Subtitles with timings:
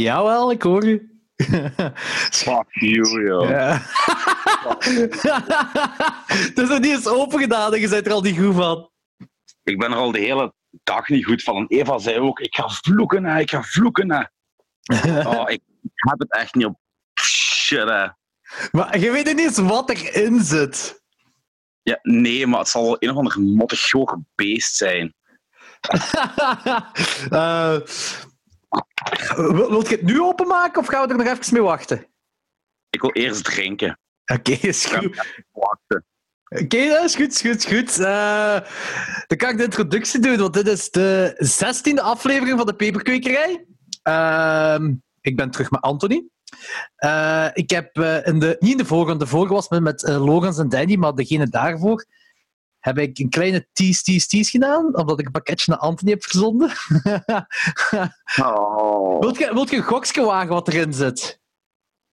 [0.00, 1.08] Jawel, ik hoor u.
[2.30, 3.48] Fuck you, joh.
[3.48, 3.80] Ja.
[6.26, 8.90] Het is nog niet eens open gedaan en je bent er al niet goed van.
[9.62, 11.56] Ik ben er al de hele dag niet goed van.
[11.56, 13.40] En Eva zei ook, ik ga vloeken, hè.
[13.40, 14.10] ik ga vloeken.
[14.10, 14.22] Hè.
[15.28, 15.60] Oh, ik
[15.94, 16.78] heb het echt niet op.
[17.20, 18.06] Shit, hè.
[18.72, 21.02] Maar je weet niet eens wat erin zit.
[21.82, 23.92] Ja, nee, maar het zal wel een of ander mottig
[24.34, 25.14] beest zijn.
[27.28, 27.82] Wil,
[29.36, 32.06] wilt je het nu openmaken of gaan we er nog even mee wachten?
[32.90, 33.98] Ik wil eerst drinken.
[34.32, 35.46] Oké, is Ik ga goed.
[35.50, 36.04] wachten.
[36.48, 37.98] Oké, dat is goed, is goed, is goed.
[37.98, 38.60] Eh,
[39.26, 43.66] dan kan ik de introductie doen, want dit is de zestiende aflevering van de Peperkwekerij.
[44.02, 46.24] Ehm, ik ben terug met Anthony.
[46.96, 49.82] Eh, ik heb eh, in de, niet in de vorige, want de vorige was met,
[49.82, 52.04] met Logans en Danny, maar degene daarvoor
[52.84, 56.22] heb ik een kleine tease, tease, tease gedaan, omdat ik een pakketje naar Anthony heb
[56.22, 56.70] verzonden.
[58.42, 59.20] Oh.
[59.20, 61.40] wilt, je, wilt je een gokje wagen wat erin zit?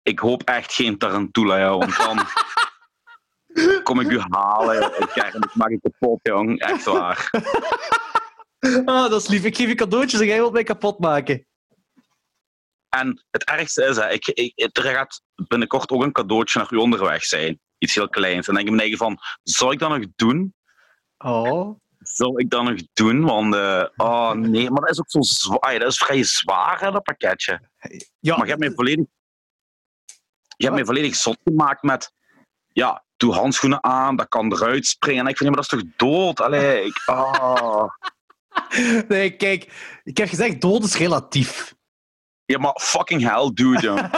[0.01, 2.19] Ik hoop echt geen tarantula, joh, want dan
[3.87, 4.83] kom ik u halen.
[4.83, 6.59] Ik, krijg, ik maak je kapot, jong.
[6.59, 7.29] Echt waar.
[8.85, 9.43] Ah, dat is lief.
[9.43, 11.47] Ik geef je cadeautjes en jij wilt mij kapot maken.
[12.89, 16.77] En het ergste is, hè, ik, ik, er gaat binnenkort ook een cadeautje naar u
[16.77, 17.59] onderweg zijn.
[17.77, 18.47] Iets heel kleins.
[18.47, 20.53] En dan denk ik me eigen van, zou ik dat nog doen?
[21.17, 21.79] Oh.
[21.99, 23.21] Zal ik dat nog doen?
[23.23, 25.79] Want, eh, oh nee, maar dat is ook zo zwaar.
[25.79, 27.61] Dat is vrij zwaar, hè, dat pakketje.
[28.19, 29.05] Ja, Maar je hebt mij volledig,
[30.57, 32.13] je hebt mij volledig zot gemaakt met,
[32.73, 35.23] ja, doe handschoenen aan, dat kan eruit springen.
[35.23, 36.41] En ik vind, ja, maar dat is toch dood?
[36.41, 37.89] Allee, ik, ah.
[39.07, 39.73] Nee, kijk,
[40.03, 41.74] ik heb gezegd, dood is relatief.
[42.45, 43.87] Ja, maar fucking hell, dude.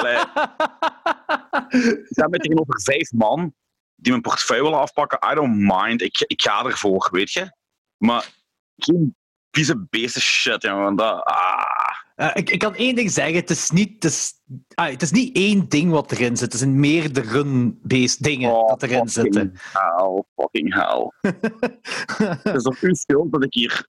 [1.69, 3.53] ik sta met tegenover vijf man
[3.95, 5.31] die mijn portefeuille willen afpakken.
[5.31, 6.01] I don't mind.
[6.01, 7.51] Ik, ik ga ervoor, weet je.
[7.97, 8.33] Maar
[8.77, 9.15] geen
[9.51, 10.95] vieze beesten shit, jongen.
[10.95, 11.87] Dat, ah.
[12.17, 14.33] Eh, ik, ik kan één ding zeggen, het is, niet, het, is,
[14.73, 18.67] ah, het is niet één ding wat erin zit, het zijn meerdere beest dingen Oh,
[18.67, 19.53] dat erin fucking zitten.
[19.71, 21.11] Hell, fucking hell.
[22.43, 23.87] Het is op uw schuld dat ik hier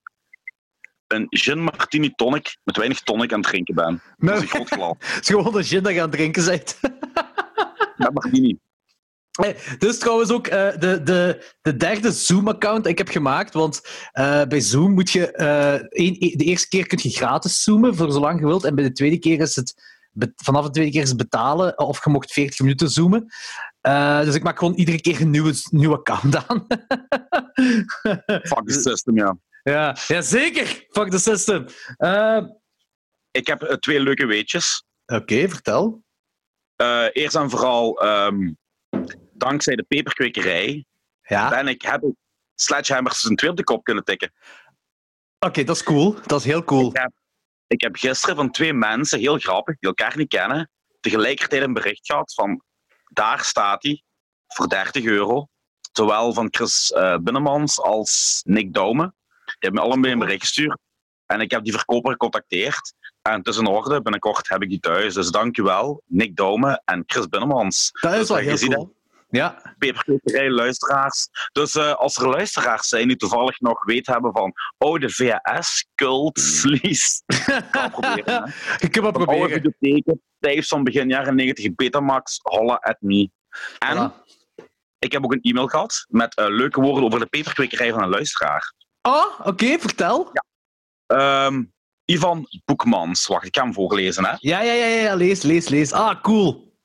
[1.13, 4.01] een gin martini tonic met weinig tonic aan het drinken ben.
[4.17, 4.95] Dat is een groot.
[5.15, 6.79] Het is gewoon een gin dat je aan het drinken bent.
[7.97, 8.57] Met martini.
[9.31, 13.53] Hey, dit is trouwens ook eh, de, de, de derde Zoom-account ik heb gemaakt.
[13.53, 13.81] Want
[14.11, 15.31] eh, bij Zoom moet je...
[15.31, 18.63] eh, één- de eerste keer kun je gratis zoomen, voor zolang je wilt.
[18.63, 19.97] En bij de tweede keer is het...
[20.35, 23.25] Vanaf de tweede keer is het betalen, of je mocht 40 minuten zoomen.
[24.25, 26.67] Dus ik maak gewoon iedere keer een nieuwe, nieuwe account aan.
[28.49, 29.37] Fuck the system, ja.
[29.71, 30.65] Ja, ja, zeker!
[30.89, 31.65] Fuck the system.
[31.97, 32.43] Eh,
[33.31, 34.83] Ik heb eh, twee leuke weetjes.
[35.05, 36.03] Oké, vertel.
[36.75, 38.53] Eh, eerst en vooral, ehm,
[39.33, 40.85] dankzij de peperkwekerij
[41.21, 42.13] Ja, ben ik, heb ik
[42.55, 44.31] Sledgehammers een twee op de kop kunnen tikken.
[45.39, 46.15] oké, dat is cool.
[46.25, 46.91] Dat is heel cool.
[47.67, 50.69] Ik heb gisteren van twee mensen, heel grappig, die elkaar niet kennen,
[50.99, 52.63] tegelijkertijd een bericht gehad van
[53.13, 54.03] daar staat hij
[54.47, 55.47] voor 30 euro.
[55.91, 59.13] Zowel van Chris eh Binnemans als Nick Doume.
[59.59, 60.77] Hebben me allebei een bericht gestuurd.
[61.25, 62.93] En ik heb die verkoper gecontacteerd.
[63.21, 65.13] En het in orde, binnenkort heb ik die thuis.
[65.13, 67.89] Dus dankjewel, Nick Doume en Chris Binnemans.
[68.01, 68.97] Dat is wel heel cool.
[69.31, 71.27] Ja, peperkwekerij luisteraars.
[71.51, 75.87] Dus eh, als er luisteraars zijn die toevallig nog weet hebben van oh, de VHS,
[75.95, 77.23] cult, vlies.
[77.71, 78.53] Kan proberen, maar
[78.91, 79.49] Van oude proberen.
[79.49, 83.29] videotheken, tijdens van begin jaren 90, Betamax, holla at me.
[83.79, 84.25] En Voilà.
[84.99, 88.09] ik heb ook een e-mail gehad met eh, leuke woorden over de peperkwekerij van een
[88.09, 88.73] luisteraar.
[89.01, 90.31] Oh, oké, vertel.
[91.05, 91.63] Ehm,
[92.05, 93.27] Ivan Boekmans.
[93.27, 94.25] Wacht, ik ga hem voorlezen.
[94.25, 94.35] Hè.
[94.39, 95.91] Ja, ja, ja, ja, lees, lees, lees.
[95.91, 96.77] Ah, cool.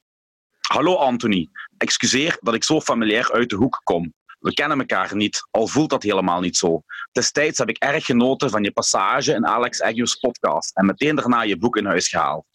[0.68, 1.48] Hallo Anthony.
[1.76, 4.14] Excuseer dat ik zo familiair uit de hoek kom.
[4.38, 6.82] We kennen elkaar niet, al voelt dat helemaal niet zo.
[7.12, 11.42] Destijds heb ik erg genoten van je passage in Alex Agnew's podcast en meteen daarna
[11.42, 12.46] je boek in huis gehaald.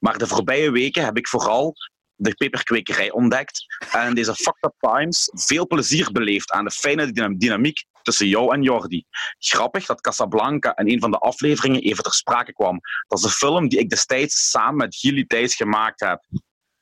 [0.00, 1.74] Maar de voorbije weken heb ik vooral
[2.14, 7.12] de peperkwekerij ontdekt en in deze fucked up times veel plezier beleefd aan de fijne
[7.12, 9.04] dynam- dynamiek tussen jou en Jordi.
[9.38, 12.80] Grappig dat Casablanca in een van de afleveringen even ter sprake kwam.
[13.08, 16.24] Dat is de film die ik destijds samen met Gilly Thijs gemaakt heb.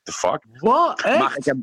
[0.03, 0.45] The fuck?
[0.51, 1.01] Wat?
[1.01, 1.19] Echt?
[1.19, 1.57] Maar ik heb,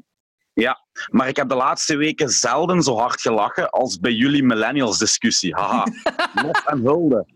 [0.53, 4.99] ja, maar ik heb de laatste weken zelden zo hard gelachen als bij jullie millennials
[4.99, 5.55] discussie.
[5.55, 5.87] Haha.
[6.47, 7.27] Lof en hulde.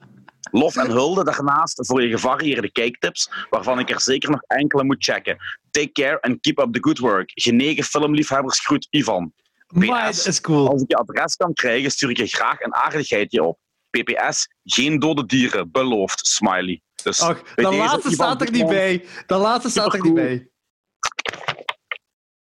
[0.51, 5.05] Lof en hulde daarnaast voor je gevarieerde kijktips, waarvan ik er zeker nog enkele moet
[5.05, 5.37] checken.
[5.71, 7.31] Take care and keep up the good work.
[7.35, 9.33] Genegen filmliefhebbers groet Ivan.
[9.75, 10.17] Maar PS.
[10.17, 10.69] dat is cool.
[10.69, 13.59] Als ik je adres kan krijgen, stuur ik je graag een aardigheidje op.
[13.91, 16.83] PPS, geen dode dieren, beloofd, smiley.
[17.03, 19.07] Dus Och, dat deze laatste Ivan staat er niet bij.
[19.27, 20.49] Dat laatste staat er niet bij.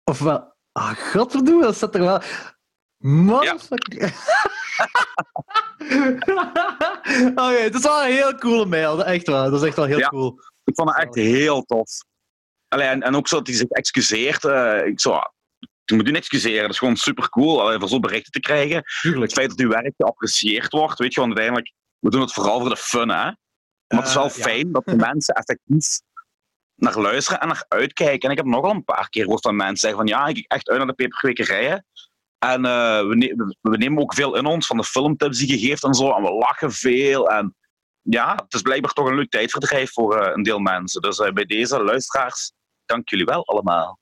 [0.04, 0.50] Of wel...
[0.72, 2.20] Ah, godverdomme, dat staat er wel...
[2.98, 4.12] Motherfucker.
[7.34, 9.04] Oké, het is wel een heel coole mail.
[9.04, 10.08] Echt waar, dat is echt wel heel Ja.
[10.08, 10.38] cool.
[10.64, 11.88] Ik vond het echt heel tof.
[12.68, 14.44] Allee, en, en ook zo dat hij zich excuseert.
[14.44, 15.20] eh, ik zo,
[15.84, 16.62] je moet je niet excuseren.
[16.62, 18.76] Dat is gewoon super cool voor zo'n berichten te krijgen.
[18.76, 19.32] Het Tuurlijk.
[19.32, 22.68] feit dat uw werk geapprecieerd wordt, weet je, want uiteindelijk, we doen het vooral voor
[22.68, 23.14] de fun, hè.
[23.14, 24.42] Maar het is wel Eh, ja.
[24.42, 26.00] fijn dat de mensen effectief
[26.74, 28.20] naar luisteren en naar uitkijken.
[28.28, 30.46] En ik heb nogal een paar keer gehoord van mensen zeggen van ja, ik kijk
[30.52, 31.86] echt uit naar de peperkwekerijen.
[32.38, 35.66] En eh, we, ne- we- nemen ook veel in ons van de filmtips die je
[35.66, 36.12] geeft en zo.
[36.12, 37.30] En we lachen veel.
[37.30, 37.56] En
[38.00, 41.02] ja, het is blijkbaar toch een leuk tijdverdrijf voor eh, een deel mensen.
[41.02, 42.52] Dus bij deze luisteraars,
[42.84, 43.98] dank jullie wel allemaal.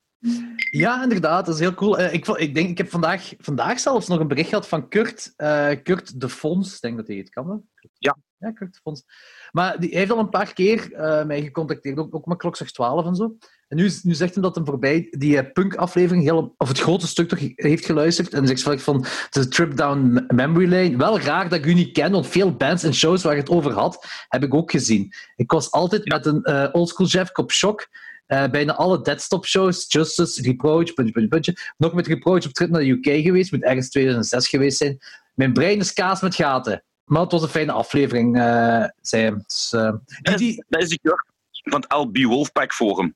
[0.70, 1.98] Ja, inderdaad, dat is heel cool.
[1.98, 5.32] Eh, ik, ik, denk, ik heb vandaag, vandaag zelfs nog een bericht gehad van Kurt,
[5.36, 6.74] eh, Kurt de Fons.
[6.74, 7.50] Ik denk dat hij het kan.
[7.50, 7.56] Hè?
[7.98, 8.16] Ja.
[8.38, 9.04] Ja, Kurt de Fons.
[9.50, 12.70] Maar die hij heeft al een paar keer eh, mij gecontacteerd, ook, ook met Klokslag
[12.70, 13.36] 12 en zo.
[13.68, 17.28] En nu, nu zegt hij dat hij voorbij die punk-aflevering, heel, of het grote stuk
[17.28, 18.32] toch, heeft geluisterd.
[18.32, 20.96] En zegt van de trip down memory lane.
[20.96, 23.50] Wel raar dat ik u niet ken, want veel bands en shows waar je het
[23.50, 25.12] over had, heb ik ook gezien.
[25.36, 27.88] Ik was altijd met een oldschool Jeff op shock.
[28.30, 31.56] Eh, bijna alle Deadstop-shows, Justice, Reproach, puntje, puntje, puntje.
[31.76, 34.98] Nog met Reproach op trip naar de UK geweest, moet ergens 2006 geweest zijn.
[35.34, 36.84] Mijn brein is kaas met gaten.
[37.04, 39.42] Maar het was een fijne aflevering, eh zei hij.
[39.46, 40.48] Dus, eh, die, Dat die...
[40.50, 43.14] is, dat is die Kurt van het LB Wolfpack Forum.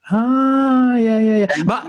[0.00, 1.64] Ah, ja, ja, ja.
[1.64, 1.82] Maar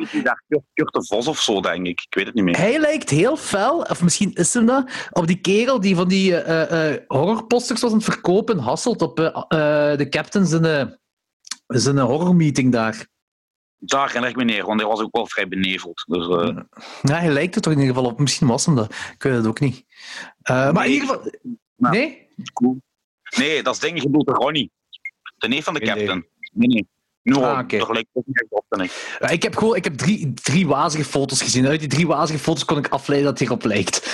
[0.73, 2.01] Kurt, de Vos of zo, denk ik.
[2.01, 2.57] Ik weet het niet meer.
[2.57, 6.35] hij lijkt heel fel, of misschien is hem dat, op die kerel die van die
[6.35, 10.97] eh, eh, horrorposters was aan het verkopen Hasselt op eh, eh, de Captain's in
[11.73, 13.07] een, zijn horrormeeting daar.
[13.77, 16.03] Daar herinner ik me neer, want hij was ook wel vrij beneveld.
[16.07, 16.57] Dus, eh,
[17.01, 18.19] Ja, hij lijkt er toch in ieder geval op.
[18.19, 18.93] Misschien was hem dat.
[19.13, 19.85] Ik weet het ook niet.
[20.41, 21.31] Eh, maar in ieder geval...
[21.75, 21.95] Nou.
[21.95, 22.27] Nee?
[22.53, 22.81] cool.
[23.37, 24.71] Nee, dat is denk ik Ronnie.
[25.37, 26.27] De neef van de captain.
[26.51, 26.87] Nee, nee.
[27.23, 29.17] Nu Ah, toch lijkt het niet op, ik.
[29.19, 31.67] Ja, ik heb gewoon ik heb drie, drie wazige foto's gezien.
[31.67, 34.01] Uit die drie wazige foto's kon ik afleiden dat hij erop lijkt.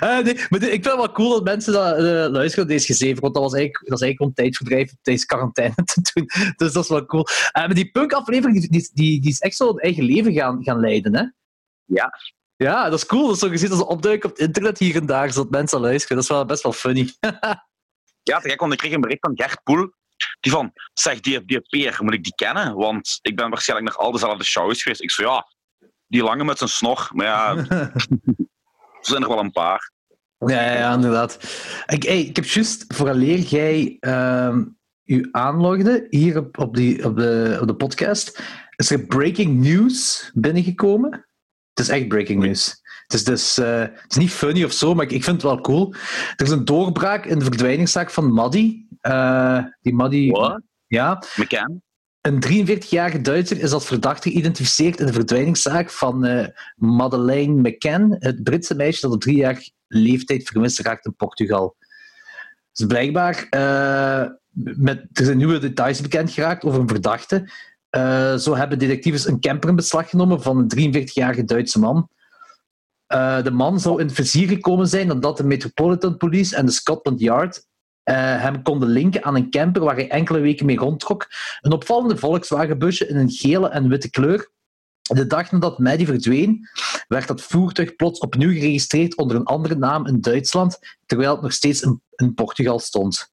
[0.00, 2.86] Eh, nee, maar ik vind het wel cool dat mensen dat, eh, luisteren naar deze
[2.86, 6.24] gezeven, want dat was eigenlijk, dat is eigenlijk om tijdverdrijf op deze quarantaine te doen.
[6.56, 7.26] Dus dat is wel cool.
[7.52, 10.62] Eh, maar die punk-aflevering die, die, die, die is echt zo een eigen leven gaan,
[10.62, 11.24] gaan leiden, hè?
[11.84, 12.12] Ja.
[12.56, 13.26] Ja, dat is cool.
[13.26, 15.80] Dat is zo gezien als ze opduiken op het internet hier en daar, zodat mensen
[15.80, 16.16] luisteren.
[16.16, 17.12] Dat is wel best wel funny.
[18.22, 19.92] Ja, te gek, want ik kreeg een bericht van Gert Poel.
[20.40, 22.74] Die van, zeg, die, die peer, moet ik die kennen?
[22.74, 25.02] Want ik ben waarschijnlijk naar al dezelfde shows geweest.
[25.02, 25.46] Ik zei, ja,
[26.06, 27.08] die lange met zijn snor.
[27.12, 27.92] Maar ja, er
[29.00, 29.90] zijn er wel een paar.
[30.38, 31.38] Ja, inderdaad.
[31.86, 34.62] Ik, hey, ik heb juist, vooraleer jij ehm
[35.04, 38.42] u aanlogde hier op, op, die, op, de, op de podcast,
[38.76, 41.10] is er breaking news binnengekomen.
[41.74, 42.81] Het is echt breaking news.
[43.12, 45.50] Het is, dus, eh, het is niet funny of zo, maar ik, ik vind het
[45.50, 45.94] wel cool.
[46.36, 48.84] Er is een doorbraak in de verdwijningszaak van Maddy.
[49.00, 50.30] Eh, die Maddy...
[50.30, 50.60] Wat?
[50.86, 51.82] Ja, McCann?
[52.20, 58.42] een 43-jarige Duitser is als verdachte geïdentificeerd in de verdwijningszaak van eh, Madeleine McCann, het
[58.42, 61.76] Britse meisje dat op drie jaar leeftijd vermist raakt in Portugal.
[62.72, 63.46] Dus blijkbaar,
[64.50, 67.50] met, er zijn nieuwe details bekend geraakt over een verdachte.
[68.38, 72.08] Zo hebben detectives een camper in beslag genomen van een 43-jarige Duitse man.
[73.12, 76.72] Eh, de man zou in het vizier gekomen zijn nadat de Metropolitan Police en de
[76.72, 77.66] Scotland Yard
[78.02, 81.26] eh, hem konden linken aan een camper waar hij enkele weken mee rondtrok.
[81.60, 84.50] Een opvallende Volkswagenbusje in een gele en witte kleur.
[85.02, 86.68] De dag nadat Maddie verdween,
[87.08, 91.52] werd dat voertuig plots opnieuw geregistreerd onder een andere naam in Duitsland, terwijl het nog
[91.52, 93.31] steeds in, in Portugal stond.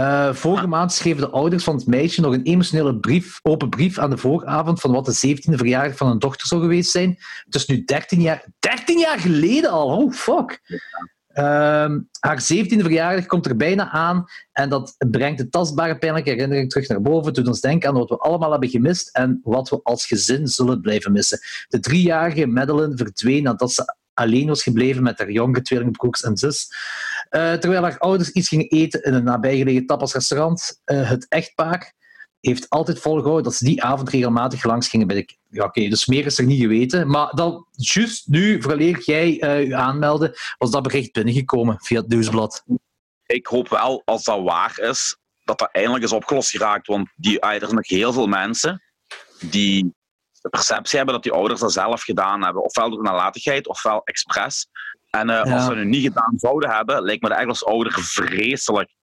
[0.00, 3.98] Eh, vorige maand schreven de ouders van het meisje nog een emotionele brief, open brief
[3.98, 7.18] aan de vooravond van wat de 17e verjaardag van hun dochter zou geweest zijn.
[7.44, 10.60] Het is nu 13 jaar, 13 jaar geleden al, oh fuck.
[11.28, 16.70] Ehm, haar 17e verjaardag komt er bijna aan en dat brengt de tastbare pijnlijke herinnering
[16.70, 17.32] terug naar boven.
[17.32, 20.80] Doet ons denken aan wat we allemaal hebben gemist en wat we als gezin zullen
[20.80, 21.38] blijven missen.
[21.68, 26.68] De driejarige Madeline verdween nadat ze alleen was gebleven met haar jonge tweelingbroers en zus.
[27.30, 30.80] Eh, terwijl haar ouders iets gingen eten in een nabijgelegen tapasrestaurant.
[30.84, 31.92] Eh, het echtpaar
[32.40, 35.36] heeft altijd volgehouden dat ze die avond regelmatig langs gingen bij de...
[35.48, 37.08] Ja, oké, dus meer is er niet geweten.
[37.08, 42.08] Maar dan, juist nu, vooraleer jij eh je aanmeldde, was dat bericht binnengekomen via het
[42.08, 42.64] nieuwsblad.
[43.26, 46.86] Ik hoop wel, als dat waar is, dat dat eindelijk is opgelost geraakt.
[46.86, 48.82] Want die, ah, er zijn nog heel veel mensen
[49.40, 49.94] die
[50.40, 52.64] de perceptie hebben dat die ouders dat zelf gedaan hebben.
[52.64, 54.68] Ofwel door nalatigheid, ofwel expres.
[55.10, 55.54] En eh, Ja.
[55.54, 58.94] als ze het nu niet gedaan zouden hebben, lijkt me dat echt als ouder vreselijk.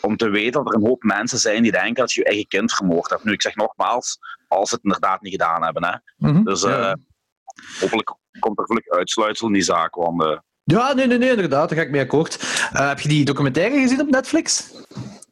[0.00, 2.46] Om te weten dat er een hoop mensen zijn die denken dat je je eigen
[2.46, 3.24] kind vermoord hebt.
[3.24, 5.84] Nu, ik zeg nogmaals, als ze het inderdaad niet gedaan hebben.
[5.84, 5.96] Hè.
[6.28, 6.44] Mhm.
[6.44, 6.96] Dus eh, Ja.
[7.80, 9.94] hopelijk komt er vlug uitsluitsel in die zaak.
[9.94, 12.38] Want eh, Ja, nee, nee, nee, inderdaad, daar ga ik mee akkoord.
[12.72, 14.72] Heb je die documentaire gezien op Netflix?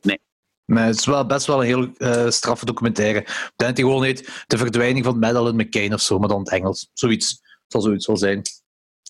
[0.00, 0.20] Nee.
[0.64, 3.18] Nee, het is wel best wel een heel eh straffe documentaire.
[3.18, 6.36] Ik denk dat die gewoon heet De verdwijning van Madeleine McCain of zo, maar dan
[6.38, 6.90] in het Engels.
[6.92, 7.30] Zoiets.
[7.30, 8.42] Het zal zoiets wel zijn.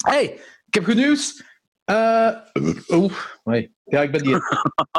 [0.07, 1.43] hey, ik heb goed nieuws.
[1.91, 2.31] Uh,
[2.87, 3.13] oh,
[3.45, 3.75] nee.
[3.85, 4.37] Ja, ik ben die,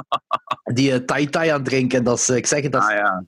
[0.74, 2.04] die uh, tai tai aan het drinken.
[2.04, 3.26] Dat is, ik zeg het, dat is Ah ja,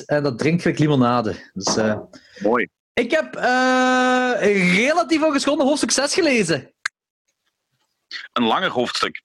[0.00, 1.50] 8% en dat drinkt ik limonade.
[1.52, 1.98] Dus, uh,
[2.42, 2.68] mooi.
[2.92, 6.72] ik heb uh, een relatief ongeschonden hoofdstuk 6 gelezen.
[8.32, 9.22] Een langer hoofdstuk.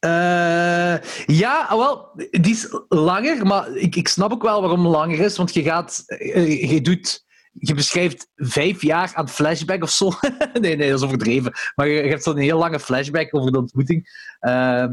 [0.00, 0.96] Uh,
[1.26, 5.36] ja, wel, die is langer, maar ik, ik snap ook wel waarom het langer is.
[5.36, 7.23] Want je gaat, je doet
[7.58, 10.12] je beschrijft vijf jaar aan flashback of zo.
[10.60, 11.52] nee, nee, dat is overdreven.
[11.74, 14.08] Maar je, hebt zo'n heel lange flashback over de ontmoeting,
[14.40, 14.50] uh,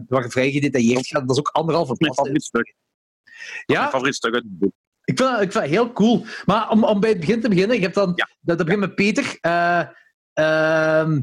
[0.08, 1.22] waar het vrij gedetailleerd gaat.
[1.28, 2.76] Dat is ook anderhalve Mijn favoriet stuk.
[3.66, 3.80] Ja?
[3.80, 4.74] Mijn favoriet stuk uit het boek.
[5.04, 6.26] Ik vind, dat, ik vind dat heel cool.
[6.46, 8.30] Maar om, om bij het begin te beginnen, je hebt dan, Ja.
[8.42, 9.38] dat, dat begint met Peter.
[9.42, 9.88] eh,
[10.34, 11.22] ehm,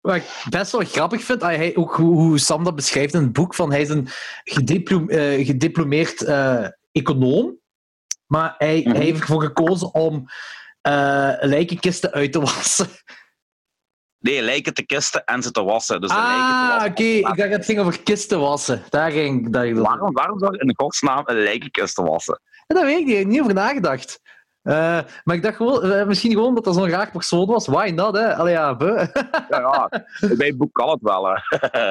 [0.00, 3.32] wat ik best wel grappig vind, ah, hij, ook hoe, Sam dat beschrijft in het
[3.32, 4.08] boek, van hij is een
[4.44, 6.22] gediplo- eh, gediplomeerd
[6.92, 7.58] econoom,
[8.26, 8.94] maar hij, Mhm.
[8.94, 10.26] hij heeft ervoor gekozen om
[10.80, 12.86] eh, lijkenkisten uit te wassen.
[14.18, 16.00] Nee, lijken te kisten en ze te wassen.
[16.00, 17.02] Dus de ah, oké.
[17.02, 18.82] Ik dacht dat het ging over kisten wassen.
[18.88, 22.40] Daar ging daar ging dat Waarom, waarom zou in godsnaam een lijkenkist wassen?
[22.66, 23.12] Ja, dat weet ik niet.
[23.14, 24.20] Ik heb niet over nagedacht.
[24.62, 27.66] Eh, maar ik dacht gewoon, eh, misschien gewoon dat dat zo'n raar persoon was.
[27.66, 28.36] Why not, hè?
[28.36, 28.76] Allee, ja.
[29.48, 29.88] Ja, ja.
[30.36, 31.26] bij het boek kan het wel.
[31.28, 31.36] Hè.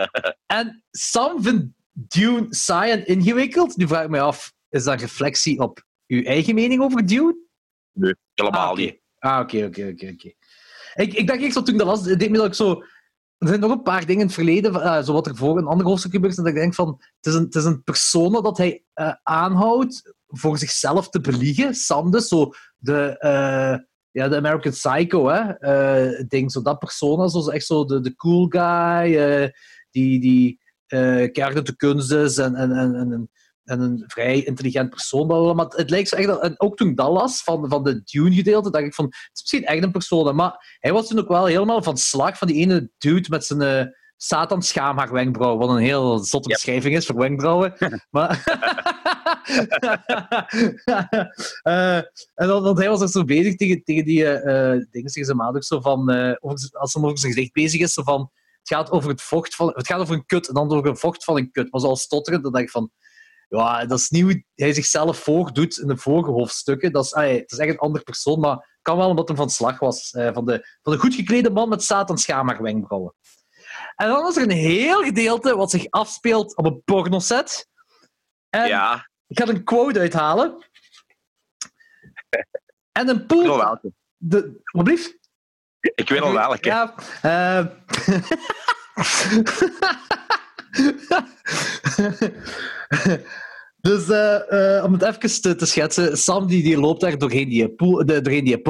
[0.58, 3.78] En Sam vindt Dune saai en ingewikkeld.
[3.78, 7.38] Nu vraag ik me af, is dat een reflectie op uw eigen mening over Dune?
[8.34, 9.00] Helemaal Ah, niet.
[9.20, 10.34] Ah, oké, oké, oké, oké.
[10.94, 12.84] Ik, ik dacht echt zo toen ik dat het deed me dat ik zo...
[13.38, 15.86] Er zijn nog een paar dingen in het verleden, zo wat er voor een ander
[15.86, 18.58] hoofdstuk gebeurt, en dat ik denk van, het is een, het is een persona dat
[18.58, 21.74] hij eh, aanhoudt voor zichzelf te beliegen.
[21.74, 23.78] Sam dus, zo de, eh,
[24.12, 25.54] ja, de American Psycho, hè.
[26.28, 29.54] ding, zo dat persona, zo echt zo de, de cool guy,
[29.92, 30.62] die, die
[31.34, 33.30] uit de kunst is en, en, en, en,
[33.64, 35.56] en een vrij intelligent persoon.
[35.56, 38.02] Maar het lijkt zo echt, dat- en ook toen ik dat las van, van de
[38.04, 40.36] Dune-gedeelte, dacht ik van, het is misschien echt een persoon.
[40.36, 43.62] Maar hij was toen ook wel helemaal van slag van die ene dude met zijn
[43.62, 43.86] eh
[44.18, 46.58] Satan schaamhaar wenkbrauw, wat een heel zotte Yep.
[46.58, 47.74] beschrijving is voor wenkbrauwen.
[48.10, 48.44] maar...
[51.64, 51.96] Eh,
[52.34, 55.38] en dan, want hij was er zo bezig tegen, tegen die eh, dingen, tegen zijn
[55.38, 56.00] maat ook zo van,
[56.40, 58.20] over, als hij over zijn gezicht bezig is, zo van,
[58.60, 60.98] het gaat over het vocht van, het gaat over een kut en dan over een
[60.98, 61.72] vocht van een kut.
[61.72, 62.92] Maar zoals stotteren, dan denk ik van,
[63.48, 66.92] ja, dat is niet hoe hij zichzelf voordoet in de vorige hoofdstukken.
[66.92, 69.50] Dat is, ah, het is echt een ander persoon, maar kan wel omdat hij van
[69.50, 70.12] slag was.
[70.12, 73.16] eh, van, de, van de goed geklede man met Satan schaamhaar wenkbrauwen.
[73.96, 77.68] En dan is er een heel gedeelte wat zich afspeelt op een pornoset.
[78.50, 80.68] En Ja, ik ga een quote uithalen.
[82.92, 83.58] En een ik weet al pool...
[83.58, 83.94] welke.
[84.18, 85.18] De, wat blieft?
[85.80, 86.68] Ik weet al welke.
[86.68, 86.96] Ja.
[87.22, 87.66] eh.
[93.82, 97.76] dus eh, eh, om het even te, schetsen, Sam die, die loopt daar doorheen die,
[97.76, 98.62] de, doorheen die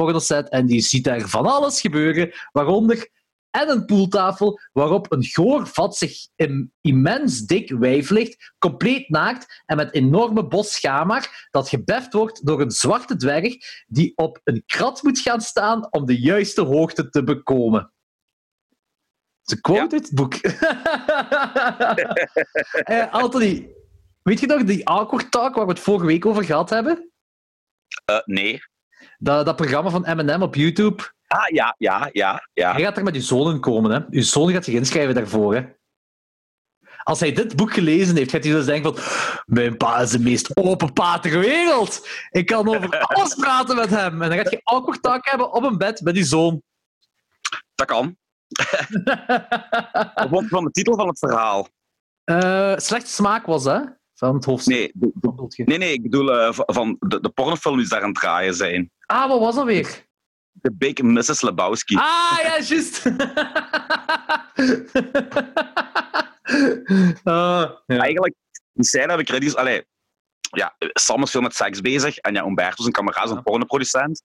[0.48, 3.08] en die ziet daar van alles gebeuren, waaronder
[3.54, 9.62] en een poeltafel waarop een goor vat zich im- immens dik wijf ligt, compleet naakt
[9.66, 13.54] en met enorme bos schaamhaar, dat gebeft wordt door een zwarte dwerg
[13.86, 17.92] die op een krat moet gaan staan om de juiste hoogte te bekomen.
[19.44, 20.34] Ze quote uit het boek.
[22.84, 23.74] Eh, Anthony,
[24.22, 27.10] weet je nog die awkward talk waar we het vorige week over gehad hebben?
[28.04, 28.60] Eh, nee.
[29.18, 31.02] Dat, dat programma van M&M op YouTube.
[31.26, 32.72] Ah, ja, ja, ja, ja.
[32.72, 33.90] Hij gaat er met uw zoon in komen.
[33.90, 34.00] Hè?
[34.10, 35.54] Uw zoon gaat zich inschrijven daarvoor.
[35.54, 35.62] Hè?
[37.02, 39.04] Als hij dit boek gelezen heeft, gaat hij dus denken van...
[39.44, 42.08] Mijn pa is de meest open pa ter wereld.
[42.30, 44.22] Ik kan over alles praten met hem.
[44.22, 46.62] En dan gaat je awkward talk hebben op een bed met uw zoon.
[47.74, 48.16] Dat kan.
[50.14, 51.68] Wat was van de titel van het verhaal?
[52.24, 53.80] Eh slechte smaak was, hè?
[54.14, 54.92] Van het hoofdstuk.
[54.94, 58.18] Nee, nee, nee ik bedoel eh, van de, de pornofilm die ze daar aan het
[58.18, 58.90] draaien zijn.
[59.06, 60.06] Ah, wat was dat weer?
[60.60, 61.40] The Big Mrs.
[61.40, 61.96] Lebowski.
[61.96, 63.02] Ah, ja, juist.
[67.22, 67.98] Ah, ja.
[67.98, 68.34] Eigenlijk,
[68.72, 69.56] die scène heb ik redelijk...
[69.56, 69.84] Allee,
[70.40, 74.22] ja, Sam is veel met seks bezig en ja, Umberto, zijn kameraad, is een pornoproducent.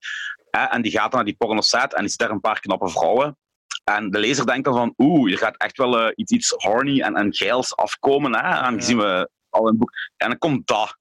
[0.49, 2.89] Hè, en die gaat dan naar die pornoset en die ziet daar een paar knappe
[2.89, 3.37] vrouwen.
[3.83, 7.01] En de lezer denkt dan van, oeh, er gaat echt wel eh, iets, iets horny
[7.01, 9.91] en, en geils afkomen, hè, aangezien we al het boek...
[10.17, 10.97] En dan komt dat.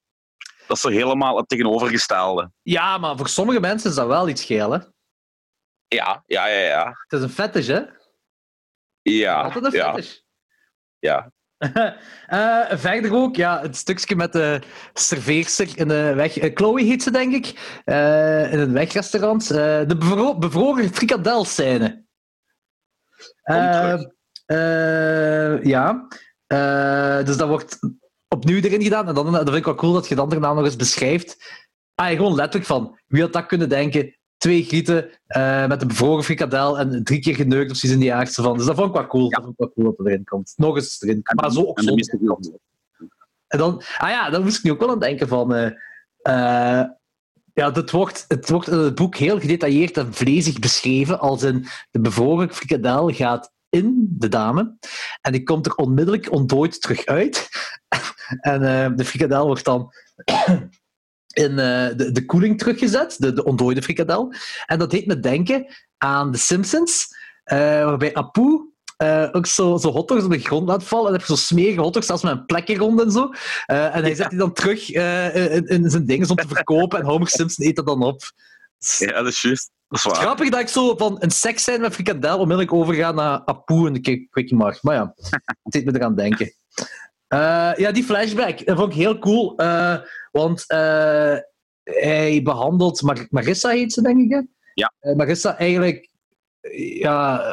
[0.66, 2.50] Dat is zo helemaal het tegenovergestelde.
[2.62, 4.78] ja, maar voor sommige mensen is dat wel iets geel, hè?
[5.88, 6.86] Ja, ja, ja, ja.
[7.08, 7.80] Het is een fetish, hè?
[9.02, 10.16] Ja, Altijd een ja, fetish.
[10.98, 11.30] ja.
[12.26, 14.60] Eh, verder ook, ja, het stukje met de
[14.92, 16.36] serveerster in de weg.
[16.38, 17.46] eh, Chloe heet ze, denk ik.
[18.52, 19.48] in een wegrestaurant.
[19.48, 22.06] De bevro bevroren frikadelscène.
[23.42, 24.02] Eh,
[24.46, 26.06] eh, ja.
[26.46, 27.78] Eh, dus dat wordt
[28.28, 29.08] opnieuw erin gedaan.
[29.08, 31.36] En dan, dat vind ik wel cool dat je dan daarna nog eens beschrijft.
[31.94, 34.16] Ah, gewoon letterlijk van, wie had dat kunnen denken?
[34.38, 38.14] twee grieten uh, met een bevroren frikadel en drie keer geneukt of zoiets in die
[38.14, 38.34] aard.
[38.34, 38.56] van.
[38.56, 39.30] Dus dat vond ik wel cool.
[39.30, 40.52] Dat vond ik wel cool dat erin komt.
[40.56, 41.20] Nog eens erin.
[41.34, 41.94] Maar zo ook zo.
[43.46, 45.54] En dan, ah ja, dan moest ik nu ook wel aan denken van.
[45.54, 46.84] Uh,
[47.58, 51.20] ja, het wordt, het wordt in het boek heel gedetailleerd en vlezig beschreven.
[51.20, 54.76] Als in de bevroren frikadel gaat in de dame
[55.20, 57.48] en die komt er onmiddellijk ontdooid terug uit.
[58.40, 59.92] en uh, de frikadel wordt dan
[61.44, 61.56] in uh,
[61.96, 64.32] de, de koeling teruggezet, de, de ontdooide frikadel.
[64.66, 67.06] En dat deed me denken aan The Simpsons,
[67.52, 71.06] uh, waarbij Apu uh, ook zo, zo hotdogs op de grond laat vallen.
[71.06, 73.30] En dan heb je zo smerige hotdogs, zelfs met een plekje rond en zo.
[73.66, 76.98] Uh, en hij zet die dan terug uh, in, in, zijn dingen om te verkopen.
[76.98, 78.20] En Homer Simpson eet dat dan op.
[78.98, 79.70] Ja, dat is juist.
[79.88, 80.14] Dat is waar.
[80.14, 83.92] Grappig dat ik zo van een seks zijn met frikadel onmiddellijk overga naar Apu en
[83.92, 84.82] de Quickie Mart.
[84.82, 85.14] Maar ja,
[85.62, 86.52] het deed me eraan denken.
[87.76, 89.56] ja, die flashback, dat vond ik heel cool.
[90.30, 90.64] want
[91.82, 93.02] hij behandelt...
[93.02, 94.46] Mar Marissa heet ze, denk ik.
[94.74, 94.92] Ja.
[95.14, 96.07] Marissa eigenlijk
[96.72, 97.44] ja,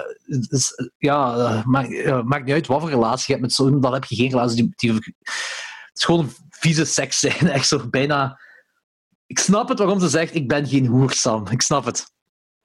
[0.97, 4.15] ja maakt, maakt niet uit wat voor relatie je hebt met zo'n, dan heb je
[4.15, 7.47] geen relatie die, die, Het is gewoon vieze seks zijn.
[7.47, 8.39] Echt zo bijna.
[9.27, 11.47] Ik snap het waarom ze zegt: Ik ben geen hoer, Sam.
[11.47, 12.13] Ik snap het.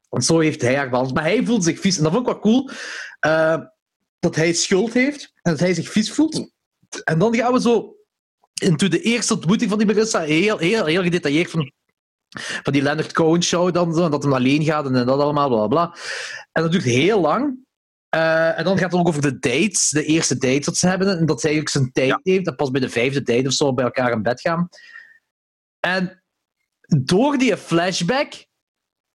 [0.08, 1.14] Want zo heeft hij haar behandeld.
[1.14, 1.96] Maar hij voelt zich vies.
[1.96, 2.70] En dat vond ik wel cool.
[3.26, 3.66] Uh,
[4.18, 6.50] dat hij schuld heeft en dat hij zich vies voelt.
[7.04, 7.94] En dan gaan we zo
[8.60, 10.20] into de eerste ontmoeting van die Marissa.
[10.20, 11.72] Heel, heel, heel gedetailleerd van
[12.38, 15.66] van die Leonard Cohen show dan zo, dat hem alleen gaat en dat allemaal, bla
[15.66, 15.96] bla.
[16.52, 17.68] En dat duurt heel lang.
[18.14, 21.18] Uh, en dan gaat het ook over de dates, de eerste dates dat ze hebben.
[21.18, 22.20] En dat zij ook zijn tijd ja.
[22.22, 22.44] heeft.
[22.44, 24.68] Dat pas bij de vijfde date of zo bij elkaar in bed gaan.
[25.80, 26.22] En
[27.04, 28.46] door die flashback,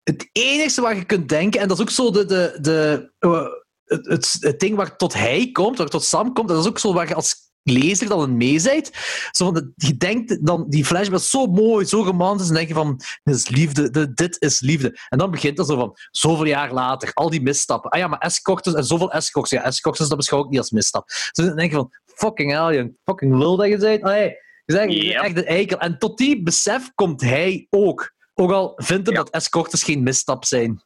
[0.03, 3.46] het enige waar je kunt denken, en dat is ook zo de, de, de, uh,
[3.85, 6.79] het, het, het, ding waar tot hij komt, waar tot Sam komt, dat is ook
[6.79, 8.90] zo waar je als lezer dan een meezijt.
[9.31, 12.68] Zo van de, je denkt dan, die flashback is zo mooi, zo romantisch, en denk
[12.68, 14.99] je van, dit is liefde, de, dit is liefde.
[15.09, 17.90] En dan begint dat zo van, zoveel jaar later, al die misstappen.
[17.90, 19.51] Ah ja, maar escortes en zoveel escorts.
[19.51, 21.07] Ja, escortes, dat beschouw ik niet als misstap.
[21.09, 24.03] Dus dan denk je van, fucking hell, je fucking lul dat je bent.
[24.03, 25.23] Allee, je zegt yep.
[25.23, 25.79] echt een eikel.
[25.79, 28.14] En tot die besef komt hij ook.
[28.35, 29.23] Ook al vindt hij ja.
[29.23, 30.85] dat escortes geen misstap zijn.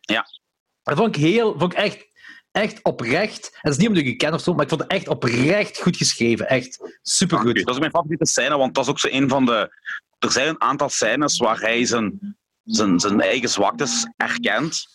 [0.00, 0.26] Ja.
[0.82, 2.06] Dat vond ik heel, vond ik echt
[2.54, 3.50] echt oprecht.
[3.52, 5.08] En dat is niet omdat ik je ken of zo, maar ik vond het echt
[5.08, 6.48] oprecht goed geschreven.
[6.48, 7.64] Echt supergoed.
[7.64, 9.82] Dat is mijn favoriete scène, want dat is ook zo een van de.
[10.18, 14.86] Er zijn een aantal scènes waar hij zijn, zijn, zijn eigen zwaktes erkent,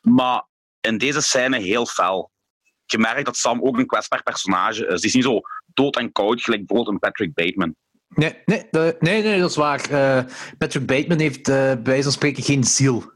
[0.00, 0.46] maar
[0.80, 2.30] in deze scène heel fel.
[2.84, 5.00] Je merkt dat Sam ook een kwetsbaar personage is.
[5.00, 7.74] Die is niet zo dood en koud, gelijk bijvoorbeeld een Patrick Bateman.
[8.14, 9.90] Nee, nee, nee, nee, dat is waar.
[9.90, 10.22] Uh,
[10.58, 13.12] Patrick Bateman heeft uh, bij wijze van spreken geen ziel.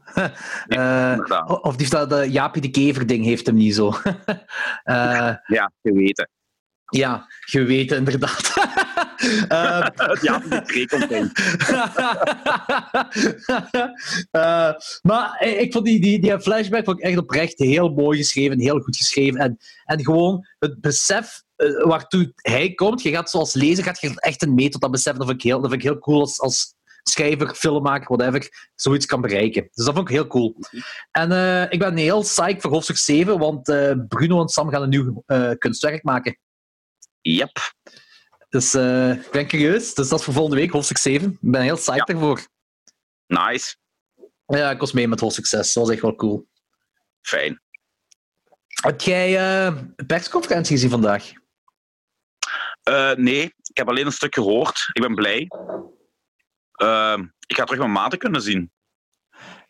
[0.67, 1.17] Uh,
[1.61, 3.93] of die, dat uh, Jaapie de Kever-ding heeft hem niet zo.
[5.55, 6.29] ja, geweten.
[6.85, 8.53] Ja, geweten, inderdaad.
[9.51, 9.87] uh,
[10.21, 10.41] ja,
[14.31, 18.59] uh, maar ik vond die, die, die flashback vond ik echt oprecht heel mooi geschreven,
[18.59, 19.39] heel goed geschreven.
[19.39, 24.13] En, en gewoon het besef uh, waartoe hij komt, je gaat zoals lezer gaat je
[24.15, 25.15] echt een mee tot dat besef.
[25.15, 26.74] Dat vind ik heel, dat vind ik heel cool als, als
[27.09, 29.69] schrijver, filmmaker, whatever, zoiets kan bereiken.
[29.73, 30.55] Dus dat vond ik heel cool.
[31.11, 34.81] En uh, ik ben heel psyched voor hoofdstuk 7, want uh, Bruno en Sam gaan
[34.81, 36.39] een nieuw uh, kunstwerk maken.
[37.21, 37.73] Yep.
[38.49, 39.93] Dus ik ben curieus.
[39.93, 41.31] Dus dat is voor volgende week, hoofdstuk 7.
[41.31, 42.13] Ik ben heel psyched ja.
[42.13, 42.47] ervoor.
[43.27, 43.75] Nice.
[44.45, 45.73] Ja, ik was mee met hoofdstuk 6.
[45.73, 46.47] Dat was echt wel cool.
[47.21, 47.61] Fijn.
[48.67, 51.31] Heb jij een persconferentie gezien vandaag?
[53.15, 54.89] nee, ik heb alleen een stuk gehoord.
[54.93, 55.47] Ik ben blij.
[56.77, 58.71] Uh, ik ga terug mijn maten kunnen zien.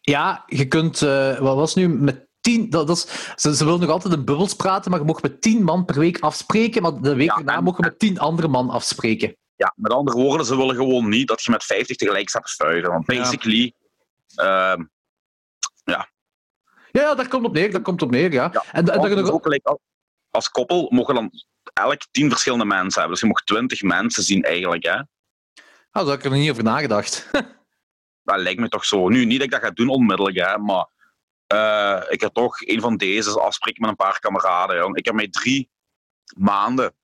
[0.01, 3.79] Ja, je kunt, uh, wat was nu, met tien, dat, dat is, ze, ze willen
[3.79, 7.01] nog altijd in bubbels praten, maar je mag met tien man per week afspreken, maar
[7.01, 9.35] de week ja, daarna mogen je met tien andere man afspreken.
[9.55, 12.81] Ja, met andere woorden, ze willen gewoon niet dat je met 50 tegelijk staat te.
[12.81, 13.73] Want basically,
[14.25, 14.75] ja.
[14.77, 14.83] Uh,
[15.83, 16.09] ja.
[16.91, 18.49] Ja, daar komt op neer, daar komt op neer, ja.
[18.53, 19.77] ja en, en, nog...
[20.29, 21.31] als koppel mogen dan
[21.73, 23.19] elk tien verschillende mensen hebben.
[23.19, 25.01] Dus je mag twintig mensen zien eigenlijk, hè.
[25.97, 27.29] Oh, daar heb ik er niet over nagedacht.
[28.23, 29.09] dat lijkt me toch zo.
[29.09, 30.87] Nu, niet dat ik dat ga doen onmiddellijk, hè, maar
[31.53, 34.95] uh, ik heb toch een van deze afspreken met een paar kameraden.
[34.95, 35.69] Ik heb mij drie
[36.37, 36.95] maanden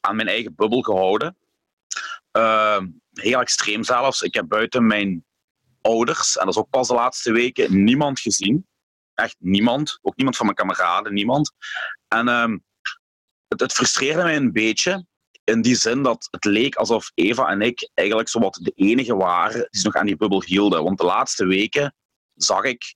[0.00, 1.36] aan mijn eigen bubbel gehouden.
[2.32, 4.22] Uh, heel extreem zelfs.
[4.22, 5.24] Ik heb buiten mijn
[5.80, 8.66] ouders, en dat is ook pas de laatste weken, niemand gezien.
[9.14, 9.98] Echt niemand.
[10.02, 11.52] Ook niemand van mijn kameraden, niemand.
[12.08, 12.56] En uh,
[13.48, 15.08] het, het frustreerde mij een beetje
[15.50, 19.68] in die zin dat het leek alsof Eva en ik eigenlijk zowat de enige waren
[19.70, 20.84] die nog aan die bubbel hielden.
[20.84, 21.94] Want de laatste weken
[22.34, 22.94] zag ik,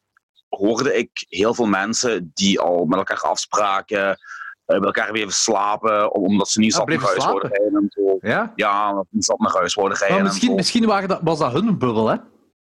[0.48, 4.18] hoorde ik heel veel mensen die al met elkaar afspraken,
[4.64, 7.86] eh, met elkaar weer slapen, omdat ze niet ja, zat naar huis worden rijden en
[7.88, 8.18] zo.
[8.20, 8.52] Ja?
[8.56, 10.16] Ja, zat naar huis worden rijden.
[10.16, 12.16] Maar misschien, misschien waren dat, was dat hun bubbel, hè?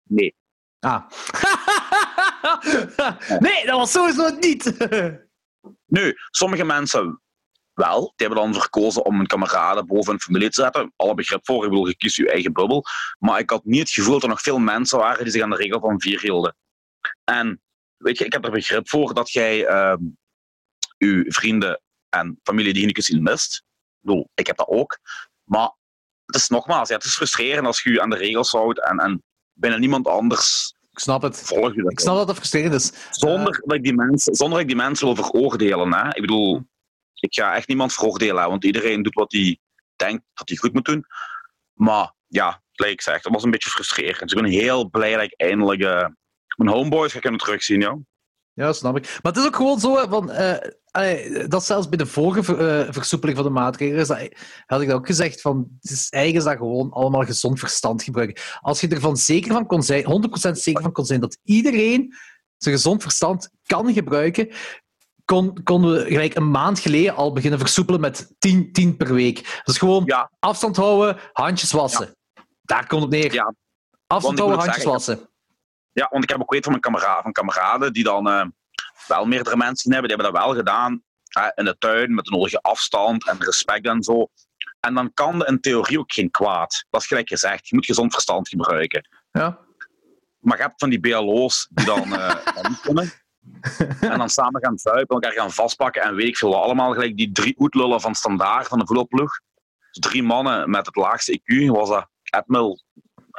[0.02, 0.34] Nee.
[0.80, 1.02] Ah.
[3.38, 4.76] nee, dat was sowieso niet.
[5.96, 7.20] nu, sommige mensen
[7.76, 8.00] wel.
[8.00, 10.92] Die hebben dan verkozen om een kameraden boven een familie te zetten.
[10.96, 12.84] Alle begrip voor, ik bedoel, je kiest je eigen bubbel.
[13.18, 15.50] Maar ik had niet het gevoel dat er nog veel mensen waren die zich aan
[15.50, 16.56] de regel van vier hielden.
[17.24, 17.60] En
[17.96, 19.96] weet je, ik heb er begrip voor dat jij uh,
[20.98, 23.56] uw vrienden en familie die je niet kunt zien mist.
[23.56, 24.98] Ik bedoel, ik heb dat ook.
[25.44, 25.74] Maar
[26.26, 28.98] het is nogmaals, ja, het is frustrerend als je je aan de regels houdt en,
[28.98, 31.40] en binnen niemand anders ik snap het.
[31.40, 31.92] volg je dat.
[31.92, 32.92] Ik snap dat het frustrerend is.
[33.10, 35.94] Zonder, uh, dat ik die mensen, zonder dat ik die mensen wil veroordelen.
[35.94, 36.08] Hè?
[36.08, 36.66] Ik bedoel,
[37.20, 39.58] ik ga echt niemand veroordelen, want iedereen doet wat hij
[39.96, 41.04] denkt dat hij goed moet doen.
[41.72, 44.20] Maar ja, gelijk ik zeg, dat was een beetje frustrerend.
[44.20, 46.06] Dus ik ben heel blij dat ik eindelijk uh,
[46.56, 47.80] mijn homeboys ga kunnen terugzien.
[47.80, 47.98] Ja.
[48.52, 49.02] Ja, snap ik.
[49.22, 53.38] Maar het is ook gewoon zo, van, uh, dat zelfs bij de vorige uh, versoepeling
[53.38, 54.30] van de maatregelen,
[54.66, 58.42] had ik dat ook gezegd, van, het is eigenlijk dat gewoon allemaal gezond verstand gebruiken.
[58.60, 62.14] Als je ervan zeker van kon zijn, 100% zeker van kon zijn, dat iedereen
[62.56, 64.48] zijn gezond verstand kan gebruiken,
[65.26, 69.60] kon, konden we gelijk een maand geleden al beginnen versoepelen met 10, 10 per week.
[69.64, 70.30] Dus gewoon ja.
[70.38, 72.14] afstand houden, handjes wassen.
[72.34, 72.42] Ja.
[72.62, 73.32] Daar komt het neer.
[73.32, 73.54] Ja.
[74.06, 75.30] Afstand houden, handjes zeggen, wassen.
[75.92, 78.44] Ja, want ik heb ook weet van mijn kameraden, van kameraden die dan uh,
[79.06, 81.02] wel meerdere mensen hebben, die hebben dat wel gedaan
[81.38, 84.28] uh, in de tuin met de nodige afstand en respect en zo.
[84.80, 86.84] En dan kan in theorie ook geen kwaad.
[86.90, 87.68] Dat is gelijk gezegd.
[87.68, 89.08] Je moet gezond verstand gebruiken.
[89.32, 89.58] Ja.
[90.38, 92.34] Maar je hebt van die BLO's die dan uh,
[92.68, 93.12] niet kunnen.
[94.00, 96.62] en dan samen gaan zuipen, elkaar gaan vastpakken en weet ik veel wat.
[96.62, 99.40] Allemaal gelijk die drie oetlullen van standaard van de voetbalploeg.
[99.90, 101.66] Dus drie mannen met het laagste IQ.
[101.66, 102.82] Was dat Edmil,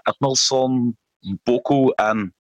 [0.04, 0.98] Edmilson,
[1.43, 2.36] Boku en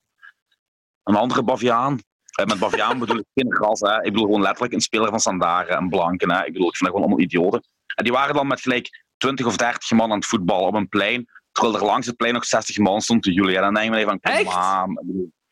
[1.03, 1.99] een andere Baviaan.
[2.45, 3.79] Met Baviaan bedoel ik geen gras.
[3.79, 3.95] Hè.
[3.95, 6.33] Ik bedoel gewoon letterlijk een speler van standaard, een blanke.
[6.33, 6.45] Hè.
[6.45, 7.67] Ik bedoel, ik vind dat gewoon allemaal idioten.
[7.95, 10.89] En die waren dan met gelijk 20 of 30 man aan het voetballen op een
[10.89, 11.25] plein.
[11.51, 13.55] Terwijl er langs het plein nog 60 man stond te jullie.
[13.55, 14.93] En dan denk je van, kom aan.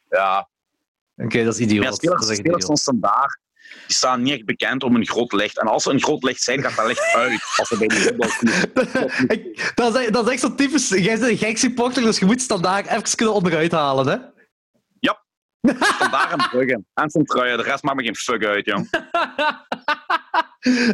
[0.10, 0.49] Ja,
[1.15, 1.84] Oké, okay, dat is idioot.
[1.84, 3.43] Ja, spelers, dat is spelers van standaard
[3.88, 5.60] die staan niet echt bekend om een groot licht.
[5.60, 7.43] En als ze een groot licht zijn, gaat dat licht uit.
[7.56, 8.13] Als ze bij de
[9.75, 10.89] dat, is, dat is echt zo typisch.
[10.89, 14.17] Jij bent een gek supporter, dus je moet standaard even kunnen onderuit halen, hè?
[14.99, 15.23] Ja.
[15.78, 16.84] Standaard en Brugge.
[16.93, 17.58] En zijn truien.
[17.58, 18.89] De rest maakt me geen fuck uit, jong.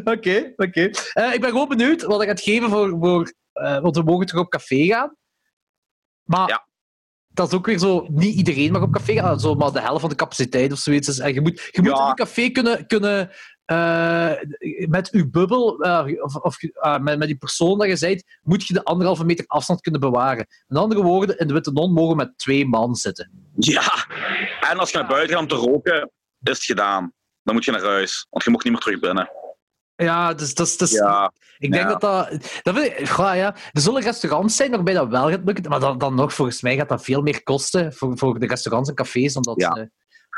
[0.04, 0.56] Oké, oké.
[0.56, 2.90] Okay, uh, ik ben gewoon benieuwd wat ik ga geven voor...
[2.90, 5.16] voor uh, want we mogen toch op café gaan?
[6.24, 6.50] Maar...
[6.50, 6.70] Ja
[7.34, 10.02] dat is ook weer zo, niet iedereen mag op café gaan, zo, maar de helft
[10.02, 11.20] van de capaciteit of zoiets.
[11.20, 12.04] En je moet, je moet ja.
[12.04, 13.30] in een café kunnen, kunnen
[13.72, 14.32] uh,
[14.90, 18.68] met je bubbel, uh, of, of uh, met, met die persoon dat je bent, moet
[18.68, 20.48] je de anderhalve meter afstand kunnen bewaren.
[20.68, 23.32] Met andere woorden, in de Witte Non mogen met twee man zitten.
[23.56, 24.08] Ja,
[24.70, 26.12] en als je naar buiten gaat om te roken,
[26.44, 27.14] is het gedaan.
[27.44, 29.30] Dan moet je naar huis, want je mag niet meer terug binnen.
[30.02, 31.34] Ja, dus, dus, dus ja.
[31.58, 31.98] ik denk ja.
[31.98, 32.30] dat dat...
[32.62, 33.56] dat vind ik, ja, ja.
[33.72, 36.76] Er zullen restaurants zijn waarbij dat wel gaat lukken, maar dan, dan nog, volgens mij
[36.76, 39.34] gaat dat veel meer kosten voor, voor de restaurants en cafés.
[39.34, 39.78] Dan dat, ja.
[39.78, 39.84] uh...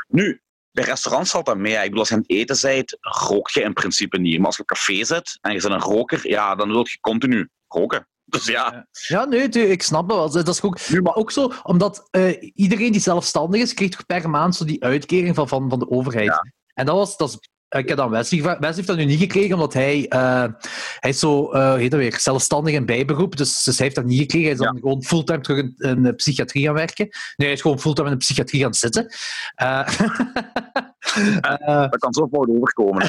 [0.08, 0.40] Nu,
[0.74, 1.74] bij restaurants valt dat mee.
[1.74, 4.36] Ik bedoel, als je aan het eten bent, rook je in principe niet.
[4.36, 7.00] Maar als je op café zit en je bent een roker, ja, dan wil je
[7.00, 8.08] continu roken.
[8.24, 8.86] Dus ja.
[9.08, 10.44] Ja, nee, ik snap dat wel.
[10.44, 14.06] Dat is ook, nu, maar ook zo, omdat uh, iedereen die zelfstandig is, krijgt toch
[14.06, 16.26] per maand zo die uitkering van, van, van de overheid.
[16.26, 16.52] Ja.
[16.74, 18.60] En dat was, dat is ik heb dan Wesley gevraagd.
[18.60, 20.44] Wesley heeft dat nu niet gekregen, omdat hij, uh,
[20.98, 23.36] hij is zo, uh, heet dat weer, zelfstandig en bijberoep.
[23.36, 24.46] Dus, dus hij heeft dat niet gekregen.
[24.46, 27.08] Hij is dan gewoon fulltime terug in, in, de psychiatrie gaan werken.
[27.10, 29.06] Nee, hij is gewoon fulltime in de psychiatrie gaan zitten.
[31.14, 33.06] Uh, dat kan zo fout overkomen.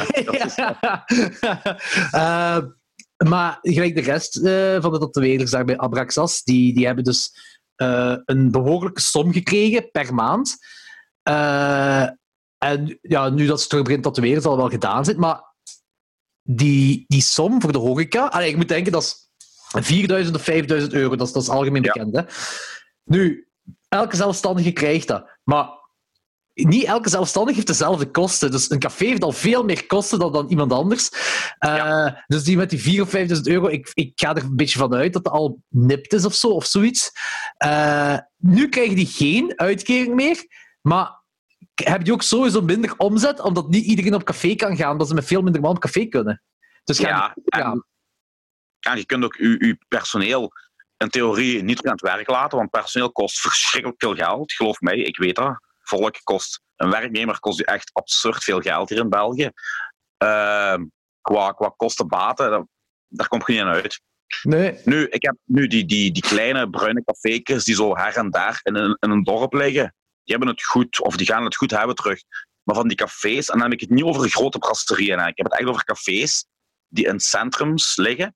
[3.29, 4.39] maar gelijk de rest
[4.81, 7.31] van de tatoeëerders daar bij Abraxas, die, die hebben dus
[8.25, 10.57] een behoorlijke som gekregen per maand.
[12.57, 15.19] En ja, nu dat ze terug begint tatoeëren, zal het wel gedaan zijn.
[15.19, 15.43] Maar
[16.41, 18.25] die, die som voor de horeca...
[18.25, 19.29] Allee, ik moet denken, dat is
[19.85, 21.15] 4000 of 5000 euro.
[21.15, 21.91] Dat is, dat is algemeen Ja.
[21.93, 22.15] bekend.
[22.15, 22.21] Hè?
[23.03, 23.47] Nu,
[23.87, 25.39] elke zelfstandige krijgt dat.
[25.43, 25.69] Maar
[26.53, 28.51] niet elke zelfstandige heeft dezelfde kosten.
[28.51, 31.09] Dus een café heeft al veel meer kosten dan, dan iemand anders.
[31.65, 34.77] Uh, Dus die met die 4.000 of 5.000 euro, ik, ik ga er een beetje
[34.79, 37.11] van uit dat het al nipt is of zo, of zoiets.
[37.65, 40.45] Uh, nu krijgen die geen uitkering meer,
[40.81, 41.23] maar
[41.83, 45.13] heb je ook sowieso minder omzet, omdat niet iedereen op café kan gaan, dat ze
[45.13, 46.41] met veel minder man op café kunnen.
[46.83, 47.35] Dus ja.
[48.79, 50.51] En, je kunt ook je, je personeel
[50.97, 54.53] in theorie niet aan het werk laten, want personeel kost verschrikkelijk veel geld.
[54.53, 55.59] Geloof mij, ik weet dat.
[55.81, 59.49] Volk kost, een werknemer kost je echt absurd veel geld hier in België.
[60.23, 60.77] Uh,
[61.21, 62.69] qua, qua kosten-baten,
[63.07, 64.01] daar komt geen uit.
[64.41, 64.79] Nee.
[64.83, 68.59] Nu, ik heb nu die, die, die kleine bruine cafékers die zo her en daar
[68.63, 69.95] in een, in een dorp liggen.
[70.25, 72.23] Die hebben het goed, of die gaan het goed hebben terug.
[72.63, 75.19] Maar van die cafés, en dan heb ik het niet over grote brasserieën.
[75.19, 76.45] Ik heb het echt over cafés
[76.87, 78.35] die in centrums liggen,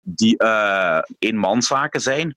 [0.00, 2.36] die uh, eenmanszaken zijn.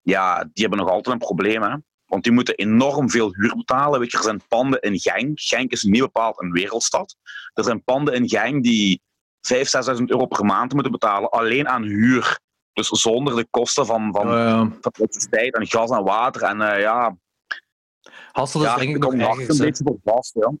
[0.00, 1.62] Ja, die hebben nog altijd een probleem.
[1.62, 1.76] Hè?
[2.06, 4.00] Want die moeten enorm veel huur betalen.
[4.00, 5.40] Weet je, er zijn panden in Genk.
[5.40, 7.16] Genk is niet bepaald een wereldstad.
[7.52, 9.02] Er zijn panden in Genk die
[9.54, 11.30] 5.000, 6.000 euro per maand moeten betalen.
[11.30, 12.40] Alleen aan huur.
[12.72, 14.26] Dus zonder de kosten van, van,
[14.80, 16.42] van elektriciteit en gas en water.
[16.42, 17.16] En eh, ja,
[18.32, 19.50] Hasselt is ja, denk ik nog er erger.
[19.50, 20.34] een beetje voor vast.
[20.34, 20.52] Ja.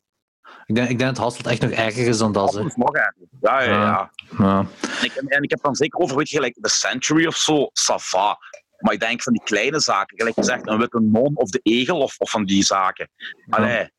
[0.66, 2.54] Ik denk, ik denk dat Hasselt echt nog erger is dan dat.
[2.56, 3.14] Is nog erger.
[3.40, 4.10] Ja, ja, ja.
[4.38, 4.58] Ja.
[4.58, 7.68] En ik, en ik heb dan zeker over, weet je, gelijk de Century of zo,
[7.72, 8.38] Sava.
[8.78, 11.98] Maar ik denk van die kleine zaken, gelijk gezegd, een witte non of de egel
[12.00, 13.08] of, of van die zaken.
[13.48, 13.90] Allee,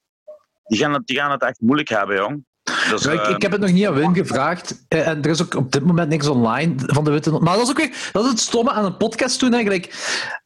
[0.65, 2.45] die gaan, het, die gaan het echt moeilijk hebben, jong.
[2.89, 4.85] Dus, Ja, ik, eh, ik heb het nog niet aan Wim gevraagd.
[4.87, 7.41] Eh, En er is ook op dit moment niks online van de Witte Not.
[7.41, 9.53] Maar dat is ook weer dat is het stomme aan een podcast doen.
[9.53, 9.85] Eigenlijk.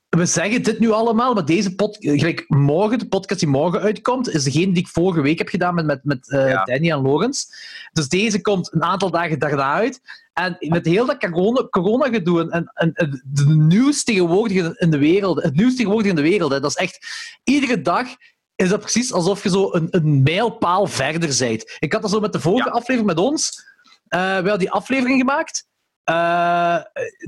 [0.10, 4.30] We zeggen dit nu allemaal, maar deze pod, gelijk morgen, de podcast die morgen uitkomt,
[4.30, 6.64] is degene die ik vorige week heb gedaan met, met, met eh, Ja.
[6.64, 7.44] Danny en Lorenz.
[7.92, 10.00] Dus deze komt een aantal dagen daarna uit.
[10.34, 12.94] En met heel dat corona- corona-gedoe en, en, en
[13.34, 16.76] het nieuws tegenwoordig in- de wereld, het nieuws tegenwoordig in de wereld, hè, dat is
[16.76, 17.08] echt
[17.44, 18.08] iedere dag
[18.56, 21.76] is dat precies alsof je zo een, een mijlpaal verder bent.
[21.80, 22.74] Ik had dat zo met de vorige Ja.
[22.76, 23.66] aflevering met ons.
[24.08, 25.68] Eh, we hadden die aflevering gemaakt.
[26.08, 26.78] Eh,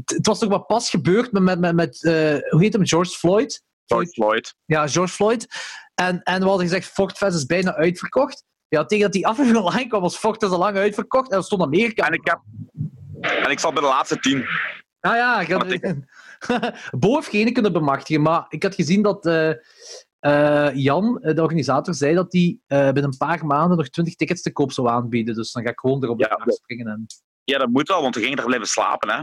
[0.05, 2.13] het, was toch wat pas gebeurd met, met, met, eh,
[2.49, 3.63] hoe heet hem, George Floyd?
[3.85, 4.55] George Floyd.
[4.65, 5.47] Ja, George Floyd.
[5.95, 8.43] En, en we hadden gezegd, Fortfest is bijna uitverkocht.
[8.67, 11.31] Ja, tegen dat die aflevering online kwam, was Fortfest al lang uitverkocht.
[11.31, 12.07] En er stond Amerika.
[12.07, 12.39] En ik, heb,
[13.21, 14.45] en ik zat bij de laatste tien.
[14.99, 15.65] Ah ja, ik had...
[16.99, 22.15] Bo heeft geen kunnen bemachtigen, maar ik had gezien dat eh, Jan, de organisator, zei
[22.15, 25.35] dat hij binnen een paar maanden nog 20 tickets te koop zou aanbieden.
[25.35, 26.87] Dus dan ga ik gewoon erop ja, springen.
[26.87, 27.07] En...
[27.49, 29.21] Ja, dat moet wel, want we gingen daar blijven slapen, hè.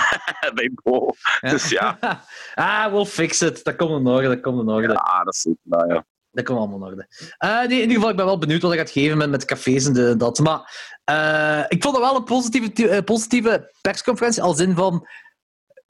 [0.54, 1.14] bij Bo.
[1.40, 1.98] Dus ja,
[2.54, 3.64] ah, we'll fix it.
[3.64, 4.88] Dat komt in orde, dat komt in orde.
[4.88, 5.58] ja dat is goed.
[5.62, 6.04] Nou, ja.
[6.30, 7.06] Dat komt allemaal in orde.
[7.38, 9.44] Eh, nee, in ieder geval, ik ben wel benieuwd wat hij gaat geven met, met
[9.44, 10.38] cafés en de, dat.
[10.38, 15.08] Maar eh, ik vond het wel een positieve, eh, positieve persconferentie, als in van...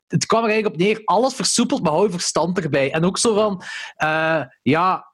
[0.06, 2.92] Het kwam er eigenlijk op neer, alles versoepeld, maar hou je verstand erbij.
[2.92, 3.62] En ook zo van...
[4.62, 5.12] ja,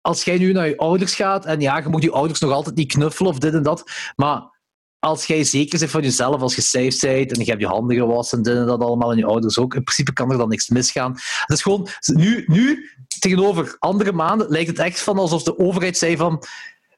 [0.00, 2.76] als jij nu naar je ouders gaat, en ja, je moet je ouders nog altijd
[2.76, 4.57] niet knuffelen of dit en dat, maar
[4.98, 7.96] als jij zeker bent van jezelf, als je safe bent en je hebt je handen
[7.96, 11.12] gewassen en dat allemaal, en je ouders ook, in principe kan er dan niks misgaan.
[11.12, 11.88] Het is gewoon...
[12.06, 16.42] Nu, nu tegenover andere maanden lijkt het echt van alsof de overheid zei van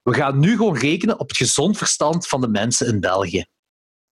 [0.02, 3.44] we gaan nu gewoon rekenen op het gezond verstand van de mensen in België.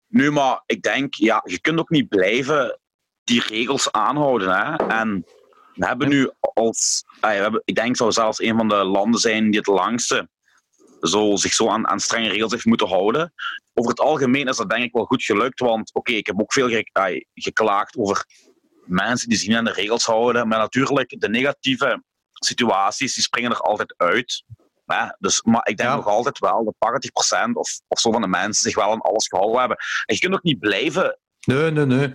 [0.09, 2.79] Nu, maar ik denk, ja, je kunt ook niet blijven
[3.25, 4.57] die regels aanhouden.
[4.57, 4.87] Hè?
[4.87, 5.27] En
[5.75, 9.21] we hebben nu als, ah, we hebben, ik denk zou zelfs een van de landen
[9.21, 10.29] zijn die het langste
[11.01, 13.33] zo, zich zo aan, aan strenge regels heeft moeten houden.
[13.79, 16.53] Over het algemeen is dat denk ik wel goed gelukt, want oké, ik heb ook
[16.53, 18.25] veel ge- geklaagd over
[18.85, 23.51] mensen die zich niet aan de regels houden, maar natuurlijk, de negatieve situaties, die springen
[23.51, 24.45] er altijd uit.
[24.87, 25.07] Hè?
[25.19, 25.95] Dus, maar ik denk Ja.
[25.97, 29.27] nog altijd wel dat 80% of, of zo van de mensen zich wel aan alles
[29.29, 29.77] gehouden hebben.
[30.07, 32.15] En je kunt ook niet blijven Nee, nee, nee.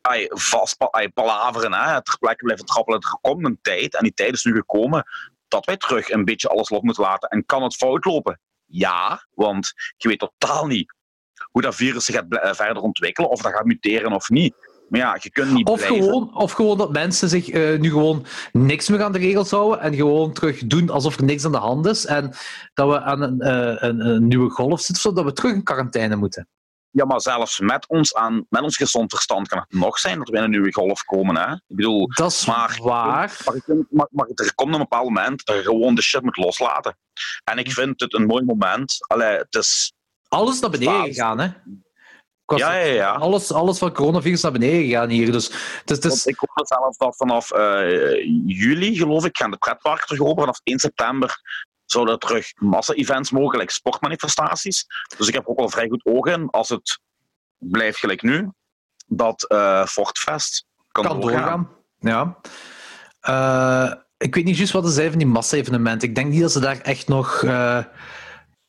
[0.00, 3.00] ay, vast ay, palaveren, hè, ter plekke blijven trappelen.
[3.00, 5.04] Er komt een tijd, en die tijd is nu gekomen,
[5.48, 7.28] dat wij terug een beetje alles los moeten laten.
[7.28, 8.40] En kan het fout lopen?
[8.72, 10.94] Ja, want je weet totaal niet
[11.50, 14.54] hoe dat virus zich gaat eh, verder ontwikkelen, of dat gaat muteren of niet.
[14.88, 16.02] Maar ja, je kunt niet Of blijven...
[16.02, 19.80] gewoon, of gewoon dat mensen zich eh, nu gewoon niks meer aan de regels houden
[19.80, 22.32] en gewoon terug doen alsof er niks aan de hand is en
[22.74, 26.16] dat we aan een, eh, een, een nieuwe golf zitten, zodat we terug in quarantaine
[26.16, 26.48] moeten.
[26.92, 30.28] Ja, maar zelfs met ons, aan, met ons gezond verstand kan het nog zijn dat
[30.28, 31.36] we in een nieuwe golf komen.
[31.36, 31.52] Hè?
[31.52, 33.40] Ik bedoel, Dat is Maar- waar.
[33.44, 36.96] Maar, maar, maar er komt een bepaald moment dat je gewoon de shit moet loslaten.
[37.44, 38.96] En ik vind het een mooi moment.
[39.06, 39.92] Allee, het is...
[40.28, 41.48] Alles naar beneden gegaan, hè?
[42.56, 43.10] Ja, ja, ja.
[43.10, 45.32] Alles, alles van coronavirus naar beneden gegaan hier.
[45.32, 45.50] Dus
[45.84, 50.22] Want is, ik hoor zelfs dat vanaf eh, juli, geloof ik, gaan de pretparken terug
[50.22, 50.40] open.
[50.42, 51.40] Vanaf 1 september
[51.92, 54.86] zouden er terug massa-events mogen, like sportmanifestaties.
[55.18, 57.00] Dus ik heb ook wel vrij goed oog in, als het
[57.58, 58.48] blijft gelijk nu,
[59.06, 61.40] dat eh Fortfest kan, kan doorgaan.
[61.40, 61.68] doorgaan.
[61.98, 62.36] Ja.
[63.20, 66.08] Eh, ik weet niet juist wat ze zei van die massa-evenementen.
[66.08, 67.42] Ik denk niet dat ze daar echt nog...
[67.42, 67.84] eh,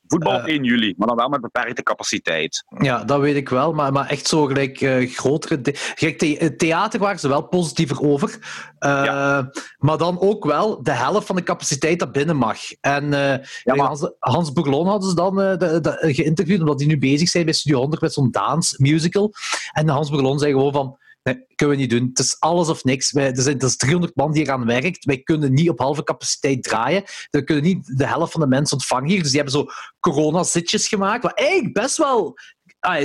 [0.06, 0.44] Voetbal Eh.
[0.54, 2.64] 1 juli, maar dan wel met beperkte capaciteit.
[2.78, 3.72] Ja, dat weet ik wel.
[3.72, 5.60] Maar, maar echt zo gelijk eh, grotere...
[5.72, 8.38] Gelijk the- theater waren ze wel positiever over.
[8.78, 9.40] Eh,
[9.78, 12.58] Maar dan ook wel de helft van de capaciteit dat binnen mag.
[12.80, 16.98] En eh, maar- Hans, Hans Bourlon hadden ze dan de, de- geïnterviewd, omdat die nu
[16.98, 19.32] bezig zijn bij Studio 100 met zo'n dance musical.
[19.72, 20.98] En Hans Bourlon zei gewoon van...
[21.24, 22.08] Nee, kunnen we niet doen.
[22.08, 23.12] Het is alles of niks.
[23.12, 25.04] Wij, er, zijn, er is 300 man die eraan werkt.
[25.04, 27.02] Wij kunnen niet op halve capaciteit draaien.
[27.30, 29.22] We kunnen niet de helft van de mensen ontvangen hier.
[29.22, 29.66] Dus die hebben zo
[30.00, 31.22] corona-zitjes gemaakt.
[31.22, 32.38] Wat eigenlijk best wel...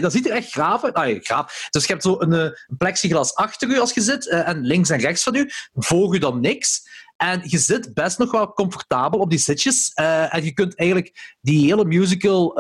[0.02, 1.26] Dat ziet er echt graaf uit.
[1.26, 1.68] Graaf.
[1.70, 4.28] Dus je hebt zo een, eh, een plexiglas achter u als je zit.
[4.28, 5.50] eh, en links en rechts van u.
[5.74, 6.82] Voor u dan niks.
[7.18, 9.92] En je zit best nog wel comfortabel op die zitjes.
[9.96, 12.60] Uh, en je kunt eigenlijk die hele musical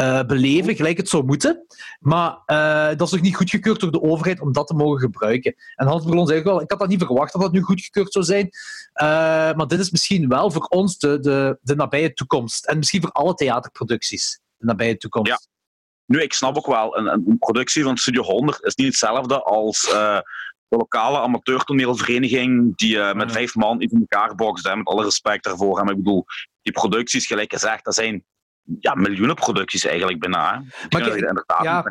[0.00, 1.66] uh, beleven gelijk het zou moeten.
[2.00, 2.42] Maar
[2.96, 5.54] dat is nog niet goedgekeurd door de overheid om dat te mogen gebruiken.
[5.74, 8.12] En Hans Berlon zei ook wel, ik had dat niet verwacht dat dat nu goedgekeurd
[8.12, 8.50] zou zijn.
[9.56, 12.66] maar dit is misschien wel voor ons de, de, de nabije toekomst.
[12.66, 15.30] En misschien voor alle theaterproducties de nabije toekomst.
[15.30, 15.40] Ja.
[16.06, 19.88] Nu, ik snap ook wel, een, een productie van Studio 100 is niet hetzelfde als
[20.72, 24.66] de lokale amateurtoneelvereniging die uh, met vijf man iets in elkaar bokst.
[24.66, 25.78] Hè, met alle respect daarvoor.
[25.78, 26.24] En ik bedoel,
[26.62, 28.24] die producties, gelijk gezegd, dat zijn
[28.80, 30.64] ja, miljoenen producties eigenlijk bijna.
[30.90, 31.18] Maar,
[31.62, 31.84] ja,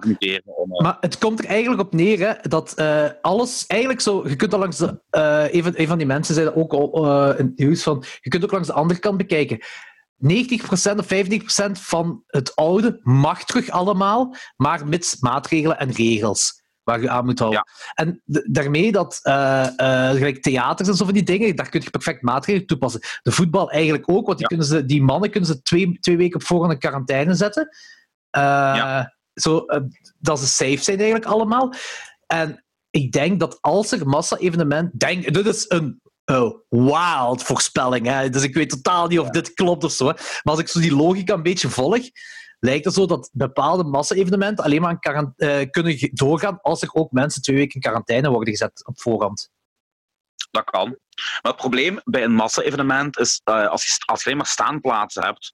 [0.46, 0.80] om, uh...
[0.82, 4.28] maar het komt er eigenlijk op neer hè, dat uh, alles eigenlijk zo.
[4.28, 5.02] Je kunt al langs de.
[5.12, 8.04] Uh, een, van, een van die mensen zei ook al in het nieuws van.
[8.20, 9.60] Je kunt ook langs de andere kant bekijken.
[9.60, 17.02] 90% of 50% van het oude mag terug allemaal, maar mits maatregelen en regels waar
[17.02, 17.64] je aan moet houden.
[17.94, 21.90] En daarmee dat uh, uh, gelijk theaters en zo van die dingen, daar kun je
[21.90, 23.02] perfect maatregelen toepassen.
[23.22, 26.36] De voetbal eigenlijk ook, want die, kunnen ze, die mannen kunnen ze twee, twee weken
[26.36, 27.68] op voorhand in quarantaine zetten.
[28.38, 29.16] Uh, ja.
[29.34, 29.66] zo,
[30.18, 31.74] dat ze safe zijn eigenlijk allemaal.
[32.28, 35.00] En ik denk dat als er massa-evenement...
[35.00, 38.06] Denk, dit is een oh, wild voorspelling.
[38.06, 38.30] Hè?
[38.30, 40.08] Dus ik weet totaal niet of dit klopt of zo.
[40.08, 40.14] Hè?
[40.14, 42.10] Maar als ik zo die logica een beetje volg,
[42.62, 44.98] lijkt het zo dat bepaalde massa-evenementen alleen maar
[45.38, 49.50] uh, kunnen doorgaan als er ook mensen twee weken in quarantaine worden gezet op voorhand.
[50.52, 50.88] Dat kan.
[51.42, 55.54] Maar het probleem bij een massa-evenement is, uh, als, je, alleen maar staanplaatsen hebt,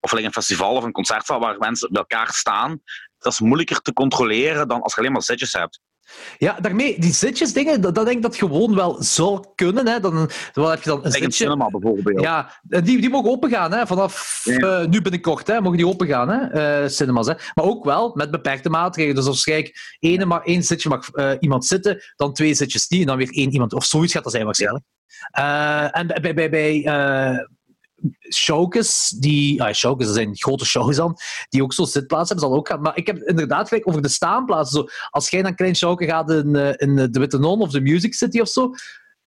[0.00, 2.82] of alleen een festival of een concertzaal waar mensen bij elkaar staan,
[3.18, 5.80] dat is moeilijker te controleren dan als je alleen maar zitjes hebt.
[6.38, 9.86] Ja, daarmee, die zitjes dingen, dat, dat denk ik dat gewoon wel zou kunnen.
[9.86, 10.00] Hè.
[10.00, 11.30] Dan, dan heb je dan een zitje.
[11.30, 12.20] cinema bijvoorbeeld.
[12.20, 13.72] Ja, die, die mogen opengaan.
[13.72, 13.86] Hè.
[13.86, 14.80] Vanaf ja.
[14.80, 17.26] uh, nu binnenkort hè, mogen die opengaan, hè, uh, cinemas.
[17.26, 17.34] Hè.
[17.54, 19.24] Maar ook wel met beperkte maatregelen.
[19.24, 23.06] Dus kijk, één, maar één zitje mag uh, iemand zitten, dan twee zitjes niet, en
[23.06, 23.72] dan weer één iemand.
[23.72, 24.84] Of zoiets gaat dat zijn waarschijnlijk.
[25.90, 26.82] en bij, bij, bij
[28.34, 29.62] showkes, die...
[29.62, 31.16] Ah, showkes, zijn grote shows dan,
[31.48, 32.80] die ook zo zitplaatsen hebben, zal ook gaan.
[32.80, 34.80] Maar ik heb inderdaad gelijk over de staanplaatsen.
[34.80, 37.70] Zo, als jij naar een klein showke gaat in, eh, in de Witte Non of
[37.70, 38.70] de Music City of zo,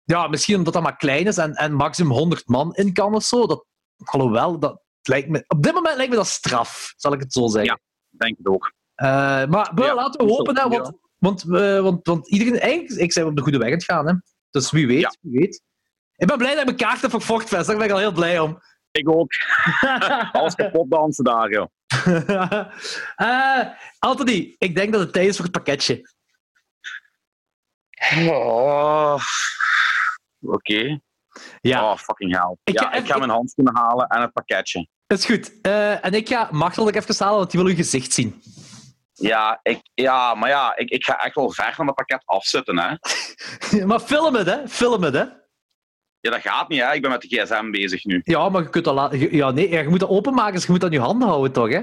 [0.03, 3.23] ja, misschien omdat dat maar klein is en, en maximum 100 man in kan of
[3.23, 3.65] zo, dat,
[4.11, 5.43] wel, dat lijkt me...
[5.47, 7.79] Op dit moment lijkt me dat straf, zal ik het zo zeggen.
[8.09, 8.73] Ja, denk ik ook.
[8.95, 9.07] Uh,
[9.45, 12.59] maar ja, laten we hopen, hè, want, want, want, want iedereen...
[12.59, 14.13] Eigenlijk, ik zijn op de goede weg aan het gaan, hè.
[14.51, 15.15] Dus wie weet, ja.
[15.21, 15.61] wie weet.
[16.17, 17.67] Ik ben blij dat ik mijn kaart heb voor Vochtfest.
[17.67, 18.61] Daar ben ik al heel blij om.
[18.91, 19.31] Ik ook.
[20.31, 21.67] Alles kapot dansen daar, joh.
[23.17, 23.65] uh,
[24.09, 26.09] Anthony, ik denk dat het tijd is voor het pakketje.
[28.27, 29.23] Oh.
[30.41, 30.55] Oké.
[30.55, 31.01] Okay.
[31.61, 31.91] Ja.
[31.91, 32.57] Oh, fucking hell.
[32.63, 34.87] Ik, ja, ga, ik ga mijn handschoenen halen en het pakketje.
[35.07, 35.51] Dat is goed.
[35.61, 38.41] Uh, en ik ga Machtel ook even halen, want die wil uw gezicht zien.
[39.13, 42.79] Ja, ik, ja maar ja, ik, ik ga echt wel ver van het pakket afzetten,
[42.79, 42.95] hè.
[43.89, 44.67] maar film het, hè.
[44.67, 45.25] Film het, hè.
[46.27, 46.93] Ja, dat gaat niet, hè.
[46.93, 48.21] Ik ben met de gsm bezig nu.
[48.23, 49.15] Ja, maar je kunt dat.
[49.31, 51.69] Ja, nee, je moet dat openmaken, dus je moet dat in je handen houden, toch,
[51.69, 51.81] hè?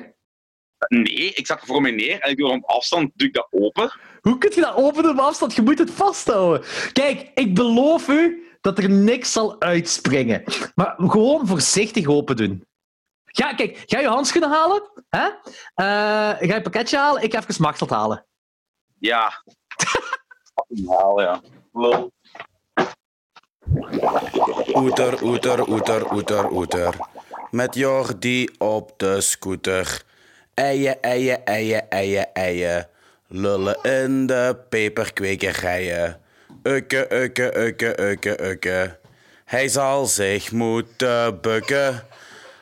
[0.89, 3.47] Nee, ik zet er voor mij neer en ik doe op afstand doe ik dat
[3.51, 3.93] open.
[4.21, 5.55] Hoe kun je dat openen op afstand?
[5.55, 6.67] Je moet het vasthouden.
[6.93, 10.43] Kijk, ik beloof u dat er niks zal uitspringen.
[10.75, 12.67] Maar gewoon voorzichtig open doen.
[13.25, 14.83] Ga, kijk, ga je handschoenen halen.
[15.09, 15.27] Hè?
[15.27, 17.23] Uh, ga je pakketje halen.
[17.23, 18.27] Ik ga even machteld halen.
[18.99, 19.43] Ja.
[20.99, 21.41] haal, ja.
[21.73, 22.13] Lol.
[24.74, 26.94] Oeter, oeter, oeter, oeter, oeter.
[27.50, 30.03] Met Jordi op de scooter.
[30.55, 32.88] Eien, eien, eien, eien, eien.
[33.29, 36.20] Lullen in de peperkwekerijen.
[36.62, 38.98] Ukke, ukke, ukke, ukke, ukke.
[39.44, 42.03] Hij zal zich moeten bukken.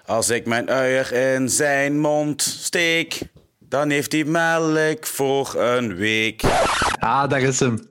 [0.07, 3.21] Als ik mijn uier in zijn mond steek,
[3.59, 6.43] dan heeft hij melk voor een week.
[6.99, 7.91] Ah, daar is hem.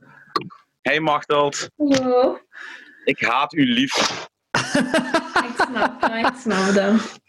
[0.82, 1.70] Hey Machteld.
[1.78, 2.40] Hallo.
[3.04, 3.96] Ik haat u lief.
[5.50, 7.20] ik snap, ik snap dat.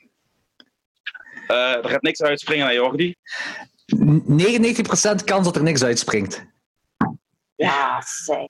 [1.48, 3.14] Uh, er gaat niks uitspringen naar Jordi.
[3.96, 6.44] 99% kans dat er niks uitspringt.
[7.54, 8.46] Ja, zeg.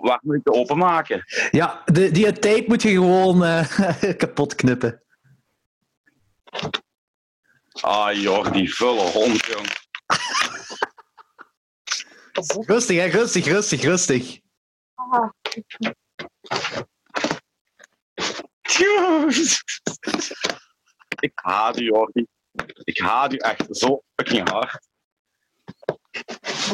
[0.00, 1.24] Waar moet ik het openmaken?
[1.50, 3.68] Ja, de, die tape moet je gewoon uh,
[4.16, 5.02] kapot knippen.
[7.80, 9.66] Ah, Jordi, vulle hond, jong.
[12.66, 14.40] rustig, hè, rustig, rustig, rustig.
[21.20, 22.26] Ik haat u, Jordi.
[22.84, 24.88] Ik haat u echt zo fucking hard.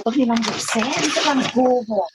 [0.02, 2.12] Toch niet langs opzij, niet langs boven.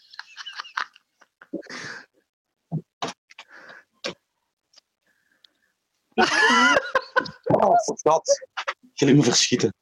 [7.44, 8.48] Oh, schat.
[8.94, 9.74] Jullie me verschieten.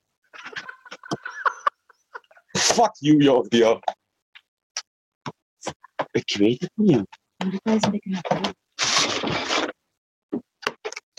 [2.52, 3.80] Fuck you, Jordi.
[6.18, 7.08] Ik weet het niet.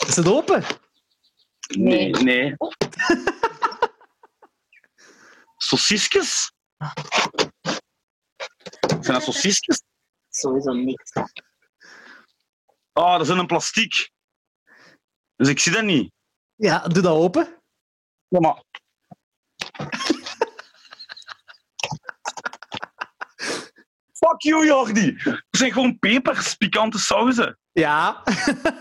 [0.07, 0.65] Is het open?
[1.69, 2.11] Nee.
[2.11, 2.23] Nee.
[2.23, 2.57] nee.
[5.57, 6.53] Sausisjes?
[9.01, 9.83] Zijn dat sausisjes?
[10.29, 11.13] Sowieso niks.
[12.93, 14.11] Oh, dat is in een plastiek.
[15.37, 16.13] Dus ik zie dat niet.
[16.55, 17.63] Ja, doe dat open.
[18.29, 18.63] Ja, maar...
[24.29, 25.15] Fuck you, Jordi.
[25.23, 27.59] Het zijn gewoon pepers, pikante sauzen.
[27.73, 28.23] Ja.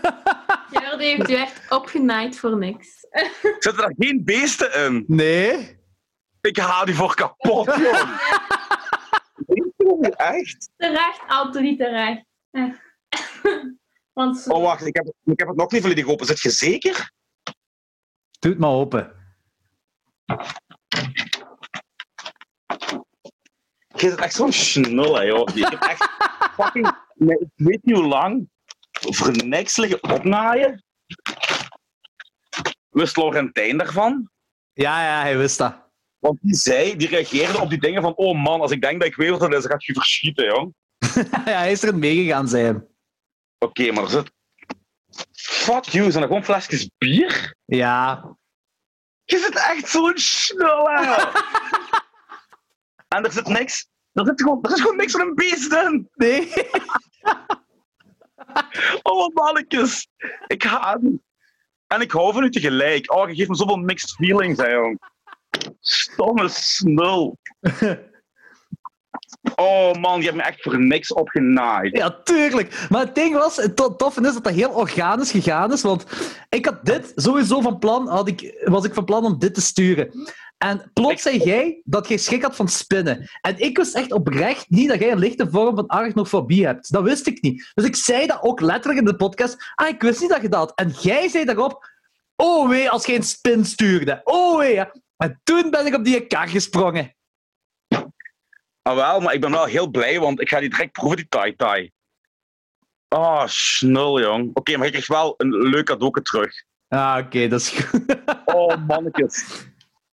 [0.82, 2.88] Jordi heeft u echt opgenaaid voor niks.
[3.42, 5.04] Zitten daar geen beesten in?
[5.06, 5.76] Nee.
[6.40, 8.18] Ik haal die voor kapot, joh.
[9.46, 10.70] Nee, Echt?
[10.76, 12.24] Terecht, Anthony, terecht.
[12.50, 12.80] Echt.
[14.12, 14.86] Want Oh, wacht.
[14.86, 16.26] Ik heb, ik heb het nog niet volledig open.
[16.26, 17.12] Zit je zeker?
[18.38, 19.12] Doe het maar open.
[24.00, 25.48] Je zit echt zo'n snul, hè, joh.
[25.54, 26.08] Ik heb echt
[26.54, 26.96] fucking...
[27.14, 28.48] Nee, ik weet niet hoe lang.
[28.90, 30.84] Voor niks liggen opnaaien.
[32.88, 34.30] Wist Laurentijn daarvan?
[34.72, 35.86] Ja, ja, hij wist dat.
[36.18, 39.08] Want die zei, die reageerde op die dingen van oh man, als ik denk dat
[39.08, 40.74] ik weet wat het is, dan gaat je verschieten, jong.
[41.44, 42.86] ja, hij is erin meegegaan, zei hem.
[43.58, 44.30] Oké, maar er zit...
[45.32, 47.54] Fuck you, zijn er gewoon flesjes bier?
[47.64, 48.24] Ja.
[49.24, 51.14] Je zit echt zo'n snel, hè.
[53.08, 53.88] en er zit niks...
[54.12, 56.08] Er, zit gewoon, er is gewoon niks van een beest in.
[56.14, 56.52] Nee.
[59.02, 60.08] Oh, mannetjes.
[60.46, 61.00] Ik haat.
[61.86, 63.12] En ik hou van u tegelijk.
[63.12, 65.00] Oh, je geeft me zoveel mixed feelings, hè, jong.
[65.80, 67.38] Stomme snul.
[69.56, 71.96] Oh man, je hebt me echt voor niks opgenaaid.
[71.96, 72.86] Ja, tuurlijk.
[72.90, 75.82] Maar het ding was, het to- toffe is dat dat heel organisch gegaan is.
[75.82, 76.06] Want
[76.48, 79.60] ik had dit sowieso van plan, had ik, was ik van plan om dit te
[79.60, 80.12] sturen.
[80.58, 83.30] En plots zei jij dat jij schrik had van spinnen.
[83.40, 86.92] En ik wist echt oprecht niet dat jij een lichte vorm van arachnofobie hebt.
[86.92, 87.70] Dat wist ik niet.
[87.74, 89.72] Dus ik zei dat ook letterlijk in de podcast.
[89.74, 90.78] Ah, ik wist niet dat je dat had.
[90.78, 91.90] En jij zei daarop,
[92.36, 94.20] oh wee, als jij een spin stuurde.
[94.24, 94.74] Oh wee.
[94.74, 94.92] ja.
[95.16, 97.16] En toen ben ik op die kar gesprongen.
[98.82, 101.28] Ah wel, maar ik ben wel heel blij, want ik ga die direct proeven, die
[101.28, 101.92] tai-tai.
[103.08, 104.50] Oh, snul, jong.
[104.54, 106.64] Oké, maar ik krijg wel een leuk cadeau terug.
[106.88, 108.16] Ah, oké, dat is goed.
[108.44, 109.67] Oh, mannetjes.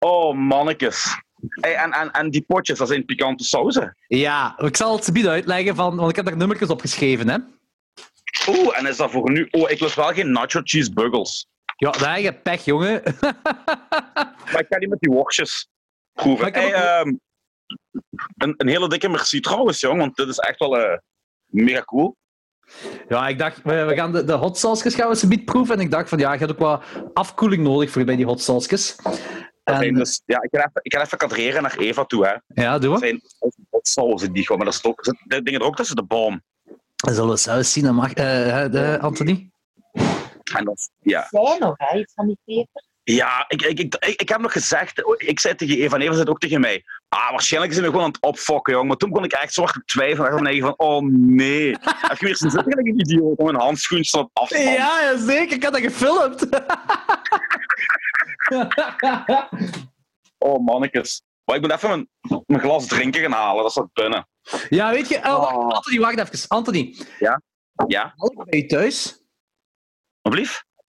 [0.04, 1.22] Oh, mannetjes.
[1.50, 3.98] Hey, en, en, en die potjes, dat zijn pikante sauzen.
[4.08, 7.30] Ja, ik zal het bieden uitleggen, van, want ik heb daar nummertjes op geschreven.
[7.30, 7.38] Hè?
[8.48, 9.48] Oeh, en is dat voor nu...
[9.52, 11.48] Oh, ik lust wel geen nacho cheese buggles.
[11.78, 13.02] Ja, daar heb je pech, jongen.
[14.52, 15.68] Maar ik ga die met die worstjes
[16.14, 16.54] proeven.
[16.54, 17.14] Hey, ook- ehm,
[18.38, 20.98] een, een hele dikke merci trouwens, jong, want dit is echt wel eh,
[21.46, 22.16] mega cool.
[23.10, 25.76] ja, ik dacht, we, we gaan de, de hot sauces gaan we proeven.
[25.76, 26.84] En ik dacht van, ja, je hebt ook wat
[27.14, 28.96] afkoeling nodig voor bij die hot sauces.
[29.64, 32.26] Dat zijn dus, ja, ik, ga even, ik ga even kadreren naar Eva toe.
[32.26, 32.62] Hè.
[32.64, 33.10] ja, doe Dat maar.
[33.10, 33.22] zijn
[33.70, 36.04] hot sauzen die gewoon, maar dat is ook, zit dit ding er ook tussen de
[36.04, 36.42] boom.
[36.96, 39.52] Dan zullen we saus zien, dan mag, eh, Anthony.
[40.58, 42.84] En dat, ja, Zij nog, hè, iets van die peper.
[43.04, 46.14] ja ik, ik, ik, ik, ik heb nog gezegd, ik zei tegen Eva en Eva
[46.14, 48.88] zei ook tegen mij, ah, waarschijnlijk zijn we gewoon aan het opfokken, jong.
[48.88, 51.70] Maar toen kon ik echt zwart twijfelen en denken van, oh nee.
[52.10, 54.64] Heb je weer zitten zitten een idioot om een handschoentje op afstand?
[54.64, 55.56] Ja, ja, zeker.
[55.56, 56.40] Ik had dat gefilmd.
[60.38, 61.24] Oh, mannetjes.
[61.46, 64.28] Maar ik moet even mijn, mijn glas drinken gaan halen, dat staat binnen.
[64.70, 65.18] ja, weet je...
[65.18, 65.68] Oh, wacht, Oh.
[65.68, 66.48] Anthony, wacht even.
[66.50, 66.96] Anthony,
[67.88, 69.22] Ja, melk bij je thuis?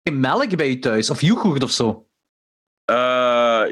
[0.02, 1.10] Geen melk bij je thuis?
[1.10, 2.08] Of yoghurt of zo?
[2.84, 2.94] Eh,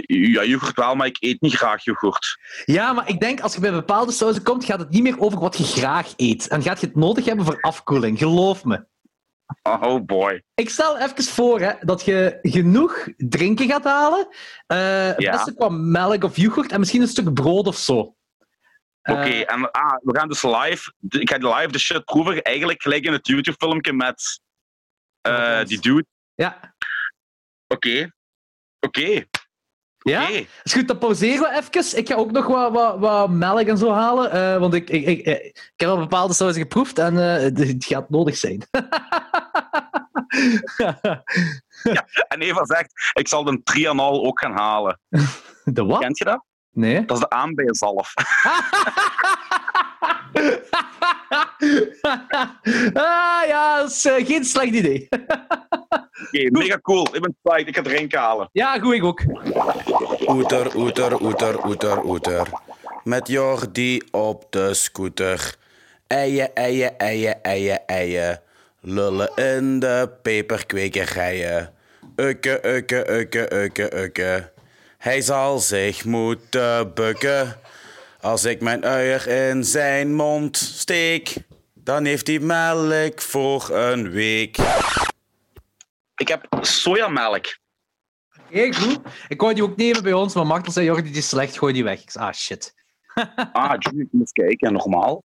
[0.07, 2.39] ja, yoghurt wel, maar ik eet niet graag yoghurt.
[2.64, 5.39] Ja, maar ik denk als je bij bepaalde sauzen komt, gaat het niet meer over
[5.39, 6.49] wat je graag eet.
[6.49, 8.18] En gaat je het nodig hebben voor afkoeling.
[8.18, 8.87] Geloof me.
[9.63, 10.43] Oh boy.
[10.55, 14.29] Ik stel even voor hè, dat je genoeg drinken gaat halen.
[15.21, 15.31] Ja.
[15.31, 18.17] beste qua melk of yoghurt en misschien een stuk brood of zo.
[19.03, 20.93] Oké, Eh, en ah, we gaan dus live.
[21.09, 22.43] Ik ga live de shit proeven.
[22.43, 24.41] Eigenlijk gelijk in het YouTube-filmpje met
[25.21, 26.07] eh, die dude.
[26.35, 26.75] ja.
[27.67, 28.11] Oké.
[28.81, 29.25] Oké.
[30.03, 30.23] Ja?
[30.23, 30.45] Oké.
[30.63, 31.99] Is goed, dan pauzeren we even.
[31.99, 34.31] Ik ga ook nog wat, wat, wat melk en zo halen.
[34.31, 37.85] eh, want ik, ik, ik, eh, ik heb al bepaalde sauzen geproefd en eh, het
[37.85, 38.63] gaat nodig zijn.
[42.29, 45.01] En Eva zegt, ik zal de Trianol ook gaan halen.
[45.65, 46.01] De wat?
[46.01, 46.45] Kent je dat?
[46.71, 47.05] Nee.
[47.05, 48.15] Dat is de aanbijerzalf.
[52.93, 55.09] ah ja, dat is eh, geen slecht idee.
[55.09, 57.14] Oké, mega cool.
[57.14, 57.68] Ik ben psyched.
[57.68, 58.49] Ik ga drinken halen.
[58.53, 59.22] ja, goed, ik ook.
[60.26, 62.47] Oeter, oeter, oeter, oeter, oeter.
[63.05, 65.57] Met Jordi op de scooter.
[66.07, 68.41] Eien, eien, eien, eien, eien.
[68.80, 71.72] Lullen in de peperkwekerijen.
[72.16, 74.51] Ukke, ukke, ukke, ukke, ukke.
[74.99, 77.57] Hij zal zich moeten bukken.
[78.23, 81.35] Als ik mijn uier in zijn mond steek,
[81.75, 84.57] dan heeft hij melk voor een week.
[86.16, 87.59] Ik heb sojamelk.
[88.41, 89.01] Oké, goed.
[89.29, 91.73] Ik wou die ook nemen bij ons, maar Martel zei, Jordi, die is slecht, gooi
[91.73, 92.03] die weg.
[92.03, 92.75] Ik zei, ah, shit.
[93.53, 94.73] Ah, Jimmy, ik moet eens kijken.
[94.73, 95.23] Normaal.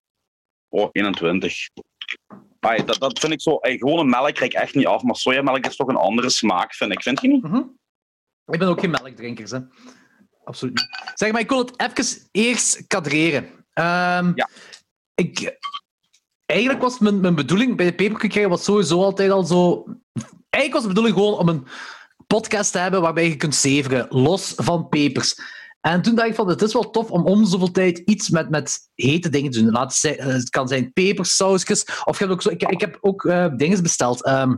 [0.69, 1.69] Oh, 21.
[2.59, 3.57] Ai, dat, dat vind ik zo...
[3.57, 6.73] ey, gewone melk krijg ik echt niet af, maar sojamelk is toch een andere smaak,
[6.73, 7.01] vind ik.
[7.01, 7.43] Vind je niet?
[7.43, 7.61] Mhm.
[8.45, 9.59] Ik ben ook geen melkdrinkers, hè.
[10.47, 11.11] Absoluut niet.
[11.15, 13.49] Zeg maar, ik wil het even eerst kadreren.
[13.73, 14.49] Ehm, Ja.
[15.15, 15.57] ik,
[16.45, 19.85] eigenlijk was mijn, mijn bedoeling bij de Paperclip was sowieso altijd al zo...
[20.49, 21.67] Eigenlijk was de bedoeling gewoon om een
[22.27, 25.35] podcast te hebben waarbij je kunt zeveren, los van papers.
[25.81, 28.49] En toen dacht ik van, het is wel tof om om zoveel tijd iets met,
[28.49, 29.71] met hete dingen te doen.
[29.71, 32.97] Laat het, zijn- het kan zijn pepersausjes, of je hebt ook zo, ik, ik heb
[33.01, 34.23] ook eh, dingen besteld.
[34.23, 34.55] ehm,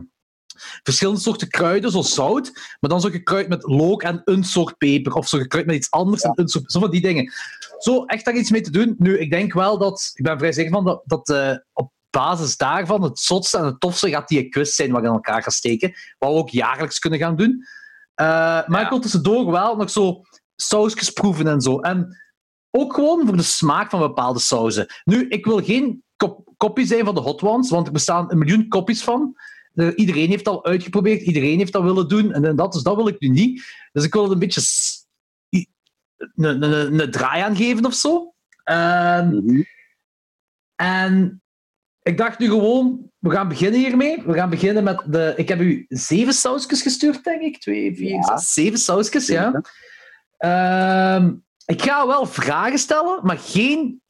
[0.82, 2.50] verschillende soorten kruiden, zoals zout,
[2.80, 5.90] maar dan zo gekruid met look en een soort peper, of zo gekruid met iets
[5.90, 6.72] anders en een soort...
[6.72, 7.32] Zo van die dingen.
[7.78, 8.94] Zo, echt daar iets mee te doen.
[8.98, 10.10] Nu, ik denk wel dat...
[10.14, 13.80] Ik ben vrij zeker van dat, dat eh, op basis daarvan het zotste en het
[13.80, 15.92] tofste gaat die quiz zijn wat we in elkaar gaan steken.
[16.18, 17.64] Wat we ook jaarlijks kunnen gaan doen.
[18.14, 18.80] Eh, maar Ja.
[18.82, 20.22] ik wil tussendoor wel nog zo
[20.56, 21.78] sausjes proeven en zo.
[21.78, 22.18] En
[22.70, 24.86] ook gewoon voor de smaak van bepaalde sauzen.
[25.04, 28.38] Nu, ik wil geen kop kopie zijn van de Hot Ones, want er bestaan een
[28.38, 29.34] miljoen kopies van.
[29.74, 32.32] Iedereen heeft al uitgeprobeerd, iedereen heeft dat willen doen.
[32.32, 33.64] En, dat, dus dat wil ik nu niet.
[33.92, 34.62] Dus ik wil het een beetje
[36.34, 38.34] een, draai aan geven of zo.
[38.64, 39.62] Ehm,
[40.76, 41.42] en
[42.02, 44.22] ik dacht nu gewoon, we gaan beginnen hiermee.
[44.26, 45.32] We gaan beginnen met de...
[45.36, 47.60] Ik heb u zeven sausjes gestuurd, denk ik.
[47.60, 48.38] Twee, vier, Ja.
[48.38, 49.62] zes, zeven sausjes, ja.
[50.38, 51.32] Ehm,
[51.64, 54.02] ik ga wel vragen stellen, maar geen...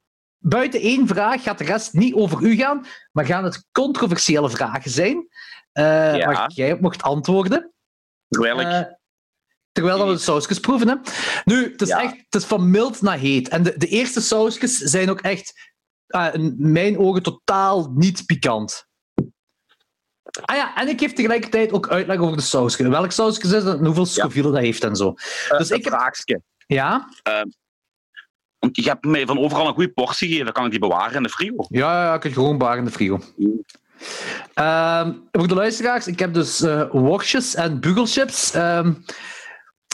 [0.43, 4.91] Buiten één vraag gaat de rest niet over u gaan, maar gaan het controversiële vragen
[4.91, 5.29] zijn.
[5.73, 6.27] eh Ja.
[6.33, 7.73] Waar jij op mocht antwoorden.
[8.29, 8.67] Terwijl ik...
[8.67, 8.83] Eh,
[9.73, 10.89] terwijl dat we de sausjes proeven.
[10.89, 10.95] Hè.
[11.45, 12.03] Nu, het is, Ja.
[12.03, 13.49] echt, het is van mild naar heet.
[13.49, 15.73] En de, de eerste sausjes zijn ook echt,
[16.07, 18.89] eh, in mijn ogen, totaal niet pikant.
[20.45, 22.89] Ah ja, en ik geef tegelijkertijd ook uitleg over de sausjes.
[22.89, 25.15] Welk sausjes is en hoeveel Scoville dat heeft en zo.
[25.59, 26.43] dus ik heb- vraagje.
[26.67, 27.09] Ja?
[28.61, 30.45] Want je hebt mij van overal een goede portie gegeven.
[30.45, 31.67] Dan kan ik die bewaren in de frigo.
[31.69, 33.19] Ja, ja, ik heb gewoon bar in de frigo.
[34.55, 38.93] Ehm, voor de luisteraars, ik heb dus eh worstjes en bugelchips ehm,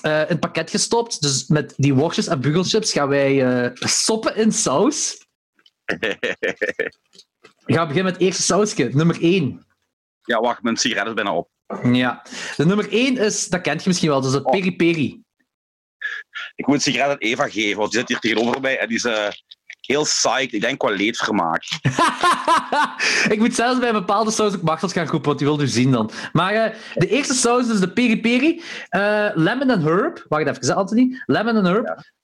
[0.03, 1.23] eh, in het pakket gestopt.
[1.23, 5.25] Dus met die worstjes en bugelchips gaan wij eh, soppen in saus.
[7.67, 9.67] Ik ga beginnen met het eerste sausje, nummer 1.
[10.23, 11.49] ja, wacht, mijn sigaret is bijna op.
[11.83, 12.23] Ja.
[12.57, 14.51] De nummer 1 is, dat kent je misschien wel, dat is de Oh.
[14.51, 15.23] peri peri.
[16.57, 18.97] Ik moet een sigaret aan Eva geven, want die zit hier tegenover mij en die
[18.97, 19.29] is eh,
[19.81, 20.53] heel psyched.
[20.53, 21.65] Ik denk qua leedvermaak.
[23.35, 25.67] ik moet zelfs bij een bepaalde saus ook Martels gaan roepen, want die wil u
[25.67, 26.11] zien dan.
[26.33, 28.63] Maar eh, de eerste saus is de peri peri.
[28.89, 30.25] eh, lemon and herb.
[30.29, 31.23] Wacht even, Anthony.
[31.27, 32.15] Lemon and herb.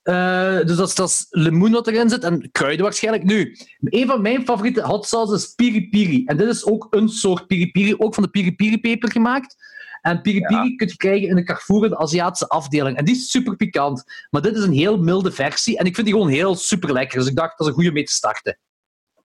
[0.66, 3.24] Dus dat is, dat is limoen wat erin zit en kruiden waarschijnlijk.
[3.24, 6.24] Nu, een van mijn favoriete hot sauces is piri piri.
[6.26, 9.56] En dit is ook een soort piri piri, ook van de piri piri peper gemaakt.
[10.02, 12.96] En piri piri kun je krijgen in de Carrefour, de Aziatische afdeling.
[12.96, 14.26] En die is super pikant.
[14.30, 15.78] Maar dit is een heel milde versie.
[15.78, 17.18] En ik vind die gewoon heel super lekker.
[17.18, 18.58] Dus ik dacht, dat is een goede mee te starten.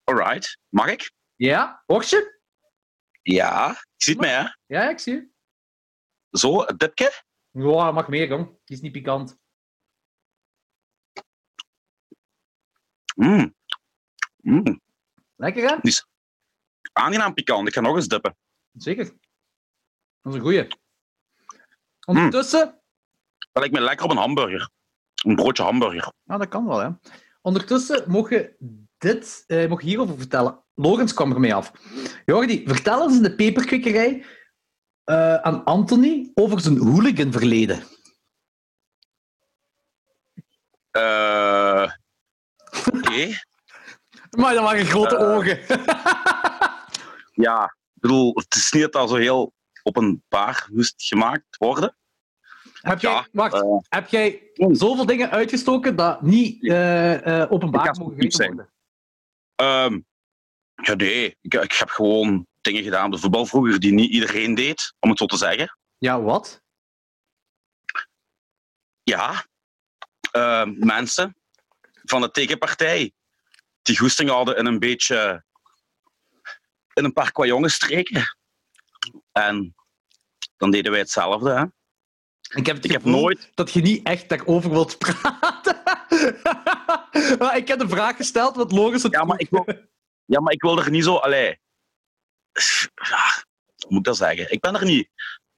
[0.03, 0.59] Alright.
[0.69, 1.11] Mag ik?
[1.35, 2.39] Ja, worstje?
[3.21, 3.69] Ja.
[3.69, 4.45] Je ziet mij, hè?
[4.65, 5.29] Ja, ik zie je.
[6.29, 7.11] Zo, een dipje.
[7.51, 8.45] Ja, mag meer, jong.
[8.45, 9.37] Die is niet pikant.
[13.15, 13.55] Mm.
[14.41, 14.81] Mm.
[15.35, 15.91] Lekker, hè?
[16.93, 17.67] Aangenaam pikant.
[17.67, 18.37] Ik ga nog eens dippen.
[18.71, 19.13] Zeker.
[20.27, 20.67] Dat is een goeie.
[22.05, 22.81] Ondertussen...
[23.51, 24.69] Dat lijkt me lekker op een hamburger.
[25.25, 26.13] Een broodje hamburger.
[26.23, 26.89] Nou, dat kan wel, hè.
[27.41, 28.55] Ondertussen mocht je
[28.97, 30.63] dit eh, mocht je hierover vertellen.
[30.75, 31.71] Logans kwam ermee af.
[32.25, 34.25] Jordi, vertel eens in de peperkwikkerij
[35.03, 37.83] eh, aan Anthony over zijn hooligan-verleden.
[40.91, 41.91] Eh
[42.93, 43.27] Oké.
[44.39, 45.29] Maar dat waren grote Eh.
[45.35, 45.59] ogen.
[47.45, 49.53] Ja, ik bedoel, het is niet dat zo heel
[49.87, 51.95] openbaar moest gemaakt worden.
[52.81, 53.77] heb jij, ja, wacht, eh.
[53.89, 58.47] heb jij zoveel dingen uitgestoken dat niet eh, openbaar mogen zijn.
[58.47, 58.71] worden?
[59.55, 59.99] Ehm,
[60.75, 61.37] ja, nee.
[61.41, 65.19] Ik, ik heb gewoon dingen gedaan de voetbal vroeger die niet iedereen deed, om het
[65.19, 65.77] zo te zeggen.
[65.97, 66.61] Ja, wat?
[69.03, 69.45] Ja,
[70.31, 71.35] ehm, mensen
[72.03, 73.11] van de tegenpartij
[73.81, 75.45] die goesting hadden in een beetje
[76.93, 78.36] in een paar kwajongen streken.
[79.37, 79.75] En
[80.57, 81.49] dan deden wij hetzelfde.
[81.49, 81.63] Hè?
[82.59, 85.81] Ik heb, het Ik heb nooit dat je niet echt daarover wilt praten.
[87.39, 89.65] maar ik heb een vraag gesteld, wat logisch het Ja, maar ik wil,
[90.33, 91.15] ja, maar ik wil er niet zo.
[91.15, 91.59] Allee,
[93.09, 93.43] ja,
[93.87, 94.51] moet ik dat zeggen?
[94.51, 95.09] Ik ben er niet,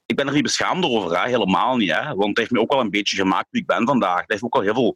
[0.05, 1.27] ik ben er niet beschaamd over, hè?
[1.27, 1.91] helemaal niet.
[1.91, 2.15] Hè?
[2.15, 4.21] Want het heeft me ook wel een beetje gemaakt wie ik ben vandaag.
[4.21, 4.95] Het heeft ook wel heel veel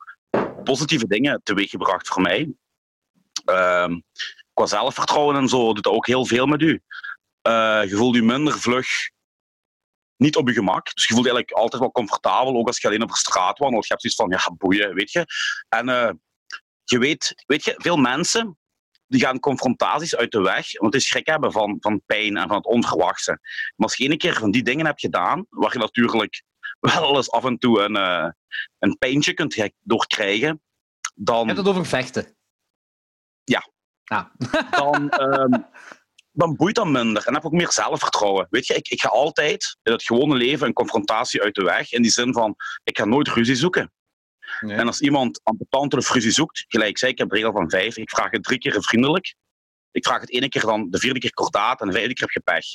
[0.63, 2.53] positieve dingen teweeggebracht voor mij.
[3.45, 3.99] Ehm,
[4.53, 6.81] qua zelfvertrouwen en zo doet dat ook heel veel met u.
[7.43, 8.87] Eh, je voelt je minder vlug
[10.15, 10.93] niet op je gemak.
[10.93, 13.87] Dus je voelt eigenlijk altijd wel comfortabel, ook als je alleen op de straat wandelt.
[13.87, 15.25] Je hebt zoiets van, ja, boeien, weet je.
[15.69, 16.11] En eh,
[16.83, 18.57] je weet, weet je, veel mensen
[19.07, 22.57] die gaan confrontaties uit de weg, want die schrik hebben van, van pijn en van
[22.57, 23.31] het onverwachte.
[23.75, 26.43] Maar als je een keer van die dingen hebt gedaan, waar je natuurlijk
[26.79, 28.29] wel eens af en toe een, eh,
[28.79, 30.61] een pijntje kunt ge- doorkrijgen,
[30.99, 32.37] Je dan, hebt het over vechten.
[33.43, 33.71] Ja.
[34.03, 34.25] Ah.
[34.71, 35.61] dan, ehm,
[36.33, 37.25] dan boeit dat minder.
[37.25, 38.47] En heb ik ook meer zelfvertrouwen.
[38.49, 41.91] Weet je, ik, ik ga altijd in het gewone leven een confrontatie uit de weg.
[41.91, 43.91] In die zin van, ik ga nooit ruzie zoeken.
[44.59, 44.77] Nee.
[44.77, 47.97] En als iemand ambetant of ruzie zoekt, gelijk zei ik, heb de regel van vijf.
[47.97, 49.35] Ik vraag het drie keer vriendelijk.
[49.91, 52.43] Ik vraag het ene keer dan, de vierde keer kordaat en de vijfde keer heb
[52.43, 52.65] je pech.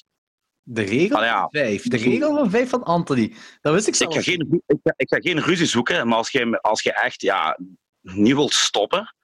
[0.62, 1.40] De regel ja.
[1.40, 1.82] van vijf.
[1.82, 3.34] De regel van vijf van Anthony.
[3.61, 6.61] Dat wist ik ga, geen, ik, ga, ik ga geen ruzie zoeken, maar als je,
[6.61, 7.59] als je echt ja,
[8.00, 9.14] niet wilt stoppen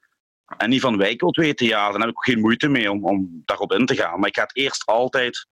[0.57, 3.05] en niet van wijk wilt weten, ja, dan heb ik ook geen moeite mee om,
[3.05, 4.19] om daarop in te gaan.
[4.19, 5.47] Maar ik ga het eerst altijd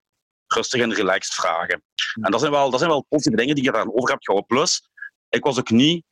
[0.46, 1.82] rustig en relaxed vragen.
[2.20, 4.56] En dat zijn wel, dat zijn wel positieve dingen die je daarover over hebt gehouden.
[4.56, 4.88] Plus,
[5.28, 6.04] ik was ook niet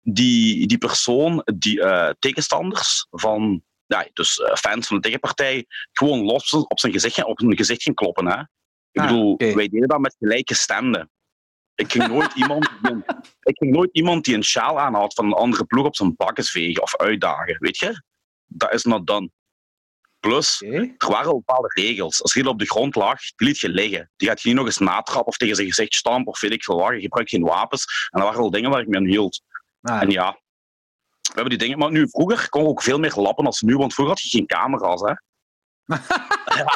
[0.00, 6.24] die, die persoon die eh, tegenstanders van, ja, dus eh, fans van de tegenpartij, gewoon
[6.24, 8.26] los op zijn gezicht, op zijn gezicht ging kloppen.
[8.26, 8.40] Hè?
[8.90, 11.10] Ik Ah, bedoel, wij deden dat met gelijke stemden.
[11.78, 13.04] Ik ging nooit iemand die een,
[13.42, 16.50] ik ging nooit iemand die een sjaal aanhoudt van een andere ploeg op zijn bakkes
[16.50, 17.56] vegen of uitdagen.
[17.58, 18.02] Weet je?
[18.46, 19.30] Dat is not done.
[20.20, 22.22] Plus, er waren bepaalde regels.
[22.22, 24.10] Als je op de grond lag, die liet je liggen.
[24.16, 26.64] Die gaat je niet nog eens natrappen of tegen zijn gezicht stampen of weet ik
[26.64, 26.94] veel wat.
[26.94, 27.84] Je gebruikt geen wapens.
[28.10, 29.42] En dat waren wel dingen waar ik me aan hield.
[29.82, 30.30] Ah, En ja,
[31.20, 31.78] we hebben die dingen.
[31.78, 34.36] Maar nu, vroeger kon ik ook veel meer lappen als nu, want vroeger had je
[34.36, 35.00] geen camera's.
[35.00, 35.12] Hè?
[36.58, 36.66] Ja.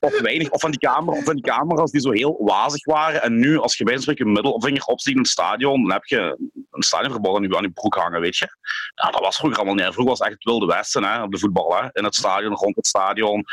[0.00, 3.22] Of weinig, of van, die camera, of van die camera's die zo heel wazig waren.
[3.22, 6.36] En nu, als je bij een middelvinger opsteekt in het stadion, dan heb je
[6.70, 8.48] een stadionverbod aan je, aan je broek hangen, weet je.
[8.94, 9.84] Ja, dat was vroeger allemaal niet.
[9.84, 11.90] Vroeger was het echt het wilde westen, hè, op de voetbal.
[11.92, 13.44] In het stadion, rond het stadion.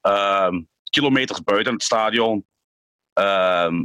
[0.00, 2.46] Ehm, kilometers buiten het stadion.
[3.12, 3.84] Ehm,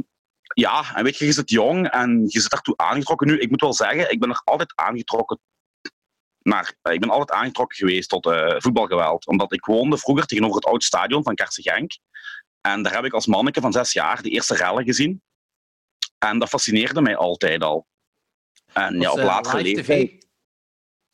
[0.54, 3.26] ja, en weet je, je zit jong en je zit daartoe aangetrokken.
[3.26, 5.40] Nu, ik moet wel zeggen, ik ben er altijd aangetrokken
[6.42, 9.26] naar, eh, ik ben altijd aangetrokken geweest tot eh, voetbalgeweld.
[9.26, 11.92] Omdat ik woonde vroeger tegenover het oud stadion van Kersen Genk.
[12.60, 15.22] En daar heb ik als manneke van zes jaar de eerste rellen gezien.
[16.18, 17.86] En dat fascineerde mij altijd al.
[18.72, 20.08] En ja, op eh, latere leeftijd...
[20.08, 20.20] TV.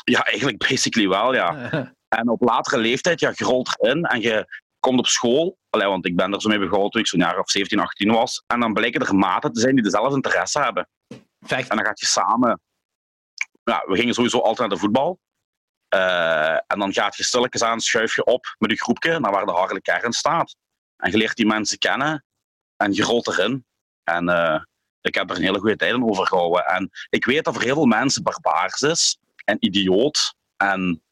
[0.04, 1.52] Ja, eigenlijk basically wel, ja.
[2.08, 4.46] En op latere leeftijd, ja, je rolt erin en je
[4.80, 5.58] komt op school.
[5.70, 8.12] Allee, want ik ben er zo mee begonnen toen ik zo'n jaar of 17, 18
[8.12, 8.42] was.
[8.46, 10.88] En dan blijken er maten te zijn die dezelfde interesse hebben.
[11.40, 11.68] Vecht.
[11.68, 12.60] En dan gaat je samen.
[13.68, 15.20] Ja, we gingen sowieso altijd naar de voetbal.
[15.88, 19.46] Eh, en dan gaat je stilletjes aan, schuif je op met je groepje naar waar
[19.46, 20.56] de harde kern staat.
[20.96, 22.24] En je leert die mensen kennen
[22.76, 23.64] en je rolt erin.
[24.04, 24.60] En eh,
[25.00, 26.66] ik heb er een hele goede tijd aan overgehouden.
[26.66, 31.02] En ik weet dat voor heel veel mensen barbaars is en idioot en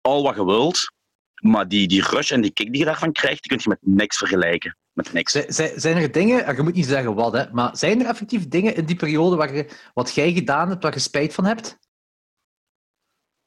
[0.00, 0.92] al wat je wilt.
[1.34, 3.96] Maar die, die rush en die kick die je daarvan krijgt, die kun je met
[3.96, 4.76] niks vergelijken.
[4.92, 5.32] Met niks.
[5.76, 8.76] Zijn er dingen, en je moet niet zeggen wat, hè, maar zijn er effectief dingen
[8.76, 11.78] in die periode waar je, wat jij gedaan hebt, waar je spijt van hebt?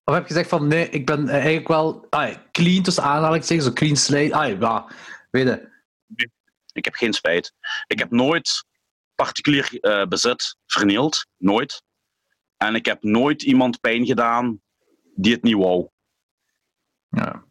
[0.08, 3.68] Of heb je gezegd van, nee, ik ben eh, eigenlijk wel ah, clean tussen aanhalingstekens,
[3.68, 4.34] zo clean slate.
[4.34, 4.88] Ah, ja,
[5.32, 5.70] weet je.
[6.72, 7.54] Ik heb geen spijt.
[7.88, 8.66] Ik heb nooit
[9.16, 11.26] particulier eh, bezit vernield.
[11.38, 11.84] Nooit.
[12.58, 14.62] En ik heb nooit iemand pijn gedaan
[15.16, 15.88] die het niet wou.
[17.10, 17.44] Ja.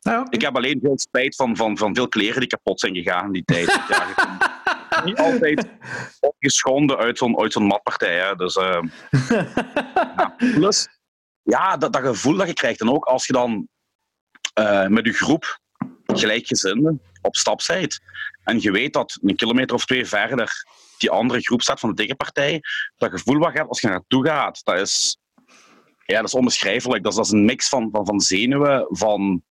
[0.00, 0.26] Nou.
[0.30, 3.32] Ik heb alleen veel spijt van, van, van veel kleren die kapot zijn gegaan in
[3.32, 3.80] die tijd.
[4.90, 5.68] Ja, niet altijd
[6.20, 8.18] opgeschonden uit zo'n uit zo'n matpartij.
[8.18, 8.34] Hè.
[8.34, 8.80] Dus, eh,
[10.16, 10.34] ja.
[10.36, 10.88] Plus,
[11.48, 12.80] ja, dat, dat gevoel dat je krijgt.
[12.80, 13.68] En ook als je dan
[14.54, 15.58] eh, met je groep
[16.06, 17.98] gelijkgezinden op stap bent.
[18.44, 20.64] En je weet dat een kilometer of twee verder
[20.98, 22.60] die andere groep staat van de tegenpartij.
[22.96, 25.18] Dat gevoel wat je hebt als je naartoe gaat, dat is,
[26.06, 27.02] ja, dat is onbeschrijfelijk.
[27.02, 29.42] Dat is, dat is een mix van, van, van zenuwen, van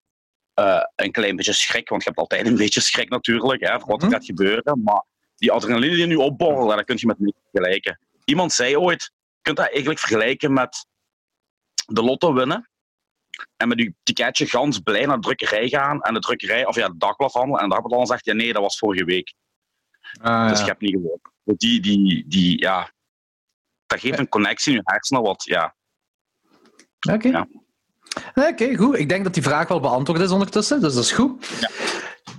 [0.54, 1.90] eh, een klein beetje schrik.
[1.90, 4.16] Want je hebt altijd een beetje schrik natuurlijk, hè, voor wat er Mhm.
[4.16, 4.82] gaat gebeuren.
[4.84, 5.04] Maar
[5.36, 8.00] die adrenaline die nu opborrelt, dat kun je met niks vergelijken.
[8.26, 10.86] Iemand zei ooit, je kunt dat eigenlijk vergelijken met
[11.88, 12.70] de lotto winnen.
[13.58, 16.02] En met je ticketje gans blij naar de drukkerij gaan.
[16.02, 17.58] En de drukkerij, of ja, de dagbladhandel.
[17.58, 19.34] En de dagbladhandel zegt, ja nee, dat was vorige week.
[20.22, 20.64] Ah, Dus ja.
[20.64, 21.22] je hebt niet gewonnen.
[21.44, 22.92] Die, die, die, ja,
[23.86, 25.76] dat geeft een connectie in je hersenen wat, ja.
[27.12, 27.28] Oké.
[27.28, 27.48] Ja.
[28.36, 28.98] Oké, goed.
[28.98, 31.48] Ik denk dat die vraag wel beantwoord is ondertussen, dus dat is goed.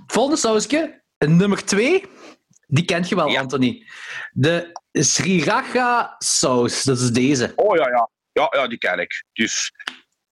[0.07, 2.05] Volgende sausje, nummer twee.
[2.67, 3.39] Die kent je wel, Ja.
[3.39, 3.87] Anthony.
[4.31, 7.53] De Sriracha saus, dat is deze.
[7.55, 8.09] Oh ja, ja.
[8.39, 9.23] Ja, ja, die ken ik.
[9.33, 9.71] Die is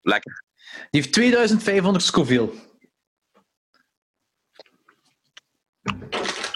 [0.01, 0.43] lekker.
[0.89, 2.53] Die heeft 2500 Scoville.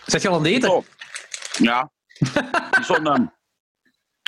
[0.05, 0.71] Zet je al aan het eten?
[0.71, 0.85] Oh.
[1.57, 1.91] Ja.
[2.81, 3.25] Zo'n ehm,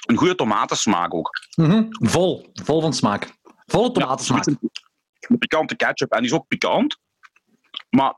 [0.06, 1.30] een goede tomatensmaak ook.
[1.56, 1.86] Mhm.
[1.90, 2.52] Vol.
[2.54, 3.32] Vol van smaak.
[3.66, 4.46] Volle tomatensmaak.
[4.46, 6.12] Een pikante ketchup.
[6.12, 6.98] En die is ook pikant.
[7.90, 8.16] Maar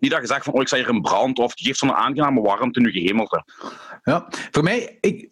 [0.00, 1.38] niet dat je zegt van, oh, ik sta hier in brand.
[1.38, 3.44] Of die geeft zo'n aangename warmte in je gehemelte.
[4.02, 4.26] Ja.
[4.50, 5.26] Voor, mij, ik,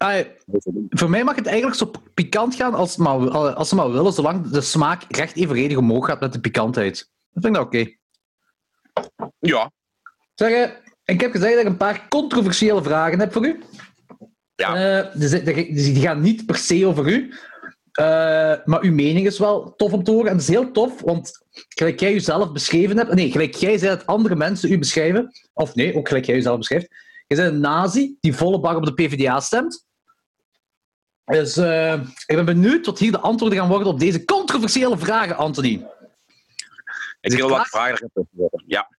[0.89, 4.13] voor mij mag het eigenlijk zo pikant gaan als, het maar, als ze maar willen,
[4.13, 7.09] zolang de smaak recht evenredig omhoog gaat met de pikantheid.
[7.31, 7.97] Dat vind ik oké.
[9.39, 9.71] Ja.
[10.35, 10.69] Zeg, eh,
[11.03, 13.63] ik heb gezegd dat ik een paar controversiële vragen heb voor u.
[14.55, 14.75] Ja.
[14.75, 15.31] Eh, dus,
[15.73, 17.33] die gaan niet per se over u.
[17.91, 18.05] Eh,
[18.65, 20.27] maar uw mening is wel tof om te horen.
[20.27, 23.13] En dat is heel tof, want gelijk jij jezelf beschreven hebt...
[23.13, 25.31] Nee, gelijk jij zei dat andere mensen u beschrijven...
[25.53, 26.87] Of nee, ook gelijk jij jezelf beschrijft.
[27.27, 29.87] Je bent een nazi die volle bak op de PvdA stemt.
[31.25, 31.93] Dus eh,
[32.25, 35.85] ik ben benieuwd wat hier de antwoorden gaan worden op deze controversiële vragen, Anthony.
[37.21, 38.11] Ik wil wat vragen.
[38.65, 38.89] Ja.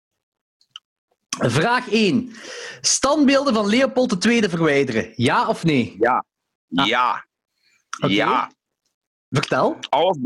[1.38, 2.32] Vraag 1.
[2.80, 5.12] Standbeelden van Leopold II verwijderen.
[5.16, 5.96] Ja of nee?
[5.98, 6.24] Ja.
[6.74, 6.86] Ah.
[6.86, 7.26] Ja.
[8.06, 8.52] Ja.
[9.30, 9.76] Vertel.
[9.88, 10.18] Alles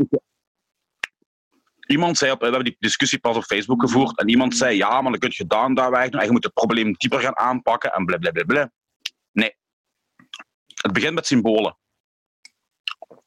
[1.87, 5.01] Iemand zei, op, we hebben die discussie pas op Facebook gevoerd, en iemand zei, ja,
[5.01, 7.37] maar dan kun je gedaan daar weg doen, en je moet het probleem dieper gaan
[7.37, 8.71] aanpakken, en blablabla.
[9.31, 9.55] Nee.
[10.75, 11.77] Het begint met symbolen.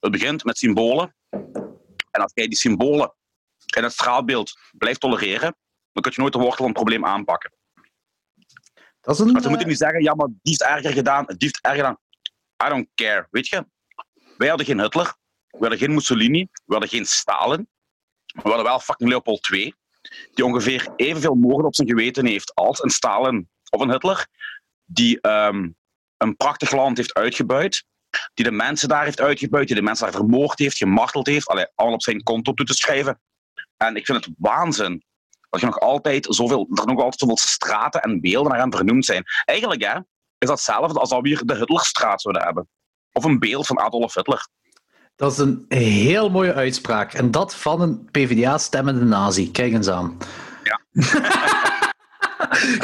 [0.00, 1.14] Het begint met symbolen.
[2.11, 3.14] En als jij die symbolen
[3.76, 5.56] in het straalbeeld blijft tolereren,
[5.92, 7.52] dan kun je nooit de wortel van het probleem aanpakken.
[9.00, 9.32] Dat is een...
[9.32, 11.78] Maar ze eh, moeten niet zeggen, ja, maar die is erger gedaan, die heeft erger
[11.78, 11.98] gedaan.
[12.66, 13.66] I don't care, weet je.
[14.36, 15.14] Wij hadden geen Hitler,
[15.50, 17.68] we hadden geen Mussolini, we hadden geen Stalin.
[18.43, 19.74] We hadden wel fucking Leopold II,
[20.34, 24.26] die ongeveer evenveel moorden op zijn geweten heeft als een Stalin of een Hitler,
[24.84, 25.68] die ehm,
[26.16, 27.84] een prachtig land heeft uitgebuit,
[28.34, 31.66] die de mensen daar heeft uitgebuit, die de mensen daar vermoord heeft, gemarteld heeft, allee,
[31.74, 33.20] allemaal op zijn konto toe te schrijven.
[33.76, 35.03] En ik vind het waanzin
[35.51, 39.05] dat je nog altijd zoveel, er nog altijd zoveel straten en beelden naar hem vernoemd
[39.05, 39.24] zijn.
[39.45, 39.97] Eigenlijk hè,
[40.39, 42.68] is dat hetzelfde als dat we hier de Hitlerstraat zouden hebben.
[43.12, 44.49] Of een beeld van Adolf Hitler.
[45.18, 47.12] Dat is een heel mooie uitspraak.
[47.12, 49.50] En dat van een PvdA-stemmende nazi.
[49.50, 50.16] Kijk eens aan.
[50.62, 50.80] Ja.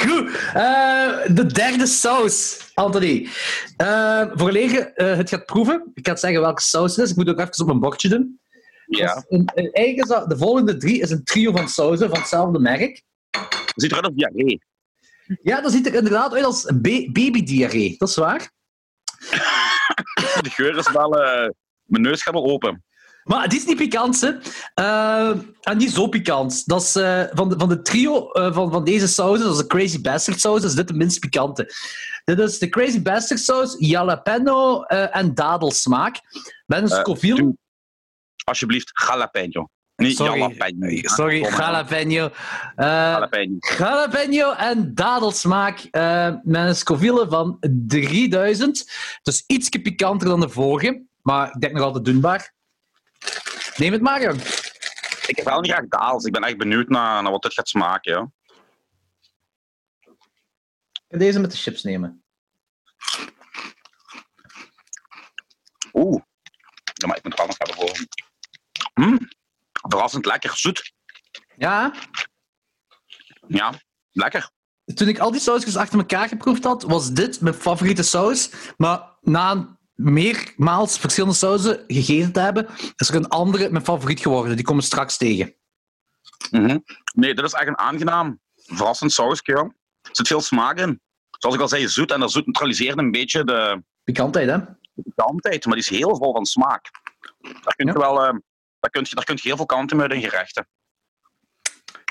[0.06, 0.30] Goed.
[0.54, 3.28] eh, de derde saus, Anthony.
[3.82, 7.10] Uh, voorlegen eh, het gaat proeven, ik ga zeggen welke saus het is.
[7.10, 8.40] Ik moet ook even op mijn bordje doen.
[8.86, 9.14] Ja.
[9.14, 13.02] Dat sa- de volgende drie is een trio van sauzen van hetzelfde merk.
[13.74, 14.62] Ziet eruit als diarree.
[15.42, 17.94] Ja, dat ziet er inderdaad uit als ba- babydiarree.
[17.98, 18.50] Dat is waar.
[20.42, 21.10] De geur is wel...
[21.84, 22.82] mijn neus gaat wel open.
[23.24, 24.30] Maar het is niet pikant, hè.
[24.74, 26.66] Eh, en niet zo pikant.
[26.66, 29.60] Dat is, eh, van, de, van de trio eh, van, van deze sauzen, dat is
[29.60, 31.74] de Crazy Bastard saus, is dit de minst pikante.
[32.24, 36.20] Dit is de Crazy Bastard saus, jalapeno en dadelsmaak.
[36.66, 37.56] Met een Scoville...
[38.44, 39.68] Alsjeblieft, jalapeno.
[39.96, 40.38] Niet Sorry.
[40.38, 40.88] jalapeno.
[41.02, 42.30] Sorry, jalapeno.
[42.76, 43.56] Jalapeno.
[43.78, 45.88] jalapeno en dadelsmaak
[46.42, 48.90] met een Scoville van 3000.
[49.22, 52.52] Dus iets pikanter dan de vorige, maar ik denk nog altijd doenbaar.
[53.76, 54.40] Neem het maar, jong.
[55.26, 56.24] Ik heb wel niet graag daals.
[56.24, 58.12] Ik ben echt benieuwd naar, naar wat dit gaat smaken.
[58.12, 58.30] Ja.
[60.92, 62.24] Ik ga deze met de chips nemen.
[65.92, 66.22] Oeh.
[66.94, 68.06] Ja, maar ik moet wel nog hebben voor.
[68.94, 69.18] Mm.
[69.72, 70.56] Verrassend lekker.
[70.56, 70.92] Zoet.
[71.56, 71.94] Ja,
[73.46, 73.74] Ja,
[74.12, 74.50] lekker.
[74.94, 78.50] toen ik al die sausjes achter elkaar geproefd had, was dit mijn favoriete saus.
[78.76, 82.66] Maar na een meermaals verschillende sauzen gegeten te hebben,
[82.96, 84.56] is er een andere mijn favoriet geworden.
[84.56, 85.54] Die komen straks tegen.
[86.50, 86.78] Mhm.
[87.14, 89.42] Nee, dit is echt een aangenaam, verrassend sausje.
[89.44, 89.58] Ja.
[90.02, 91.00] Er zit veel smaak in.
[91.38, 92.10] Zoals ik al zei, zoet.
[92.12, 94.58] En dat zoet neutraliseert een beetje de Pikantheid, hè?
[95.02, 95.64] pikantheid.
[95.64, 96.90] Maar die is heel vol van smaak.
[97.40, 97.98] Daar kun je Ja.
[97.98, 98.24] wel...
[98.24, 98.32] eh,
[98.80, 100.68] daar kun je, daar kun je heel veel kanten mee in gerechten.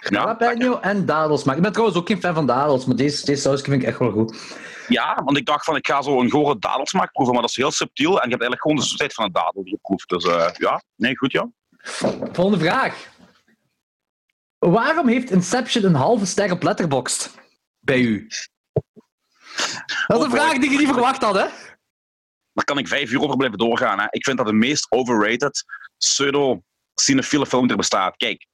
[0.03, 1.55] Ja, Jalapeno en dadelsmaak.
[1.55, 3.99] Ik ben trouwens ook geen fan van dadels, maar deze, deze saus vind ik echt
[3.99, 4.55] wel goed.
[4.87, 7.57] Ja, want ik dacht van ik ga zo een gore dadelsmaak proeven, maar dat is
[7.57, 10.09] heel subtiel en je hebt eigenlijk gewoon de zoetheid van een dadel geproefd.
[10.09, 11.49] Dus eh, ja, nee, goed ja.
[12.31, 13.11] Volgende vraag.
[14.57, 17.33] Waarom heeft Inception een halve ster op Letterboxd?
[17.79, 18.27] Bij u?
[20.07, 21.45] Dat is een vraag die je niet verwacht had, hè?
[22.53, 23.99] Daar kan ik vijf uur over blijven doorgaan.
[23.99, 24.05] Hè.
[24.09, 25.63] Ik vind dat de meest overrated
[25.97, 28.17] pseudo-cinefiele film die er bestaat.
[28.17, 28.47] Kijk,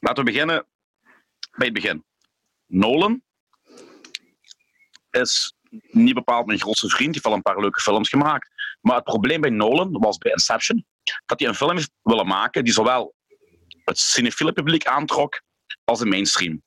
[0.00, 0.66] laten we beginnen
[1.58, 2.04] bij het begin.
[2.66, 3.22] Nolan
[5.10, 5.54] is
[5.90, 7.00] niet bepaald mijn grootste vriend.
[7.00, 8.50] Die heeft wel een paar leuke films gemaakt.
[8.80, 10.86] Maar het probleem bij Nolan was bij Inception
[11.26, 13.14] dat hij een film heeft willen maken die zowel
[13.84, 15.42] het cinefiele publiek aantrok
[15.84, 16.62] als de mainstream.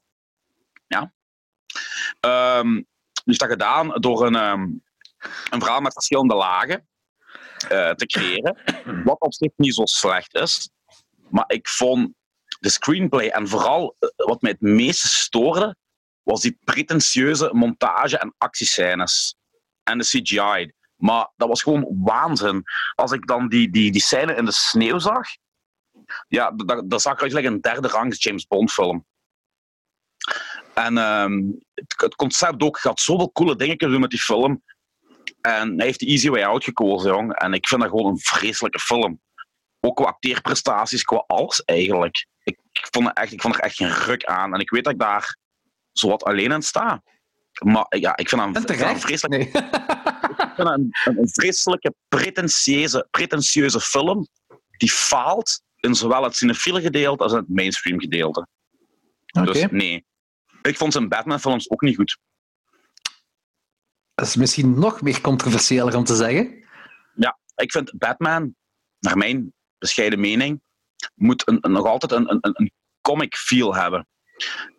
[0.87, 1.13] Ja?
[2.19, 4.61] Ehm, die heeft dat gedaan door een, ehm,
[5.49, 6.85] een verhaal met verschillende lagen
[7.61, 8.57] eh, te creëren.
[9.03, 10.69] Wat op zich niet zo slecht is.
[11.29, 12.13] Maar ik vond
[12.61, 15.75] de screenplay en vooral eh, wat mij het meeste stoorde,
[16.23, 19.35] was die pretentieuze montage en actiescènes.
[19.83, 20.73] En de CGI.
[20.95, 22.63] Maar dat was gewoon waanzin.
[22.95, 25.27] Als ik dan die, die, die scène in de sneeuw zag,
[26.27, 26.51] ja,
[26.85, 29.05] dat, zag eruit like een derde rangs James Bond film.
[30.73, 31.41] En ehm,
[31.73, 34.63] het, het concept ook gaat zoveel coole dingen kunnen doen met die film.
[35.41, 37.33] En hij heeft de Easy Way Out gekozen, jong.
[37.33, 39.21] En ik vind dat gewoon een vreselijke film.
[39.81, 42.27] Ook qua acteerprestaties, qua alles eigenlijk.
[42.43, 44.53] Ik, ik, vond, er echt, ik vond er echt geen ruk aan.
[44.53, 45.37] En ik weet dat ik daar
[45.91, 47.03] zo wat alleen in sta.
[47.63, 49.01] Maar ja, ik vind dat En een, ik vind dat een terecht.
[49.01, 49.63] vreselijk Nee.
[50.47, 54.27] ik vind een, een, vreselijke, pretentieuze, pretentieuze film
[54.77, 58.47] die faalt in zowel het cinefiele gedeelte als in het mainstream gedeelte.
[59.25, 60.05] Dus nee.
[60.61, 62.17] Ik vond zijn Batman-films ook niet goed.
[64.15, 66.59] Dat is misschien nog meer controversiëler om te zeggen.
[67.55, 68.55] Ik vind Batman,
[68.99, 70.61] naar mijn bescheiden mening,
[71.15, 72.71] moet een, een- nog altijd een, een, een
[73.01, 74.07] comic feel hebben.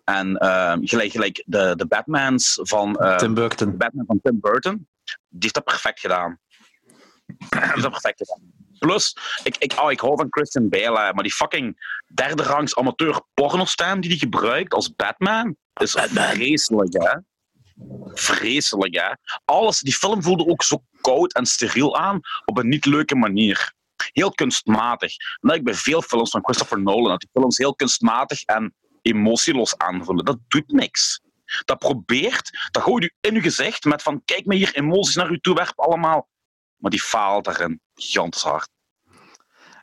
[0.05, 3.77] En eh, gelijk, gelijk de, de Batmans van, eh, Tim Burton.
[3.77, 6.39] Batman van Tim Burton, die heeft dat perfect gedaan.
[7.27, 8.41] Die heeft dat perfect gedaan.
[8.79, 13.21] Plus, ik, ik, oh, ik hou van Christian Bale, maar die fucking derde rangs amateur
[13.35, 15.95] pornostem die hij gebruikt als Batman, is
[16.35, 17.19] vreselijk, hè?
[18.15, 19.13] Vreselijk, hè?
[19.45, 23.73] Alles, die film voelde ook zo koud en steriel aan, op een niet leuke manier.
[24.13, 25.17] Heel kunstmatig.
[25.17, 28.75] En dat ik bij veel films van Christopher Nolan, dat die films heel kunstmatig en
[29.03, 30.25] emotieloos aanvoelen.
[30.25, 31.21] Dat doet niks.
[31.65, 35.31] Dat probeert, dat gooit u in uw gezicht met van kijk me hier emoties naar
[35.31, 36.29] u toe werp allemaal.
[36.77, 37.81] Maar die faalt daarin.
[37.95, 38.69] Gigantisch hard.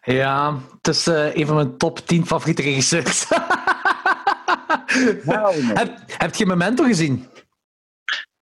[0.02, 3.26] Ja, het is eh, een van mijn top 10 favoriete regisseurs.
[5.80, 7.28] heb, heb je Memento gezien?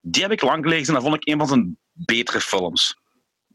[0.02, 0.94] Die heb ik lang geleden gezien.
[0.94, 2.98] Dat vond ik een van zijn betere films.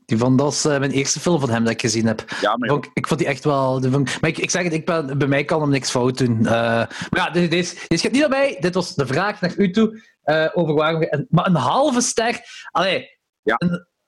[0.04, 2.24] Die van, dat is eh, mijn eerste film van hem dat ik gezien heb.
[2.40, 3.84] Ja, maar Vond ik, ik vond die echt wel...
[3.84, 3.90] ik-
[4.20, 6.38] maar ik, ik zeg het, ik ben, bij mij kan hem niks fout doen.
[6.38, 8.56] Eh, maar ja, dit, dit, dit gaat niet naar mij.
[8.60, 10.02] Dit was de vraag naar u toe.
[10.22, 11.02] eh, over waarom...
[11.02, 12.40] en- maar een halve ster...
[12.70, 13.56] Allee, Ja.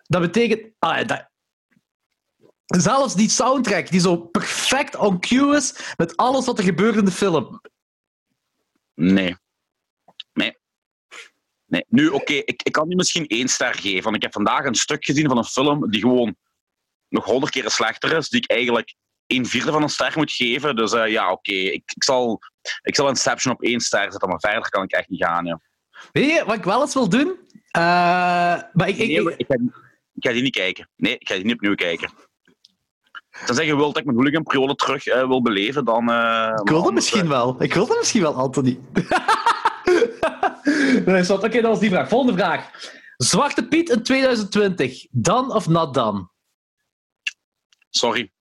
[0.03, 0.73] dat betekent...
[0.79, 1.29] Allee, dat,
[2.67, 7.05] zelfs die soundtrack, die zo perfect on cue is met alles wat er gebeurt in
[7.05, 7.61] de film.
[8.95, 9.37] Nee.
[11.75, 11.85] Nee.
[11.89, 14.03] Nu, oké, ik, ik kan nu misschien één ster geven.
[14.03, 16.37] Want ik heb vandaag een stuk gezien van een film die gewoon
[17.09, 18.29] nog honderd keer slechter is.
[18.29, 18.95] Die ik eigenlijk
[19.27, 20.77] een vierde van een ster moet geven.
[20.77, 21.53] Dus eh, ja, oké.
[21.53, 22.41] Ik, ik, zal,
[22.83, 24.29] ik zal Inception op één ster zetten.
[24.29, 25.45] Maar verder kan ik echt niet gaan.
[25.45, 25.61] Ja.
[26.13, 27.37] Weet je wat ik wel eens wil doen?
[27.71, 27.83] Eh,
[28.73, 29.73] maar ik, ik, Nee, ik- ik, ga, die-
[30.15, 30.89] ik ga die niet kijken.
[30.97, 32.11] Nee, ik ga die niet opnieuw kijken.
[33.47, 36.11] Tenzij je wilt dat ik mijn hooliganperiode terug eh, wil beleven, dan...
[36.11, 37.57] eh, Ik wil dat misschien wel.
[37.63, 38.79] Ik wil dat misschien wel, Anthony.
[41.31, 42.09] Oké, dat was die vraag.
[42.09, 42.71] Volgende vraag.
[43.17, 45.07] Zwarte Piet in 2020.
[45.11, 46.31] Dan of not dan?
[47.91, 48.33] Sorry,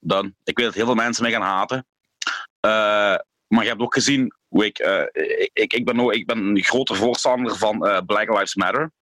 [0.00, 0.34] dan.
[0.44, 1.86] Ik weet dat heel veel mensen mij gaan haten.
[2.60, 2.70] Eh,
[3.46, 4.78] maar je hebt ook gezien hoe ik...
[4.78, 5.02] eh,
[5.52, 8.92] ik, ik, ben, ik ben een grote voorstander van eh, Black Lives Matter.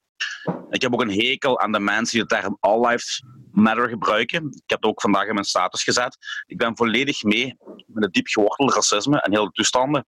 [0.71, 4.45] Ik heb ook een hekel aan de mensen die de term All Lives Matter gebruiken.
[4.45, 6.17] Ik heb het ook vandaag in mijn status gezet.
[6.47, 10.07] Ik ben volledig mee met het diep gewortelde racisme en heel de toestanden.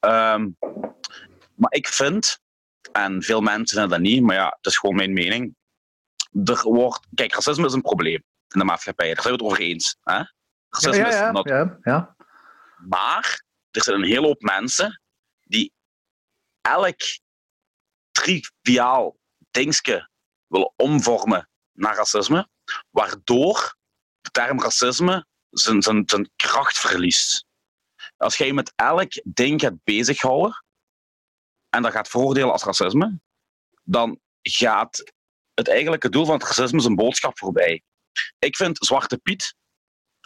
[0.00, 0.48] Ehm,
[1.58, 2.40] maar ik vind,
[2.92, 5.56] en veel mensen vinden dat niet, maar ja, het is gewoon mijn mening.
[6.44, 9.14] Er wordt, kijk, racisme is een probleem in de maatschappij.
[9.14, 9.96] Daar zijn we het over eens.
[10.02, 10.22] Hè?
[10.68, 12.16] Racisme is not ja, ja.
[12.88, 15.02] maar er zijn een hele hoop mensen
[15.44, 15.72] die
[16.60, 17.00] elk
[18.10, 19.16] triviaal
[19.50, 20.08] dingetje
[20.46, 22.48] willen omvormen naar racisme,
[22.90, 23.76] waardoor
[24.20, 27.46] de term racisme zijn, zijn, zijn kracht verliest.
[28.16, 30.64] Als jij je met elk ding gaat bezighouden
[31.70, 33.20] en dat gaat veroordelen als racisme,
[33.84, 35.12] dan gaat
[35.54, 37.82] het eigenlijke doel van het racisme zijn boodschap voorbij.
[38.38, 39.54] Ik vind Zwarte Piet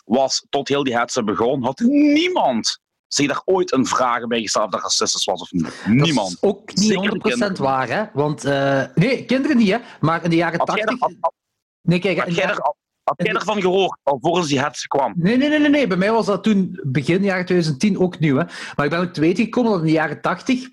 [0.05, 4.64] was tot heel die hetze begon, had niemand zich daar ooit een vraag bij gesteld
[4.64, 5.82] of dat racistisch was of niet.
[5.86, 6.40] Niemand.
[6.40, 7.62] Dat is ook niet Zeker de 100% kinderen.
[7.62, 8.05] waar, hè?
[8.12, 9.78] Want, eh, nee, kinderen niet, hè?
[10.01, 11.09] Maar in de jaren Had jij, 80...
[11.09, 11.32] er, had,
[11.82, 12.61] Nee, kijk, jij, er,
[13.03, 15.12] had jij ervan gehoord alvorens die hetze kwam?
[15.16, 15.86] Nee, nee, nee, nee, nee.
[15.86, 18.36] Bij mij was dat toen begin jaren 2010 ook nieuw.
[18.36, 18.45] Hè.
[18.76, 20.68] Maar ik ben ook te weten gekomen dat in de jaren 80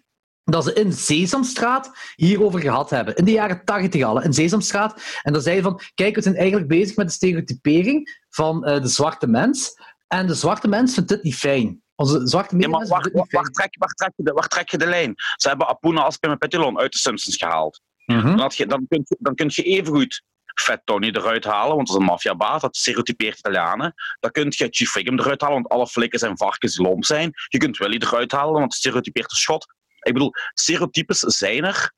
[0.51, 3.15] dat ze in Sesamstraat hierover gehad hebben.
[3.15, 5.19] In de jaren 80 al, in Sesamstraat.
[5.21, 8.87] En dan zeiden van, kijk, we zijn eigenlijk bezig met de stereotypering van eh, de
[8.87, 9.73] zwarte mens.
[10.07, 11.81] En de zwarte mens vindt dit niet fijn.
[11.95, 15.13] Onze zwarte Ja, maar waar, trek, waar, trek je de, waar trek je de lijn?
[15.35, 17.81] Ze hebben Apuna en Petilon uit de Simpsons gehaald.
[18.05, 18.27] Mhm.
[18.27, 20.23] Dan, had je, dan, kun je, dan kun je evengoed
[20.61, 23.93] Fat Tony eruit halen, want dat is een maffiabaas, dat stereotypeert Italianen.
[24.19, 27.31] Dan kun je Chief Wiggum eruit halen, want alle flikken zijn varkens lomp zijn.
[27.47, 29.77] Je kunt Willy eruit halen, want het stereotypeert de schot.
[29.99, 31.91] Ik bedoel, stereotypes zijn er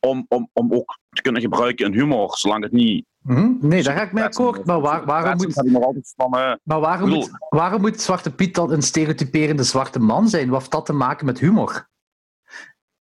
[0.00, 3.04] om, om, om ook te kunnen gebruiken in humor, zolang het niet...
[3.22, 3.52] Mhm.
[3.60, 4.66] Nee, daar ga ik mee akkoord.
[4.66, 5.54] Maar waar, waarom moet...
[6.64, 10.48] Maar waarom moet, waarom moet Zwarte Piet dan een stereotyperende zwarte man zijn?
[10.48, 11.88] Wat heeft dat te maken met humor?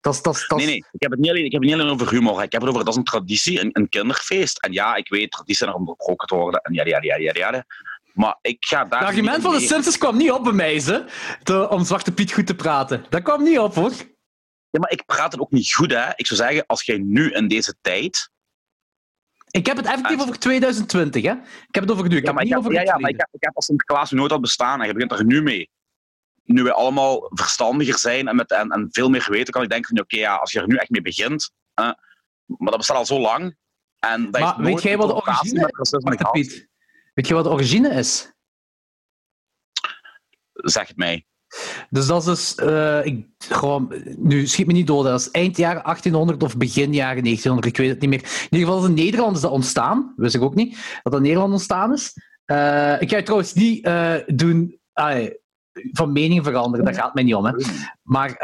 [0.00, 1.92] Dat dat dat Nee, nee, ik heb, het niet alleen, ik heb het niet alleen
[1.92, 2.42] over humor.
[2.42, 4.58] Ik heb het over, dat is een traditie, een, een kinderfeest.
[4.58, 6.60] En ja, ik weet, traditie zijn er onderbroken te worden.
[6.60, 7.64] En ja, ja, ja, ja, ja.
[8.16, 8.98] Maar ik ga daar...
[8.98, 9.60] Het argument van de.
[9.60, 11.04] Simpsons kwam niet op bij mij, ze,
[11.42, 13.04] te- om Zwarte Piet goed te praten.
[13.08, 13.90] Dat kwam niet op, hoor.
[14.70, 16.08] Ja, maar ik praat het ook niet goed, hè.
[16.14, 18.30] Ik zou zeggen, als jij nu in deze tijd...
[19.50, 21.30] Ik heb het effectief over 2020, hè.
[21.32, 22.16] Ik heb het over nu.
[22.16, 23.56] Ik Ja, heb het ik niet heb, over ja, ja, maar ik heb, ik heb
[23.56, 25.70] als Sinterklaas nooit al bestaan en je begint er nu mee.
[26.44, 29.88] Nu wij allemaal verstandiger zijn en, met, en, en veel meer weten, kan ik denken
[29.88, 31.50] van oké, ja, als je er nu echt mee begint...
[31.74, 31.96] maar
[32.46, 33.56] dat bestaat al zo lang.
[33.98, 36.24] En dat Maar weet jij wat de origine met
[37.16, 38.32] Weet je wat de origine is?
[40.52, 41.26] Zeg het mij.
[41.90, 45.56] Dus dat is dus, eh, ik, gewoon, nu schiet me niet dood, dat is eind
[45.56, 48.22] jaren 1800 of begin jaren 1900, ik weet het niet meer.
[48.22, 51.14] In ieder geval is in Nederland is dat ontstaan, wist ik ook niet, dat dat
[51.14, 52.12] in Nederland ontstaan is.
[52.44, 54.80] Eh, ik ga je trouwens niet eh, doen,
[55.92, 57.44] van mening veranderen, daar gaat mij niet om.
[57.44, 57.52] Hè.
[58.02, 58.36] Maar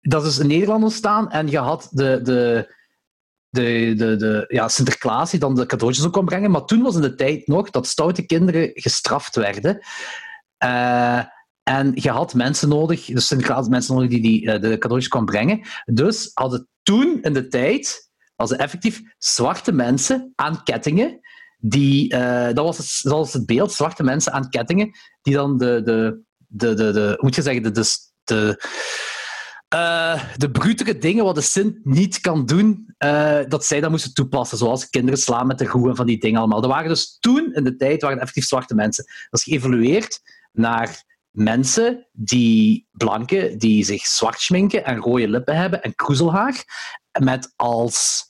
[0.00, 2.74] dat is in Nederland ontstaan en je had de, de,
[3.54, 6.50] de, de, de ja, Sinterklaas die dan de cadeautjes ook kon brengen.
[6.50, 9.78] Maar toen was in de tijd nog dat stoute kinderen gestraft werden.
[10.56, 11.22] Eh,
[11.62, 15.08] en je had mensen nodig, dus Sinterklaas had mensen nodig die, die eh, de cadeautjes
[15.08, 15.60] kon brengen.
[15.84, 21.20] Dus hadden toen in de tijd, hadden effectief zwarte mensen aan kettingen.
[21.58, 24.90] Die, eh, dat, was het, het beeld, zwarte mensen aan kettingen,
[25.22, 27.84] die dan de, de, de, de, de hoe moet je zeggen, de, de,
[28.24, 28.56] de,
[29.74, 34.14] eh, de brutere dingen wat de Sint niet kan doen, eh, dat zij dat moesten
[34.14, 34.58] toepassen.
[34.58, 36.60] Zoals kinderen slaan met de roe en van die dingen allemaal.
[36.60, 39.04] Dat waren dus toen in de tijd waren effectief zwarte mensen.
[39.30, 40.20] Dat is geëvolueerd
[40.52, 46.64] naar mensen die blanken, die zich zwart schminken en rode lippen hebben en kroezelhaar.
[47.20, 48.24] Met als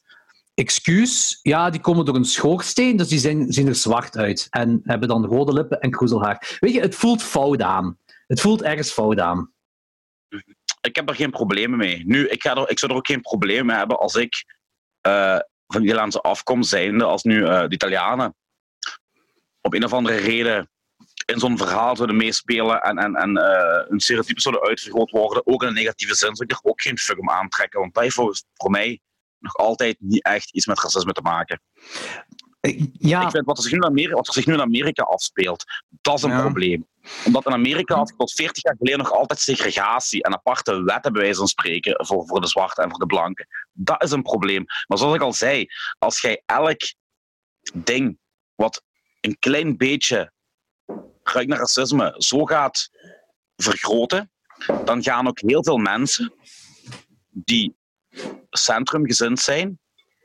[0.55, 3.19] excuus, ja, die komen door een schoorsteen, dus die
[3.53, 4.47] zien er zwart uit.
[4.51, 6.57] En hebben dan rode lippen en kroezelhaar.
[6.61, 7.99] Weet je, het voelt fout aan.
[8.27, 9.54] Het voelt ergens fout aan.
[10.85, 12.03] Ik heb er geen problemen mee.
[12.07, 14.45] Nu, ik, ga ik zou er ook geen probleem mee hebben als ik
[15.01, 18.37] eh, van Nederlandse afkomst zijnde, als nu eh, de Italianen
[19.61, 20.71] op een of andere reden
[21.27, 25.63] in zo'n verhaal zouden meespelen en, en, en eh, een stereotype zouden uitvergroot worden, ook
[25.63, 27.81] in een negatieve zin, zou ik er ook geen fuck om aantrekken.
[27.81, 29.01] Want dat heeft voor, voor mij
[29.39, 31.61] nog altijd niet echt iets met racisme te maken.
[32.99, 35.03] Ja, Ik vind wat er, zich nu in Amerika, wat er zich nu in Amerika
[35.03, 36.41] afspeelt, dat is een Ja.
[36.41, 36.87] probleem.
[37.25, 41.23] Omdat in Amerika had tot 40 jaar geleden nog altijd segregatie en aparte wetten, bij
[41.23, 43.47] wijze van spreken, voor, voor de zwarte en voor de blanken.
[43.73, 44.65] Dat is een probleem.
[44.87, 45.67] Maar zoals ik al zei,
[45.99, 46.81] als jij elk
[47.75, 48.19] ding
[48.55, 48.83] wat
[49.21, 50.33] een klein beetje
[51.23, 52.91] ruikt naar racisme zo gaat
[53.57, 54.31] vergroten,
[54.85, 56.35] dan gaan ook heel veel mensen
[57.31, 57.77] die
[58.51, 59.79] centrumgezind zijn,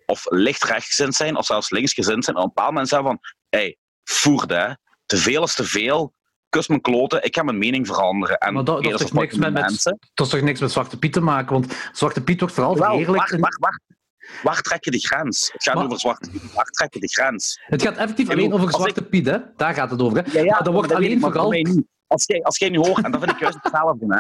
[0.10, 3.18] of licht rechtsgezind zijn, of zelfs linksgezind zijn, op een bepaald moment zeggen van,
[3.50, 4.74] hé, hey, voerde, hè.
[5.06, 6.14] te veel is te veel,
[6.50, 8.38] kus mijn kloten, ik ga mijn mening veranderen.
[8.38, 9.98] En Maar dat- dat is niks met- met- mensen.
[10.14, 12.86] dat is toch niks met Zwarte Piet te maken, want Zwarte Piet wordt vooral Wel,
[12.88, 13.30] verheerlijkt.
[13.30, 15.50] waar, in- waar, trek je de grens?
[15.54, 16.54] Het gaat Maar- over zwarte Piet.
[16.54, 17.60] Waar trek je de grens?
[17.66, 19.38] Het gaat effectief alleen over Zwarte Piet, hè?
[19.56, 20.18] Daar gaat het over.
[20.26, 20.32] Hè?
[20.32, 21.54] Ja, ja, maar dat wordt alleen ik, vooral.
[22.08, 24.20] Als jij, als jij nu hoort, en dat vind ik juist hetzelfde, hè.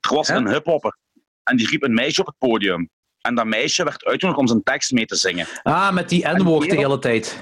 [0.00, 0.96] Er was een hiphopper
[1.42, 2.90] en die riep een meisje op het podium.
[3.26, 5.46] En dat meisje werd uitgenodigd om zijn tekst mee te zingen.
[5.62, 7.38] Ah, met die N-woord de hele tijd.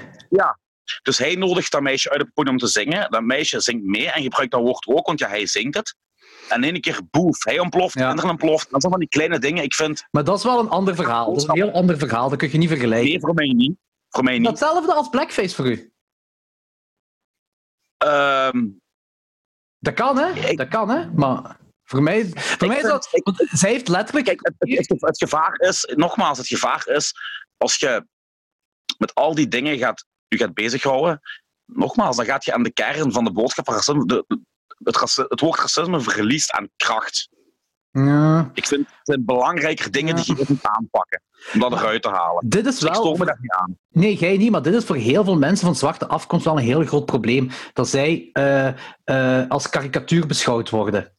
[1.03, 3.11] Dus hij nodigt dat meisje uit op het podium om te zingen.
[3.11, 5.95] Dat meisje zingt mee en gebruikt dat woord ook, want ja, hij zingt het.
[6.49, 8.05] En in één keer boef, hij ontploft, Ja.
[8.07, 8.69] kinderen ontploft.
[8.71, 9.63] Dat zijn van die kleine dingen.
[9.63, 11.33] Ik vind, Maar dat is wel een ander verhaal.
[11.33, 12.29] Dat is een heel ander verhaal.
[12.29, 13.09] Dat kun je niet vergelijken.
[13.09, 13.77] nee, voor mij niet.
[14.09, 14.47] Voor mij niet.
[14.47, 15.91] Hetzelfde als blackface voor u.
[17.97, 18.67] Ehm,
[19.79, 20.29] Dat kan, hè?
[20.49, 21.11] Ik- Dat kan, hè?
[21.11, 23.07] Maar voor mij, voor mij is dat.
[23.11, 24.25] ik- want zij heeft letterlijk.
[24.25, 27.13] Kijk, het, het, gevaar is, nogmaals, het gevaar is
[27.57, 28.05] als je
[28.97, 31.21] met al die dingen gaat, je gaat bezighouden.
[31.65, 34.05] Nogmaals, dan gaat je aan de kern van de boodschap van racisme.
[34.05, 34.25] De,
[34.83, 37.29] het, het woord racisme verliest aan kracht.
[37.91, 38.51] Ja.
[38.53, 41.21] Ik vind het zijn belangrijker dingen die je moet aanpakken.
[41.53, 42.49] Om dat eruit te halen.
[42.49, 43.15] Dit is Ik stoor wel.
[43.15, 43.77] me daar niet aan.
[43.89, 46.63] Nee, jij niet, maar dit is voor heel veel mensen van zwarte afkomst wel een
[46.63, 47.49] heel groot probleem.
[47.73, 48.67] Dat zij eh,
[49.03, 51.14] eh, als karikatuur beschouwd worden.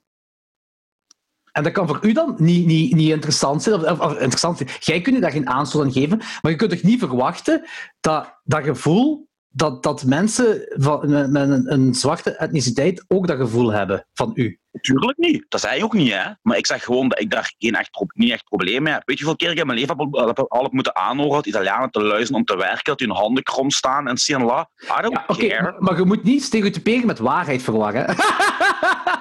[1.57, 4.01] En dat kan voor u dan niet, niet, niet interessant zijn.
[4.01, 4.71] Of, interessant zijn.
[4.81, 7.65] Jij kunt je daar geen aanstoot aan geven, maar je kunt toch niet verwachten
[8.01, 13.37] dat dat gevoel, dat, dat mensen van, met, met een, een zwarte etniciteit ook dat
[13.37, 14.59] gevoel hebben van u.
[14.81, 15.45] Tuurlijk niet.
[15.49, 16.31] Dat zei je ook niet, hè.
[16.43, 19.03] Maar ik zeg gewoon dat ik daar geen echt, niet echt probleem mee heb.
[19.05, 21.47] Weet je hoeveel keer ik in mijn leven heb, heb, al heb moeten aanhoren dat
[21.47, 24.69] Italianen te luisteren om te werken, dat hun handen krom staan en zien la.
[24.99, 25.63] I don't Ja, Oké, care.
[25.63, 28.07] maar, maar je moet niet stereotyperen met waarheid verwarren.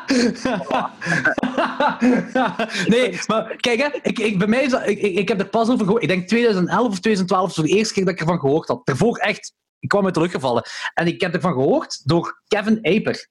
[2.93, 6.03] nee, maar kijk, hè, ik, ik, bij mij ik, ik, heb er pas over gehoord.
[6.03, 8.85] Ik denk 2011 of 2012 was de eerste keer dat ik ervan gehoord had.
[8.85, 10.63] Daarvoor echt, ik kwam uit de lucht gevallen.
[10.93, 13.27] En ik heb ervan gehoord door Kevin Aper.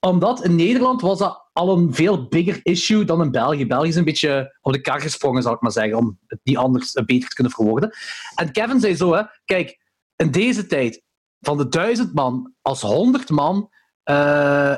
[0.00, 3.66] Omdat in Nederland was dat al een veel bigger issue dan in België.
[3.66, 6.56] België is een beetje op de kar gesprongen, zal ik maar zeggen, om het niet
[6.56, 7.96] anders eh, beter te kunnen verwoorden.
[8.34, 9.80] En Kevin zei zo, hè, kijk,
[10.16, 11.02] in deze tijd,
[11.40, 13.70] van de duizend man, als honderd man
[14.02, 14.76] eh,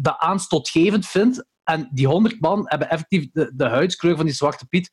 [0.00, 4.66] dat aanstootgevend vindt, en die honderd man hebben effectief de, de huidskleur van die zwarte
[4.66, 4.90] Piet,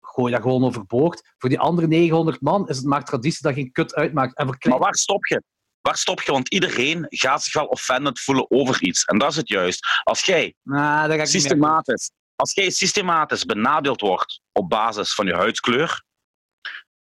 [0.00, 1.34] gooi dat gewoon overboord.
[1.38, 4.36] Voor die andere 900 man is het maar traditie dat geen kut uitmaakt.
[4.36, 5.42] En Maar waar stop je?
[5.80, 6.32] Waar stop je?
[6.32, 9.04] Want iedereen gaat zich wel offended voelen over iets.
[9.04, 9.86] En dat is het juist.
[10.02, 16.04] Als jij Nah, mee systematisch, als jij systematisch benadeeld wordt op basis van je huidskleur,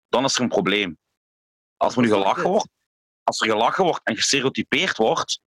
[0.08, 0.98] dan is er een probleem.
[1.78, 2.70] Als er nu gelachen wordt,
[3.24, 5.42] als er gelachen wordt en gestereotypeerd wordt,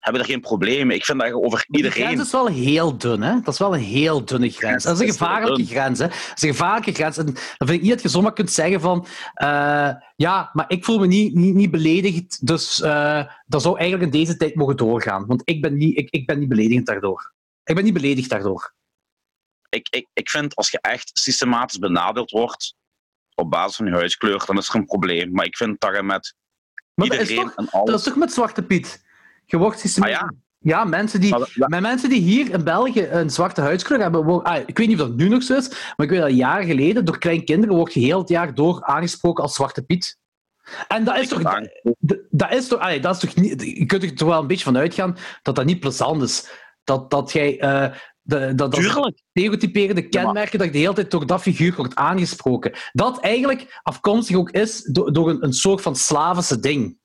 [0.00, 0.96] hebben er geen probleem mee.
[0.96, 2.20] Ik vind dat over Die grens iedereen.
[2.20, 3.40] is wel heel dun, hè?
[3.40, 4.84] Dat is wel een heel dunne grens.
[4.84, 6.06] Dat is een gevaarlijke grens, hè?
[6.06, 7.16] Dat is een gevaarlijke grens.
[7.16, 9.06] En dan vind ik niet dat je zomaar kunt zeggen van...
[9.34, 14.12] eh, ja, maar ik voel me niet, niet, niet beledigd, dus eh, dat zou eigenlijk
[14.12, 15.26] in deze tijd mogen doorgaan.
[15.26, 17.32] Want ik ben niet, ik, ik ben niet beledigend daardoor.
[17.64, 18.74] Ik ben niet beledigd daardoor.
[19.68, 22.74] Ik, ik, ik vind als je echt systematisch benadeeld wordt
[23.34, 25.32] op basis van je huidskleur, dan is er een probleem.
[25.32, 26.34] Maar ik vind dat je met
[26.94, 27.90] Maar dat is, iedereen toch, en alles...
[27.90, 29.08] dat is toch met Zwarte Piet?
[29.50, 30.18] Je wordt Ah systematisch...
[30.18, 34.42] ja, Ja, mensen die, maar mensen die hier in België een zwarte huidskleur hebben.
[34.42, 36.66] ah, ik weet niet of dat nu nog zo is, maar ik weet dat jaren
[36.66, 40.18] geleden door kleine kinderen wordt je heel het jaar door aangesproken als Zwarte Piet.
[40.88, 41.42] En dat is toch.
[42.30, 44.76] Dat is toch, dat is toch niet, je kunt er toch wel een beetje van
[44.76, 46.50] uitgaan dat dat niet plezant is.
[46.84, 47.58] Dat, dat jij.
[47.58, 47.92] eh,
[48.22, 52.72] de, dat, dat stereotyperende kenmerken dat je de hele tijd door dat figuur wordt aangesproken.
[52.92, 56.98] Dat eigenlijk afkomstig ook is door, door een, een soort van slavische ding.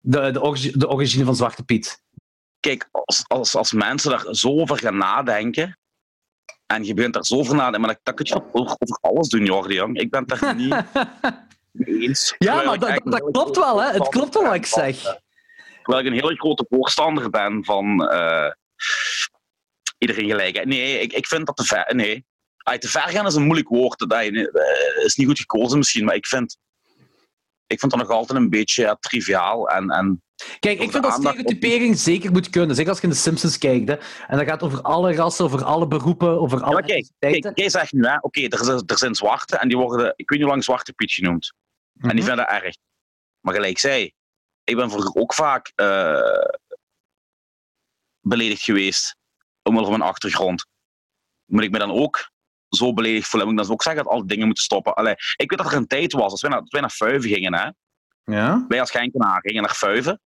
[0.00, 2.02] De, de, origi- de origine van Zwarte Piet.
[2.60, 5.78] Kijk, als, als, als mensen daar zo over gaan nadenken,
[6.66, 9.74] en je begint daar zo over nadenken, maar dat, kun je over, alles doen, Jordi,
[9.74, 9.98] jong.
[9.98, 10.74] Ik ben het daar niet
[12.02, 12.34] eens.
[12.38, 13.90] Ja, maar dat, klopt wel, hè?
[13.90, 15.00] Het klopt wel wat ik zeg.
[15.00, 15.18] van, eh,
[15.82, 18.52] Terwijl ik een hele grote voorstander ben van eh,
[19.98, 20.64] iedereen gelijk.
[20.64, 21.94] Nee, ik, ik vind dat te ver.
[21.94, 22.24] Nee.
[22.78, 23.98] Te ver gaan is een moeilijk woord.
[23.98, 26.56] Dat eh, is niet goed gekozen misschien, maar ik vind,
[27.70, 29.68] ik vind dat nog altijd een beetje ja, triviaal.
[29.68, 30.22] En, en
[30.58, 32.74] Kijk, ik vind dat op- stereotypering zeker moet kunnen.
[32.76, 33.88] Zeker als je in de Simpsons kijkt.
[33.88, 33.94] Hè.
[34.26, 37.50] En dat gaat over alle rassen, over alle beroepen, over Ja, alle maar kijk, kijk,
[37.54, 40.40] jij zegt nu, oké, er, zijn- er zijn zwarte en die worden, ik weet niet
[40.40, 41.52] hoe lang Zwarte Piet genoemd.
[41.98, 42.26] En die Mhm.
[42.26, 42.76] vinden dat erg.
[43.40, 44.12] Maar gelijk zei,
[44.64, 46.20] ik ben vroeger ook vaak eh,
[48.20, 49.16] beledigd geweest
[49.62, 50.66] omwille van mijn achtergrond.
[51.44, 52.30] Moet ik me dan ook
[52.70, 53.48] zo beledigd voelen?
[53.48, 54.94] Moet ik dan ook zeggen dat alle dingen moeten stoppen?
[54.94, 57.54] Allee, ik weet dat er een tijd was, als wij naar, wij naar Fuiven gingen,
[57.54, 57.68] hè,
[58.34, 58.64] Ja?
[58.68, 60.20] wij als Genkenaar gingen naar Fuiven,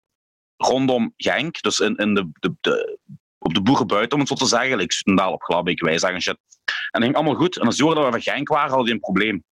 [0.57, 2.99] rondom Genk, dus in, in de, de, de,
[3.37, 6.37] op de boerenbuiten, om het zo te zeggen, like Spendaal op Glabbeek, wij zeggen shit.
[6.65, 7.57] En dat ging allemaal goed.
[7.57, 9.43] En als hoorden dat we van Genk waren, hadden die een probleem.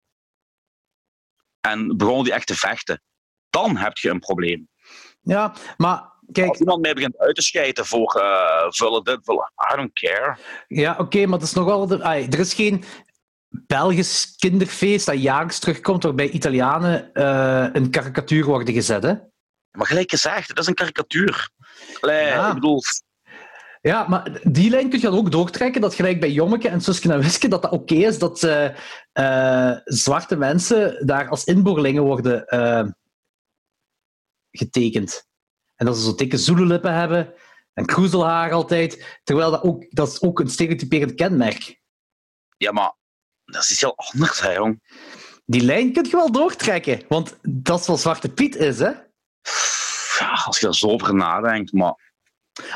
[1.62, 3.02] En begonnen die echt te vechten.
[3.50, 4.70] Dan heb je een probleem.
[5.22, 9.51] ja, maar kijk, Als iemand mij begint uit te schijten voor eh, vullen dit, vullen...
[9.73, 10.38] I don't care.
[10.67, 11.88] ja, oké, maar het is nog wel...
[11.88, 12.84] De, ai, er is geen
[13.51, 19.03] Belgisch kinderfeest dat jaarlijks terugkomt waarbij Italianen eh een karikatuur worden gezet.
[19.03, 19.13] Hè?
[19.71, 21.49] Maar gelijk gezegd, het is een karikatuur.
[21.99, 22.47] Allee, Ja.
[22.47, 22.82] Ik bedoel,
[23.82, 27.13] Ja, maar die lijn kun je dan ook doortrekken, dat gelijk bij Jommeke en Suske
[27.13, 32.45] en Wiske, dat dat oké is dat eh, zwarte mensen daar als inboorlingen worden
[34.51, 35.29] getekend.
[35.82, 37.33] En dat ze zo dikke zoelenlippen hebben
[37.74, 41.79] en kroezelhaar altijd, terwijl dat ook, dat is ook een stereotyperend kenmerk.
[42.58, 42.93] ja, maar
[43.45, 44.82] dat is iets heel anders, hè, jong.
[45.45, 48.91] Die lijn kun je wel doortrekken, want dat is wat Zwarte Piet is, hè?
[50.20, 52.13] Ja, als je er zo over nadenkt, maar...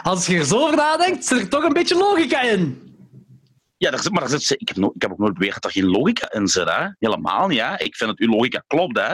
[0.04, 2.94] Als je er zo over nadenkt, zit er toch een beetje logica in.
[3.78, 5.64] Ja, daar zit, maar daar zit, ik, heb no- ik heb ook nooit beweerd dat
[5.64, 6.70] er geen logica in zit.
[6.70, 6.88] Hè?
[7.00, 7.60] Helemaal niet.
[7.60, 7.78] Hè?
[7.78, 9.14] Ik vind dat uw logica klopt, hè?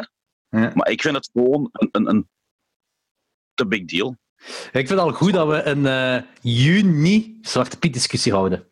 [0.59, 0.71] Ja.
[0.73, 2.29] maar ik vind het gewoon een, een, een
[3.61, 4.15] te big deal.
[4.47, 8.67] Ik vind het al goed dat we een eh, juni Zwarte Piet discussie houden.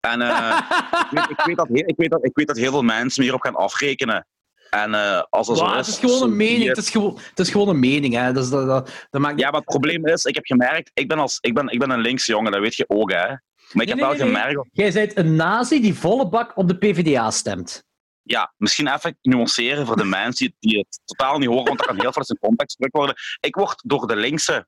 [0.00, 2.70] En eh, ik, weet, ik, weet dat, heel- ik, weet dat, ik weet dat heel
[2.70, 4.26] veel mensen hierop gaan afrekenen.
[4.70, 5.86] En eh, als dat zo Wow, is...
[5.86, 6.68] het is gewoon een mening.
[6.68, 8.14] Het is gewoon, het is gewoon een mening.
[8.14, 8.32] Hè.
[8.32, 9.40] Dus dat, dat, dat maakt...
[9.40, 11.90] Ja, maar het probleem is, ik heb gemerkt, ik ben, als, ik ben, ik ben
[11.90, 13.26] een linkse jongen, dat weet je ook, hè?
[13.72, 14.26] Maar ik heb nee, wel nee.
[14.26, 17.84] gemerkt, Jij bent een nazi die volle bak op de PvdA stemt.
[18.22, 21.86] Ja, misschien even nuanceren voor de mensen die, die het totaal niet horen, want dat
[21.86, 23.14] kan heel veel zijn context gedrukt worden.
[23.40, 24.66] Ik word door de linkse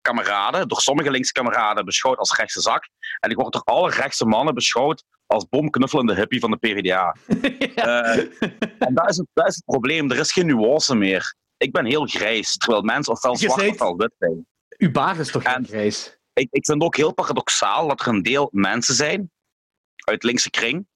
[0.00, 2.88] kameraden, door sommige linkse kameraden, beschouwd als rechtse zak.
[3.20, 7.14] En ik word door alle rechtse mannen beschouwd als bomknuffelende hippie van de PvdA.
[7.78, 8.16] Eh,
[8.78, 10.10] en dat is, het, dat is het probleem.
[10.10, 11.34] Er is geen nuance meer.
[11.56, 14.46] Ik ben heel grijs, terwijl mensen ofwel zwart zijt- ofwel wit zijn.
[14.78, 16.18] Uw baard is toch En- geen grijs?
[16.32, 19.30] ik, ik vind het ook heel paradoxaal dat er een deel mensen zijn
[20.04, 20.86] uit linkse kring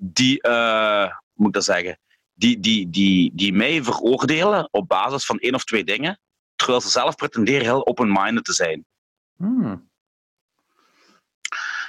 [0.00, 1.98] die, eh, moet ik dat zeggen,
[2.34, 6.20] die, die, die, die mij veroordelen op basis van één of twee dingen,
[6.56, 8.84] terwijl ze zelf pretenderen heel open-minded te zijn.
[9.36, 9.90] Hmm.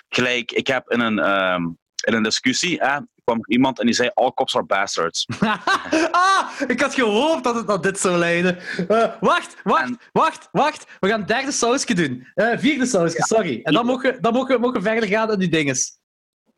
[0.09, 1.63] Gelijk, ik heb in een, ehm,
[2.05, 5.25] in een discussie, hè, kwam er iemand en die zei: All cops are bastards.
[6.11, 8.57] ah, ik had gehoopt dat het naar dit zou leiden.
[8.87, 10.85] Eh, wacht, wacht, En- wacht, wacht.
[10.99, 12.27] We gaan derde sausje doen.
[12.35, 13.59] Eh, vierde sausje, sorry.
[13.63, 15.97] En dan mogen, we- dan mogen, we- mogen we verder gaan aan die dinges.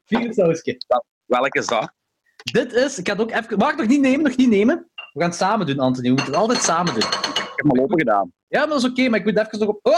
[0.06, 0.78] Vierde sausje.
[1.40, 1.92] Welke is dat?
[2.52, 3.58] Dit is, ik ga het ook even...
[3.58, 4.90] Mag ik nog niet nemen, nog niet nemen?
[5.14, 6.08] We gaan het samen doen, Anthony.
[6.08, 7.04] We moeten het altijd samen doen.
[7.04, 8.32] Ik heb hem al open gedaan.
[8.48, 9.86] Ja, maar dat is oké, maar ik moet even nog op...
[9.86, 9.94] Ah,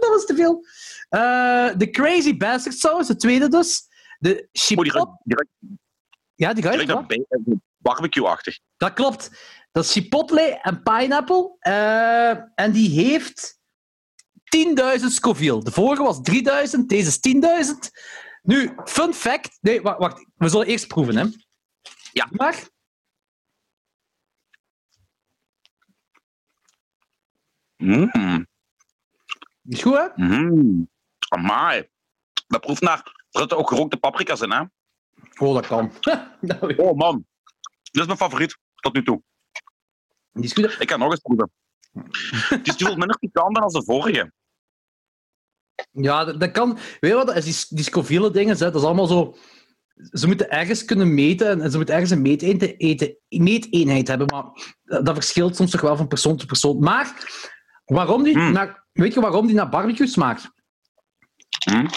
[0.00, 0.64] dat is te veel.
[1.08, 3.82] Eh, de Crazy Bastard Sauce, de tweede dus.
[4.18, 5.18] De chipotle...
[6.34, 7.40] Ja, die naar bij- eh,
[7.76, 8.58] barbecue-achtig.
[8.76, 9.30] Dat klopt.
[9.72, 11.56] Dat is chipotle en pineapple.
[11.58, 13.58] eh, en die heeft
[14.98, 15.62] 10.000 Scoville.
[15.62, 16.20] De vorige was
[16.76, 17.90] 3.000, deze is 10.000.
[18.44, 19.58] Nu, fun fact.
[19.60, 20.26] Nee, wacht, wacht.
[20.34, 21.24] We zullen eerst proeven, hè?
[22.12, 22.28] Ja.
[22.30, 22.68] Maar.
[27.76, 28.46] Mm.
[29.62, 30.08] Is goed, hè?
[30.16, 30.90] Mm.
[31.28, 31.88] Amai.
[32.46, 32.98] Dat proeft naar...
[33.30, 34.62] Er zitten ook gerookte paprika's in, hè?
[35.38, 35.92] Oh, dat kan.
[36.76, 37.26] Oh man.
[37.82, 39.22] Dit is mijn favoriet tot nu toe.
[40.32, 40.64] die is goed.
[40.74, 40.80] hè?
[40.80, 41.52] Ik ga nog eens proeven.
[42.48, 44.32] Het is veel minder pikant dan als de vorige.
[45.94, 46.74] Ja, dat, dat kan.
[47.00, 47.26] Weet je wat?
[47.26, 49.36] dat is Die, die Scoville dingen, dat is allemaal zo.
[50.10, 54.44] Ze moeten ergens kunnen meten en- ze moeten ergens een meeteenheid, eten, meeteenheid hebben, maar
[55.02, 56.78] dat verschilt soms toch wel van persoon tot persoon.
[56.78, 57.26] Maar
[57.84, 58.52] waarom die, Mm.
[58.52, 60.50] naar, weet je waarom die naar barbecue smaakt?
[61.72, 61.88] Mm.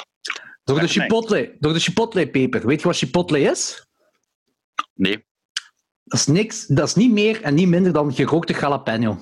[0.63, 2.67] Door de chipotle, door de chipotle-peper.
[2.67, 3.85] Weet je wat chipotle is?
[4.93, 5.25] Nee.
[6.03, 9.17] Dat is niks, dat is niet meer en niet minder dan gerookte jalapeno.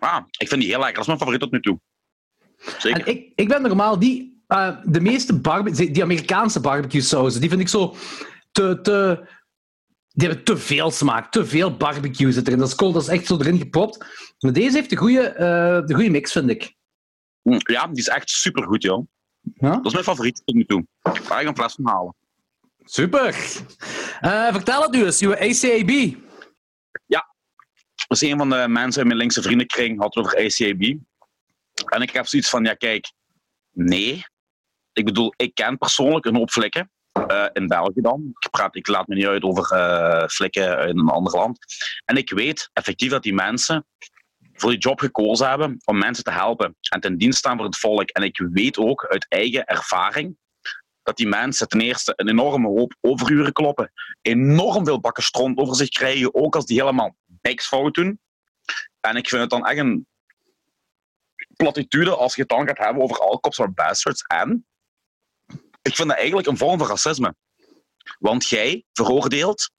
[0.00, 0.94] Ah, ik vind die heel lekker.
[0.94, 1.80] Dat is mijn favoriet tot nu toe.
[2.78, 3.00] Zeker.
[3.00, 4.42] En ik, ik ben normaal die.
[4.46, 7.94] eh, de meeste barbecue, die Amerikaanse barbecue sauzen, die vind ik zo
[8.52, 9.26] te, te.
[10.16, 12.58] Die hebben te veel smaak, te veel barbecue zit erin.
[12.58, 14.04] Dat is cool, dat is echt zo erin gepropt.
[14.38, 16.74] Maar deze heeft de goede, eh, de goede mix, vind ik.
[17.42, 19.06] Mm, Ja, die is echt supergoed, joh.
[19.54, 19.70] Ja?
[19.76, 20.86] Dat is mijn favoriet tot nu toe.
[21.02, 22.14] Daar ga ik een fles van halen.
[22.84, 23.34] Super.
[24.20, 26.16] Eh, vertel het nu eens, uw ACAB.
[28.08, 30.96] Dus een van de mensen in mijn linkse vriendenkring had het over ACAB.
[31.88, 33.12] En ik heb zoiets van, ja kijk,
[33.70, 34.24] nee.
[34.92, 36.90] Ik bedoel, ik ken persoonlijk een hoop flikken.
[37.12, 38.34] eh, in België dan.
[38.38, 41.58] Ik, praat, ik laat me niet uit over eh, flikken in een ander land.
[42.04, 43.86] En ik weet effectief dat die mensen
[44.52, 47.78] voor die job gekozen hebben om mensen te helpen en ten dienst staan voor het
[47.78, 48.10] volk.
[48.10, 50.36] En ik weet ook uit eigen ervaring
[51.02, 55.76] dat die mensen ten eerste een enorme hoop overuren kloppen, enorm veel bakken stront over
[55.76, 58.20] zich krijgen, ook als die helemaal niks fout doen.
[59.00, 60.06] En ik vind het dan echt een
[61.56, 64.22] platitude als je het dan gaat hebben over all cops bastards.
[64.22, 64.66] En
[65.82, 67.34] ik vind dat eigenlijk een vorm van racisme.
[68.18, 69.70] Want jij veroordeelt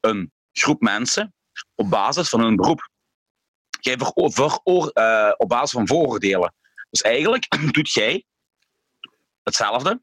[0.00, 1.34] een groep mensen
[1.74, 2.90] op basis van hun beroep.
[3.80, 6.54] Jij vero- veroor- eh, op basis van vooroordelen.
[6.90, 8.24] Dus eigenlijk doet jij
[9.42, 10.02] hetzelfde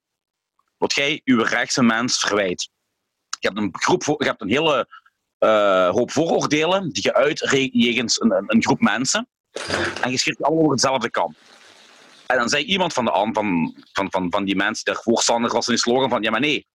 [0.77, 2.69] wat jij uw rechtse mens verwijt.
[3.39, 4.87] Je hebt een, groep, je hebt een hele
[5.37, 7.39] eh, hoop vooroordelen die je uit
[7.71, 9.27] jegens een, een groep mensen.
[10.01, 11.35] En je schiet allemaal over hetzelfde kamp.
[12.25, 15.01] En dan zei iemand van, de, an- van, van, van, van die mensen die er
[15.01, 16.67] voorstander was in die slogan van ja maar nee,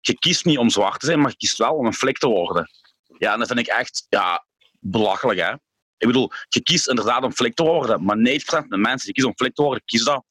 [0.00, 2.26] je kiest niet om zwart te zijn, maar je kiest wel om een flik te
[2.28, 2.70] worden.
[3.18, 4.44] Ja, en dat vind ik echt ja,
[4.80, 5.52] belachelijk hè.
[5.96, 9.12] Ik bedoel, je kiest inderdaad om flik te worden, maar 90% van de mensen die
[9.12, 10.24] kiezen om flik te worden, kiezen dat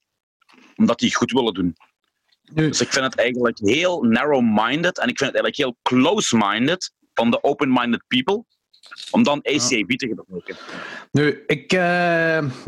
[0.76, 1.76] omdat die goed willen doen.
[2.53, 6.94] Nu, Dus ik vind het eigenlijk heel narrow-minded en ik vind het eigenlijk heel close-minded
[7.14, 8.45] van de open-minded people
[9.12, 10.56] om dan ACAB te gebruiken.
[11.12, 11.80] nu ik, eh,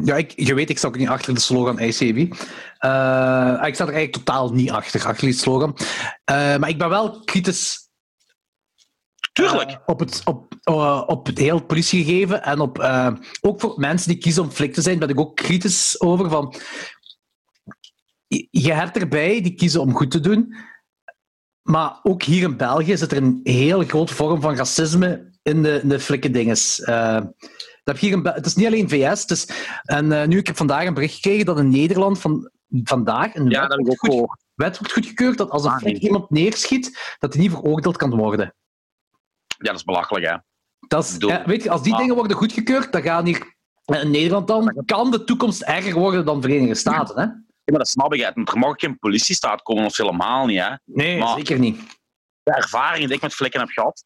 [0.05, 2.17] ja, ik, je weet, ik sta ook niet achter de slogan ACAB.
[2.17, 5.77] Eh, ik sta er eigenlijk totaal niet achter, achter die slogan.
[6.23, 7.81] Eh, maar ik ben wel kritisch
[9.33, 9.81] Tuurlijk.
[9.85, 10.53] Op, het, op,
[11.09, 12.79] op het heel politiegegeven en op,
[13.41, 16.29] ook voor mensen die kiezen om flik te zijn, ben ik ook kritisch over.
[16.29, 16.55] Van,
[18.27, 20.55] je- je hebt erbij die kiezen om goed te doen,
[21.61, 25.79] maar ook hier in België zit er een heel grote vorm van racisme in de,
[25.81, 26.81] in de flikkendinges.
[26.81, 27.19] Eh
[27.83, 29.21] dat heb hier Bel- het is niet alleen VS.
[29.21, 29.47] Het is,
[29.83, 32.49] en eh, nu ik heb vandaag een bericht gekregen dat in Nederland van,
[32.83, 36.29] vandaag een ja, wet, ook goed, wet wordt goedgekeurd dat als een Ah, flik iemand
[36.29, 38.55] neerschiet, dat hij niet veroordeeld kan worden.
[39.47, 40.35] Ja, dat is belachelijk, hè.
[40.87, 41.99] Dat is, ja, weet je, als die Ah.
[41.99, 43.53] dingen worden goedgekeurd, dan gaan hier
[43.85, 47.15] in Nederland dan, kan de toekomst erger worden dan Verenigde Staten.
[47.15, 47.23] Hè?
[47.23, 47.31] Ja,
[47.65, 48.21] maar dat snap ik.
[48.21, 50.59] Er mag geen politiestaat komen of helemaal niet.
[50.59, 50.73] Hè.
[50.85, 51.79] Nee, Maar- zeker niet.
[52.43, 54.01] De ervaring die ik met flikken heb gehad,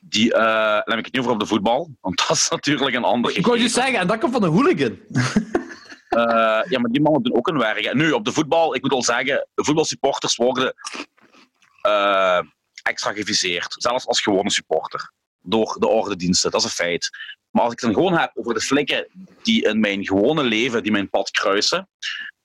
[0.00, 2.94] die, eh, dan heb ik het niet over op de voetbal, want dat is natuurlijk
[2.94, 4.98] een ander Ik wou je zeggen, en dat komt van een hooligan.
[6.12, 7.94] Eh, ja, maar die mannen doen ook hun werk.
[7.94, 10.74] Nu, op de voetbal, ik moet al zeggen, de voetbalsupporters worden
[11.80, 12.40] eh,
[12.82, 13.74] extra geviseerd.
[13.78, 15.12] Zelfs als gewone supporter.
[15.42, 17.10] Door de ordendiensten, dat is een feit.
[17.50, 19.08] Maar als ik het dan gewoon heb over de flikken
[19.42, 21.88] die in mijn gewone leven, die mijn pad kruisen,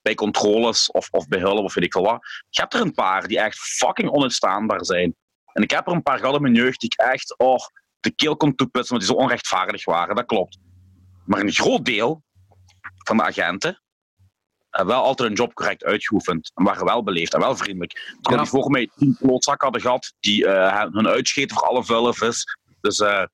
[0.02, 2.20] bij controles of, of bij hulp of weet ik veel wat,
[2.50, 5.16] je hebt er een paar die echt fucking onuitstaanbaar zijn.
[5.58, 7.58] En ik heb er een paar gehad in mijn jeugd die ik echt oh,
[8.00, 10.16] de keel kon toepoetsen, omdat die zo onrechtvaardig waren.
[10.16, 10.58] Dat klopt.
[11.26, 12.24] Maar een groot deel
[13.06, 13.82] van de agenten
[14.70, 16.52] hebben wel altijd hun job correct uitgeoefend.
[16.56, 17.92] En waren wel beleefd en wel vriendelijk.
[17.94, 18.52] Terwijl Ja.
[18.52, 22.58] die voor mij tien klootzakken hadden gehad die eh, hun uitscheten voor alle vuile vis.
[22.82, 23.26] Dus eh,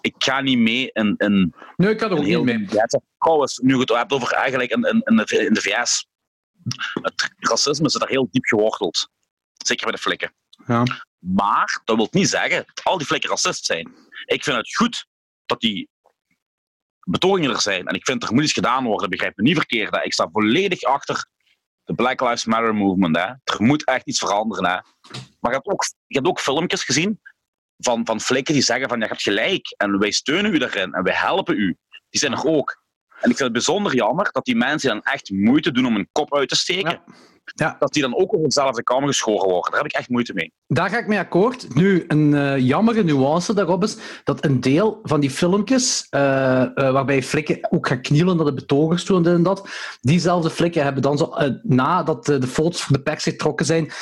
[0.00, 2.44] ik ga niet mee in, in Nee, ik had er ook heel...
[2.44, 2.68] niet mee.
[2.70, 5.60] Ja, het trouwens, nu je het hebt over eigenlijk in, in, in, de, in de
[5.60, 6.06] VS.
[7.02, 9.08] Het racisme zit daar heel diep geworteld.
[9.56, 10.34] Zeker bij de flikken.
[10.66, 10.84] Ja.
[11.20, 13.94] Maar dat wil niet zeggen dat al die flikken racist zijn.
[14.24, 15.06] Ik vind het goed
[15.46, 15.88] dat die
[17.00, 17.86] betogingen er zijn.
[17.86, 20.04] En ik vind er moet iets gedaan worden, begrijp me niet verkeerd.
[20.04, 21.26] Ik sta volledig achter
[21.84, 23.16] de Black Lives Matter movement.
[23.16, 23.22] Hè.
[23.22, 24.64] Er moet echt iets veranderen.
[24.64, 24.78] Hè.
[25.40, 25.84] Maar je hebt ook,
[26.26, 27.20] ook filmpjes gezien
[27.76, 31.14] van, van die zeggen van je hebt gelijk en wij steunen u daarin en wij
[31.14, 31.76] helpen u.
[32.08, 32.82] Die zijn er ook.
[33.08, 36.08] En ik vind het bijzonder jammer dat die mensen dan echt moeite doen om een
[36.12, 37.02] kop uit te steken.
[37.54, 37.76] Ja.
[37.78, 39.70] dat die dan ook over dezelfde kamer geschoren worden.
[39.70, 40.52] Daar heb ik echt moeite mee.
[40.66, 41.74] Daar ga ik mee akkoord.
[41.74, 46.70] Nu, een eh jammere nuance daarop is dat een deel van die filmpjes, eh, eh,
[46.74, 49.68] waarbij flikken ook gaan knielen naar de betogers toe en dit en dat,
[50.00, 53.92] diezelfde flikken hebben dan zo, nadat de foto's voor de pers getrokken zijn,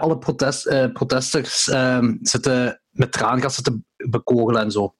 [0.00, 4.94] alle protest, protesters eh, zitten met traangas zitten bekogelen en zo.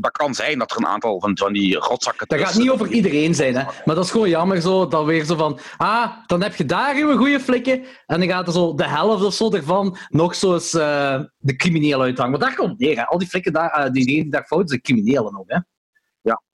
[0.00, 2.88] Dat kan zijn dat er een aantal van, van die rotzakken Dat gaat niet over
[2.88, 3.62] iedereen zijn, hè.
[3.84, 6.96] maar dat is gewoon jammer zo, dat weer zo van, ah, dan heb je daar
[6.96, 10.52] uw goede flikken, en dan gaat er zo de helft of zo ervan nog zo
[10.52, 12.30] eens eh, de crimineel uithangen.
[12.30, 13.06] Maar daar komt neer, hè.
[13.06, 15.50] al die flikken daar, eh, die, die daar fout zijn criminelen ook.
[15.50, 15.58] Hè.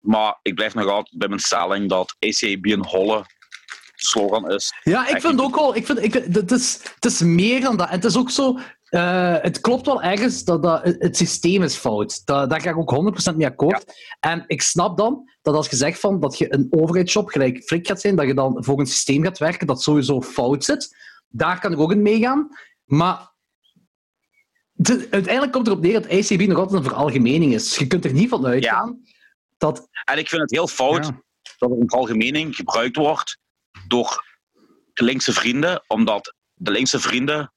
[0.03, 3.25] Maar ik blijf nog altijd bij mijn stelling dat ACAB een holle
[3.95, 4.73] slogan is.
[4.83, 7.87] Ja, ik vind ook wel, ik vind, ik het, is, het is meer dan dat.
[7.87, 8.59] En het is ook zo,
[8.93, 12.25] eh, het klopt wel ergens dat, dat het systeem is fout.
[12.25, 13.93] Dat, daar ga ik ook 100% mee akkoord.
[14.19, 17.87] En ik snap dan dat als je zegt van, dat je een overheidsjob gelijk flik
[17.87, 20.97] gaat zijn, dat je dan voor een systeem gaat werken dat sowieso fout zit.
[21.27, 22.47] Daar kan ik ook in meegaan.
[22.85, 23.31] Maar
[25.09, 27.63] uiteindelijk komt erop neer dat ICB nog altijd een veralgemening is.
[27.63, 29.01] Dus je kunt er niet van uitgaan
[29.57, 29.87] dat...
[30.03, 31.21] En ik vind het heel fout Ja.
[31.57, 33.37] dat er een algemeening gebruikt wordt
[33.87, 34.23] door
[34.93, 37.52] linkse vrienden, omdat de linkse vrienden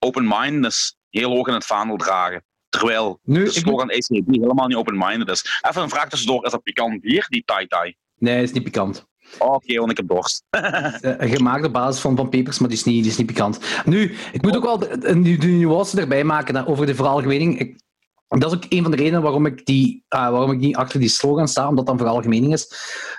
[0.00, 2.44] open-mindedness heel hoog in het vaandel dragen.
[2.68, 5.60] Terwijl Nu, de slogan ACAB helemaal niet open-minded is.
[5.68, 7.96] Even een vraag tussendoor, is dat pikant bier, die tai-tai?
[8.18, 9.08] Nee, is niet pikant.
[9.38, 10.44] Oh, Oké, want ik heb dorst.
[11.00, 13.60] Eh, gemaakt op basis van, van pepers, maar die is, niet, die is niet pikant.
[13.84, 17.58] Nu, ik moet ook wel de, de, de nuance erbij maken over de veralgemening.
[17.58, 17.80] Ik,
[18.28, 21.00] dat is ook een van de redenen waarom ik, die, ah, waarom ik niet achter
[21.00, 22.74] die slogan sta, omdat dat een veralgemening is.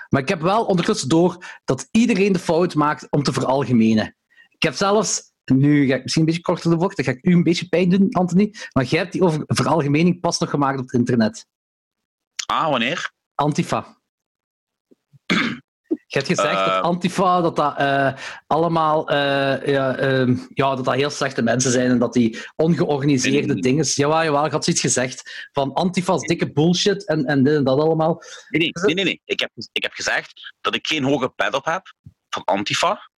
[0.08, 4.16] Maar ik heb wel ondertussen door dat iedereen de fout maakt om te veralgemenen.
[4.48, 7.26] Ik heb zelfs, nu ga ik misschien een beetje korter de bocht, dan ga ik
[7.26, 10.78] u een beetje pijn doen, Anthony, maar jij hebt die over veralgemening pas nog gemaakt
[10.78, 11.46] op het internet.
[12.46, 13.12] Ah, wanneer?
[13.34, 14.00] Antifa.
[16.06, 16.66] Je hebt gezegd Eh.
[16.66, 18.12] dat Antifa dat dat eh,
[18.46, 23.52] allemaal eh, ja, ehm, ja, dat dat heel slechte mensen zijn en dat die ongeorganiseerde
[23.52, 23.84] Nee, dingen.
[23.84, 27.64] Jawel, jawel, ik had zoiets gezegd van Antifa is dikke bullshit en, en dit en
[27.64, 28.22] dat allemaal.
[28.48, 29.20] Nee, nee, nee, nee.
[29.24, 31.94] Ik, heb, ik heb gezegd dat ik geen hoge pet op heb
[32.28, 33.10] van Antifa,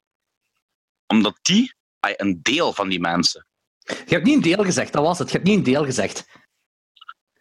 [1.07, 1.75] omdat die,
[2.17, 3.47] een deel van die mensen,
[3.85, 5.31] Je hebt niet een deel gezegd, dat was het.
[5.31, 6.27] Je hebt niet een deel gezegd.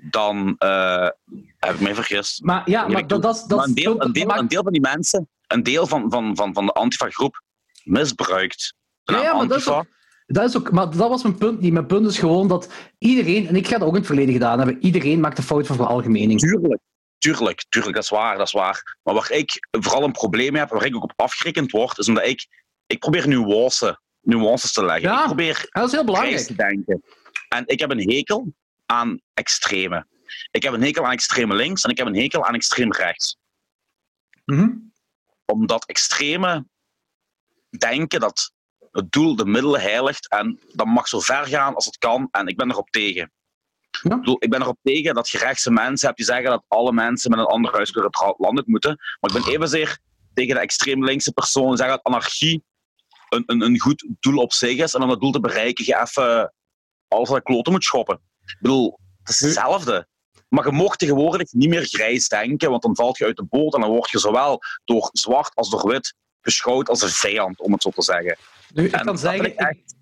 [0.10, 1.07] dan eh,
[1.60, 2.41] heb ik mij vergist.
[2.44, 3.31] Maar ja, Geef maar ik dat, toe.
[3.31, 5.30] dat, is- dat Maar een deel, dat een, deel, maakt- een deel van die mensen,
[5.48, 7.41] een deel van, van, van, van de Antifa-groep,
[7.84, 8.73] misbruikt
[9.03, 9.91] Ja, maar dat is Antifa.
[10.26, 11.73] Dat is ook, maar dat was mijn punt niet.
[11.73, 14.57] Mijn punt is gewoon dat iedereen, en ik ga dat ook in het verleden gedaan
[14.57, 16.40] hebben, iedereen maakt de fout van veralgemening.
[16.40, 16.81] Tuurlijk,
[17.18, 18.98] tuurlijk, tuurlijk, dat is waar, dat is waar.
[19.03, 22.07] Maar waar ik vooral een probleem mee heb, waar ik ook op afgerekend word, is
[22.07, 22.48] omdat ik,
[22.85, 25.10] ik probeer nuance, nuances te leggen.
[25.10, 26.38] Ja, ik probeer Dat is heel belangrijk.
[26.40, 27.04] te denken.
[27.50, 28.54] En ik heb een hekel
[28.86, 30.08] aan extreme.
[30.52, 33.38] Ik heb een hekel aan extreme links en ik heb een hekel aan extreem rechts.
[34.45, 34.70] Mhm.
[35.45, 36.66] Omdat extreme
[37.78, 38.52] denken dat
[38.91, 42.48] het doel de middelen heiligt en dat mag zo ver gaan als het kan en
[42.48, 43.32] ik ben erop tegen.
[44.02, 44.12] Ja.
[44.12, 46.94] Ik, bedoel, ik ben erop tegen dat je rechtse mensen hebt die zeggen dat alle
[46.94, 48.95] mensen met een ander huiskleur het land uit moeten.
[49.20, 49.98] Maar ik ben evenzeer
[50.34, 52.64] tegen de extreem linkse personen die zeggen dat anarchie
[53.34, 56.02] een, een, een goed doel op zich is en om dat doel te bereiken je
[56.02, 56.54] even
[57.08, 58.20] alles aan de kloten moet schoppen.
[58.46, 60.08] Ik bedoel, het is hetzelfde.
[60.50, 63.74] Maar je mocht tegenwoordig niet meer grijs denken, want dan valt je uit de boot
[63.74, 67.72] en dan word je zowel door zwart als door wit beschouwd als een vijand, om
[67.72, 68.38] het zo te zeggen.
[68.74, 69.96] Nu, ik En kan zeggen, ik echt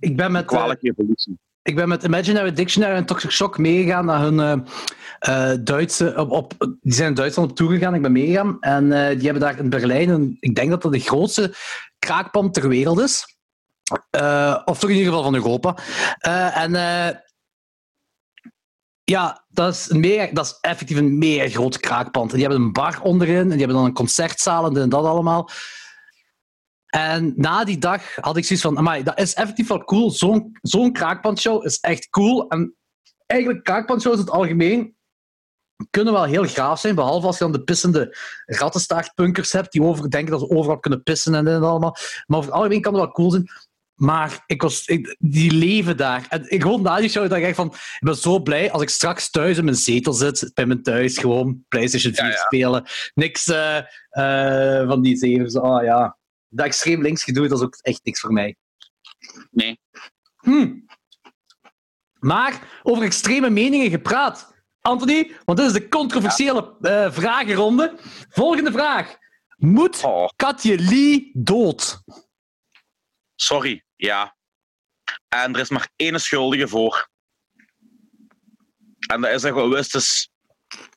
[0.00, 0.42] ik, ben met...
[0.42, 1.38] eh, kwalijke evolutie.
[1.62, 6.14] Ik ben met Imaginary Dictionary en Toxic Shock meegegaan naar hun eh, eh, Duitse...
[6.16, 8.56] Op, op, die zijn in Duitsland op tour gegaan, ik ben meegegaan.
[8.60, 11.54] En eh, die hebben daar in Berlijn, een, ik denk dat dat de grootste
[12.06, 13.24] kraakpand ter wereld is.
[14.10, 15.76] Eh, of toch in ieder geval van Europa.
[16.18, 17.16] Eh, en eh,
[19.04, 22.30] Ja, dat is, mega, dat is effectief een mega groot kraakpand.
[22.30, 25.50] En die hebben een bar onderin en die hebben dan een concertzaal en dat allemaal.
[26.86, 30.10] En na die dag had ik zoiets van, amai, dat is effectief wel cool.
[30.10, 32.48] Zo'n zo'n kraakpandshow is echt cool.
[32.48, 32.76] En
[33.26, 34.95] eigenlijk, kraakpandshows in het algemeen
[35.90, 38.16] kunnen wel heel gaaf zijn, behalve als je dan de pissende
[38.46, 41.96] rattenstaartpunkers hebt die over, denken dat ze overal kunnen pissen en dit en dat allemaal.
[42.26, 43.46] Maar over het algemeen kan het wel cool zijn.
[43.94, 46.26] Maar ik was, ik- die leven daar.
[46.28, 48.82] En ik gewoon na die show dacht ik echt van, ik ben zo blij als
[48.82, 52.36] ik straks thuis in mijn zetel zit, bij mijn thuis, gewoon PlayStation 4 Ja, ja.
[52.36, 52.84] spelen.
[53.14, 53.76] Niks eh,
[54.08, 55.56] eh, van die zevers.
[55.56, 56.16] Oh ja,
[56.48, 58.56] dat extreem links gedoe, dat is ook echt niks voor mij.
[59.50, 59.80] Nee.
[60.36, 60.72] Hm.
[62.18, 64.54] Maar over extreme meningen gepraat.
[64.86, 67.94] Anthony, want dit is de controversiële eh, vragenronde.
[68.28, 69.16] Volgende vraag.
[69.56, 72.02] Moet Oh, Katje Lee dood?
[73.34, 73.84] sorry.
[73.96, 74.36] Ja.
[75.28, 77.08] En er is maar één schuldige voor.
[79.08, 80.30] En dat is gewistes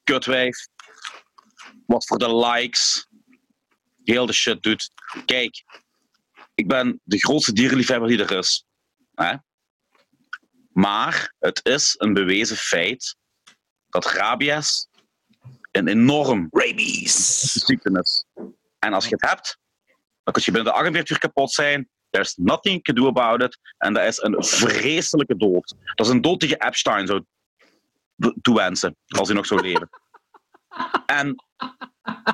[0.04, 0.68] kutwijf.
[1.86, 3.08] Wat voor de likes
[4.04, 4.92] heel de shit doet.
[5.26, 5.64] Kijk,
[6.54, 8.66] ik ben de grootste dierenliefhebber die er is.
[9.16, 9.36] Hè?
[10.72, 13.18] Maar het is een bewezen feit
[13.90, 14.88] dat rabies
[15.72, 17.42] een enorm Rabies.
[17.52, 18.26] ziekte is.
[18.80, 19.58] En als je het hebt,
[20.24, 21.90] dan kun je binnen de 48 uur kapot zijn.
[22.10, 23.60] There's nothing you can do about it.
[23.78, 25.76] En dat is een vreselijke dood.
[25.96, 27.24] Dat is een dood die je Epstein zou
[28.42, 29.90] toewensen, als hij nog zou leven.
[31.06, 31.44] En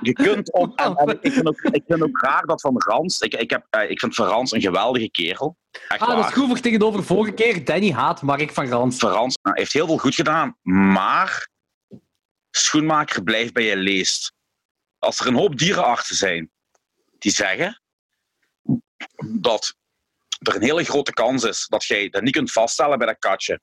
[0.02, 0.78] je kunt op...
[0.80, 3.20] En, en ik, vind ook, ik vind ook raar dat Van Rans...
[3.20, 5.58] Ik, ik, heb, eh, ik vind Van Rans een geweldige kerel.
[5.88, 6.34] Echt Ah, dat is waar.
[6.34, 7.66] goed voor tegenover vorige keer.
[7.66, 8.98] Danny haat Mark van Rans.
[8.98, 10.58] Van Rans nou, heeft heel veel goed gedaan.
[10.62, 11.50] Maar
[12.52, 14.34] schoenmaker blijft bij je leest.
[15.00, 16.52] Als er een hoop dierenartsen zijn
[17.20, 17.82] die zeggen
[19.40, 19.76] dat
[20.40, 23.60] er een hele grote kans is dat jij dat niet kunt vaststellen bij dat katje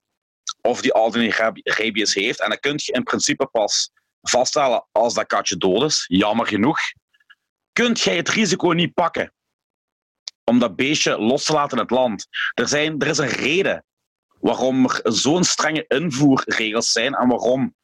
[0.61, 2.41] of die rabi- rabies heeft.
[2.41, 3.91] En dat kun je in principe pas
[4.23, 6.05] vaststellen als dat katje dood is.
[6.09, 6.79] Jammer genoeg.
[7.73, 9.33] Kunt jij het risico niet pakken
[10.45, 12.27] om dat beestje los te laten in het land.
[12.55, 13.85] Er, zijn, er is een reden
[14.41, 17.75] waarom er zo'n strenge invoerregels zijn en waarom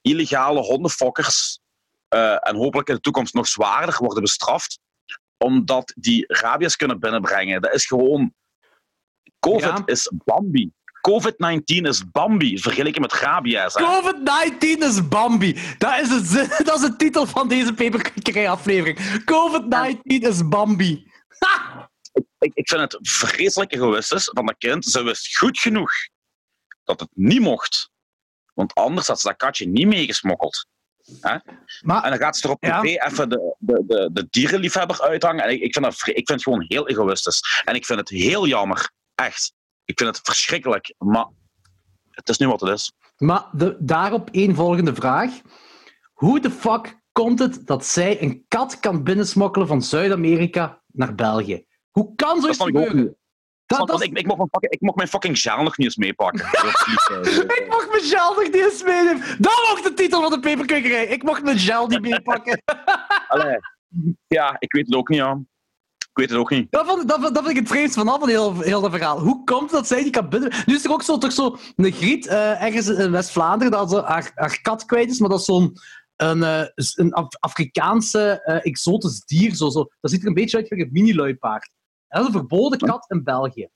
[0.00, 1.60] illegale hondenfokkers
[2.08, 4.78] eh, en hopelijk in de toekomst nog zwaarder worden bestraft,
[5.36, 7.60] omdat die rabies kunnen binnenbrengen.
[7.60, 8.34] Dat is gewoon...
[9.40, 9.82] COVID Ja.
[9.84, 10.70] is Bambi.
[11.10, 13.74] COVID-19 is Bambi, vergeleken met rabies.
[13.74, 13.82] hè.
[13.82, 15.58] COVID-19 is Bambi.
[15.78, 18.98] Dat is, het, dat is de titel van deze peperkikkerij-aflevering.
[19.20, 21.10] COVID-19 is Bambi.
[21.38, 21.90] Ha!
[22.38, 24.84] ik, ik vind het vreselijke gewistes van dat kind.
[24.84, 25.90] Ze wist goed genoeg
[26.84, 27.90] dat het niet mocht.
[28.54, 30.66] Want anders had ze dat katje niet meegesmokkeld.
[31.20, 31.42] En
[31.80, 32.82] Maar dan gaat ze er op Ja.
[32.82, 35.44] even de, de, de, de dierenliefhebber uithangen.
[35.44, 37.62] En ik, ik, vind dat, ik vind het gewoon heel egoïstisch.
[37.64, 38.90] En ik vind het heel jammer.
[39.14, 39.52] Echt.
[39.88, 40.94] Ik vind het verschrikkelijk.
[40.98, 41.26] Maar
[42.10, 42.92] het is nu wat het is.
[43.16, 45.40] Maar de, daarop één volgende vraag.
[46.12, 51.66] Hoe de fuck komt het dat zij een kat kan binnensmokkelen van Zuid-Amerika naar België?
[51.90, 53.16] Hoe kan zoiets gebeuren?
[53.66, 56.46] Dat, dat ik, ik, mocht mijn fucking, ik mocht mijn fucking nog niet eens meepakken.
[57.08, 57.36] Eh.
[57.36, 59.20] ik mocht mijn gel nog niet eens meenemen.
[59.38, 61.06] Dat mocht de titel van de peperkikkerij.
[61.06, 62.62] Ik mocht mijn gel niet meepakken.
[63.28, 63.58] Allee.
[64.26, 65.40] Ja, ik weet het ook niet, ja.
[66.18, 66.70] Ik weet het ook niet.
[66.72, 69.20] Dat, vond, dat, dat vind ik het vreemdste vanaf van heel, heel dat verhaal.
[69.20, 70.52] Hoe komt het dat zij die kan binnen...
[70.66, 74.02] Nu is er ook zo, toch zo een griet eh, ergens in West-Vlaanderen dat ze
[74.02, 75.76] haar, haar kat kwijt is, maar dat is zo'n
[76.16, 76.64] een, eh,
[76.94, 79.54] een Af- Afrikaanse eh, exotisch dier.
[79.54, 79.86] Zo, zo.
[80.00, 81.70] Dat ziet er een beetje uit als een mini-luipaard.
[82.08, 83.68] Dat is een verboden kat in België.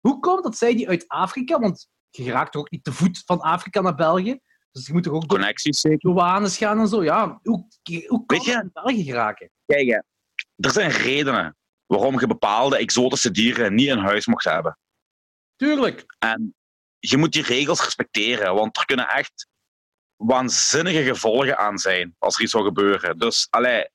[0.00, 3.22] Hoe komt dat zij die uit Afrika, want je raakt toch ook niet te voet
[3.26, 4.38] van Afrika naar België,
[4.72, 5.98] dus je moet toch ook door Connecties zeker.
[5.98, 7.04] douanes gaan en zo.
[7.04, 7.66] Ja, hoe,
[8.06, 9.50] hoe kan je- in België geraken?
[9.66, 9.98] Kijk, hè,
[10.56, 11.56] er zijn redenen
[11.96, 14.78] waarom je bepaalde exotische dieren niet in huis mocht hebben.
[15.56, 16.04] Tuurlijk.
[16.18, 16.54] En
[16.98, 19.46] je moet die regels respecteren, want er kunnen echt
[20.16, 23.18] waanzinnige gevolgen aan zijn als er iets zou gebeuren.
[23.18, 23.88] Dus, allee,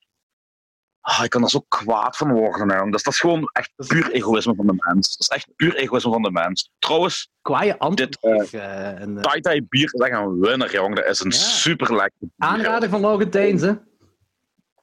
[1.00, 2.70] ah, ik kan er zo kwaad van worden.
[2.70, 2.90] Hè.
[2.90, 5.10] Dus dat is gewoon echt puur egoïsme van de mens.
[5.10, 6.70] Dat is echt puur egoïsme van de mens.
[6.78, 8.20] Trouwens, Kwaaie antwoord.
[8.20, 10.94] Dit, en, eh, Tai Tai bier is echt een winner, jong.
[10.96, 11.36] Dat is een Ja.
[11.36, 13.72] super lekker Aanrader van Laurentijns, hè.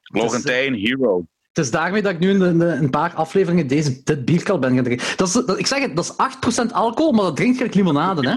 [0.02, 1.26] Laurentijn, hero.
[1.56, 4.24] Het is daarmee dat ik nu in de- in de- een paar afleveringen deze, dit
[4.24, 5.16] bierkal ben gaan drinken.
[5.16, 8.28] Dat is, dat, ik zeg het, dat is 8% alcohol, maar dat drinkt gelijk limonade,
[8.28, 8.36] hè?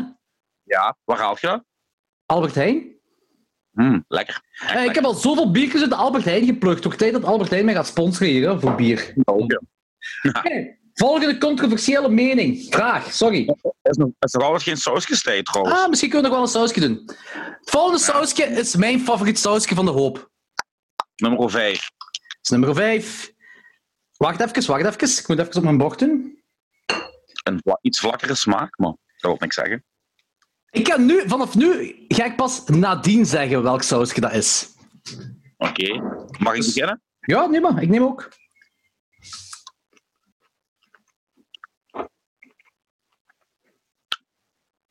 [0.64, 1.64] Ja, waar haal je dat?
[2.26, 2.98] Albert Heijn.
[3.72, 4.42] Mm, lekker.
[4.60, 6.82] Echt Eh, ik heb al zoveel biertjes uit de Albert Heijn geplukt.
[6.82, 9.14] Toch tijd dat Albert Heijn mij gaat sponsoren hier, hè, voor bier.
[10.94, 12.66] Volgende controversiële mening.
[12.70, 13.48] Vraag, sorry.
[13.82, 15.76] Er is nog, is nog altijd geen saus gestegen, trouwens.
[15.80, 17.04] Ah, misschien kunnen we nog wel een sausje doen.
[17.60, 20.30] Het volgende sausje is mijn favoriet sausje van de hoop.
[21.16, 21.90] Nummer 5.
[22.50, 23.34] Is nummer 5.
[24.18, 25.20] Wacht even, wacht even.
[25.20, 26.44] Ik moet even op mijn bord doen.
[27.44, 29.86] Een iets vlakkere smaak, maar dat wil niks zeggen.
[30.70, 34.76] Ik ga nu, vanaf nu ga ik pas nadien zeggen welk sausje dat is.
[35.58, 36.02] Oké.
[36.40, 37.02] Mag ik beginnen?
[37.20, 37.82] Ja, neem maar.
[37.82, 38.30] Ik neem ook.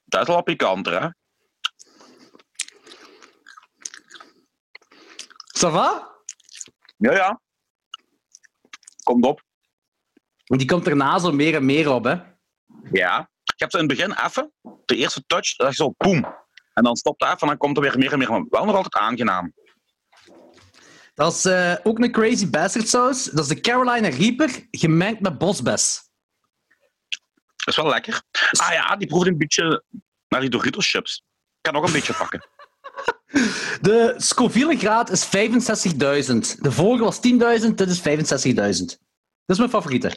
[0.04, 1.08] Dat is wel wat pikanter, hè?
[5.58, 6.16] Ça va?
[6.96, 7.46] Ja, ja.
[9.08, 9.42] Komt op.
[10.44, 12.16] Die komt erna zo meer en meer op, hè.
[12.92, 13.30] Ja.
[13.42, 14.52] Je hebt in het begin even,
[14.84, 16.26] de eerste touch, dat is zo boem.
[16.74, 18.30] En dan stopt het even en dan komt er weer meer en meer.
[18.30, 19.52] Maar wel nog altijd aangenaam.
[21.14, 23.24] Dat is eh, ook een crazy bastard saus.
[23.24, 26.10] Dat is de Carolina Reaper gemengd met bosbes.
[27.56, 28.22] Dat is wel lekker.
[28.50, 29.84] Ah ja, die proeft een beetje
[30.28, 31.24] naar die Doritos chips.
[31.56, 32.48] Ik kan nog een beetje pakken.
[33.80, 36.60] De Scoville graad is 65.000.
[36.60, 38.54] De vorige was 10.000, dit is 65.000.
[38.54, 40.08] Dat is mijn favoriete.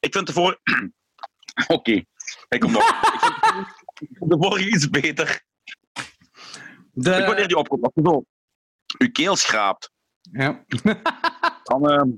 [0.00, 0.60] Ik vind de vorige...
[1.66, 2.04] Oké.
[2.48, 3.00] Ik kom nog.
[4.18, 5.42] De vorige iets beter.
[6.92, 7.16] De...
[7.16, 7.90] Ik wanneer die opkomt.
[8.04, 8.24] Zo
[8.98, 9.90] je keel schraapt,
[10.20, 10.64] Ja.
[11.62, 11.90] dan...
[11.90, 12.08] ehm,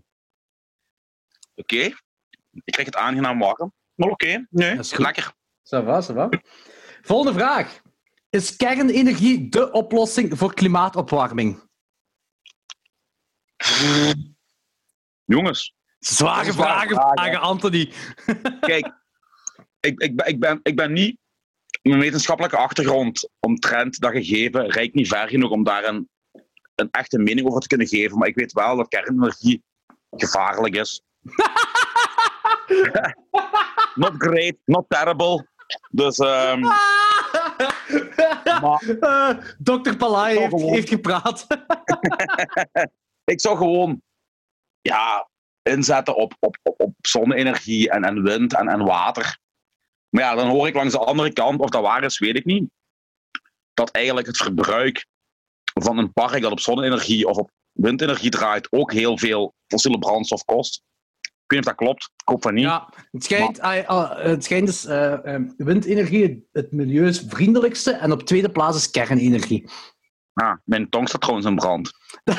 [1.54, 1.94] Oké.
[2.64, 3.72] Ik krijg het aangenaam warm.
[3.94, 4.46] Maar oké.
[4.50, 5.32] Nee, lekker.
[5.62, 6.28] Ça va, ça va.
[7.02, 7.80] Volgende vraag.
[8.36, 11.62] Is kernenergie de oplossing voor klimaatopwarming?
[15.24, 16.96] Jongens, Zware vragen, vragen.
[16.96, 17.92] vragen, Anthony.
[18.60, 18.92] kijk.
[19.80, 21.18] Ik, ik, ben, ik, ben, ik ben niet...
[21.82, 26.08] Mijn wetenschappelijke achtergrond omtrent dat gegeven reikt niet ver genoeg om daar een,
[26.74, 28.18] een echte mening over te kunnen geven.
[28.18, 29.62] Maar ik weet wel dat kernenergie
[30.10, 31.02] gevaarlijk is.
[33.94, 35.46] not great, not terrible.
[35.90, 36.62] Dus ehm,
[39.00, 39.96] Eh, Dr.
[39.96, 41.46] Palai heeft gepraat.
[43.32, 44.02] ik zou gewoon
[44.80, 45.28] ja,
[45.62, 49.38] inzetten op, op, op, op zonne-energie en, en wind en, en water.
[50.08, 52.44] Maar ja, dan hoor ik langs de andere kant, of dat waar is, weet ik
[52.44, 52.70] niet.
[53.74, 55.06] Dat eigenlijk het verbruik
[55.80, 60.44] van een park dat op zonne-energie of op windenergie draait ook heel veel fossiele brandstof
[60.44, 60.82] kost.
[61.46, 62.02] Ik weet niet of dat klopt.
[62.16, 62.64] Ik hoop van niet.
[62.64, 68.22] Ja, het schijnt, ah, ah, het schijnt dus eh, eh, windenergie het, milieuvriendelijkste en op
[68.22, 69.68] tweede plaats is kernenergie.
[70.32, 71.92] Ah, mijn tong staat trouwens in brand.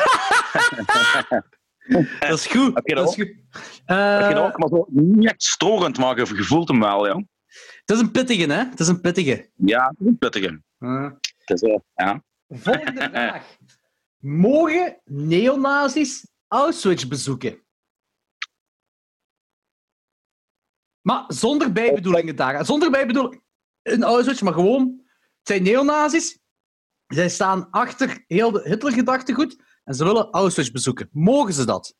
[2.19, 2.75] Dat is goed.
[2.75, 3.33] Heb je dat dat is goed.
[3.51, 4.57] Heb je Eh, dat ook?
[4.57, 7.15] Maar zo niet echt storend, maar je voelt hem wel, ja.
[7.85, 8.63] het is een pittige, hè?
[8.69, 9.49] Het is een pittige.
[9.55, 10.61] Ja, het is een pittige.
[10.79, 11.09] Eh,
[11.45, 12.23] Het is, ja.
[12.49, 13.43] volgende vraag.
[14.17, 17.65] Mogen neonazis Auschwitz bezoeken?
[21.07, 22.65] Maar zonder bijbedoelingen daar.
[22.65, 23.41] Zonder bijbedoeling
[23.81, 25.01] in Auschwitz, maar gewoon...
[25.15, 26.39] Het zijn neonazis.
[27.07, 31.09] Zij staan achter heel de Hitler-gedachtegoed en ze willen Auschwitz bezoeken.
[31.11, 31.95] Mogen ze dat?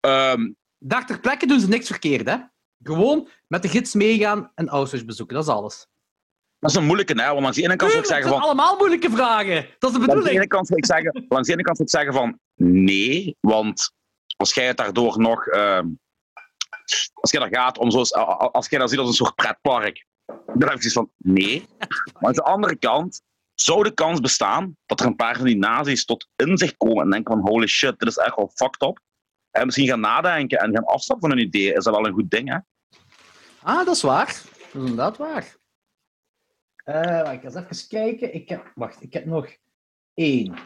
[0.00, 2.36] Ehm, Daar ter plekke doen ze niks verkeerd, hè?
[2.82, 5.34] Gewoon met de gids meegaan en Auschwitz bezoeken.
[5.36, 5.86] Dat is alles.
[6.58, 7.28] dat is een moeilijke, hè?
[7.28, 8.40] Want langs de ene kant zou ik zeggen van...
[8.40, 9.54] allemaal moeilijke vragen.
[9.54, 10.36] Dat is de Langs de bedoeling.
[10.36, 12.38] ene kant zou ik zeggen, langs de ene kant zou ik zeggen van
[12.68, 13.92] nee, want
[14.36, 15.86] als jij het daardoor nog, ehm,
[17.14, 18.00] als jij daar gaat om zo,
[18.52, 21.66] als jij dat ziet als een soort pretpark, dan heb ik zoiets van nee.
[22.12, 23.22] Maar aan de andere kant
[23.54, 27.10] zou de kans bestaan dat er een paar van die nazi's tot inzicht komen en
[27.10, 29.00] denken van holy shit, dit is echt wel fucked up.
[29.50, 32.30] En misschien gaan nadenken en gaan afstappen van een idee, is dat wel een goed
[32.30, 32.58] ding, hè?
[33.62, 34.26] Ah, dat is waar.
[34.26, 35.56] Dat is inderdaad waar.
[36.84, 38.34] Eh, ik ga eens even kijken.
[38.34, 39.56] Ik heb, wacht, ik heb nog
[40.14, 40.58] één,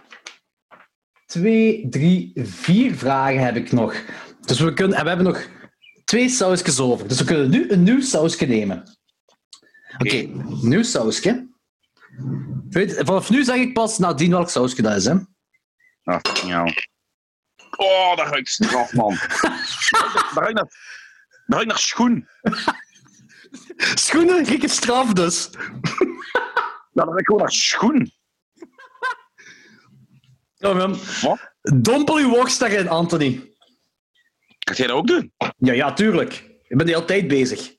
[1.27, 3.95] twee, drie, vier vragen heb ik nog.
[4.41, 5.49] Dus we, kunnen, en we hebben nog
[6.13, 7.09] twee sausjes over.
[7.09, 8.99] Dus we kunnen nu een nieuw sausje nemen.
[9.99, 10.17] Oké,
[10.63, 11.49] nieuw sausje.
[12.69, 15.05] Weet- Vanaf nu zeg ik pas nadien welk sausje dat is.
[15.05, 15.15] Hè?
[16.03, 16.65] Ah, ja.
[17.77, 19.15] Oh, daar ruikt straf, man.
[20.35, 20.69] daar ruikt naar,
[21.47, 22.29] daar ruikt naar schoen.
[23.77, 25.51] Schoenen, rieke straf dus.
[25.51, 25.65] Nou,
[26.93, 28.13] dat ruikt gewoon naar schoen.
[30.59, 30.99] Man.
[31.23, 31.53] Wat?
[31.63, 33.52] Dompel uw worst daarin, Anthony.
[34.65, 35.33] Kan jij dat ook doen?
[35.57, 36.33] Ja, ja, tuurlijk.
[36.63, 37.75] Ik ben de hele tijd bezig.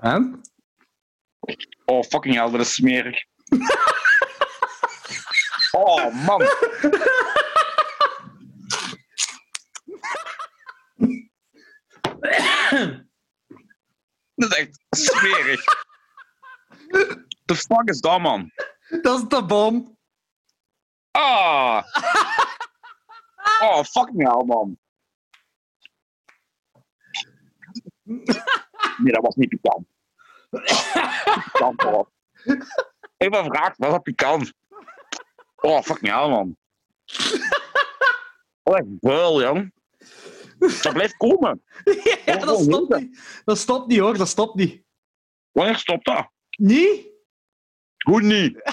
[0.00, 0.34] Huh?
[1.84, 3.24] Oh, fucking hell, dat is smerig.
[5.72, 6.38] oh, man.
[14.34, 15.64] dat is echt smerig.
[17.48, 18.52] The fuck is dat, man?
[19.02, 19.96] Dat is de bom.
[21.10, 21.82] Ah.
[23.60, 24.78] Oh, fucking hell, man.
[28.02, 29.86] Nee, dat was niet pikant.
[31.52, 32.10] pikant, hoor.
[33.16, 34.52] Ik ben gevraagd, was dat pikant?
[35.56, 36.56] Oh, fucking hell, man.
[38.62, 39.72] Oh, echt buil, jong.
[40.58, 41.62] Dat blijft komen.
[42.24, 43.42] ja, dat stopt niet.
[43.44, 44.82] Dat stopt niet hoor, dat stopt niet.
[45.52, 46.30] Wanneer stopt dat?
[46.50, 47.16] Niet?
[48.08, 48.56] Hoe niet?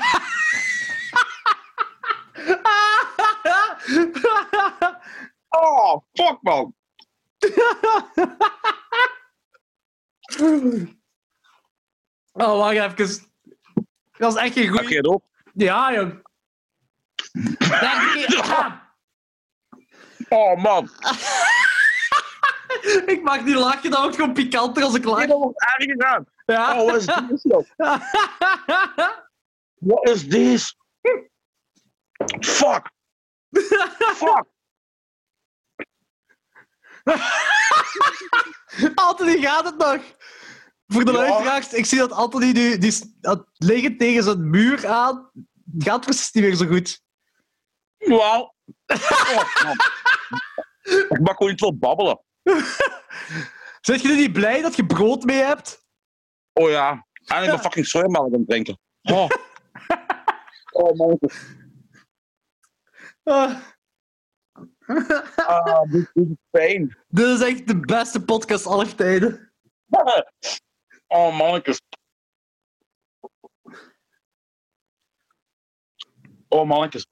[5.50, 6.76] Oh, fuck man.
[12.34, 13.32] oh, wacht even.
[14.18, 14.90] Dat is echt geen Heb goeie...
[14.90, 15.24] je het op?
[15.54, 16.22] Ja, jong.
[18.40, 18.72] Ah,
[20.30, 20.90] Oh man.
[23.14, 25.26] ik mag niet lachen, dat wordt gewoon pikanter als ik lach.
[25.26, 26.26] Dat wordt erger aan.
[26.46, 26.82] Ja.
[26.82, 26.96] Oh, wat
[27.32, 27.74] is dit?
[29.86, 29.96] Joh?
[29.96, 30.76] Wat is dit?
[32.40, 32.92] Fuck.
[34.16, 34.46] Fuck.
[38.96, 40.02] Anthony gaat het nog.
[40.88, 41.18] Voor de Ja.
[41.18, 45.32] luisteraars, ik zie dat Anthony nu die, dat liggen tegen zijn muur aan.
[45.78, 47.02] Gaat precies niet meer zo goed.
[47.98, 48.54] Wauw.
[48.86, 49.72] Oh.
[51.10, 52.20] Ik mag gewoon niet veel babbelen.
[53.82, 55.86] Je nu niet blij dat je brood mee hebt?
[56.54, 57.08] Oh ja.
[57.26, 58.80] En ik ben fucking sojamelk aan het drinken.
[59.02, 59.30] Oh.
[60.72, 61.20] Oh man.
[63.24, 63.62] Ah,
[65.36, 66.98] Ah, dit dit is pijn.
[67.08, 69.54] dit is echt de beste podcast aller tijden.
[71.08, 71.82] Oh mannetjes.
[76.50, 77.06] Oh mannetjes.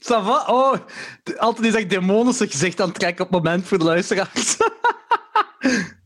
[0.00, 0.44] Ça va?
[0.48, 0.78] Oh,
[1.38, 4.56] Anthony is echt demonische gezicht aan het trekken op het moment voor de luisteraars.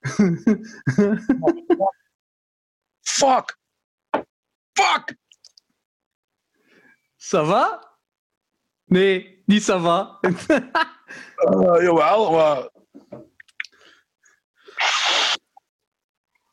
[3.00, 3.58] Fuck.
[4.72, 5.14] Fuck.
[7.16, 7.88] Ça va?
[8.84, 10.18] Nee, niet ça va.
[10.22, 12.70] Uh, jawel, maar...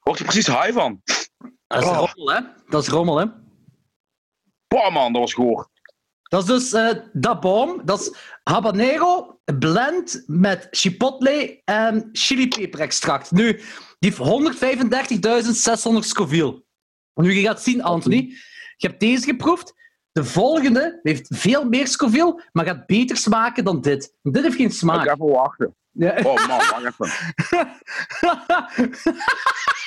[0.03, 1.01] Word je precies high van?
[1.67, 1.97] Dat is Oh.
[1.97, 2.41] rommel, hè?
[2.69, 3.25] Dat is rommel, hè?
[4.67, 5.69] Boah man, dat was goor.
[6.27, 7.81] Dat is dus eh dat boom.
[7.85, 8.13] Dat is
[8.43, 13.31] habanero blend met chipotle en chilipeperextract.
[13.31, 13.61] Nu,
[13.99, 16.63] die heeft 135.600 Scoville.
[17.13, 18.33] Nu, je gaat zien, Anthony.
[18.77, 19.73] Je hebt deze geproefd.
[20.11, 24.13] De volgende heeft veel meer Scoville, maar gaat beter smaken dan dit.
[24.21, 25.05] Dit heeft geen smaak.
[25.05, 25.75] ik even wachten?
[25.91, 26.15] Ja.
[26.23, 27.09] Oh man, wacht even.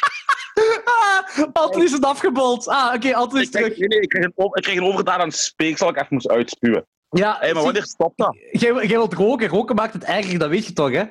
[0.84, 2.68] Ah, Anthony is het afgebold.
[2.68, 3.76] Ah, oké, Anthony is terug.
[3.78, 6.14] nee, nee, ik kreeg een, op- ik kreeg een overgedaan aan speeksel dat ik even
[6.14, 6.86] moest uitspuwen.
[7.08, 8.36] Ja, Hé, maar wanneer stopt dat?
[8.50, 9.48] jij, jij wilt roken.
[9.48, 11.04] Roken maakt het erger, dat weet je toch, hè?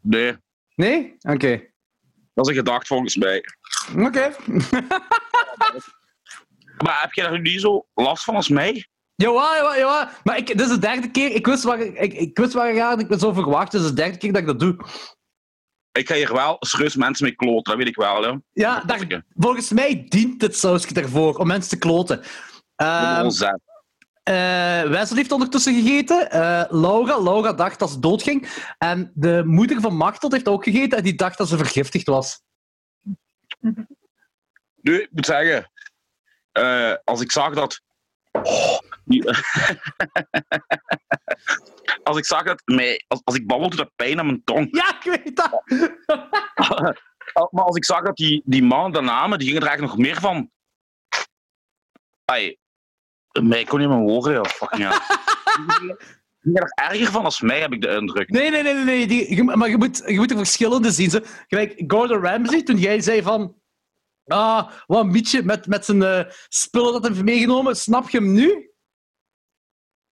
[0.00, 0.36] Nee,
[0.74, 1.16] Nee?
[1.20, 1.62] Oké.
[2.34, 3.44] dat is een gedacht volgens mij.
[3.98, 4.34] Oké.
[6.84, 8.86] Maar heb je daar nu niet zo last van als mij?
[9.14, 10.08] Jawel, jawel, jawel.
[10.24, 11.30] Maar ik, dit is de derde keer.
[11.34, 13.00] Ik wist waar ik, ik, ik wist waar ik aan.
[13.00, 13.72] Ik ben zo verwacht.
[13.72, 14.76] Dit is de derde keer dat ik dat doe.
[15.96, 18.22] Ik ga hier wel serieus mensen mee kloten, dat weet ik wel.
[18.22, 18.32] Hè.
[18.52, 22.22] Ja, daar, volgens mij dient dit sausje daarvoor om mensen te kloten.
[23.22, 23.60] Onzet.
[24.22, 26.30] eh, Wesley heeft ondertussen gegeten.
[26.30, 28.64] Eh, Laura, Laura dacht dat ze doodging.
[28.78, 32.40] En de moeder van Machteld heeft ook gegeten en die dacht dat ze vergiftigd was.
[34.80, 35.70] Nu, ik moet zeggen,
[36.52, 37.80] eh, als ik zag dat.
[38.42, 39.24] Oh, die-
[42.08, 42.62] als ik zag dat.
[42.64, 44.68] Mij, als, als ik babbel, doet dat pijn aan mijn tong.
[44.70, 45.62] Ja, ik weet dat.
[47.50, 50.06] maar als ik zag dat die, die mannen, de namen, die gingen er eigenlijk nog
[50.06, 50.50] meer van.
[52.24, 52.56] Ai,
[53.42, 54.98] mij kon niet meer horen, ja, fucking hell.
[55.56, 55.96] Die
[56.40, 58.28] gingen er erger van als mij, heb ik de indruk.
[58.30, 58.84] Nee, nee, nee, nee.
[58.84, 59.06] nee.
[59.06, 61.10] Die, maar je moet, je moet de verschillende zien.
[61.10, 61.22] Ze.
[61.48, 63.54] Gelijk Gordon Ramsay, toen jij zei van...
[64.26, 67.76] Ah, wat een mietje met, met zijn eh, spullen dat hij heeft meegenomen.
[67.76, 68.70] Snap je hem nu?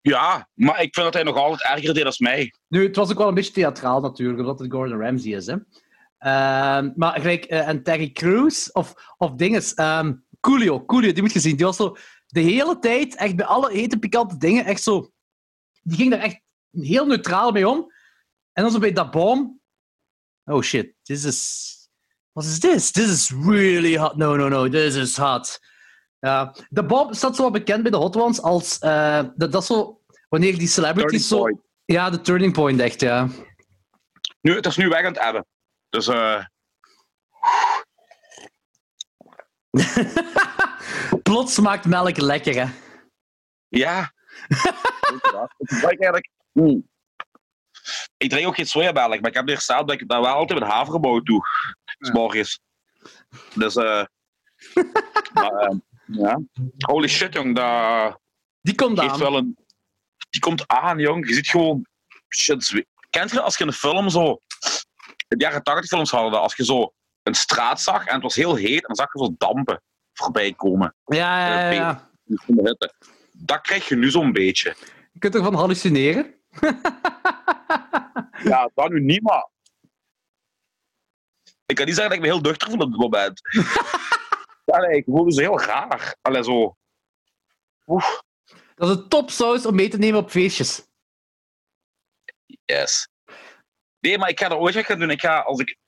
[0.00, 2.54] Ja, maar ik vind dat hij nog altijd erger deed als mij.
[2.68, 5.46] Nu, het was ook wel een beetje theatraal natuurlijk, omdat het Gordon Ramsay is.
[5.46, 5.56] Hè.
[6.18, 11.32] Ehm, maar gelijk, eh, en Terry Crews, of, of dinges, ehm Coolio, Coolio, die moet
[11.32, 11.56] je zien.
[11.56, 11.96] Die was zo
[12.26, 15.10] de hele tijd, echt bij alle hete, pikante dingen, echt zo...
[15.82, 17.92] Die ging daar echt heel neutraal mee om.
[18.52, 19.60] En dan zo bij dat boom...
[20.44, 21.79] Oh shit, this is...
[22.32, 22.90] What is this?
[22.92, 24.16] This is really hot.
[24.16, 25.60] No, no, no, this is hot.
[26.18, 28.78] Ja, de Bob staat zo wat bekend bij de Hot Ones als...
[28.78, 30.00] eh, dat, dat is zo...
[30.28, 31.38] Wanneer die celebrities zo...
[31.38, 31.60] Point.
[31.84, 33.28] Ja, de turning point, echt, ja.
[34.40, 35.46] Nu, het is nu weg aan het hebben.
[35.88, 36.44] Dus eh
[41.22, 42.72] Plots smaakt melk lekker, hè.
[43.68, 44.12] ja.
[45.58, 46.28] Ik gebruik eigenlijk.
[46.52, 46.88] Mm.
[48.16, 50.60] Ik drink ook geen sojamelk, maar ik heb er gesteld dat ik daar wel altijd
[50.60, 51.40] met havermout doe.
[51.98, 52.60] S morgens.
[53.54, 54.04] Dus eh.
[55.34, 55.76] maar, eh,
[56.06, 56.40] ja.
[56.78, 57.56] Holy shit, jong.
[57.56, 58.18] Dat
[58.60, 59.18] Die komt aan.
[59.18, 59.58] wel een.
[60.30, 61.28] Die komt aan, jong.
[61.28, 61.86] Je ziet gewoon.
[62.28, 62.84] Shit.
[63.10, 64.40] Kent je als je een film zo.
[65.28, 66.92] In de jaren 80 films hadden, dat als je zo
[67.22, 70.52] een straat zag en het was heel heet en dan zag je zo dampen voorbij
[70.52, 70.94] komen.
[71.04, 71.72] Ja, ja, ja.
[71.72, 72.10] ja.
[72.46, 72.76] van.
[73.32, 74.76] Dat krijg je nu zo'n beetje.
[75.12, 76.34] Je kunt ervan hallucineren.
[78.42, 79.48] Ja, dat nu niet, maar...
[81.66, 83.40] Ik kan niet zeggen dat ik me heel duchtig voel op dit moment.
[84.64, 86.16] Allee, ik voel me zo heel raar.
[86.22, 86.76] Allee, zo...
[87.86, 88.22] Oef,
[88.74, 90.86] Dat is een topsaus om mee te nemen op feestjes.
[92.64, 93.08] yes.
[93.98, 95.10] Nee, maar ik ga er ooit gaan doen.
[95.10, 95.78] Ik ga, als ik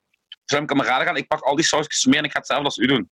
[0.51, 2.87] met kameraden ga, ik pak al die sausjes mee en ik ga hetzelfde als u
[2.87, 3.09] doen.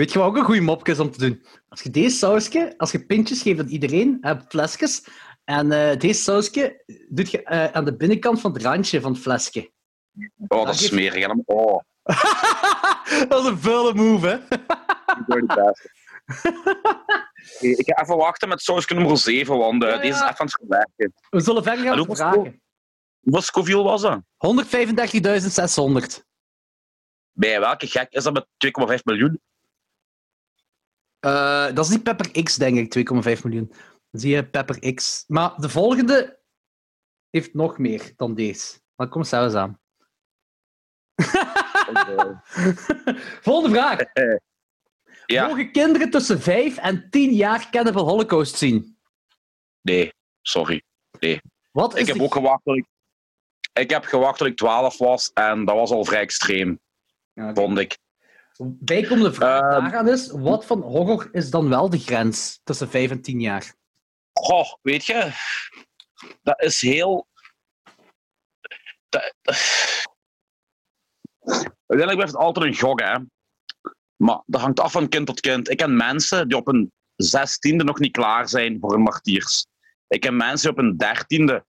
[0.00, 1.44] Weet je wat ook een goede mopje is om te doen?
[1.68, 5.04] Als je deze sausje, als je pintjes geeft aan iedereen, flesjes,
[5.50, 9.20] en eh, deze sausje doet je eh, aan de binnenkant van het randje van het
[9.20, 9.72] flesje.
[10.48, 11.28] Oh, dat is smerig.
[11.44, 11.80] Oh,
[13.28, 14.34] dat is een vuile move, hè?
[17.60, 20.00] ik ga even wachten met sausje nummer 7, want eh, Ja, ja.
[20.00, 21.12] deze is even aan het verwerken.
[21.30, 22.62] We zullen verder gaan vragen.
[23.20, 24.20] Hoeveel Scoville was dat?
[26.20, 26.24] 135.600.
[27.32, 28.46] Bij welke gek is dat met
[28.98, 29.40] 2,5 miljoen?
[31.20, 32.90] Eh, dat is niet Pepper X, denk ik,
[33.38, 33.72] 2,5 miljoen.
[34.10, 35.24] Zie je Pepper X.
[35.26, 36.38] Maar de volgende
[37.30, 38.80] heeft nog meer dan deze.
[38.96, 39.80] Dan kom zelfs aan.
[43.42, 43.98] Volgende vraag.
[45.26, 48.98] Ja, Mogen kinderen tussen 5 en 10 jaar kennen van Holocaust zien?
[49.80, 50.12] nee,
[50.42, 50.82] sorry.
[51.72, 52.86] Wat is Ik heb de- ook gewacht tot ik...
[53.72, 56.80] Ik heb gewacht tot ik 12 was en dat was al vrij extreem,
[57.34, 57.54] oké.
[57.54, 57.98] vond ik.
[58.62, 59.70] Bijkomende vraag Ehm.
[59.82, 63.74] daaraan is, wat van horror is dan wel de grens tussen 5 en 10 jaar?
[64.32, 65.32] Goh, weet je,
[66.42, 67.28] dat is heel.
[69.08, 69.34] Dat...
[71.86, 73.16] Uiteindelijk blijft het altijd een gok, hè.
[74.16, 75.70] Maar dat hangt af van kind tot kind.
[75.70, 79.66] Ik ken mensen die op een zestiende nog niet klaar zijn voor een martiers.
[80.08, 81.66] Ik ken mensen die op een dertiende.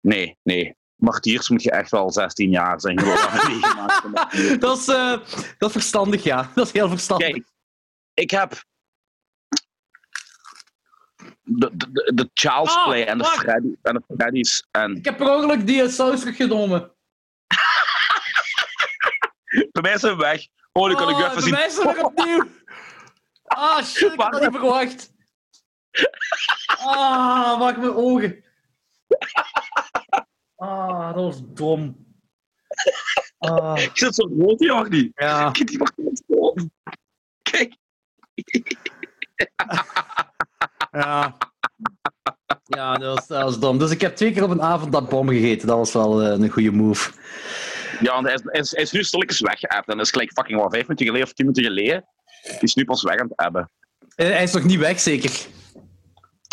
[0.00, 0.76] Nee, nee.
[0.94, 2.96] Martiers moet je echt wel 16 jaar zijn.
[4.58, 5.10] Dat is, eh,
[5.58, 6.50] dat is verstandig, ja.
[6.54, 7.30] Dat is heel verstandig.
[7.30, 7.44] Kijk,
[8.14, 8.64] ik heb
[11.58, 13.24] de, de, de, Child's Ah, Play en de.
[13.24, 14.66] Freddy, en de Freddy's.
[14.70, 16.80] En Ik heb per ongeluk die saus teruggenomen.
[19.72, 20.46] bij mij zijn we weg.
[20.72, 21.52] Oh, dan kan ik Oh, even zien.
[21.54, 22.44] mensen weer opnieuw.
[23.44, 25.12] Ah, shit, ik had niet verwacht.
[26.66, 28.44] Ah, maak mijn ogen.
[30.56, 32.06] Ah, dat was dom.
[33.38, 35.10] Ah, Ik zit zo rood, Jordi.
[35.14, 35.50] ja.
[35.50, 36.22] Kijk, die mag niet.
[37.42, 37.74] Kijk.
[40.92, 41.36] Ja.
[42.64, 43.78] Ja, dat was, dat was dom.
[43.78, 45.66] Dus ik heb twee keer op een avond dat bom gegeten.
[45.68, 47.10] Dat was wel eh, een goede move.
[48.00, 49.88] Ja, en hij is, hij is, hij is nu stilletjes weggeëpt.
[49.88, 52.04] En dat is gelijk fucking wat, vijf minuten geleden of tien minuten geleden.
[52.42, 53.70] Die is nu pas weg aan het hebben.
[54.14, 55.46] Eh, hij is nog niet weg, zeker?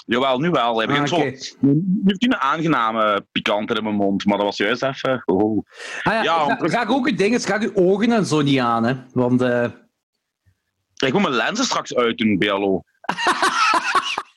[0.05, 0.77] Jawel, nu wel.
[0.77, 1.35] Hij begint Ah, oké.
[1.37, 1.55] zo...
[1.59, 4.25] Nu heeft hij een aangename pikant in mijn mond.
[4.25, 5.21] Maar dat was juist even...
[5.25, 5.65] Oh.
[6.03, 8.93] Ah, ja, ga, ga ook uw dingen, ga uw ogen en zo niet aan, hè.
[9.13, 9.41] Want...
[9.41, 9.65] eh,
[11.05, 12.83] Ik moet mijn lenzen straks uitdoen, BLO.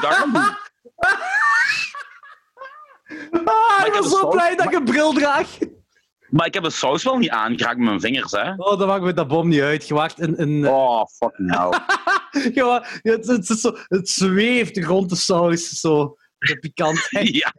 [0.00, 0.34] Dat doen?
[3.44, 5.58] Ah, ik ben zo blij dat ik een bril draag.
[6.28, 8.52] Maar ik heb de saus wel niet aangeraakt met mijn vingers, hè.
[8.56, 9.88] Oh, dan maakt me dat bom niet uit.
[9.88, 10.40] Je een...
[10.42, 11.80] een Oh, fucking hell.
[12.54, 16.16] je wa- het, het, is zo, het zweeft rond de saus, zo.
[16.38, 17.28] De pikantheid.
[17.36, 17.52] Ja,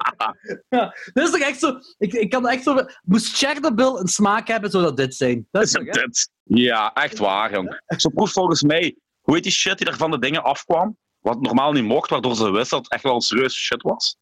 [0.70, 1.80] Ja, dit is toch echt zo...
[1.98, 2.86] Ik, ik kan echt zo...
[3.02, 5.48] Moest Chernobyl een smaak hebben, zou dat dit zijn.
[5.52, 6.30] Dat is toch, dit?
[6.44, 7.82] Ja, echt waar, jong.
[7.98, 8.96] Zo proeft volgens mij...
[9.22, 10.98] Hoe heet die shit die er van de dingen afkwam?
[11.20, 14.18] Wat normaal niet mocht, waardoor ze wisten dat het echt wel een serieuze shit was.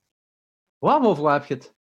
[0.77, 1.73] Waar, over waar heb je het?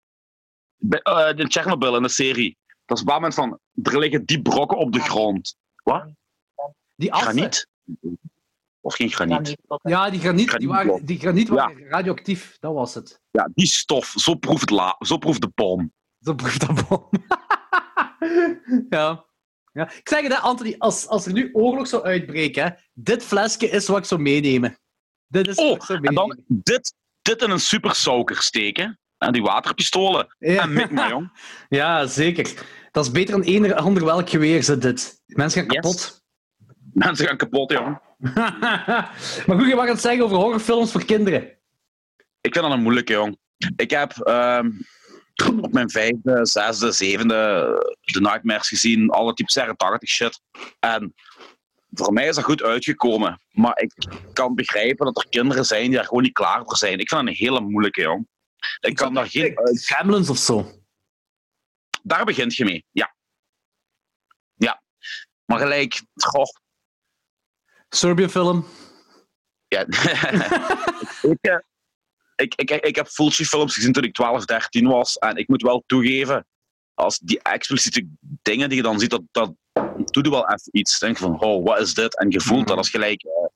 [0.77, 2.59] Bij, eh, de Chernobyl in de serie.
[2.85, 3.59] Dat is op een moment van...
[3.83, 5.57] Er liggen die brokken op de grond.
[5.83, 6.05] Wat?
[6.97, 7.33] Die assen.
[7.33, 7.69] Graniet?
[8.81, 9.57] Of geen graniet?
[9.83, 12.57] Ja, die graniet, die, waren, die graniet waren radioactief.
[12.61, 13.21] Dat was het.
[13.31, 14.15] Ja, die stof.
[14.17, 15.93] Zo proeft, la, zo proeft de bom.
[16.21, 17.09] Zo proeft dat bom.
[18.99, 19.27] ja.
[19.79, 19.91] Ja.
[19.91, 23.69] Ik zeg het, hè, Anthony, als, als er nu oorlog zou uitbreken, hè, dit flesje
[23.69, 24.79] is wat ik zou meenemen.
[25.27, 26.45] Dit is wat Oh, ik zou en meenemen.
[26.47, 28.99] dan dit, dit in een supersoaker steken.
[29.19, 30.35] En die waterpistolen.
[30.39, 30.63] Ja.
[30.63, 31.31] En mik maar, jong.
[31.69, 32.67] Ja, zeker.
[32.91, 35.23] Dat is beter dan eender ander welk geweer zit dit.
[35.27, 35.81] Mensen gaan Yes.
[35.81, 36.23] kapot.
[36.93, 37.99] Mensen gaan kapot, jong.
[39.47, 41.43] maar goed, je mag het zeggen over horrorfilms voor kinderen.
[42.41, 43.39] Ik vind dat een moeilijke, jong.
[43.77, 44.71] Ik heb ehm,
[45.67, 47.37] op mijn vijfde, zesde, zevende
[48.01, 49.11] de Nightmares gezien.
[49.11, 50.41] Alle types jaren 80 shit.
[50.81, 51.15] En
[51.91, 53.41] voor mij is dat goed uitgekomen.
[53.51, 53.93] Maar ik
[54.33, 56.99] kan begrijpen dat er kinderen zijn die daar gewoon niet klaar voor zijn.
[56.99, 58.29] Ik vind dat een hele moeilijke, jong.
[58.81, 59.53] Ik kan daar geen...
[59.55, 60.83] Gremlins of zo.
[62.03, 63.15] Daar begint je mee, ja.
[64.55, 64.83] Ja.
[65.45, 66.03] Maar gelijk...
[66.15, 66.47] Goh,
[67.89, 68.67] Serbian film.
[69.69, 69.81] Ja.
[71.33, 71.59] ik, eh,
[72.41, 75.17] ik, ik, ik heb Fulci films gezien toen ik 12, 13 was.
[75.19, 76.47] En ik moet wel toegeven,
[76.95, 78.09] als die expliciete
[78.43, 79.55] dingen die je dan ziet, dat, dat
[80.05, 80.99] doe je wel even iets.
[80.99, 82.19] Denk van, oh, wat is dit?
[82.19, 83.47] En je voelt dat als gelijk, eh,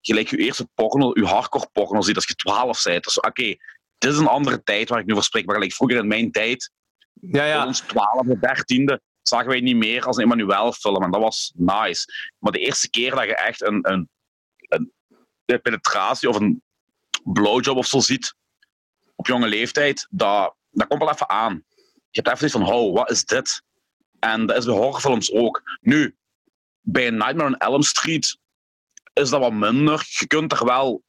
[0.00, 3.04] gelijk je eerste porno, je hardcore porno ziet als je 12 bent.
[3.04, 3.56] Dus oké,
[3.98, 5.46] dit is een andere tijd waar ik nu over spreek.
[5.46, 6.70] Maar gelijk vroeger in mijn tijd,
[7.12, 7.66] Ja, ja.
[7.66, 11.02] ons 12e, 13e, zagen wij niet meer als een Emmanuel film.
[11.02, 12.04] En dat was nice.
[12.38, 14.08] Maar de eerste keer dat je echt een, een,
[14.58, 14.92] een,
[15.44, 16.62] een penetratie of een
[17.24, 18.34] blowjob of zo ziet,
[19.14, 21.64] op jonge leeftijd, dat, dat komt wel even aan.
[22.10, 23.62] Je hebt even iets van, oh, wat is dit?
[24.18, 25.62] En dat is bij horrorfilms ook.
[25.80, 26.16] Nu,
[26.80, 28.38] bij een Nightmare on Elm Street
[29.12, 30.06] is dat wat minder.
[30.18, 31.02] Je kunt er wel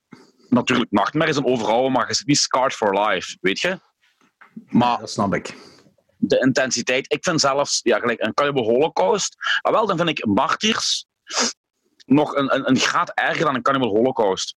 [0.49, 3.79] natuurlijk nachtmerries in overhouden, maar je zit niet scarred for life, weet je?
[4.69, 5.55] Maar dat snap ik.
[6.17, 7.13] de intensiteit.
[7.13, 9.35] Ik vind zelfs, ja, gelijk een Cannibal Holocaust.
[9.61, 11.05] Maar wel, dan vind ik Martyrs
[12.05, 14.55] nog een, een, een graad erger dan een Cannibal Holocaust.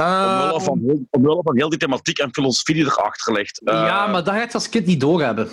[0.00, 3.60] Omwille Eh, van, omwille van heel die thematiek en filosofie die erachter ligt.
[3.64, 5.48] Eh, ja, maar dat ga je als kind niet doorhebben.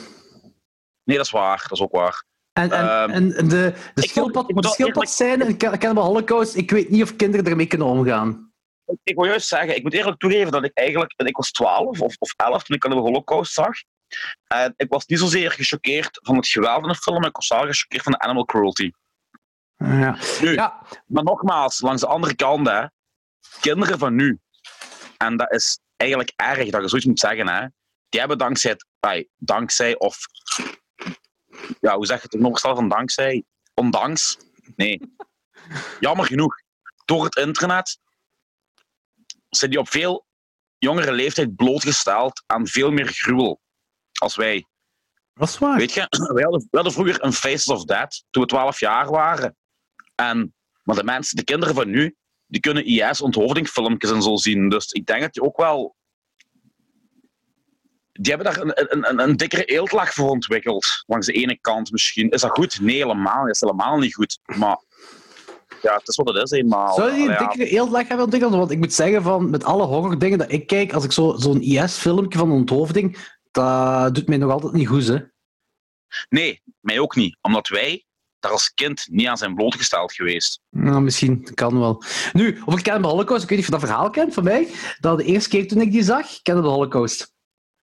[1.03, 1.61] Nee, dat is waar.
[1.61, 2.23] Dat is ook waar.
[2.53, 6.55] En, en, Ehm, en de, de ik moet de wel schildpadscène in Ca- Cannibal Holocaust,
[6.55, 8.51] ik weet niet of kinderen ermee kunnen omgaan.
[8.85, 11.13] Ik- Ik wil juist zeggen, ik moet eerlijk toegeven dat ik eigenlijk...
[11.15, 13.73] Ik was 12 of, of 11 toen ik Cannibal Holocaust zag.
[14.47, 17.47] En ik was niet zozeer gechoqueerd van het geweld in de film, maar ik was
[17.47, 18.91] wel gechoqueerd van de animal cruelty.
[19.77, 20.17] Ja.
[20.41, 22.83] Nu, ja, Maar nogmaals, langs de andere kant, hè,
[23.59, 24.39] kinderen van nu,
[25.17, 27.67] en dat is eigenlijk erg dat je zoiets moet zeggen, hè,
[28.09, 30.17] die hebben dankzij, het, dankzij of,
[31.79, 33.43] ja, hoe zeg je het, een overstel van dankzij,
[33.73, 34.37] ondanks,
[34.75, 35.01] nee,
[35.99, 36.55] jammer genoeg,
[37.05, 37.99] door het internet
[39.49, 40.25] zijn die op veel
[40.77, 43.61] jongere leeftijd blootgesteld aan veel meer gruwel
[44.19, 44.65] als wij.
[45.33, 45.77] dat is waar.
[45.77, 49.09] Weet je, wij hadden, we hadden vroeger een Faces of Dead toen we 12 jaar
[49.09, 49.57] waren.
[50.15, 52.15] En, maar de mensen, de kinderen van nu,
[52.47, 54.69] die kunnen IS-onthoofdingfilmpjes en zo zien.
[54.69, 55.95] Dus ik denk dat die ook wel.
[58.11, 61.03] Die hebben daar een, een, een, een dikkere eeltlag voor ontwikkeld.
[61.07, 62.29] Langs de ene kant misschien.
[62.29, 62.79] Is dat goed?
[62.81, 63.45] Nee, helemaal.
[63.45, 64.39] Dat is helemaal niet goed.
[64.45, 64.77] Maar
[65.81, 66.93] ja, het is wat het is eenmaal.
[66.93, 68.53] Zou je die een Ja, dikkere eeltlag hebben ontwikkeld?
[68.53, 71.61] Want ik moet zeggen, van, met alle horror-dingen dat ik kijk, als ik zo- zo'n
[71.61, 75.17] IS-filmpje van een onthoofding, dat doet mij nog altijd niet goed, hè.
[76.29, 77.37] Nee, mij ook niet.
[77.41, 78.05] Omdat wij
[78.39, 80.59] daar als kind niet aan zijn blootgesteld geweest.
[80.69, 82.03] Nou, misschien, kan wel.
[82.33, 84.67] Nu, over Cannibal Holocaust, ik weet niet of je dat verhaal kent van mij,
[84.99, 87.35] dat de eerste keer toen ik die zag, Cannibal Holocaust.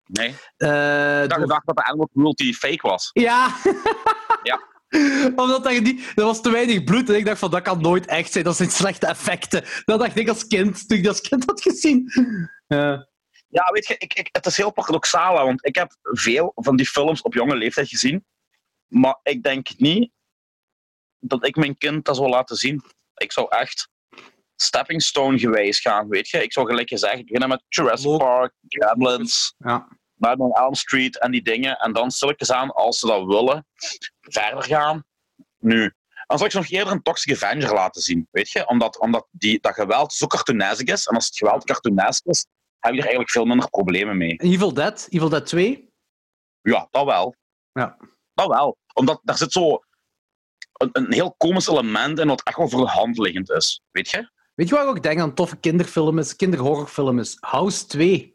[0.05, 3.09] Nee, Eh, ik dacht, door- dat de animal cruelty fake was.
[3.13, 3.55] Ja.
[4.43, 4.61] Ja.
[5.35, 8.05] Omdat dat, niet, er was te weinig bloed en ik dacht van dat kan nooit
[8.05, 9.63] echt zijn, dat zijn slechte effecten.
[9.85, 12.11] Dat dacht ik als kind, toen ik dat als kind had gezien.
[12.67, 13.07] Ja.
[13.47, 16.85] Ja, weet je, ik, ik, het is heel paradoxaal, want ik heb veel van die
[16.85, 18.25] films op jonge leeftijd gezien.
[18.87, 20.11] Maar ik denk niet
[21.27, 22.83] dat ik mijn kind dat zou laten zien.
[23.15, 23.89] Ik zou echt
[24.55, 26.43] stepping stone gewijs gaan, weet je.
[26.43, 28.19] Ik zou gelijk zeggen, beginnen met Jurassic Loop.
[28.19, 29.87] Park, Gremlins, Ja.
[30.15, 31.77] Nightmare on Elm Street en die dingen.
[31.77, 33.67] En dan stilletjes aan, als ze dat willen,
[34.21, 35.03] verder gaan.
[35.59, 35.93] Nu,
[36.27, 38.67] dan zou ik ze nog eerder een Toxic Avenger laten zien, weet je.
[38.67, 41.07] Omdat, omdat die, dat geweld zo cartoonesk is.
[41.07, 42.45] En als het geweld cartoonesk is,
[42.79, 44.35] heb je er eigenlijk veel minder problemen mee.
[44.37, 45.89] Evil Dead, Evil Dead 2.
[46.61, 47.35] Ja, dat wel.
[47.71, 47.97] Ja.
[48.33, 48.77] Dat wel.
[48.93, 49.79] Omdat daar zit zo
[50.77, 53.81] een, een heel komisch element in wat echt wel voor de hand liggend is.
[53.91, 54.29] Weet je?
[54.55, 57.37] Weet je waar ik ook denk aan toffe kinderfilm is, kinderhorrorfilm is?
[57.39, 58.33] House 2.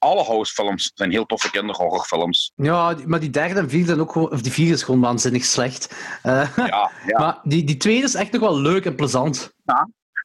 [0.00, 2.52] Alle housefilms zijn heel toffe kinderhorrorfilms.
[2.54, 5.44] Ja, maar die derde en vierde zijn ook gewoon, of die vierde is gewoon waanzinnig
[5.44, 5.94] slecht.
[6.22, 7.18] Eh, Ja, ja.
[7.18, 9.54] Maar die, die tweede is echt nog wel leuk en plezant.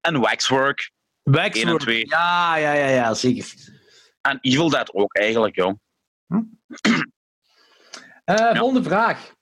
[0.02, 0.92] En Waxwork.
[1.24, 1.84] Waxwork.
[1.86, 2.00] En.
[2.00, 3.54] Ja, ja, ja, ja, zeker.
[4.22, 5.74] En Evil Dead ook eigenlijk, joh.
[8.26, 9.35] Eh, Volgende vraag.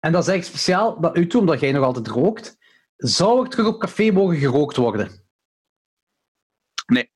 [0.00, 2.56] En dat is eigenlijk speciaal naar u toe, omdat jij nog altijd rookt.
[2.96, 5.26] Zou er terug op café mogen gerookt worden?
[6.86, 7.10] Nee.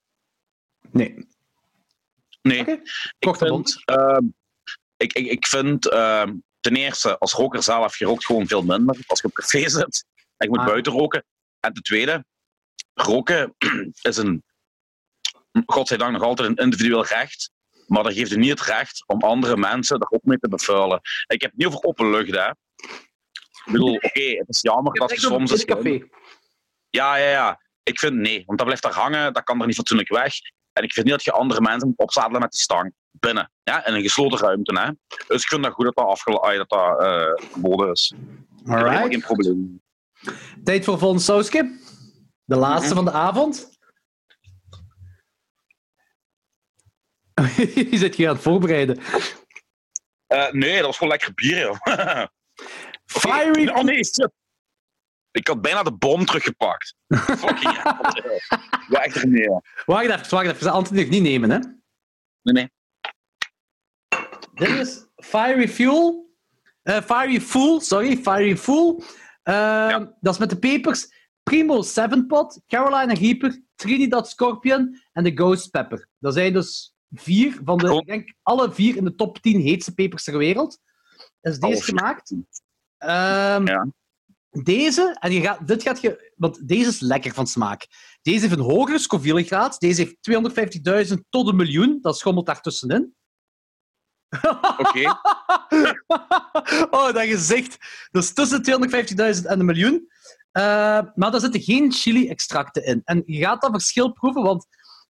[0.90, 1.26] Nee.
[2.42, 2.60] Nee.
[2.60, 2.80] Oké.
[3.18, 4.24] Ik vind, ehm,
[4.96, 8.96] ik, ik, ik vind ehm, ten eerste, als roker zelf, je rookt gewoon veel minder
[9.06, 10.04] als je op café zit.
[10.36, 10.66] En je moet Ah.
[10.66, 11.24] buiten roken.
[11.60, 12.24] En ten tweede,
[12.94, 13.54] roken
[14.02, 14.42] is een,
[15.66, 17.50] godzijdank nog altijd een individueel recht.
[17.86, 21.00] Maar dat geeft je niet het recht om andere mensen ook mee te bevuilen.
[21.26, 22.48] Ik heb het niet over open lucht, hè.
[23.64, 25.50] Ik bedoel, oké, het is jammer dat je soms...
[25.50, 26.00] het café.
[26.90, 27.60] Ja, ja, ja.
[27.82, 30.34] Ik vind nee, want dat blijft daar hangen, dat kan er niet fatsoenlijk weg.
[30.72, 32.92] En ik vind niet dat je andere mensen moet opzadelen met die stang.
[33.10, 33.50] Binnen.
[33.62, 34.80] Ja, in een gesloten ruimte.
[34.80, 34.90] Hè.
[35.28, 38.12] Dus ik vind dat goed dat dat, afgel- ai, dat, dat verboden is.
[38.64, 39.20] Helemaal geen Alright.
[39.26, 39.82] probleem.
[40.64, 41.78] Tijd voor volgende sausje.
[42.44, 42.94] De laatste Mhm.
[42.94, 43.71] van de avond.
[47.90, 48.98] Je zit je aan het voorbereiden.
[50.26, 51.76] Eh, nee, dat was gewoon lekker bier, joh.
[53.20, 54.30] Fiery Oh nee, shit.
[55.30, 56.94] Ik had bijna de bom teruggepakt.
[57.38, 58.40] Fucking hell.
[58.88, 59.62] Ja, echt ja.
[59.84, 60.70] Wacht even, wacht even.
[60.72, 61.58] Anthony nog niet nemen, hè?
[62.42, 62.70] Nee, nee.
[64.54, 66.30] Dit is Fiery Fuel
[66.82, 69.02] Eh, Fiery Fool, sorry, Fiery Fool.
[69.42, 71.08] Ehm, Dat is met de pepers
[71.42, 76.08] Primo Sevenpot, Carolina Reaper, Trinidad Scorpion en de Ghost Pepper.
[76.18, 79.94] Dat zijn dus vier van de, ik denk, alle vier in de top 10 heetste
[79.94, 80.78] pepers ter wereld.
[81.40, 81.84] Is deze Alle vier.
[81.98, 82.32] gemaakt.
[82.98, 83.86] Ehm, Ja.
[84.62, 87.86] Deze, en je gaat, dit gaat je, want deze is lekker van smaak.
[88.22, 89.80] Deze heeft een hogere Scoville-graad.
[89.80, 90.16] Deze heeft
[91.10, 91.98] 250.000 tot een miljoen.
[92.00, 93.14] Dat schommelt daartussenin.
[94.76, 95.08] Oké.
[96.96, 97.76] oh, dat gezicht.
[98.10, 98.62] Is tussen
[99.40, 100.08] 250.000 en een miljoen.
[100.50, 100.62] Eh,
[101.14, 103.02] maar daar zitten geen chili-extracten in.
[103.04, 104.66] En je gaat dat verschil proeven, want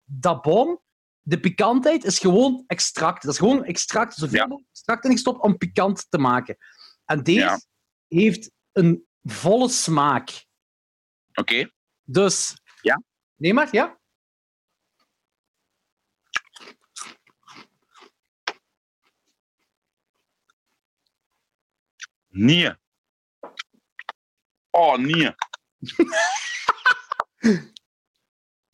[0.04, 0.80] dat boom,
[1.22, 3.22] de pikantheid, is gewoon extract.
[3.22, 4.46] Dat is gewoon extract, zoveel Ja.
[4.46, 6.56] mogelijk extract in gestopt om pikant te maken.
[7.04, 7.60] En deze Ja.
[8.08, 10.46] heeft een volle smaak.
[11.34, 11.70] Oké.
[12.02, 12.54] Dus...
[12.82, 13.02] Ja?
[13.36, 13.98] Nee maar, ja?
[22.28, 22.74] Nee.
[24.70, 25.34] Oh, nee.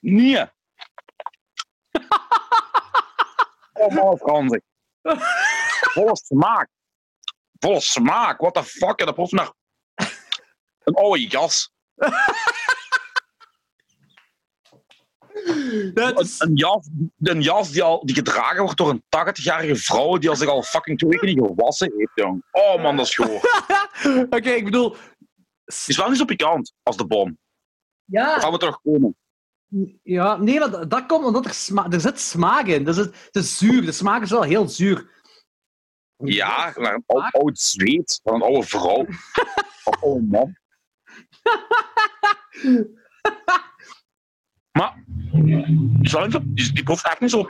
[0.01, 0.45] nee.
[3.79, 4.59] Oh, man, Frans.
[5.95, 6.69] Volle smaak.
[7.59, 8.41] Volle smaak.
[8.41, 8.99] What the fuck?
[8.99, 9.53] Dat proeft naar
[10.85, 11.71] een oude jas.
[16.17, 16.89] Is- een jas,
[17.19, 20.63] een jas die, al, die gedragen wordt door een 80-jarige vrouw die al zich al
[20.63, 22.45] fucking twee weken niet gewassen heeft, jong.
[22.51, 23.41] Oh man, dat is goor.
[24.37, 24.97] Oké, ik bedoel...
[25.65, 27.39] Het is wel niet zo pikant als de bom.
[28.05, 29.17] Ja, Gaan we terug komen.
[30.03, 32.85] Ja, nee, dat, dat komt omdat er, sma er zit smaak in.
[32.85, 33.85] Dus het, het is zuur.
[33.85, 35.11] De smaak is wel heel zuur.
[36.17, 39.07] Ja, naar een oud, oud zweet van een oude vrouw.
[39.85, 40.57] Of een oude man.
[44.73, 47.47] maar die, die, proeft echt niet zo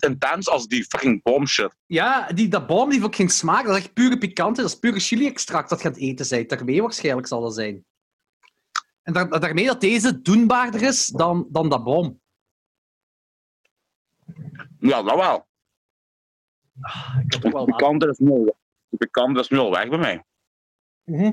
[0.00, 1.74] intens als die fucking bomshit.
[1.86, 3.64] Ja, die, dat boom die heeft ook geen smaak.
[3.64, 4.60] Dat is echt pure pikante.
[4.60, 6.48] Dat is pure chili-extract dat je aan het eten bent.
[6.48, 7.84] Daarmee waarschijnlijk zal dat zijn.
[9.06, 12.20] En daar, daarmee dat deze doenbaarder is dan, dan dat boom.
[14.78, 15.46] Ja, dat wel.
[17.24, 18.56] Ik heb ook wel De pikante is nu al,
[18.88, 20.24] de pikante is nu al weg bij mij.
[21.04, 21.32] Mhm.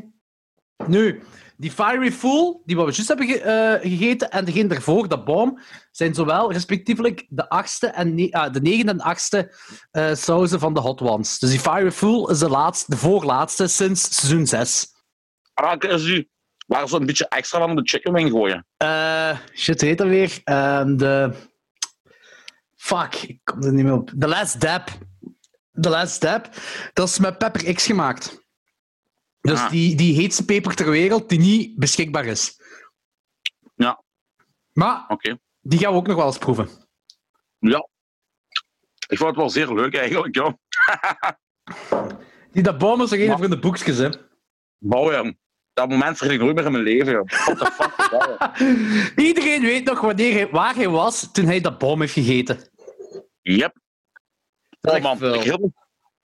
[0.88, 1.24] Nu,
[1.58, 5.26] die Fiery Fool, die wat we juist hebben ge- eh, gegeten, en degene daarvoor, dat
[5.26, 5.60] boom,
[5.91, 9.56] zijn zowel respectievelijk de, achtste en ah, de negende en achtste
[9.91, 11.40] eh sauzen van de Hot Ones.
[11.40, 14.94] Dus die Fiery Fool is de, laatste, de voorlaatste sinds seizoen 6.
[15.54, 16.32] Ah, dan is die
[16.74, 18.66] waar ze een beetje extra van de chicken wing gooien.
[18.78, 20.41] Eh shit, heet dat weer?
[20.44, 21.34] Ehm, de...
[22.76, 24.12] Fuck, ik kom er niet meer op.
[24.20, 24.90] The Last Dab.
[25.82, 26.50] The Last Dab.
[26.94, 28.41] Dat is met Pepper X gemaakt.
[29.41, 29.70] Dus Ah.
[29.70, 32.60] die, die heetste peper ter wereld die niet beschikbaar is.
[33.76, 34.04] Ja.
[34.74, 35.38] Maar Oké.
[35.62, 36.70] die gaan we ook nog wel eens proeven.
[37.60, 37.88] Ja.
[39.08, 40.58] Ik vond het wel zeer leuk eigenlijk, ja.
[42.52, 44.10] Die dat boom is nog Maar- van de boekjes, hè.
[44.78, 45.34] Ja.
[45.74, 47.28] Dat moment vergeet ik nooit meer in mijn leven, joh.
[47.28, 49.12] What the fuck is?
[49.28, 52.60] Iedereen weet nog wanneer hij, waar hij was toen hij dat boom heeft gegeten.
[53.41, 53.74] Yep.
[54.82, 55.72] Dat is Oh man, ik, heel,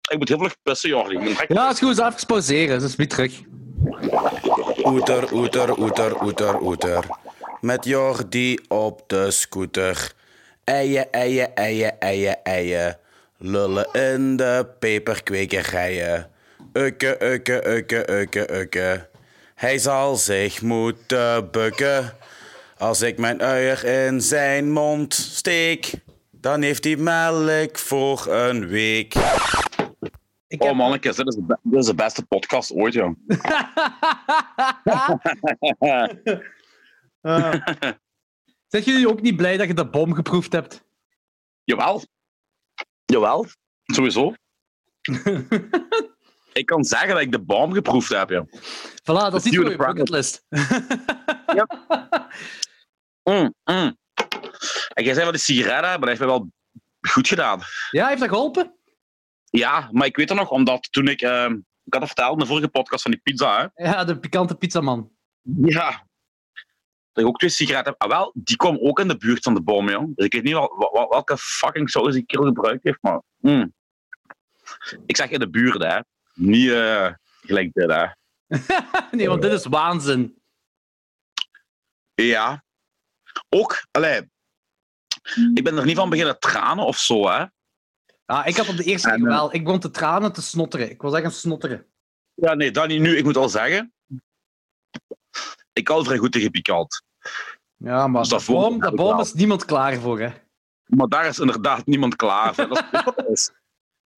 [0.09, 1.35] ik moet heel veel pissen, Jordi.
[1.47, 2.79] Ja, is goed, eens even pauzeren.
[2.79, 3.41] Dus weer terug.
[4.83, 7.05] Oeter, oeter, oeter, oeter, oeter.
[7.61, 10.13] Met Jordi op de scooter.
[10.63, 12.97] Eien, eien, eien, eien, eien.
[13.37, 16.31] Lullen in de peperkwekerijen.
[16.73, 19.08] Ukke, ukke, ukke, ukke, ukke.
[19.59, 22.13] Hij zal zich moeten bukken.
[22.77, 25.93] Als ik mijn uier in zijn mond steek,
[26.31, 29.13] dan heeft hij melk voor een week.
[30.47, 33.15] Ik Oh mannetjes, dit is, de, be- dit is de beste podcast ooit, joh.
[37.21, 37.53] Ah.
[38.67, 40.83] Zijn jullie ook niet blij dat je dat bom geproefd hebt?
[41.63, 42.03] Jawel.
[43.05, 43.45] Jawel.
[43.83, 44.33] Sowieso.
[46.53, 48.45] ik kan zeggen dat ik de boom geproefd heb, joh.
[49.01, 50.45] Voilà, dat is Stuur voor je de bucketlist.
[53.23, 53.97] Mm, mm.
[54.93, 56.51] En jij zei van die sigaretten, maar dat heeft mij wel
[57.09, 57.59] goed gedaan.
[57.91, 58.75] ja, heeft dat geholpen?
[59.49, 61.21] Ja, maar ik weet het nog, omdat toen ik...
[61.21, 61.53] ehm,
[61.83, 63.83] ik had het verteld in de vorige podcast van die pizza, hè.
[63.83, 65.11] Ja, de pikante pizzaman.
[65.61, 65.89] Ja.
[67.11, 68.01] Dat ik ook twee sigaretten heb.
[68.01, 70.03] Ah, wel, die kwam ook in de buurt van de boom, joh.
[70.15, 73.21] Dus ik weet niet wel, wel- wel- welke fucking saus die kerel gebruikt heeft, maar...
[73.37, 73.73] mm.
[75.05, 75.99] Ik zeg in de buurt, hè.
[76.39, 78.05] Niet eh, gelijk dit, hè.
[79.17, 80.41] nee, want dit is waanzin.
[82.13, 82.63] Ja.
[83.49, 84.29] Ook, allee...
[85.53, 87.45] Ik ben er niet van beginnen tranen of zo, hè.
[88.25, 89.53] Ja, ik had op de eerste keer eh, wel.
[89.53, 90.89] Ik begon te tranen, te snotteren.
[90.89, 91.85] Ik was echt een snotteren.
[92.33, 93.17] Ja, nee, dat niet nu.
[93.17, 93.93] Ik moet al zeggen...
[95.73, 97.03] Ik hou vrij goed tegen pikant.
[97.75, 100.29] Ja, maar Dus dat is niemand klaar voor, hè.
[100.85, 102.67] Maar daar is inderdaad niemand klaar voor.
[102.67, 103.51] Dat is,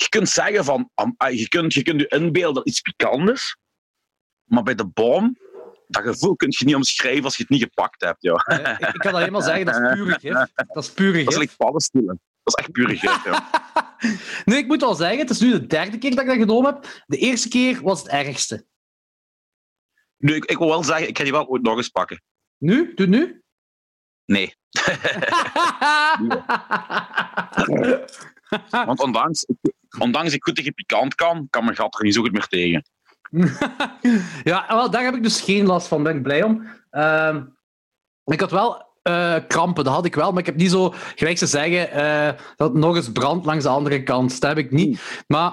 [0.02, 3.58] je kunt zeggen van, ah, je kunt, je kunt je inbeelden dat iets pikant is,
[4.44, 5.38] maar bij de bom,
[5.88, 8.22] dat gevoel kun je niet omschrijven als je het niet gepakt hebt.
[8.22, 8.34] Ja.
[8.34, 10.34] Eh, ik, ik kan alleen maar zeggen, dat is pure gif.
[10.74, 12.20] Dat is pure Dat is like paddenstoelen.
[12.44, 13.24] Dat is echt pure gif.
[13.24, 13.50] Ja.
[14.46, 16.74] Nu, ik moet wel zeggen, het is nu de derde keer dat ik dat genomen
[16.74, 17.04] heb.
[17.06, 18.66] De eerste keer was het ergste.
[20.18, 22.22] Nu, ik, ik wil wel zeggen, ik ga die wel ooit nog eens pakken.
[22.58, 22.94] Nu?
[22.94, 23.42] Doe het nu?
[24.26, 24.56] Nee.
[28.86, 29.46] Want ondanks,
[30.00, 32.84] ondanks ik goed tegen pikant kan, kan mijn gat er niet zo goed meer tegen.
[34.44, 36.04] ja, wel, daar heb ik dus geen last van.
[36.04, 36.68] Daar ben ik blij om.
[36.90, 37.44] Ehm,
[38.26, 41.38] ik had wel eh, krampen, dat had ik wel, maar ik heb niet zo, gelijk
[41.38, 44.40] ze zeggen, eh, dat het nog eens brandt langs de andere kant.
[44.40, 45.24] Dat heb ik niet.
[45.28, 45.52] Maar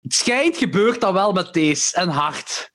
[0.00, 2.72] het schijnt gebeurt dat wel met deze en hard.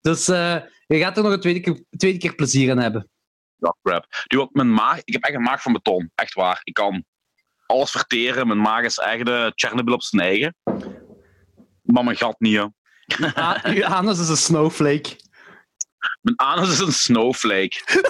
[0.00, 0.56] Dus eh,
[0.86, 3.08] je gaat er nog een tweede keer, tweede keer plezier in hebben.
[3.56, 4.06] Ja, crap.
[4.36, 6.10] Ook mijn maag, ik heb echt een maag van beton.
[6.14, 6.60] Echt waar.
[6.62, 7.04] Ik kan
[7.66, 8.46] alles verteren.
[8.46, 10.56] Mijn maag is echt de Chernobyl op zijn eigen.
[11.82, 12.66] Maar mijn gat niet, hè.
[13.34, 15.16] Ah, uw anus is een snowflake.
[16.20, 17.80] Mijn anus is een snowflake.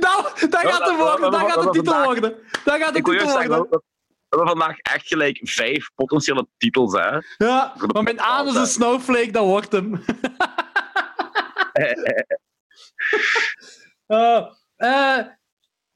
[0.00, 2.34] Nou, dat gaat de, worden, dat gaat de titel worden.
[2.64, 3.68] Dat gaat de titel worden.
[3.68, 7.18] we hebben vandaag echt gelijk vijf potentiële titels, hè.
[7.46, 10.04] Ja, maar mijn anus is een snowflake, dat wordt hem.
[11.72, 11.92] Eh,
[14.76, 15.26] eh,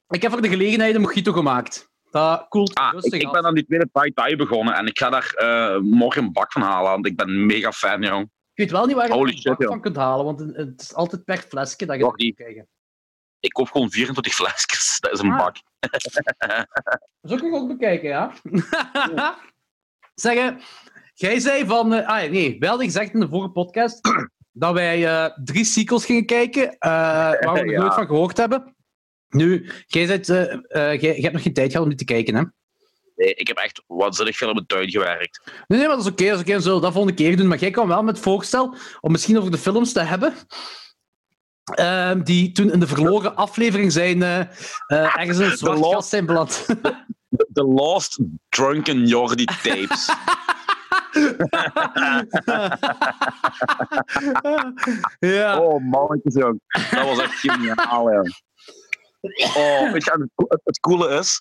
[0.09, 1.93] ik heb voor de gelegenheid een mojito gemaakt.
[2.15, 5.33] Dat koelt Ah, ik, ik ben aan die tweede Thai begonnen en ik ga daar
[5.35, 8.23] eh, morgen een bak van halen, want ik ben mega fan, jong.
[8.25, 9.69] Ik weet wel niet waar je Holy een shit, bak joh.
[9.71, 12.69] van kunt halen, want het is altijd per flesje dat je Nog kunt krijgen.
[13.41, 14.97] Ik koop gewoon 24 flesjes.
[15.01, 15.39] Dat is een Ah.
[15.39, 15.57] bak.
[17.21, 18.33] Dat kun je ook bekijken, ja.
[20.15, 20.61] Zeggen,
[21.15, 21.93] jij zei van...
[21.95, 24.01] eh, ah, nee, wij hadden gezegd in de vorige podcast
[24.53, 27.81] dat wij eh, drie sequels gingen kijken, waar we nog Ja.
[27.81, 28.74] nooit van gehoord hebben.
[29.35, 32.43] Nu, jij, jij, jij hebt nog geen tijd gehad om die te kijken, hè?
[33.17, 35.41] Nee, ik heb echt waanzinnig veel op het tuin gewerkt.
[35.47, 36.25] Nee, nee, maar dat is oké.
[36.29, 37.47] dat is oké, zullen dat volgende keer doen.
[37.47, 40.35] Maar jij kwam wel met het voorstel om misschien over de films te hebben.
[41.65, 44.49] ehm, die toen in de verloren aflevering zijn eh, eh,
[44.89, 46.67] ergens in een zwart Lost- gat zijn beland.
[47.53, 50.09] The Lost Drunken Jordi Tapes.
[55.19, 55.59] ja.
[55.61, 56.61] Oh, mannetjes, jong.
[56.91, 58.23] Dat was echt geniaal, ja.
[59.57, 60.29] Oh, weet je,
[60.65, 61.41] het, coole is,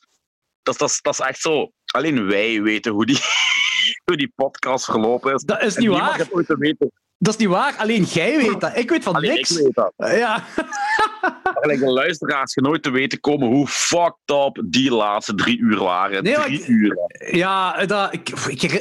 [0.63, 1.71] dat, dat, is- dat is echt zo...
[1.93, 3.19] Alleen wij weten hoe die,
[4.05, 5.43] hoe die podcast verlopen is.
[5.43, 6.15] Dat is niet waar.
[6.17, 6.91] heeft ooit te weten.
[7.17, 7.75] Dat is niet waar.
[7.77, 8.77] Alleen jij weet dat.
[8.77, 9.51] Ik weet van Alleen niks.
[9.51, 9.93] ik weet dat.
[9.97, 10.43] Ja.
[11.43, 14.15] Maar gelijk de luisteraars gaan nooit te weten komen hoe fucked
[14.45, 16.23] up die laatste drie uur waren.
[16.23, 16.97] Nee, drie ik- uur.
[17.31, 18.73] Ja, dat, ik, ik, ik,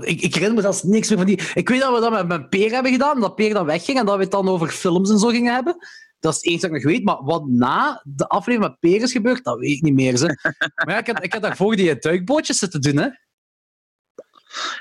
[0.00, 1.40] ik, ik herinner me zelfs niks meer van die...
[1.54, 4.06] Ik weet dat we dat met, met Peer hebben gedaan, dat Peer dan wegging en
[4.06, 5.76] dat we het dan over films en zo gingen hebben.
[6.20, 7.04] Dat is het enige dat ik nog weet.
[7.04, 10.16] Maar wat na de aflevering met Peer is gebeurd, dat weet ik niet meer.
[10.16, 10.26] Ze.
[10.84, 13.08] Maar ja, ik had, ik had daarvoor die duikbootjes zitten doen, hè.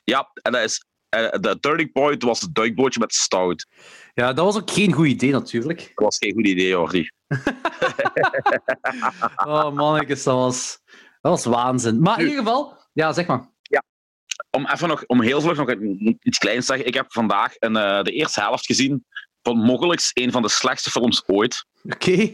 [0.04, 0.86] Ja, en dat is...
[1.10, 3.68] eh, De turning point was het duikbootje met stout.
[4.14, 5.80] Ja, dat was ook geen goed idee, natuurlijk.
[5.80, 7.10] Dat was geen goed idee, Jordi.
[9.46, 10.80] Oh, mannetjes, dat was,
[11.22, 12.00] dat was waanzin.
[12.02, 12.78] Maar in ieder geval...
[12.94, 13.56] Ja, zeg maar.
[14.50, 15.72] Om even nog, om heel vlug nog
[16.22, 16.88] iets kleins te zeggen.
[16.88, 19.06] Ik heb vandaag een, eh, de eerste helft gezien
[19.48, 21.66] van mogelijk een van de slechtste films ooit.
[21.84, 22.30] Oké.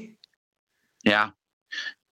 [0.97, 1.35] Ja.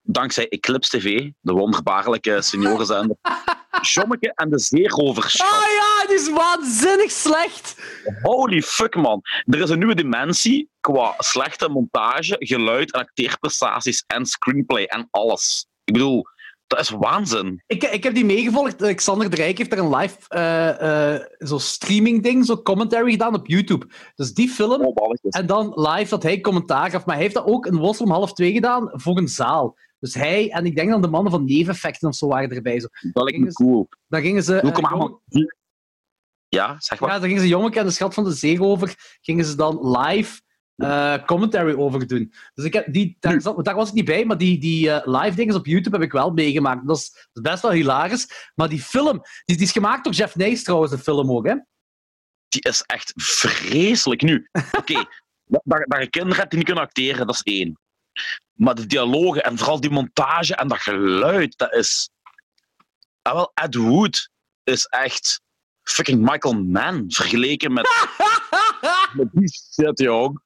[0.02, 3.16] Dankzij Eclipse TV, de wonderbaarlijke seniorenzender.
[3.94, 5.42] Jommeke en de Zeerovers.
[5.42, 7.82] Ah ja, die is waanzinnig slecht.
[8.22, 9.22] Holy fuck, man.
[9.46, 15.68] Er is een nieuwe dimensie qua slechte montage, geluid en acteerprestaties en screenplay en alles.
[15.84, 16.26] Ik bedoel,
[16.70, 17.64] dat is waanzin.
[17.68, 18.82] Ik, ik heb die meegevolgd.
[18.84, 23.36] Alexander de Rijk heeft daar een live eh, eh, zo streaming ding, zo commentary gedaan
[23.36, 23.88] op YouTube.
[24.16, 27.06] Dus die film Oh, en dan live dat hij commentaar gaf.
[27.06, 29.78] Maar hij heeft dat ook in Wossel om half twee gedaan voor een zaal.
[30.00, 32.80] Dus hij en ik denk dan de mannen van Neveneffecten of zo waren erbij.
[32.80, 32.88] Zo.
[33.12, 33.88] Dat lijkt me cool.
[34.08, 34.52] Dan gingen ze...
[34.62, 35.46] Doe, eh, kom maar, Jong- man.
[36.48, 37.10] Ja, zeg maar.
[37.10, 40.42] ja, dan gingen ze Jommeke en de Schat van de Zeerover gingen ze dan live
[40.80, 42.34] eh, commentary over doen.
[42.54, 45.22] Dus ik heb die, daar, zat, daar was ik niet bij, maar die, die eh,
[45.22, 46.88] live dingen op YouTube heb ik wel meegemaakt.
[46.88, 48.52] Dat is, dat is best wel hilarisch.
[48.56, 51.56] Maar die film, die, die is gemaakt door Jeff Nijs trouwens, de film ook, hè?
[52.50, 54.22] Die is echt vreselijk.
[54.22, 54.94] Nu, oké,
[55.46, 57.80] dat dat je kinderen hebt die niet kunnen acteren, dat is één.
[58.54, 62.10] Maar de dialogen en vooral die montage en dat geluid, dat is...
[63.22, 64.30] Ah, wel, Ed Wood
[64.64, 65.42] is echt
[65.84, 68.08] fucking Michael Mann vergeleken met,
[69.18, 70.42] met die shit, jong.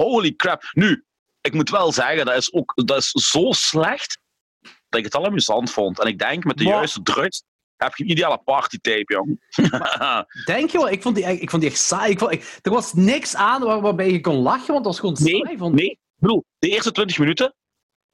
[0.00, 0.62] Holy crap.
[0.72, 1.04] Nu,
[1.40, 4.18] ik moet wel zeggen, dat is, ook, dat is zo slecht
[4.60, 6.00] dat ik het al amusant vond.
[6.00, 7.42] En ik denk, met de Maar- juiste drugs
[7.76, 9.40] heb je een ideale partytape, jong.
[10.44, 10.88] Denk je wel?
[10.88, 12.10] Ik vond die, echt- ik vond die echt saai.
[12.12, 14.98] Ik vond, ik- er was niks aan waar, waarbij je kon lachen, want dat was
[14.98, 15.56] gewoon Nee, saai.
[15.58, 15.74] Vond...
[15.74, 17.54] Nee, ik bedoel, de eerste 20 minuten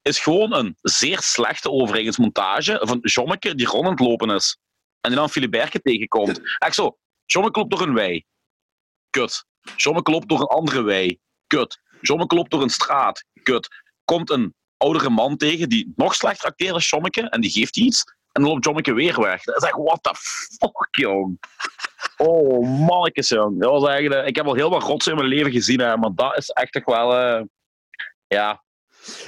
[0.01, 4.57] is gewoon een zeer slechte overigens montage van Jommeke die rond aan het lopen is.
[5.01, 6.41] en die dan Filiberke tegenkomt.
[6.57, 8.25] Echt zo, Jommeke loopt door een wei.
[9.09, 9.45] Kut.
[9.75, 11.19] Jommeke loopt door een andere wei.
[11.49, 11.79] Kut.
[12.01, 13.23] Jommeke loopt door een straat.
[13.43, 13.67] Kut.
[14.05, 18.03] Komt een oudere man tegen die nog slechter acteert dan Jommeke en die geeft iets.
[18.31, 19.43] En dan loopt Jommeke weer weg.
[19.43, 21.39] Dat is echt, what the fuck, jong.
[22.17, 23.61] Oh, mannetjes, jong.
[23.61, 26.11] Dat was eigenlijk, ik heb al heel wat rotsen in mijn leven gezien, hè, maar
[26.15, 27.15] dat is echt toch wel...
[27.17, 27.41] eh,
[28.27, 28.63] ja.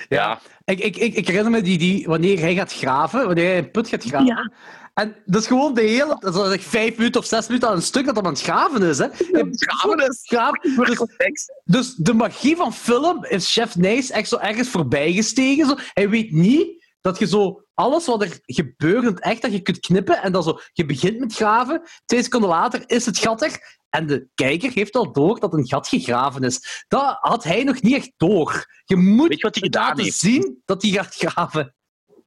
[0.10, 0.40] Ja.
[0.64, 3.72] Ik, ik, ik, ik herinner me die, die, wanneer hij gaat graven, wanneer hij een
[3.72, 4.26] put gaat graven.
[4.26, 4.52] Ja.
[4.94, 6.18] En dat is gewoon de hele...
[6.20, 8.42] Dat is like vijf minuten of zes minuten aan een stuk dat hij aan het
[8.42, 8.98] graven is.
[8.98, 9.08] Hè.
[9.52, 10.22] graven is.
[10.24, 10.86] Graven.
[10.86, 15.66] Dus, dus de magie van film is Chef Nijs echt zo ergens voorbij gestegen.
[15.66, 15.76] Zo.
[15.94, 19.80] Hij weet niet dat je zo alles wat er gebeurt in echt, dat je kunt
[19.80, 23.80] knippen en dan zo, je begint met graven, twee seconden later is het gat er
[23.90, 26.86] en de kijker heeft al door dat een gat gegraven is.
[26.88, 28.66] Dat had hij nog niet echt door.
[28.84, 30.18] Je moet je wat hij gedaan laten heeft?
[30.18, 31.76] zien dat hij gaat graven.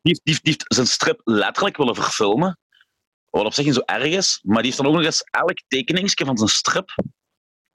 [0.05, 2.59] Die heeft, die, die heeft zijn strip letterlijk willen verfilmen.
[3.31, 4.41] Wat op zich niet zo erg is.
[4.43, 6.95] Maar die heeft dan ook nog eens elk tekeningsje van zijn strip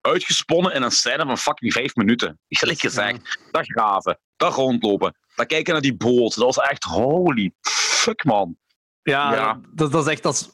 [0.02, 2.40] uitgesponnen in een scène van fucking vijf minuten.
[2.50, 3.40] Gelijk gezegd.
[3.52, 6.36] Dat graven, dat rondlopen, dat kijken naar die boot.
[6.36, 8.58] Dat was echt holy fuck, man.
[9.02, 9.60] Ja, Ja.
[9.74, 10.24] Dat, dat is echt...
[10.24, 10.50] Dat is,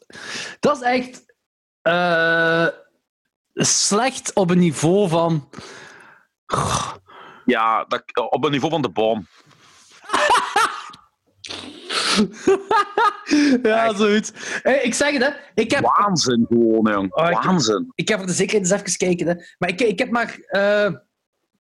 [0.60, 1.36] dat is echt...
[1.82, 2.68] eh,
[3.54, 5.50] slecht op een niveau van...
[7.46, 9.28] Ja, dat, op het niveau van de boom.
[13.64, 14.32] ja, zoiets.
[14.62, 15.30] Hey, ik zeg het, hè.
[15.62, 17.14] Ik heb, Waanzin gewoon, jong.
[17.14, 17.92] Oh, ik- Waanzin.
[17.96, 19.34] ik heb voor de zekerheid eens even kijken, hè.
[19.58, 20.38] Maar ik, ik heb maar...
[20.48, 20.92] eh,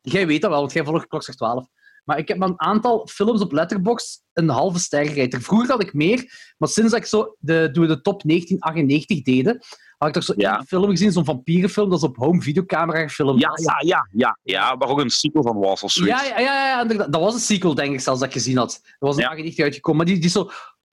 [0.02, 1.68] jij weet dat wel, want jij volgt Klokslag 12.
[2.04, 5.42] Maar ik heb maar een aantal films op Letterboxd een halve ster gegeven.
[5.42, 9.22] Vroeger had ik meer, maar sinds dat ik zo de, toen we de top 1998
[9.22, 9.60] deden,
[9.98, 10.64] had ik toch zo Ja.
[10.68, 13.40] film gezien, zo'n vampierenfilm, dat is op home videocamera gefilmd.
[13.42, 14.78] Ja, ja, ja, ja, ja.
[14.78, 16.28] Waar ook een sequel van was of zoiets.
[16.28, 18.80] Ja, ja, ja, dat was een sequel, denk ik zelfs, dat ik gezien had.
[18.84, 19.28] Dat was een Ja.
[19.28, 19.98] 98 uitgekomen.
[20.06, 20.50] Maar die, die zo,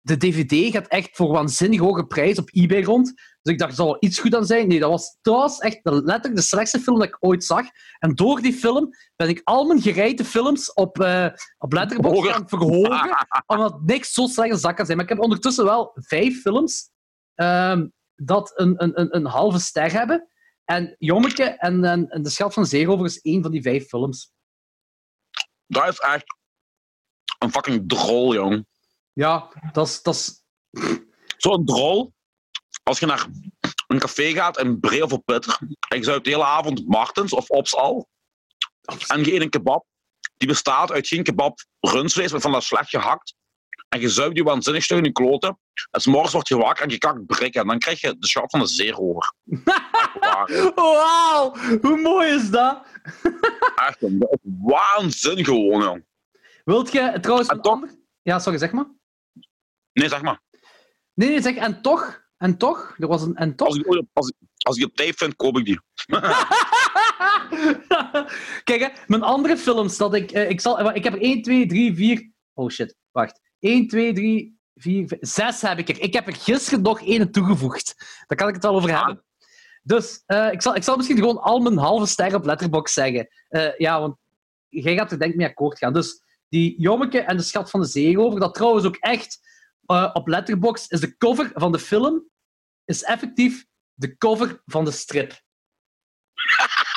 [0.08, 3.06] de DVD gaat echt voor waanzinnig hoge prijs op eBay rond.
[3.42, 4.68] Dus ik dacht, er zal iets goed aan zijn.
[4.68, 7.66] Nee, dat was, dat was echt de, letterlijk de slechtste film dat ik ooit zag.
[7.98, 11.28] En door die film ben ik al mijn gerijde films op, eh
[11.58, 13.26] op Letterboxd gaan verhogen.
[13.46, 14.96] omdat niks zo slecht als dat kan zijn.
[14.96, 16.90] Maar ik heb ondertussen wel vijf films
[17.34, 20.28] ehm, dat een, een, een, een halve ster hebben.
[20.64, 24.32] En Jommeke en, en, en De Schat van Zeerover is één van die vijf films.
[25.66, 26.24] Dat is echt
[27.38, 28.66] een fucking drol, jong.
[29.18, 30.42] Ja, dat is...
[31.36, 32.12] Zo'n drol,
[32.82, 33.26] als je naar
[33.86, 35.58] een café gaat in Bree of op Pitter,
[35.88, 38.08] en je zou de hele avond Martens of Ops al,
[39.06, 39.84] en je eet een kebab,
[40.36, 43.34] die bestaat uit geen kebab rundvlees, maar van dat slecht gehakt,
[43.88, 45.58] en je zuipt die waanzinnig stuk in je kloten,
[45.90, 48.50] en morgens word je wakker en je kakt brikken, en dan krijg je de schat
[48.50, 50.72] van de hè.
[50.74, 52.86] Wauw, hoe mooi is dat?
[53.76, 56.04] Echt, dat is waanzin gewoon, jong.
[56.64, 57.96] Wilt je trouwens En een toch- ander...
[58.22, 58.96] Ja, sorry, zeg maar.
[59.98, 60.40] Nee, zeg maar.
[61.14, 62.22] Nee, nee, zeg, en toch?
[62.36, 62.94] En toch?
[62.98, 63.66] Er was een en toch?
[63.68, 65.80] Als ik, als, ik- als ik die op tape vind, koop ik die.
[68.64, 70.30] Kijk, hè, mijn andere films dat ik...
[70.30, 72.30] eh, ik, zal, ik heb er 1, 2, 3, 4...
[72.54, 73.40] Oh shit, wacht.
[73.60, 76.00] 1, 2, 3, 4, 5, 6 heb ik er.
[76.00, 77.94] Ik heb er gisteren nog één toegevoegd.
[78.26, 79.24] Daar kan ik het wel over hebben.
[79.82, 83.28] Dus eh, ik, zal, ik zal misschien gewoon al mijn halve ster op Letterboxd zeggen.
[83.48, 84.16] Eh, ja, want
[84.68, 85.92] jij gaat er denk ik mee akkoord gaan.
[85.92, 89.38] Dus die Jommeke en de Schat van de Zeerover, dat trouwens ook echt
[89.88, 92.28] eh, op Letterboxd is de cover van de film,
[92.84, 95.32] is effectief de cover van de strip.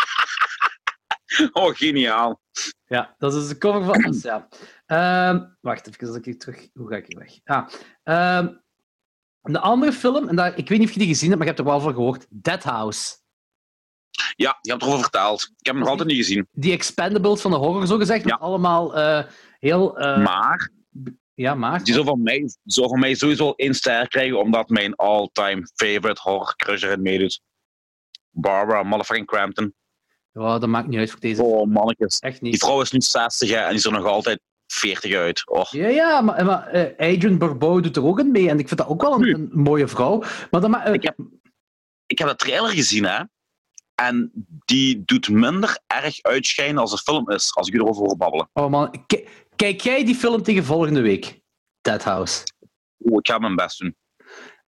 [1.52, 2.42] Oh, geniaal.
[2.86, 4.12] Ja, dat is de cover van...
[4.12, 4.48] dus ja.
[4.86, 6.70] Ehm, wacht even, als ik hier terug...
[6.74, 7.40] Hoe ga ik hier weg?
[7.44, 7.68] Ah,
[8.04, 8.54] ehm,
[9.42, 11.54] de andere film, en daar, ik weet niet of je die gezien hebt, maar je
[11.54, 12.26] hebt er wel van gehoord.
[12.30, 13.18] Dead House.
[14.36, 15.42] Ja, je hebt erover verteld.
[15.42, 16.48] Ik heb hem nog altijd niet gezien.
[16.52, 18.26] Die Expendables van de horror, zo gezegd.
[18.26, 18.36] Ja.
[18.36, 19.24] Allemaal eh,
[19.60, 19.98] heel...
[20.00, 20.70] eh, Maar
[21.42, 21.84] ja, maar...
[21.84, 26.56] die zou van mij, van mij sowieso één ster krijgen, omdat mijn all-time favorite horror
[26.56, 27.42] crush erin meedoet.
[28.30, 29.74] Barbara motherfucking Crampton.
[30.32, 31.44] Ja, dat maakt niet uit voor deze.
[31.44, 32.20] Oh, mannetjes.
[32.20, 32.60] Echt Die niet.
[32.60, 35.50] vrouw is nu 60 hè, en die is er nog altijd 40 uit.
[35.50, 35.66] Oh.
[35.70, 38.50] Ja, ja, maar, maar eh, Adrian Barbeau doet er ook in mee.
[38.50, 40.24] En ik vind dat ook wel een, mooie vrouw.
[40.52, 41.18] Maar ma- eh, Ik heb-
[42.06, 43.24] Ik heb de trailer gezien, hè.
[43.96, 44.32] En
[44.66, 48.50] die doet minder erg uitschijnen als de film is, als ik erover hoor babbelen.
[48.54, 49.06] oh man,
[49.62, 51.42] kijk jij die film tegen volgende week?
[51.82, 52.44] Dead House.
[52.98, 53.96] Oh, ik ga mijn best doen.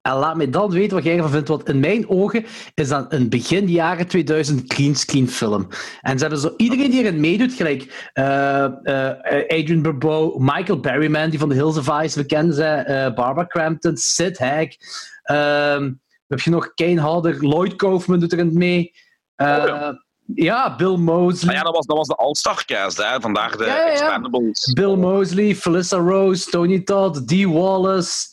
[0.02, 3.14] En laat mij dan weten wat jij ervan vindt, want in mijn ogen is dat
[3.14, 5.68] een begin jaren 2000 clean screen film.
[6.02, 11.30] En ze hebben zo iedereen die erin meedoet, gelijk eh, eh, Adrian Barbeau, Michael Berryman,
[11.30, 14.76] die van The Hills of Ice, we kennen ze, eh, Barbara Crampton, Sid Haig.
[15.24, 15.91] ehm
[16.28, 18.91] heb je nog Kane Hodder, Lloyd Kaufman doet erin mee.
[19.36, 20.03] Oh ja.
[20.35, 21.45] Ja, Bill Mosley.
[21.45, 23.21] Maar ja, dat was, dat was de All-Star cast, hè.
[23.21, 23.91] Vandaag de Ja, ja, ja.
[23.91, 24.73] Expendables.
[24.73, 28.27] Bill Mosley, Felissa Rose, Tony Todd, Dee Wallace.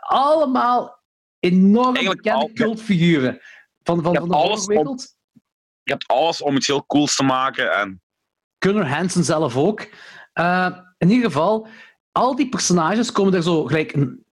[0.00, 0.98] Allemaal
[1.38, 3.40] enorm Eigenlijk bekende al- cultfiguren
[3.82, 5.14] van, van, van de horrorwereld.
[5.82, 7.72] Je hebt alles om iets heel cools te maken.
[7.72, 8.02] En
[8.58, 9.88] Gunnar Hansen zelf ook.
[10.32, 10.66] Eh,
[10.98, 11.66] in ieder geval,
[12.12, 14.24] al die personages komen er zo gelijk een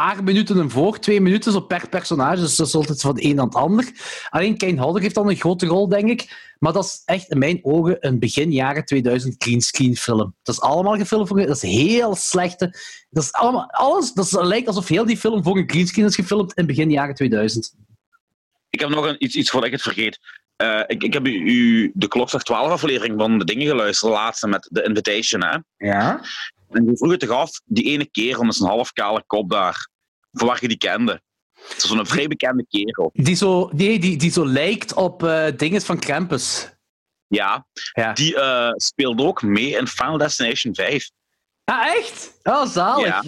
[0.00, 2.40] paar minuten in voor, twee minuten zo per personage.
[2.40, 3.92] Dus dat is altijd van het een naar het ander.
[4.30, 6.52] Alleen Kane Hodder heeft dan een grote rol, denk ik.
[6.58, 10.34] Maar dat is echt in mijn ogen een begin jaren 2000 greenscreen film.
[10.42, 11.46] Dat is allemaal gefilmd voor...
[11.46, 12.78] Dat is heel slechte...
[13.10, 13.70] Dat is allemaal...
[13.70, 14.12] Alles...
[14.12, 17.14] Dat is- lijkt alsof heel die film voor een greenscreen is gefilmd in begin jaren
[17.14, 17.74] 2000.
[18.70, 20.18] ik heb nog een, iets, iets voordat ik het vergeet.
[20.56, 24.18] Eh, ik, ik heb u, u de Klokslag 12 aflevering van de dingen geluisterd, de
[24.18, 25.44] laatste met de Invitation.
[25.44, 25.58] Hè?
[25.76, 26.20] Ja?
[26.70, 29.88] En die vroeg het toch af, die ene kerel met zijn half kale kop daar,
[30.32, 31.22] voor waar je die kende.
[31.68, 33.10] Het is zo'n vrij bekende kerel.
[33.12, 36.68] Die zo, die, die, die zo lijkt op eh dinges van Krampus.
[37.26, 38.12] Ja, Ja.
[38.12, 41.10] die eh, speelde ook mee in Final Destination 5.
[41.64, 42.38] Ah, echt?
[42.42, 43.06] Oh, zalig.
[43.06, 43.22] Ja.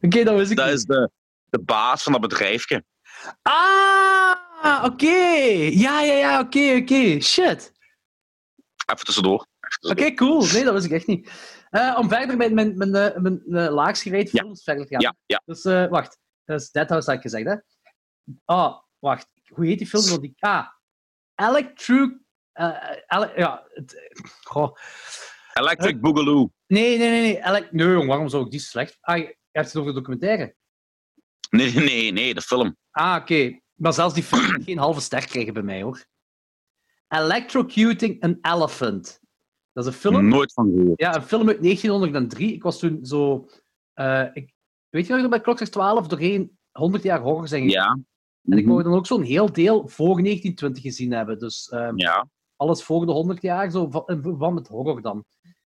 [0.00, 0.74] Oké, dat wist ik Dat niet.
[0.74, 1.10] is de,
[1.50, 2.84] de baas van dat bedrijfje.
[3.42, 5.06] Ah, oké.
[5.72, 7.20] Ja, ja, ja, oké, oké.
[7.20, 7.72] Shit.
[8.92, 9.46] Even tussendoor.
[9.60, 10.14] Even Oké, tussendoor.
[10.38, 10.52] cool.
[10.52, 11.30] Nee, dat wist ik echt niet.
[11.70, 14.42] Eh, om verder met mijn, mijn, mijn, mijn, mijn laagst gereden Ja.
[14.42, 15.00] films verder te gaan.
[15.00, 15.42] Ja, ja.
[15.44, 16.18] Dus, eh, wacht.
[16.44, 17.56] Dat is Dead House, had ik gezegd, hè?
[18.44, 19.32] Oh, wacht.
[19.48, 20.20] Hoe heet die film?
[20.20, 20.34] Die...
[20.38, 20.66] Ah,
[21.34, 22.18] Electro...
[22.52, 24.10] eh, ele- ja, het,
[24.42, 24.76] goh.
[25.52, 26.50] Electric Boogaloo.
[26.66, 27.40] Nee, nee, nee.
[27.40, 27.68] nee.
[27.70, 28.98] Nee, jong, waarom zou ik die slecht...
[29.00, 30.56] Ah, je hebt het over de documentaire.
[31.50, 32.76] Nee, nee, nee, de film.
[32.90, 33.60] Ah, oké.
[33.74, 36.04] Maar zelfs die film geen halve ster krijgen bij mij, hoor.
[37.08, 39.20] Electrocuting an Elephant.
[39.78, 41.00] Dat is een film, Nooit van gehoord.
[41.00, 42.52] ja, een film uit 1903.
[42.52, 43.48] Ik was toen zo...
[43.92, 44.52] eh, ik,
[44.88, 47.96] weet je nog, dat bij Klokslag 12 doorheen 100 jaar horror zijn gegaan?
[47.96, 48.52] Ja.
[48.52, 48.72] En ik Mhm.
[48.72, 51.38] wou dan ook zo'n heel deel voor 1920 gezien hebben.
[51.38, 55.24] Dus ehm, Ja, alles voor de 100 jaar, zo van, in verband met horror dan.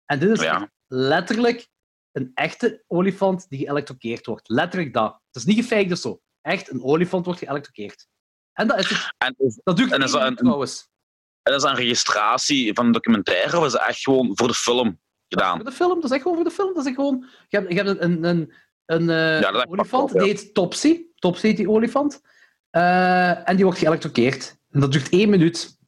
[0.04, 0.70] En dit is ja.
[0.86, 1.68] letterlijk
[2.12, 4.48] een echte olifant die geëlectrocuteerd wordt.
[4.48, 5.12] Letterlijk dat.
[5.26, 6.20] Het is niet gefaked of zo.
[6.40, 8.06] Echt, een olifant wordt geëlectrocuteerd.
[8.52, 9.14] En dat is het.
[9.18, 10.88] En Dat duurt En is dat een- trouwens.
[11.44, 14.54] En is dat een registratie van een documentaire of is het echt gewoon voor de
[14.54, 14.98] film
[15.28, 15.56] gedaan?
[15.56, 16.74] Voor de film, dat is echt gewoon voor de film.
[16.74, 17.26] Dat is gewoon...
[17.48, 18.52] Je hebt, je hebt een, een, een,
[18.86, 20.18] een eh, Ja, olifant, ja.
[20.18, 21.02] die heet Topsy.
[21.14, 22.20] Topsy heet die olifant.
[22.70, 24.56] Eh, en die wordt geëlectrocuteerd.
[24.70, 25.78] En dat duurt één minuut.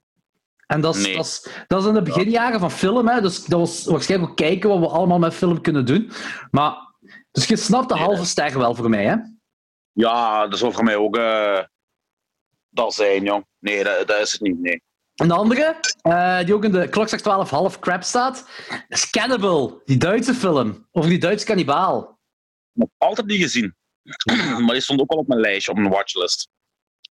[0.66, 1.16] En dat is, Nee.
[1.16, 4.37] dat is, dat is in de beginjaren van film, hè, dus dat was waarschijnlijk ook
[4.37, 6.11] kijken wat we allemaal met film kunnen doen.
[6.51, 6.95] Maar,
[7.31, 9.15] dus je snapt de Nee, halve ster wel voor mij, hè?
[9.93, 11.62] Ja, dat zou voor mij ook eh,
[12.69, 13.47] dat zijn, jong.
[13.59, 14.59] Nee, dat, dat is het niet.
[14.61, 14.83] Nee.
[15.16, 18.48] En de andere, eh, die ook in de klokslag 12 half crap staat,
[18.88, 20.86] is Cannibal, die Duitse film.
[20.93, 22.18] Over die Duitse kannibaal.
[22.72, 23.74] Nog altijd niet gezien.
[24.64, 26.48] maar die stond ook al op mijn lijstje, op mijn watchlist.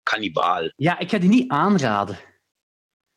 [0.03, 0.71] Kannibaal.
[0.75, 2.19] Ja, ik ga die niet aanraden.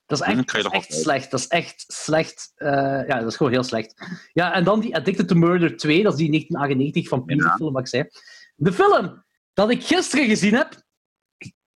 [0.07, 1.31] Dat is echt, kan je dat is toch echt slecht.
[1.31, 2.53] Dat is echt slecht.
[2.55, 2.71] Eh,
[3.07, 3.95] ja, dat is gewoon heel slecht.
[4.33, 7.57] Ja, en dan die Addicted to Murder 2, dat is die 1998 van Pieter Ja.
[7.57, 8.05] film, wat ik zei.
[8.55, 10.83] De film dat ik gisteren gezien heb,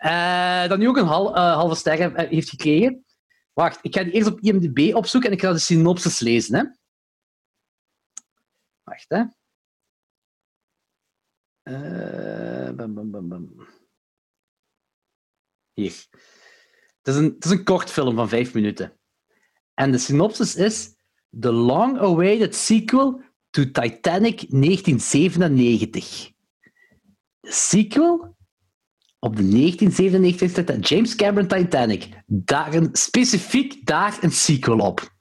[0.05, 3.05] eh, dat nu ook een eh, halve ster eh, heeft gekregen.
[3.53, 6.55] Wacht, ik ga die eerst op IMDb opzoeken en ik ga de synopsis lezen.
[6.57, 6.65] Hè.
[8.83, 9.25] Wacht, hè.
[12.75, 13.69] Bam, bam, bam, bam.
[15.73, 16.07] Hier.
[17.03, 18.99] Het is, een, het is een kort film van vijf minuten.
[19.75, 20.95] En de synopsis is
[21.41, 26.33] The long-awaited sequel to Titanic 1997.
[27.41, 28.34] De sequel
[29.25, 30.87] op de 1997 Titanic.
[30.87, 32.09] James Cameron Titanic.
[32.27, 35.13] Daar een, specifiek daar een sequel op.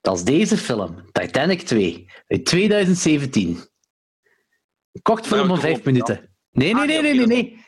[0.00, 3.48] Dat is deze film, Titanic 2, uit 2017.
[4.92, 6.34] Een kort film van vijf minuten.
[6.50, 7.61] Nee, nee, Ah, nee, nee, nee.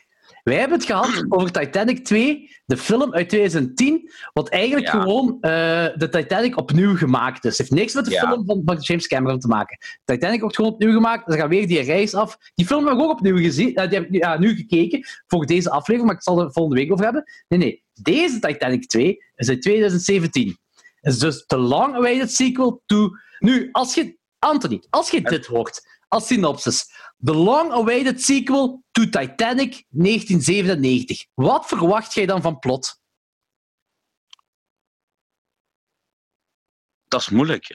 [0.44, 5.00] Wij hebben het gehad over Titanic 2, de film uit 2010, wat eigenlijk Ja.
[5.00, 5.50] gewoon eh,
[5.96, 7.50] de Titanic opnieuw gemaakt is.
[7.50, 8.28] Het heeft niks met de Ja.
[8.28, 9.78] film van, van James Cameron te maken.
[10.04, 12.38] Titanic wordt gewoon opnieuw gemaakt, ze gaan weer die reis af.
[12.54, 15.46] Die film heb ik ook opnieuw gezien, eh, die heb ik ja, nu gekeken voor
[15.46, 17.24] deze aflevering, maar ik zal het volgende week over hebben.
[17.48, 20.58] Nee, nee, deze Titanic 2 is uit 2017.
[21.00, 23.10] Is dus de long-awaited sequel to...
[23.38, 24.16] Nu, als je...
[24.38, 26.84] Anthony, als je dit hoort, als synopsis.
[27.24, 31.26] The long-awaited sequel to Titanic 1997.
[31.34, 33.01] Wat verwacht jij dan van plot?
[37.05, 37.66] Dat is moeilijk.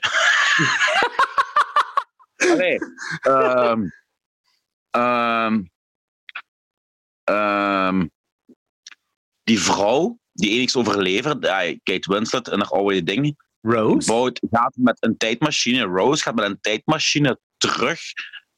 [2.36, 2.78] Allee.
[3.20, 3.88] ehm,
[4.90, 5.62] ehm,
[7.24, 8.06] ehm,
[9.42, 14.06] die vrouw, die enigst overlever, ja, Kate Winslet en haar oude ding, Rose?
[14.06, 18.00] bouwt, gaat met een tijdmachine, Rose gaat met een tijdmachine terug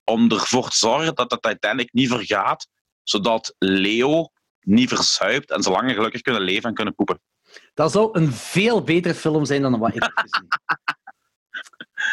[0.05, 2.69] om ervoor te zorgen dat de Titanic niet vergaat,
[3.03, 4.29] zodat Leo
[4.61, 7.21] niet verzuipt en ze langer gelukkig kunnen leven en kunnen poepen.
[7.75, 10.49] Dat zou een veel betere film zijn dan wat ik heb gezien.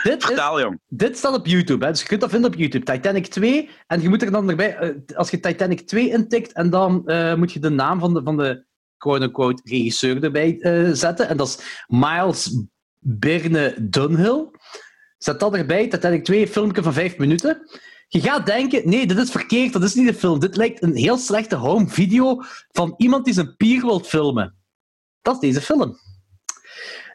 [0.04, 0.80] Dit, is, Vertel, jong.
[0.88, 1.92] dit staat op YouTube, hè?
[1.92, 2.86] dus je kunt dat vinden op YouTube.
[2.86, 3.70] Titanic 2.
[3.88, 7.36] En je moet er dan erbij, eh, als je Titanic 2 intikt, en dan eh,
[7.36, 8.66] moet je de naam van de, van de
[8.98, 11.28] quote-unquote regisseur erbij eh, zetten.
[11.28, 12.64] En dat is Miles
[13.00, 14.50] Birne Dunhill.
[15.20, 17.70] Zet dat erbij, Titanic 2, een filmpje van 5 minuten.
[18.08, 20.40] Je gaat denken, nee, dit is verkeerd, dat is niet een film.
[20.40, 22.42] Dit lijkt een heel slechte home video
[22.72, 24.56] van iemand die zijn pier wil filmen.
[25.22, 25.98] Dat is deze film.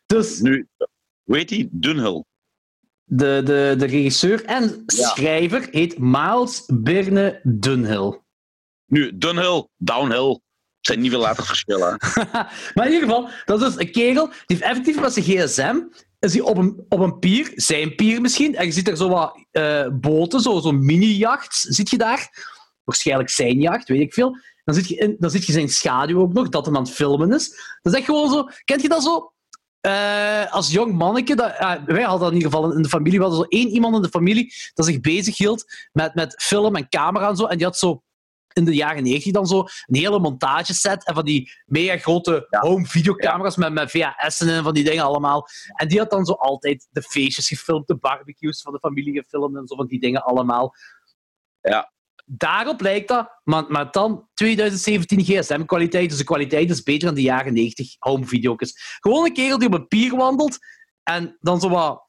[0.07, 0.69] Dus Nu,
[1.25, 1.69] heet die?
[1.73, 2.25] Dunhill.
[3.05, 8.21] de, de, de regisseur en schrijver heet Miles Birne Dunhill.
[8.87, 10.29] Nu, Dunhill, Downhill.
[10.31, 11.97] Het zijn niet veel letterverschillen.
[12.75, 15.81] maar in ieder geval, dat is dus een kerel die heeft effectief met zijn gsm
[16.25, 19.09] is hij op een, op een pier, zijn pier misschien, en je ziet er zo
[19.09, 22.53] wat eh, boten, zo- zo'n mini-jacht, zit je daar.
[22.85, 24.37] Waarschijnlijk zijn jacht, weet ik veel.
[24.65, 26.93] Dan zit je, in, dan zit je zijn schaduw ook nog, dat hem aan het
[26.93, 27.49] filmen is.
[27.83, 28.49] Dat is echt gewoon zo...
[28.65, 29.33] Kent je dat zo?
[29.81, 33.25] Eh, als jong manneke, dat, eh, wij hadden in ieder geval in de familie, we
[33.25, 36.89] hadden zo één iemand in de familie dat zich bezig hield met, met film en
[36.89, 38.03] camera en zo, en die had zo
[38.55, 42.87] in de jaren 90 dan zo een hele montageset en van die mega grote home
[42.87, 45.49] videocamera's met, met VHS'en en van die dingen allemaal.
[45.75, 49.57] En die had dan zo altijd de feestjes gefilmd, de barbecues van de familie gefilmd
[49.57, 50.75] en zo van die dingen allemaal.
[51.61, 51.93] Ja.
[52.27, 57.23] Daarop lijkt dat, maar, maar dan 2017 gsm-kwaliteit, dus de kwaliteit is beter dan de
[57.23, 58.99] jaren 90 home video's.
[59.01, 60.59] Gewoon een kerel die op een pier wandelt
[61.03, 62.03] en dan zo wat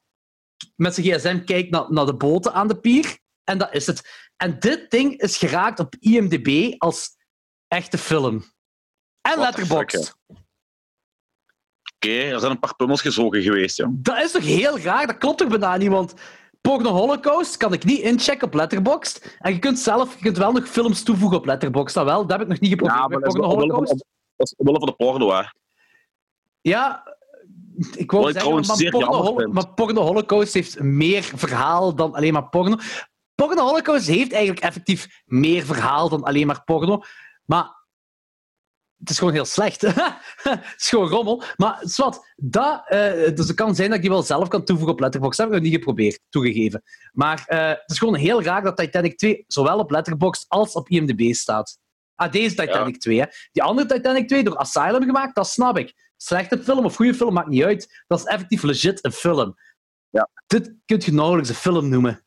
[0.76, 3.18] met zijn gsm kijkt naar, naar de boten aan de pier.
[3.46, 4.30] En dat is het.
[4.36, 7.16] En dit ding is geraakt op IMDb als
[7.68, 8.44] echte film.
[9.20, 10.16] En Letterboxd.
[11.94, 13.96] Oké, er zijn een paar pummels gezogen geweest, jong.
[14.02, 15.06] Dat is toch heel raar?
[15.06, 16.14] Dat klopt toch bijna niet, want
[16.60, 19.36] Porno Holocaust kan ik niet inchecken op Letterboxd.
[19.38, 21.94] En je kunt zelf je kunt wel nog films toevoegen op Letterboxd.
[21.94, 23.76] Dat wel, dat heb ik nog niet geprobeerd Ja, maar dat is Porno omwille van,
[23.76, 24.04] Holocaust.
[24.36, 25.42] dat is omwille van de porno, hè.
[26.60, 27.16] Ja,
[27.96, 32.32] ik wou ik zeggen, trouwens maar porno, maar porno Holocaust heeft meer verhaal dan alleen
[32.32, 32.76] maar porno.
[33.36, 37.02] Porno Holocaust heeft eigenlijk effectief meer verhaal dan alleen maar porno.
[37.44, 37.76] Maar
[38.98, 39.80] het is gewoon heel slecht.
[40.42, 41.42] het is gewoon rommel.
[41.56, 44.94] Maar zwart, dat, eh, dus het kan zijn dat ik die wel zelf kan toevoegen
[44.94, 45.38] op Letterboxd.
[45.38, 46.82] Dat heb ik nog niet geprobeerd, toegegeven.
[47.12, 50.88] Maar eh, het is gewoon heel raar dat Titanic 2 zowel op Letterboxd als op
[50.88, 51.78] IMDb staat.
[52.14, 53.26] Ah, deze Titanic 2, hè.
[53.52, 55.92] Die andere Titanic 2 door Asylum gemaakt, dat snap ik.
[56.16, 58.04] Slechte film of goede film, maakt niet uit.
[58.06, 59.54] Dat is effectief legit een film.
[60.10, 60.30] Ja.
[60.46, 62.25] Dit kun je nauwelijks een film noemen.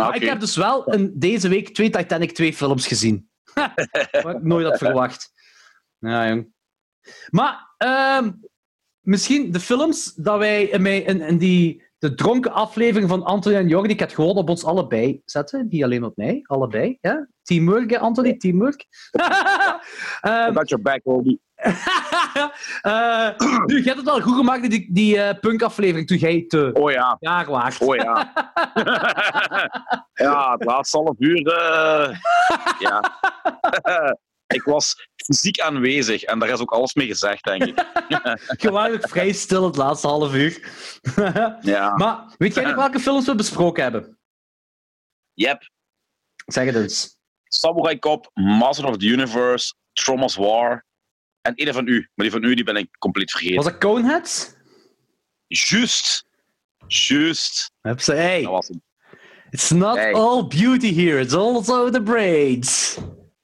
[0.00, 3.30] Ah, ik heb dus wel in deze week twee Titanic 2 films gezien.
[4.22, 5.32] Wat ik nooit had verwacht.
[5.98, 6.52] Ja, jong.
[7.30, 8.30] Maar ehm,
[9.00, 14.00] misschien de films dat wij in, die, de dronken aflevering van Anthony en Jordi, ik
[14.00, 15.66] had gewoon op ons allebei zetten.
[15.70, 16.98] Niet alleen op mij, allebei.
[17.00, 17.28] Ja?
[17.42, 18.36] Teamwork, hè, Anthony?
[18.36, 18.86] Teamwork.
[20.20, 21.38] Ehm, Got your back, Obi.
[22.82, 23.28] eh,
[23.66, 26.90] nu, je hebt het wel goed gemaakt, die, die eh, punk-aflevering, toen jij te Oh
[26.90, 27.80] ja, jaar waard.
[27.80, 28.32] oh ja.
[30.24, 31.46] ja, het laatste half uur...
[31.46, 32.16] eh,
[32.78, 33.18] ja.
[34.54, 37.86] ik was fysiek aanwezig en daar is ook alles mee gezegd, denk ik.
[38.60, 40.68] Je was ook vrij stil het laatste half uur.
[41.60, 41.96] Ja.
[41.96, 44.18] maar weet jij nog welke films we besproken hebben?
[45.34, 45.70] Yep.
[46.46, 47.18] Zeg het eens.
[47.44, 50.84] Samurai Cop, Master of the Universe, Trauma's War
[51.42, 51.94] en een van u.
[52.14, 53.56] Maar die van u die ben ik compleet vergeten.
[53.56, 54.54] Was dat Coneheads?
[55.46, 56.24] Juist.
[56.86, 57.72] Juist.
[57.80, 58.78] Heb ze, hey, Dat was het.
[59.50, 60.12] it's not Hey.
[60.12, 62.98] all beauty here, it's also the braids.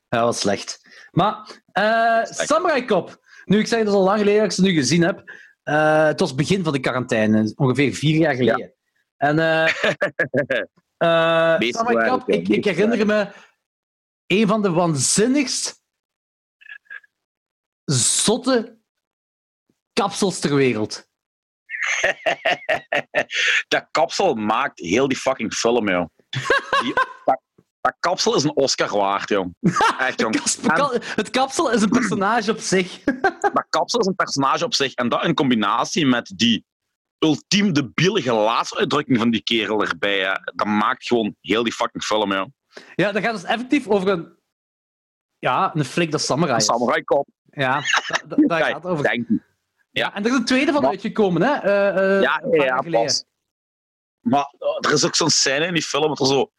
[0.08, 0.80] Dat was slecht.
[1.12, 3.24] Maar, eh Samurai Cop.
[3.44, 5.30] Nu, ik zeg dat al lang geleden dat ik ze nu gezien heb.
[5.62, 8.72] Eh, het was begin van de quarantaine, ongeveer vier jaar geleden.
[9.16, 9.34] En
[11.58, 13.26] Meest Samurai Cop, ik, ik herinner me
[14.26, 15.80] een van de waanzinnigst
[17.94, 18.78] zotte
[19.92, 21.08] kapsels ter wereld.
[23.68, 26.06] dat kapsel maakt heel die fucking film, joh.
[26.82, 26.94] Die,
[27.24, 27.40] dat,
[27.80, 29.46] dat kapsel is een Oscar waard, joh.
[29.98, 30.34] Echt, jong.
[30.34, 33.04] En Het kapsel is een personage op zich.
[33.54, 34.92] dat kapsel is een personage op zich.
[34.94, 36.64] En dat in combinatie met die
[37.18, 42.32] ultiem debiele gelaatsuitdrukking van die kerel erbij, hè, dat maakt gewoon heel die fucking film,
[42.32, 42.46] joh.
[42.94, 44.34] Ja, dat gaat dus effectief over een...
[45.38, 47.24] Ja, een flik dat samurai Een is.
[47.56, 49.04] Ja, dat, dat, dat gaat over.
[49.04, 49.40] Denk ik.
[49.90, 51.52] Ja, en er is een tweede van Maar- uitgekomen, hè?
[51.54, 53.24] eh, Ja, ja, pas.
[54.20, 56.50] Maar eh, er is ook zo'n scène in die film dat er zo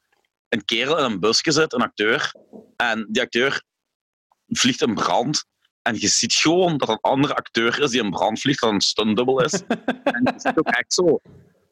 [0.50, 2.32] een kerel in een busje zit, een acteur.
[2.76, 3.64] En die acteur
[4.48, 5.46] vliegt in brand.
[5.82, 8.82] En je ziet gewoon dat een andere acteur is die in brand vliegt, dat een
[8.82, 9.52] stuntdubbel is.
[10.04, 11.20] en je ziet ook echt zo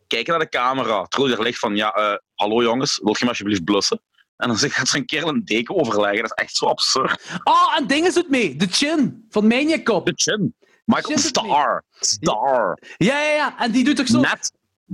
[0.08, 3.30] kijken naar de camera, terwijl je er ligt van, ja, hallo jongens, wil je me
[3.30, 4.02] alsjeblieft blussen?
[4.38, 6.22] En dan gaat zo'n kerel een deken overleggen.
[6.22, 7.40] Dat is echt zo absurd.
[7.44, 8.56] Oh, en ding is het mee.
[8.56, 10.06] De chin van Maniac Cop.
[10.06, 10.56] De chin.
[10.86, 11.18] Michael.
[11.18, 11.84] Star.
[12.00, 12.80] Star.
[12.98, 13.60] Ja, ja, ja.
[13.60, 14.20] En die doet toch zo...
[14.20, 14.52] Net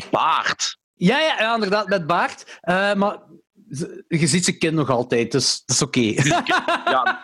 [0.09, 0.77] baard.
[0.95, 2.59] Ja, ja, ja, inderdaad, met baard.
[2.61, 3.17] Eh, maar
[4.07, 5.99] je ziet zijn kind nog altijd, dus dat is oké.
[6.91, 7.21] Ja,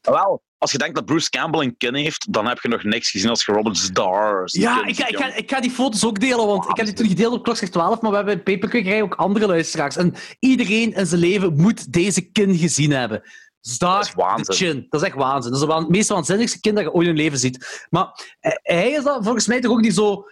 [0.00, 3.10] wel, als je denkt dat Bruce Campbell een kin heeft, dan heb je nog niks
[3.10, 4.42] gezien als je Robert Starr.
[4.44, 6.94] Ja, ik ga, ik, ga, ik ga die foto's ook delen, want ik heb die
[6.94, 9.96] toen gedeeld op Klokslag 12, maar we hebben in Paperkwekerij ook andere luisteraars.
[9.96, 13.22] En iedereen in zijn leven moet deze kin gezien hebben.
[13.60, 14.86] Star Dat is chin.
[14.88, 15.52] Dat is echt waanzin.
[15.52, 17.86] Dat is het meest waanzinnigste kind dat je ooit in je leven ziet.
[17.90, 20.24] Maar eh, hij is dat volgens mij toch ook niet zo...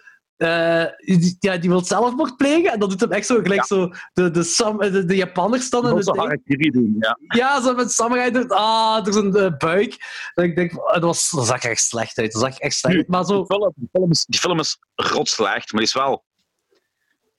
[0.43, 3.90] eh, die, ja, die wil zelfmoord plegen en dat doet hem echt zo gelijk zo
[4.12, 5.89] de, de, Sam, de, de Japanners dan.
[5.89, 7.19] In de harakiri doen, ja.
[7.28, 8.51] Ja, zo met samurai doet.
[8.51, 9.97] Ah, door zijn eh, buik.
[10.35, 12.32] Dat ik denk, dat, was, dat zag er echt slecht uit.
[12.32, 13.09] Dat zag echt slecht uit.
[13.09, 13.36] Maar zo...
[13.36, 16.24] Die film, die film is, die film is rot slecht, maar die is wel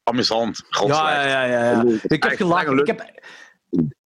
[0.03, 0.63] amusant.
[0.69, 1.83] Ja, ja, ja, ja, ja.
[2.03, 2.77] Ik heb gelachen.
[2.77, 2.99] Ik heb,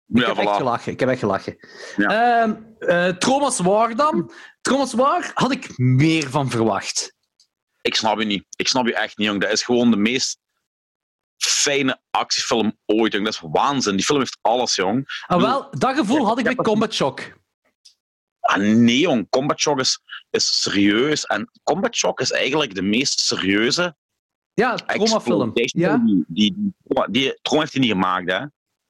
[0.06, 0.92] Ja, ik heb echt gelachen.
[0.92, 1.56] Ik heb echt gelachen.
[1.96, 2.60] Ja.
[2.78, 4.30] Eh, Thomas War dan.
[4.60, 7.15] Thomas War had ik meer van verwacht.
[7.86, 8.44] Ik snap je niet.
[8.56, 9.40] Ik snap je echt niet, jong.
[9.40, 10.38] Dat is gewoon de meest
[11.36, 13.24] fijne actiefilm ooit, jong.
[13.24, 13.96] Dat is waanzin.
[13.96, 15.22] Die film heeft alles, jong.
[15.26, 17.20] En wel, dat gevoel had ik bij Combat Shock.
[18.40, 19.28] Ah, nee, jong.
[19.28, 20.00] Combat Shock is,
[20.30, 21.24] is serieus.
[21.24, 23.96] En Combat Shock is eigenlijk de meest serieuze
[24.52, 25.50] Ja, traumafilm.
[25.54, 25.96] Ja?
[25.96, 26.54] Die, die,
[26.84, 28.38] die, die, heeft hij niet gemaakt, hè?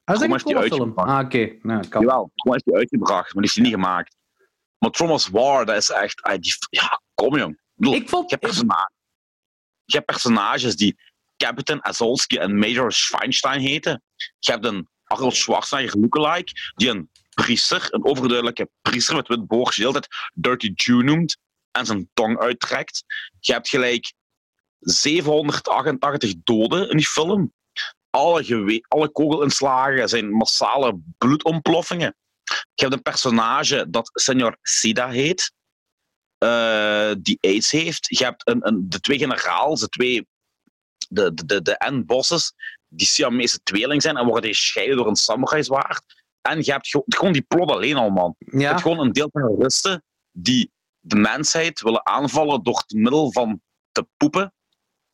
[0.05, 0.81] Hij is Trom heeft een die traumafilm.
[0.81, 1.09] uitgebracht.
[1.09, 1.67] Ah, oké.
[1.67, 2.01] Nou, kan.
[2.03, 4.17] Jawel, Tron heeft hij uitgebracht, maar die heeft hij niet gemaakt.
[4.79, 6.23] Maar Thomas War, dat is echt...
[6.23, 7.65] ah, die, ja, kom, jong.
[7.77, 8.31] Ik bedoel, Ik vond...
[8.31, 8.91] Je hebt, persona-
[9.85, 10.99] je hebt personages die
[11.37, 14.03] Captain Azolski en Major Feinstein heten.
[14.39, 19.83] Je hebt een Arnold Schwarzenegger lookalike, die een priester, een overduidelijke priester met wit boordje,
[19.83, 21.37] de hele tijd Dirty Jew noemt
[21.71, 23.05] en zijn tong uittrekt.
[23.41, 24.13] Je hebt gelijk
[24.79, 27.53] 788 doden in die film.
[28.11, 32.17] Alle, alle kogelinslagen zijn massale bloedontploffingen.
[32.45, 35.53] Je hebt een personage dat Senor Sida heet
[36.39, 38.19] eh, die AIDS heeft.
[38.19, 40.27] Je hebt een, een, de twee generaals, de twee
[41.09, 42.53] de, de, de, de N-bosses,
[42.89, 46.25] die Siamese tweeling zijn en worden gescheiden door een samurai-zwaard.
[46.41, 48.35] En je hebt ge- gewoon die plot alleen al, man.
[48.39, 48.69] Je Ja.
[48.69, 53.61] hebt gewoon een deel terroristen die de mensheid willen aanvallen door het middel van
[53.93, 54.55] te poepen.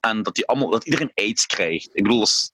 [0.01, 1.89] En dat, die allemaal, dat iedereen AIDS krijgt.
[1.93, 2.51] Ik bedoel, dat is,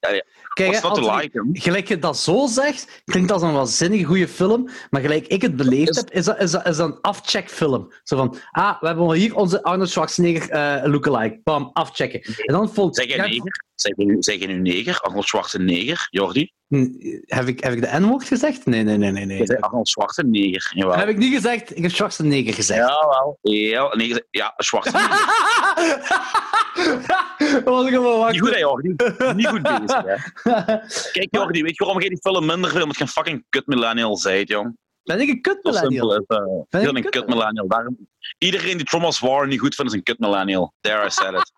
[0.00, 4.68] Kijk, hè, like, gelijk je dat zo zegt, klinkt als een waanzinnige goede film.
[4.90, 7.92] Maar gelijk ik het beleefd Is- heb, is dat, is dat, is dat een afcheckfilm.
[8.02, 11.40] Zo van, ah, we hebben hier onze Arnold Schwarzenegger eh lookalike.
[11.44, 12.20] Bam, afchecken.
[12.20, 12.94] En dan volgt...
[12.96, 13.68] Zeg jij ja, neger?
[13.80, 14.04] Zeg je,
[14.46, 15.00] nu- je neger?
[15.00, 16.52] Arnold Schwarzenegger, Jordi?
[16.68, 16.86] hm,
[17.24, 18.66] Heb ik, heb ik de N-woord gezegd?
[18.66, 19.24] Nee, nee, nee, nee.
[19.24, 19.38] nee.
[19.38, 20.96] Je zei Arnold Schwarzenegger, jawel.
[20.96, 21.76] Heb ik niet gezegd?
[21.76, 22.80] Ik heb Schwarzenegger gezegd.
[22.88, 23.38] Jawel.
[23.42, 25.18] Ja, nee, je zei- ja, Schwarzenegger.
[27.64, 28.58] Was ik gewoon Niet goed, hè.
[28.58, 28.88] Jordi?
[29.34, 30.16] Niet goed bezig, hè?
[31.12, 32.82] Kijk, Jordi, weet je waarom jij die film minder vindt?
[32.82, 34.76] Omdat je een fucking kut millennial zijt, jong.
[35.02, 36.16] Ben ik een kut millennial?
[36.16, 36.24] is.
[36.26, 37.68] Ben Je ik een kut millennial.
[37.68, 37.96] Daarom...
[38.38, 40.72] Iedereen die Thomas War niet goed vindt, is een kut millennial.
[40.80, 41.52] There, I said it.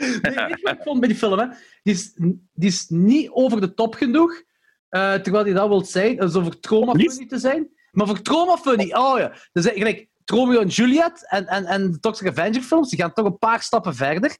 [0.22, 1.38] Nee, weet je wat ik vond bij die film?
[1.38, 1.46] Hè?
[1.82, 2.12] Die, is,
[2.52, 4.42] die is niet over de top genoeg,
[4.88, 6.18] eh, terwijl die dat wil zijn.
[6.18, 7.68] Is over trauma funny te zijn.
[7.90, 9.32] Maar voor trauma funny, oh ja.
[9.52, 13.12] Dus eh, gelijk Romeo en Juliet en, en, en de Toxic Avenger films, die gaan
[13.12, 14.36] toch een paar stappen verder.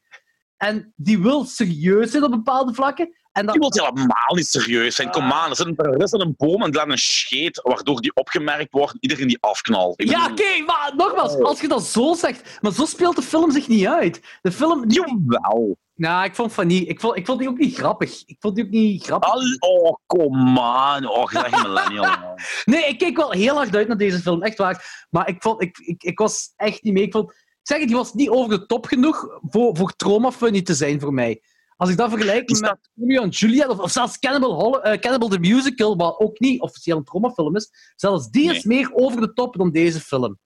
[0.57, 3.15] En die wil serieus zijn op bepaalde vlakken.
[3.33, 5.11] En dat, Die wil helemaal niet serieus zijn.
[5.11, 5.67] Kom aan, er zit
[6.13, 10.03] een een boom en laat een scheet, waardoor die opgemerkt wordt en iedereen die afknalt.
[10.03, 11.45] Ja, oké, maar nogmaals, Oh.
[11.45, 14.21] als je dat zo zegt, maar zo speelt de film zich niet uit.
[14.43, 14.89] De film...
[14.89, 15.77] Die, Jawel.
[15.95, 16.89] nou, ik vond van niet.
[16.89, 18.23] Ik vond, ik vond die ook niet grappig.
[18.27, 19.31] Ik vond die ook niet grappig.
[19.31, 21.09] Al- Oh, kom aan.
[21.09, 22.07] Oh, je bent een millennial.
[22.65, 25.07] Nee, ik keek wel heel hard uit naar deze film, echt waar.
[25.11, 27.03] Maar ik, vond, ik, ik, ik was echt niet mee.
[27.03, 30.33] Ik, vond, ik zeg het, die was niet over de top genoeg voor, voor trauma
[30.33, 31.43] funny te zijn voor mij.
[31.81, 35.29] Als ik dat vergelijk met Romeo en Juliet, of, of zelfs Cannibal, Hol- eh, Cannibal
[35.29, 39.33] the Musical, wat ook niet officieel een traumafilm is, zelfs die is meer over de
[39.33, 40.39] top dan deze film.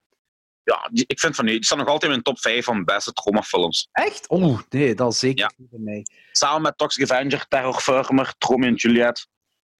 [0.62, 2.84] Ja, die- ik vind van nee, die staat nog altijd in mijn top 5 van
[2.84, 3.88] beste traumafilms.
[3.92, 4.28] Echt?
[4.28, 5.52] Oh, nee, dat is zeker Ja.
[5.56, 6.06] niet bij mij.
[6.32, 9.28] Samen met Toxic Avenger, Terror Firmer, Romeo en Juliet.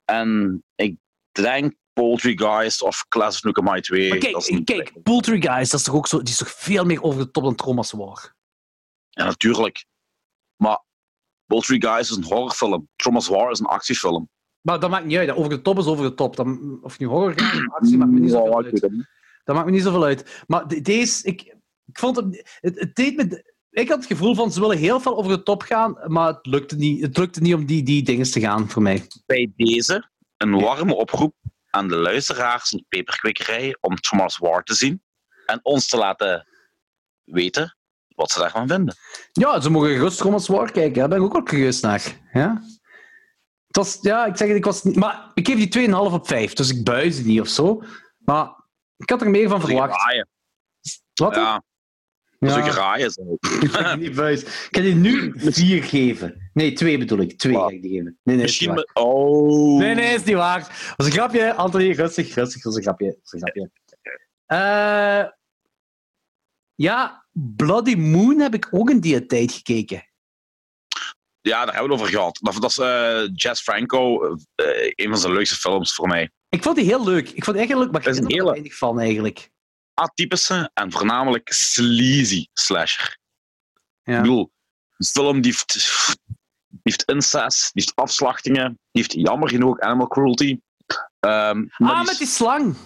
[0.05, 0.97] En ik
[1.31, 4.09] denk Poultrygeist of Class of Nukem 2.
[4.09, 6.51] Maar Dat is kijk, een- kijk Poultrygeist, dat is toch ook zo, die is toch
[6.51, 8.35] veel meer over de top dan Trauma's War.
[9.11, 9.85] Ja, natuurlijk.
[10.57, 10.83] Maar
[11.47, 12.89] Poultrygeist is een horrorfilm.
[12.97, 14.29] Trauma's War is een actiefilm.
[14.61, 15.29] Maar dat maakt niet uit.
[15.29, 15.35] hè.
[15.37, 16.37] Over de top is over de top.
[16.37, 18.91] Dan, of nu horror gaat of actie, maakt me niet zoveel ik uit.
[18.93, 19.07] niet.
[19.45, 20.43] Dat maakt me niet zoveel uit.
[20.47, 21.43] Maar de- deze, ik,
[21.87, 25.01] ik vond het, het, het deed me, ik had het gevoel van ze willen heel
[25.01, 28.03] veel over de top gaan, maar het lukte niet, het lukte niet om die, die
[28.03, 29.07] dingen te gaan voor mij.
[29.27, 31.35] Bij deze een warme oproep
[31.71, 35.03] aan de luisteraars van de Peperkwekerij om Thomas War te zien.
[35.47, 36.47] En ons te laten
[37.25, 37.77] weten
[38.15, 38.95] wat ze daarvan vinden.
[39.33, 40.95] Ja, ze mogen gerust Thomas War kijken.
[40.99, 42.21] Daar ben ik ook wel curieus naar.
[42.33, 42.63] Ja?
[43.67, 44.97] Het was, ja, ik zeg het, ik was niet...
[44.97, 47.83] Maar ik geef die 2,5 op 5, dus ik buis het niet of zo.
[48.19, 48.53] Maar
[48.97, 49.91] ik had er meer van verwacht.
[51.15, 51.35] Wat?
[51.35, 51.63] Ja.
[52.39, 53.09] Dat is Ja.
[53.09, 53.37] zo.
[53.61, 54.43] Ik ga die buis.
[54.43, 56.51] Ik ga die nu vier geven.
[56.53, 57.39] Nee, twee bedoel ik.
[57.39, 57.69] Twee Wat?
[57.69, 58.19] ga ik die geven.
[58.23, 58.93] Nee, nee, is niet Misschien...
[58.95, 59.79] me- Oh.
[59.79, 60.59] Nee, nee, is niet waar.
[60.59, 61.91] Dat was een grapje, Anthony.
[61.93, 62.55] Rustig, rustig.
[62.63, 63.07] Dat was een grapje.
[63.07, 63.71] Dat was een grapje.
[64.47, 65.25] Eh,
[66.75, 70.09] ja, Bloody Moon heb ik ook in die tijd gekeken.
[71.41, 72.39] Ja, daar hebben we het over gehad.
[72.61, 74.25] Dat, is eh, Jess Franco,
[74.55, 76.31] eh, een van zijn leukste films voor mij.
[76.49, 77.29] Ik vond die heel leuk.
[77.29, 79.51] Ik vond die echt heel leuk, maar ik me er hele- weinig van eigenlijk.
[79.95, 83.19] Atypische en voornamelijk sleazy slasher.
[84.03, 84.17] Ja.
[84.17, 84.53] Ik bedoel,
[84.97, 85.73] een film die heeft,
[86.69, 90.61] die heeft incest, die heeft afslachtingen, die heeft jammer genoeg animal cruelty.
[91.21, 92.77] Maar Ah, die met die slang.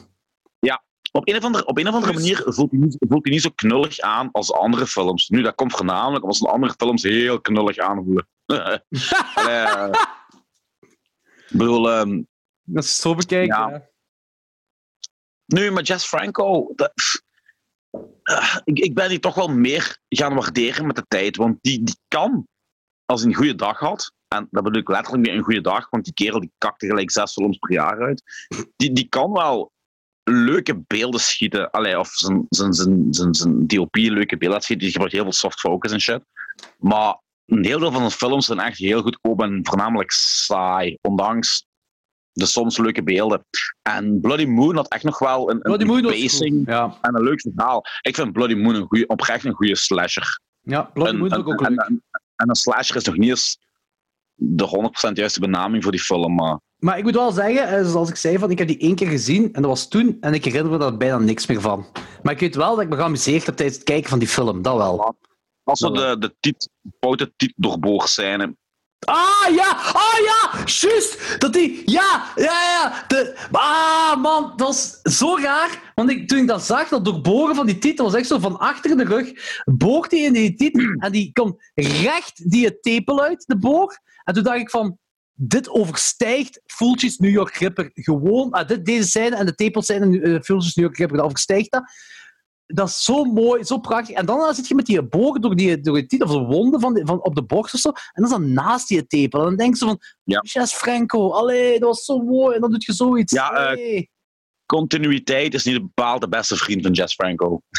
[1.12, 3.32] Op, een of andere, op een of andere Dus- manier voelt hij, niet, voelt hij
[3.32, 5.28] niet zo knullig aan als andere films.
[5.28, 8.28] Nu, dat komt voornamelijk omdat zijn andere films heel knullig aanvoelen.
[9.34, 9.88] Eh,
[11.48, 12.22] ik bedoel, ehm,
[12.62, 13.56] Dat is zo bekijken.
[13.56, 13.88] Ja.
[15.46, 16.92] Nu, maar Jess Franco, dat,
[18.22, 21.36] eh, ik, ik ben die toch wel meer gaan waarderen met de tijd.
[21.36, 22.46] Want die, die kan,
[23.04, 26.04] als hij een goede dag had, en dat bedoel ik letterlijk een goede dag, want
[26.04, 28.22] die kerel die kakte gelijk zes films per jaar uit,
[28.76, 29.72] die, die kan wel
[30.30, 31.70] leuke beelden schieten.
[31.70, 34.84] Allee, of zijn, zijn, zijn, zijn, zijn DOP leuke beelden schieten.
[34.84, 36.20] Die gebruikt heel veel soft focus en shit.
[36.78, 40.98] Maar een heel deel van zijn films zijn echt heel goedkoop en voornamelijk saai.
[41.00, 41.66] Ondanks
[42.32, 43.44] de soms leuke beelden.
[43.82, 46.66] En Bloody Moon had echt nog wel een, een pacing.
[46.66, 47.84] Ja, en een leuk verhaal.
[48.00, 50.40] Ik vind Bloody Moon een goeie, oprecht een goede slasher.
[50.60, 51.80] ja Bloody En- Moon en, ook en, leuk.
[51.80, 52.04] en,
[52.36, 53.58] en een slasher is nog niet eens
[54.34, 56.34] de 100% juiste benaming voor die film.
[56.34, 58.94] Maar Maar ik moet wel zeggen, eh, zoals ik zei, van, ik heb die één
[58.94, 61.86] keer gezien en dat was toen en ik herinner me daar bijna niks meer van.
[62.22, 64.62] Maar ik weet wel dat ik me geamuseerd heb tijdens het kijken van die film,
[64.62, 65.14] dat wel.
[65.64, 68.56] als we de, de tit, foute tit doorboog zijn.
[68.98, 71.40] Ah ja, ah ja, juist!
[71.40, 73.04] Dat die, ja, ja, ja.
[73.08, 75.92] De, ah man, dat was zo raar.
[75.94, 78.58] Want ik, toen ik dat zag, dat doorboren van die titel was echt zo van
[78.58, 79.32] achter in de rug.
[79.64, 83.98] Boort hij in die titel en die komt recht die tepel uit, de boor.
[84.24, 84.98] En toen dacht ik van,
[85.40, 88.50] dit overstijgt Fulci's New York Ripper gewoon.
[88.50, 91.82] Ah, dit, deze scène en de tepelscène uh, Fulci's New York Ripper, dat overstijgt dat.
[92.66, 94.16] Dat is zo mooi, zo prachtig.
[94.16, 96.94] En dan zit je met die bogen door die, door die of de wonden van,
[96.94, 97.88] die- van op de borst of zo.
[97.88, 99.38] En dan is dat naast die tepel.
[99.40, 100.42] En dan denk je van, Ja.
[100.66, 102.54] Franco, allee, dat was zo mooi.
[102.54, 103.32] En dan doet je zoiets.
[103.32, 104.04] Ja, eh.
[104.66, 107.60] Continuïteit is niet bepaald de beste vriend van Jess Franco.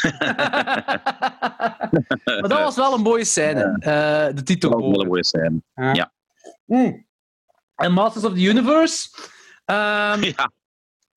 [2.24, 3.76] maar dat was wel een mooie scène.
[3.80, 4.70] eh, de titel.
[4.70, 5.62] Dat was wel een mooie scène.
[6.66, 7.08] Mm.
[7.80, 9.08] En Masters of the Universe.
[9.64, 10.50] Ehm, Ja,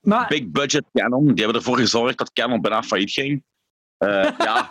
[0.02, 1.26] maar, big budget Canon.
[1.34, 3.44] Die hebben ervoor gezorgd dat Canon bijna failliet ging.
[3.98, 4.08] Eh,
[4.48, 4.70] ja,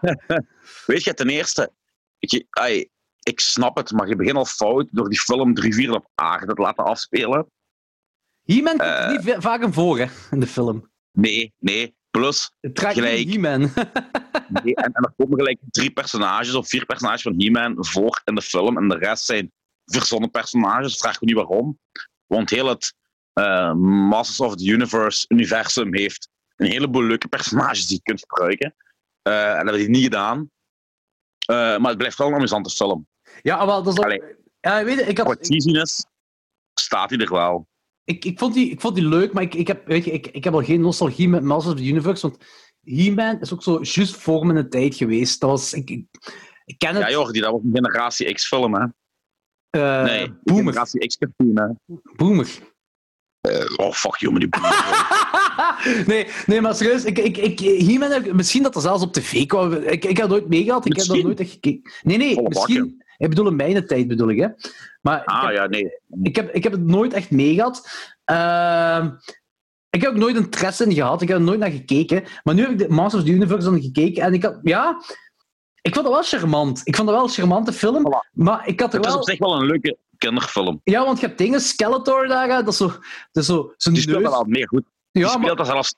[0.86, 1.72] weet je, ten eerste,
[2.18, 2.88] ik, ai,
[3.22, 6.54] ik snap het, maar je begint al fout door die film drie vier op aarde
[6.54, 7.46] te laten afspelen.
[8.44, 9.10] He-Man komt Eh.
[9.10, 10.90] niet va- vaak in voor, hè, in de film.
[11.12, 11.96] Nee, nee.
[12.10, 13.28] Plus, Gelijk.
[13.30, 13.60] He-Man.
[14.62, 18.34] nee, en, en er komen gelijk drie personages of vier personages van He-Man voor in
[18.34, 18.76] de film.
[18.76, 19.52] En de rest zijn
[19.94, 20.96] verzonnen personages.
[20.96, 21.78] Vraag me niet waarom.
[22.26, 22.94] Want heel het
[23.32, 23.72] eh,
[24.08, 28.74] Masters of the Universe universum heeft een heleboel leuke personages die je kunt gebruiken.
[29.22, 30.50] Eh, en dat hebben die niet gedaan.
[31.38, 33.06] Eh, maar het blijft wel een amusante film.
[33.42, 34.36] ja, wel, dat is ook...
[34.60, 35.38] Ja, weet je, ik, had,
[36.74, 37.68] staat hij er wel.
[38.04, 40.26] ik, ik, vond die, ik vond die leuk, maar ik, ik, heb, weet je, ik,
[40.26, 42.44] ik heb al geen nostalgie met Masters of the Universe, want
[42.80, 45.40] He-Man is ook zo juist voor mijn tijd geweest.
[45.40, 45.72] Dat was...
[45.72, 46.06] Ik, ik,
[46.64, 47.04] ik ken het...
[47.04, 48.86] Ja, joh, die, dat was een Generatie X-film, hè?
[49.70, 50.72] Eh, Nee, Boomer.
[50.72, 51.22] Generatie?
[52.16, 52.48] Boomer.
[53.76, 56.04] Oh, fuck you, met die boomer.
[56.06, 59.72] nee, nee, maar serieus, ik, ik, ik, ik- misschien dat er zelfs op tv kwam.
[59.72, 61.26] Ik, ik heb dat nooit meegehad, ik heb dat Misschien.
[61.26, 61.92] nooit echt gekeken.
[62.02, 63.04] Nee, nee, Volle misschien.
[63.16, 64.48] Ik bedoel, in mijn tijd bedoel ik, hè.
[65.00, 65.90] Maar ik, Ah, heb, ja, nee.
[66.22, 67.88] ik, heb, ik heb het nooit echt meegehad.
[68.24, 69.10] Ehm,
[69.90, 72.24] ik heb ook nooit interesse in gehad, ik heb er nooit naar gekeken.
[72.44, 75.02] Maar nu heb ik de Masters of the Universe dan gekeken en ik had, ja...
[75.88, 76.80] Ik vond dat wel charmant.
[76.84, 78.30] Ik vond dat wel een charmante film, Voilà.
[78.32, 79.20] maar ik had er Het is wel...
[79.20, 80.80] op zich wel een leuke kinderfilm.
[80.84, 82.86] Ja, want je hebt dingen, Skeletor daar, dat is zo...
[83.32, 84.30] Dat is zo zijn Die speelt neus.
[84.30, 84.84] dat wel meer goed.
[85.12, 85.94] Die Ja, speelt maar, dat zelfs...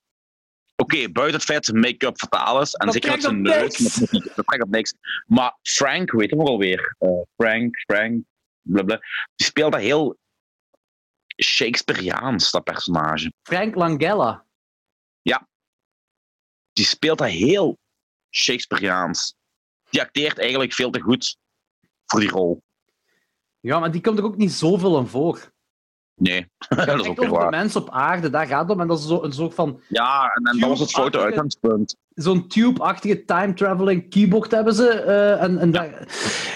[0.76, 3.94] Oké, buiten het feit zijn make-up fataal is, en Dat zeker met zijn op neus,
[4.34, 4.94] dat trekt op niks.
[5.26, 6.94] Maar Frank, weet hem ook alweer.
[6.98, 8.22] Eh, Frank, Frank,
[8.62, 9.06] blablabla.
[9.36, 10.18] Die speelt dat heel
[11.42, 13.32] Shakespeareaans, dat personage.
[13.42, 14.44] Frank Langella.
[16.72, 17.78] Die speelt dat heel
[18.30, 19.34] Shakespeareaans.
[19.90, 21.36] Die acteert eigenlijk veel te goed
[22.06, 22.62] voor die rol.
[23.60, 25.52] Ja, maar die komt er ook niet zoveel in voor.
[26.14, 27.50] Nee, dat is ook weer over de waar.
[27.50, 28.80] mens op aarde, daar gaat het om.
[28.80, 29.80] En dat is zo, een soort van...
[29.88, 31.96] Ja, en, en dat was het foute uitgangspunt.
[32.14, 34.88] Zo'n tube-achtige time-traveling keyboard hebben ze.
[34.88, 36.08] eh, en, en daar-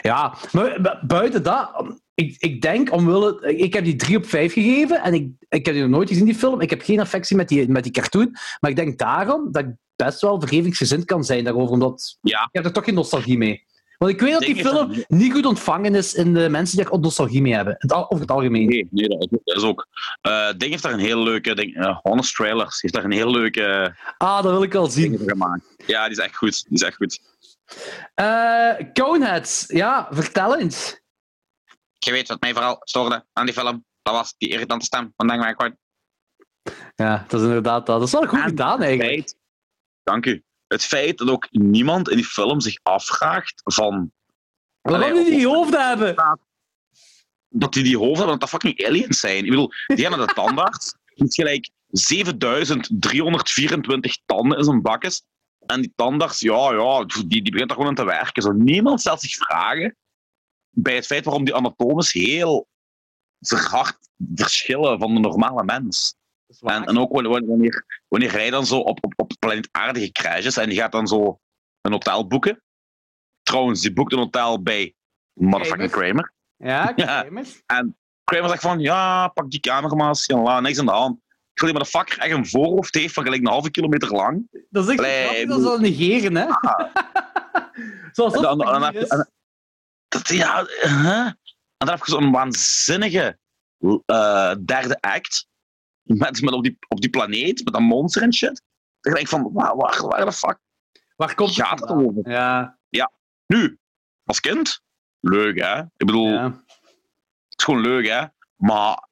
[0.02, 1.70] ja, maar bu- buiten dat...
[2.14, 3.54] Ik, ik denk, omwille...
[3.56, 5.02] Ik heb die 3 op 5 gegeven.
[5.02, 6.60] En ik, ik heb die nog nooit gezien, die film.
[6.60, 8.36] Ik heb geen affectie met die, met die cartoon.
[8.60, 12.42] Maar ik denk daarom dat ik best wel vergevingsgezind kan zijn daarover, omdat Ja.
[12.42, 13.64] ik heb er toch geen nostalgie mee.
[13.98, 16.90] Want ik weet dat die film dat- niet goed ontvangen is in de mensen die
[16.90, 17.76] er nostalgie mee hebben.
[17.92, 18.66] Over het algemeen.
[18.68, 19.86] Nee, nee, dat is ook.
[20.20, 21.54] Eh, Ding heeft daar een heel leuke.
[21.54, 25.18] Ding, eh, Honest Trailers heeft daar een heel leuke Ah, dat wil ik wel zien.
[25.18, 25.64] gemaakt.
[25.86, 26.64] Ja, die is echt goed.
[26.64, 27.20] Die is echt goed.
[28.14, 31.00] Eh Coneheads, ja, vertel eens.
[31.98, 33.84] Je weet wat mij vooral stoorde aan die film.
[34.02, 35.74] Dat was die irritante stem van Denk.
[36.96, 37.98] Ja, dat is inderdaad dat.
[37.98, 39.34] Dat is wel goed En gedaan, eigenlijk.
[40.04, 40.42] Dank u.
[40.66, 44.12] Het feit dat ook niemand in die film zich afvraagt van
[44.80, 46.14] Waarom Allee, die die hoofden hebben?
[47.56, 49.44] dat die die hoofden hebben, dat dat fucking aliens zijn.
[49.44, 50.96] Ik bedoel, die naar de tandarts.
[51.04, 55.24] Die heeft gelijk 7324 tanden in zijn bakjes.
[55.66, 58.42] En die tandarts, ja, ja, die, die begint er gewoon aan te werken.
[58.42, 59.96] Zo, niemand stelt zich vragen
[60.70, 62.68] bij het feit waarom die anatomisch heel
[63.40, 63.98] verhard
[64.34, 66.16] verschillen van de normale mens.
[66.60, 69.32] En, en ook wanneer, wanneer, hij dan zo op, op, op
[69.92, 71.40] gecrashed is en die gaat dan zo
[71.80, 72.62] een hotel boeken.
[73.42, 74.94] Trouwens, die boekt een hotel bij
[75.32, 76.32] motherfucking Kramer.
[76.56, 77.20] Ja, Ja.
[77.22, 77.62] Kramers.
[78.24, 81.18] Kramer zegt van, ja, pak die camera maar niks aan de hand.
[81.52, 84.08] Ik wil die maar de fucker echt een voorhoofd heeft van gelijk een halve kilometer
[84.08, 84.48] lang.
[84.70, 86.46] Dat is echt Allee, ik dat ze dat negeren, hè?
[88.12, 89.30] Zoals En dat dan, dan en-
[90.08, 91.26] dat, ja, huh?
[91.76, 93.38] En dan heb je zo'n waanzinnige
[94.06, 95.46] eh, derde act.
[96.22, 98.62] Met, met op, die, op die planeet, met dat monster en shit.
[99.00, 100.58] Dan denk ik van, waar, waar, waar de fuck
[101.16, 102.30] Waar komt gaat het over?
[102.30, 102.78] Ja,
[103.46, 103.78] Nu,
[104.24, 104.80] als kind,
[105.20, 105.80] leuk hè.
[105.80, 106.44] Ik bedoel, ja.
[107.48, 108.24] het is gewoon leuk hè.
[108.56, 109.08] Maar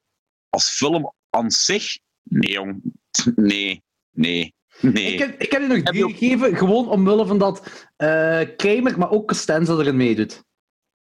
[0.49, 2.81] als film aan zich, nee jong.
[3.35, 5.13] Nee, nee, nee.
[5.13, 8.41] Ik, heb, ik heb die nog Heb drie je gegeven, gewoon omwille van dat eh
[8.57, 10.43] Kramer, maar ook Costanza erin meedoet.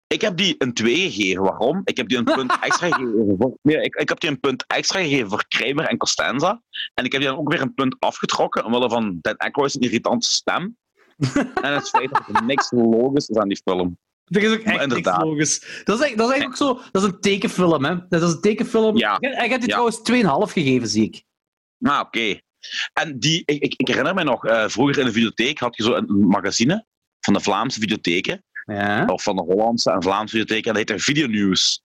[0.08, 1.44] Ik heb die een 2 gegeven.
[1.44, 1.82] Waarom?
[1.84, 4.64] Ik heb die een punt extra gegeven voor, nee, ik, ik heb die een punt
[4.68, 6.62] extra gegeven voor Kramer en Costanza.
[6.94, 10.30] En ik heb die dan ook weer een punt afgetrokken, omwille van Dan Aykroyd's irritante
[10.30, 10.78] stem.
[11.62, 13.98] en het feit dat er niks logisch is aan die film.
[14.26, 15.22] Er is ook echt niks inderdaad.
[15.24, 15.82] logisch.
[15.84, 16.90] Dat is, echt- dat is eigenlijk ook zo...
[16.92, 17.96] Dat is een tekenfilm, hè.
[18.10, 18.98] Dat is een tekenfilm.
[18.98, 19.18] Ja.
[19.20, 19.84] Ik, ik heb die Ja.
[19.84, 19.98] trouwens
[20.50, 21.24] 2,5 gegeven, zie ik.
[21.82, 22.40] Ah, oké.
[22.94, 25.84] En die, ik, ik, ik herinner me nog, eh, vroeger in de videotheek had je
[25.84, 26.86] zo een magazine
[27.20, 28.44] van de Vlaamse videotheken.
[28.66, 29.06] Ja.
[29.06, 30.66] of van de Hollandse en Vlaamse bibliotheek.
[30.66, 31.82] En dat heette Videonieuws.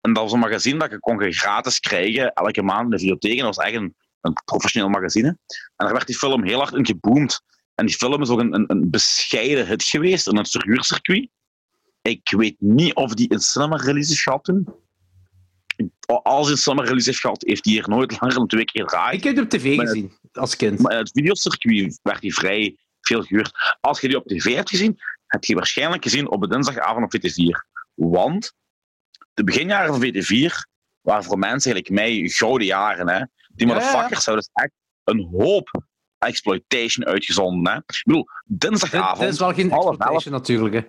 [0.00, 3.38] En dat was een magazine dat je kon gratis krijgen elke maand in de bibliotheek.
[3.38, 5.28] En dat was echt een, een professioneel magazine.
[5.28, 5.36] En
[5.76, 7.40] daar werd die film heel hard in geboomd.
[7.74, 11.28] En die film is ook een, een, een bescheiden hit geweest in het verhuurcircuit.
[12.02, 14.68] Ik weet niet of die een cinema release is gehad toen.
[16.22, 18.82] Als hij een cinema release heeft gehad, heeft hij hier nooit langer dan twee keer
[18.82, 19.14] gedraaid.
[19.14, 20.78] Ik heb die op tv Maar- gezien, als kind.
[20.78, 23.76] Maar in het videocircuit werd die vrij veel gehuurd.
[23.80, 24.98] Als je die op tv hebt gezien,
[25.30, 27.80] heb je waarschijnlijk gezien op dinsdagavond op VT4.
[27.94, 28.52] Want
[29.34, 30.52] de beginjaren van VT4
[31.00, 33.08] waren voor mensen eigenlijk mij gouden jaren.
[33.08, 33.24] Hè.
[33.48, 34.72] Die Ja, motherfuckers zouden dus echt
[35.04, 35.82] een hoop
[36.18, 37.72] exploitation uitgezonden.
[37.72, 37.78] Hè.
[37.78, 39.20] Ik bedoel, dinsdagavond...
[39.20, 40.74] dit is wel geen exploitation, natuurlijk.
[40.74, 40.80] Hè.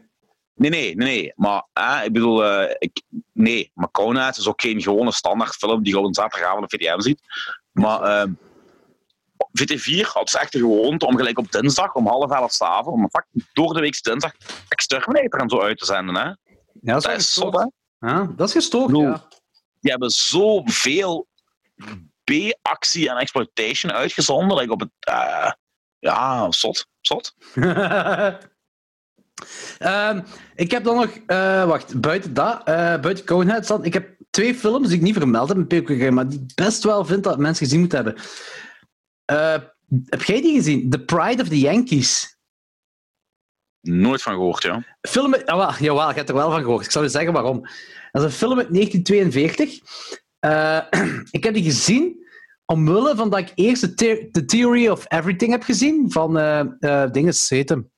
[0.54, 1.34] Nee, nee, nee, nee.
[1.36, 3.02] Maar hè, ik bedoel, eh, ik,
[3.34, 7.00] nee, maar Coneheads is ook geen gewone standaardfilm die je op een zaterdagavond op VTM
[7.00, 7.22] ziet.
[7.72, 8.32] Maar ehm,
[9.60, 13.02] VT4 had dus echt de gewoonte om gelijk op dinsdag om half elf 's avonds,
[13.02, 14.32] om fucking door de week dinsdag
[14.68, 16.16] Exterminator en zo uit te zenden.
[16.16, 16.24] Hè.
[16.24, 16.36] Ja,
[16.82, 17.66] dat is, Dat is zot, hè.
[18.08, 19.28] Ja, dat is gestoord, bedoel, ja.
[19.80, 21.28] Die hebben zoveel
[22.24, 24.58] B-actie en exploitation uitgezonden.
[24.58, 25.52] Like op het, eh,
[26.00, 27.36] ja, zot, zot.
[29.78, 30.22] Ehm,
[30.56, 34.56] ik heb dan nog, eh, wacht, buiten dat, eh, buiten Coneheads dan, ik heb twee
[34.56, 37.38] films die ik niet vermeld heb in PQG, maar die ik best wel vind dat
[37.38, 38.24] mensen gezien moeten hebben.
[39.32, 39.58] Eh,
[40.06, 40.90] heb jij die gezien?
[40.90, 42.40] The Pride of the Yankees.
[43.82, 44.84] Nooit van gehoord, ja.
[45.02, 46.86] Film met, jawel, jawel, je hebt er wel van gehoord.
[46.86, 47.62] Ik zal je zeggen waarom.
[48.12, 49.80] Dat is een film uit 1942.
[50.40, 50.82] Eh,
[51.38, 52.26] ik heb die gezien
[52.66, 56.60] omwille van dat ik eerst de, The- The Theory of Everything heb gezien van eh
[56.80, 57.92] eh dinges, heet hem.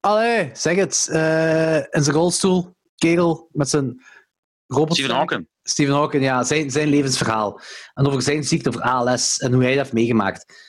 [0.00, 1.06] Allee, zeg het.
[1.90, 4.02] in zijn rolstoel, kerel met zijn
[4.74, 4.96] robot.
[4.96, 5.48] Stephen Hawking.
[5.62, 7.60] Stephen Hawking, ja, zijn, zijn levensverhaal.
[7.94, 10.68] En over zijn ziekte, over ALS en hoe hij dat heeft meegemaakt.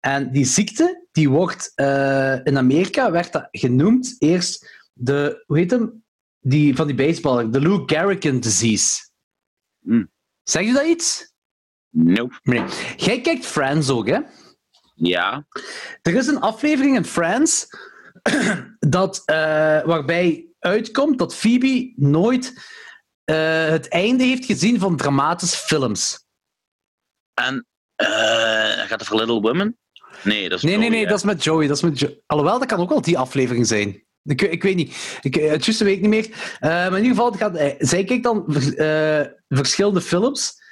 [0.00, 5.70] En die ziekte, die wordt eh, in Amerika werd dat genoemd eerst de, hoe heet
[5.70, 6.04] hem?
[6.40, 9.08] Die, van die baseballer, de Lou Gehrigan disease.
[9.80, 10.10] Hmm.
[10.42, 11.32] Zeg je dat iets?
[11.90, 12.38] Nope.
[12.42, 12.64] Nee.
[12.96, 14.20] Jij kijkt Friends ook, hè?
[14.94, 15.46] Ja.
[16.02, 17.66] Er is een aflevering in Friends
[18.78, 19.36] dat, eh,
[19.84, 22.54] waarbij uitkomt dat Phoebe nooit
[23.26, 26.24] eh, het einde heeft gezien van dramatische films.
[27.34, 28.06] En eh,
[28.86, 29.78] gaat het voor Little Women?
[30.22, 31.08] Nee, dat is Nee, nee, Joey, nee, hè.
[31.08, 31.66] dat is met Joey.
[31.66, 34.04] Dat is met Jo- Alhoewel, dat kan ook wel die aflevering zijn.
[34.22, 35.18] Ik, ik weet niet.
[35.20, 36.56] Ik, eh, het juiste weet ik niet meer.
[36.60, 40.64] Maar in ieder geval, gaat, zij kijkt dan vers- verschillende films.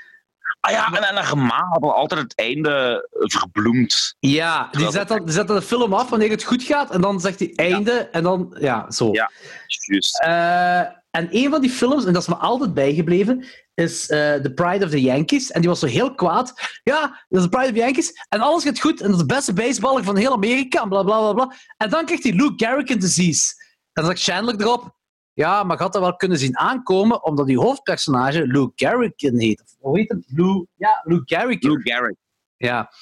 [0.64, 4.16] Ah ja, en, en haar ma had al altijd het einde verbloemd.
[4.18, 7.00] Ja, die zet, dan, die zet dan de film af wanneer het goed gaat en
[7.00, 9.08] dan zegt hij einde en dan, ja, zo.
[9.12, 9.30] Ja.
[9.66, 10.20] Juist.
[10.20, 10.78] Eh,
[11.10, 13.44] en een van die films, en dat is me altijd bijgebleven,
[13.74, 15.50] is eh, The Pride of the Yankees.
[15.50, 16.54] En die was zo heel kwaad.
[16.82, 18.12] Ja, dat is The Pride of the Yankees.
[18.28, 19.00] En alles gaat goed.
[19.00, 20.82] En dat is de beste baseballer van heel Amerika.
[20.82, 21.56] En bla bla bla bla.
[21.76, 23.52] En dan krijgt hij Lou Garrigan disease.
[23.92, 24.94] En dan zegt Chandler erop.
[25.34, 29.62] Ja, maar had dat wel kunnen zien aankomen, omdat die hoofdpersonage Lou Garrigan heet.
[29.62, 30.24] Of hoe heet het?
[30.26, 31.70] Lou, ja, Lou Garrigan.
[31.70, 32.16] Lou Garrett.
[32.56, 32.92] Ja.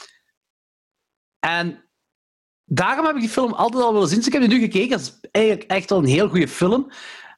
[1.39, 1.85] En
[2.65, 4.19] daarom heb ik die film altijd al willen zien.
[4.19, 4.91] Dus ik heb die nu gekeken.
[4.91, 6.91] Dat is eigenlijk echt wel een heel goede film.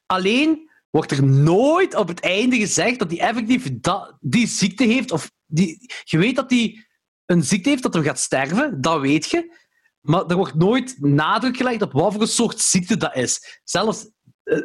[0.07, 5.11] Alleen wordt er nooit op het einde gezegd dat hij effectief dat, die ziekte heeft.
[5.11, 6.87] Of die, je weet dat hij
[7.27, 9.63] een ziekte heeft dat hij gaat sterven, dat weet je.
[10.01, 13.61] Maar er wordt nooit nadruk gelegd op wat voor een soort ziekte dat is.
[13.65, 14.09] Zelfs,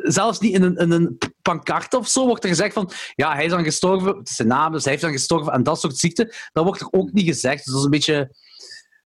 [0.03, 3.45] zelfs niet in een, in een pancarte of zo wordt er gezegd van ja, hij
[3.45, 5.97] is dan gestorven, het is zijn naam, dus hij heeft dan gestorven aan dat soort
[5.97, 6.33] ziekte.
[6.51, 7.57] Dat wordt er ook niet gezegd.
[7.57, 8.35] Dus dat is een beetje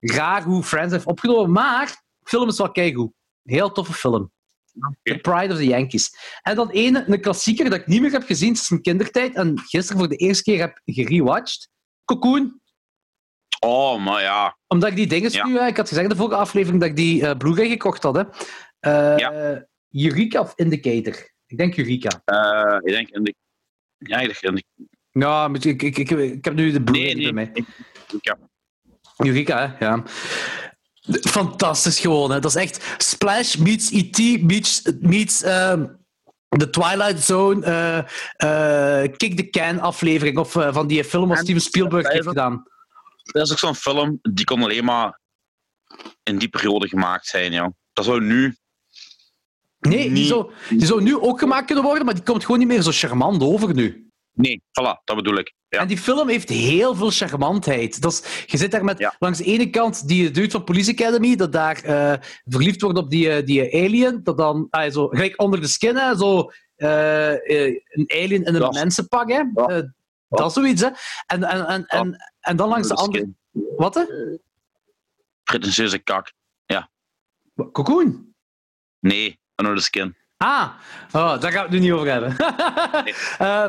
[0.00, 1.52] raar hoe Friends heeft opgenomen.
[1.52, 3.12] Maar de film is wel keigoed.
[3.42, 4.30] Heel toffe film.
[5.02, 6.10] The Pride of the Yankees.
[6.42, 9.58] En dan ene, een klassieker dat ik niet meer heb gezien sinds mijn kindertijd en
[9.58, 11.68] gisteren voor de eerste keer heb gerewatcht.
[12.04, 12.60] Cocoon.
[13.60, 14.56] Oh, maar ja.
[14.66, 15.46] Omdat ik die dingen Ja.
[15.46, 15.58] nu...
[15.58, 18.14] eh, Ik had gezegd in de vorige aflevering dat ik die eh Blu-ray gekocht had.
[18.16, 18.22] Hè.
[18.80, 19.60] Eh,
[19.92, 21.28] Eureka of Indicator?
[21.46, 22.22] Ik denk Eureka.
[22.24, 23.34] eh, ik denk in de...
[23.98, 24.64] Ja, ik denk de...
[25.10, 27.50] Ja, maar ik, ik, ik, ik heb nu de Blu-ray Nee, bij nee.
[27.52, 27.64] mij.
[28.20, 28.38] Ja.
[29.16, 29.86] Eureka, hè?
[29.86, 30.02] ja.
[31.20, 32.30] Fantastisch gewoon.
[32.30, 32.40] Hè.
[32.40, 34.42] Dat is echt Splash meets E.T.
[34.42, 35.86] meets, meets ehm,
[36.48, 37.98] The Twilight Zone, eh,
[39.02, 42.64] eh, Kick the Can aflevering of, van die film wat En- Steven Spielberg heeft gedaan.
[43.22, 45.20] Dat is ook zo'n film, die kon alleen maar
[46.22, 47.68] in die periode gemaakt zijn, joh.
[47.92, 48.56] Dat zou nu...
[49.80, 52.68] Nee, die zou, die zou nu ook gemaakt kunnen worden, maar die komt gewoon niet
[52.68, 54.10] meer zo charmant over nu.
[54.32, 55.54] Nee, voilà, dat bedoel ik.
[55.68, 55.78] Ja.
[55.78, 58.00] En die film heeft heel veel charmantheid.
[58.00, 59.14] Dat is, je zit daar met Ja.
[59.18, 63.10] langs de ene kant die dude van Police Academy, dat daar eh, verliefd wordt op
[63.10, 67.30] die, eh, die alien, dat dan ah, zo, gelijk onder de skin, hè, zo, eh,
[67.30, 68.70] een alien in een Ja.
[68.70, 69.28] mensenpak.
[69.30, 69.42] Hè.
[69.54, 69.92] Ja.
[70.28, 70.80] Dat zoiets.
[70.82, 70.88] Hè.
[71.26, 73.32] En, en, en, en, en dan langs de andere...
[73.76, 73.94] Wat?
[73.94, 74.02] Hè?
[75.42, 76.32] Pretentieuze kak.
[77.72, 78.34] Cocoon?
[79.00, 80.16] Nee, under the skin.
[80.36, 80.68] Ah,
[81.12, 82.36] oh, daar gaan we het nu niet over hebben.
[83.38, 83.64] Eh,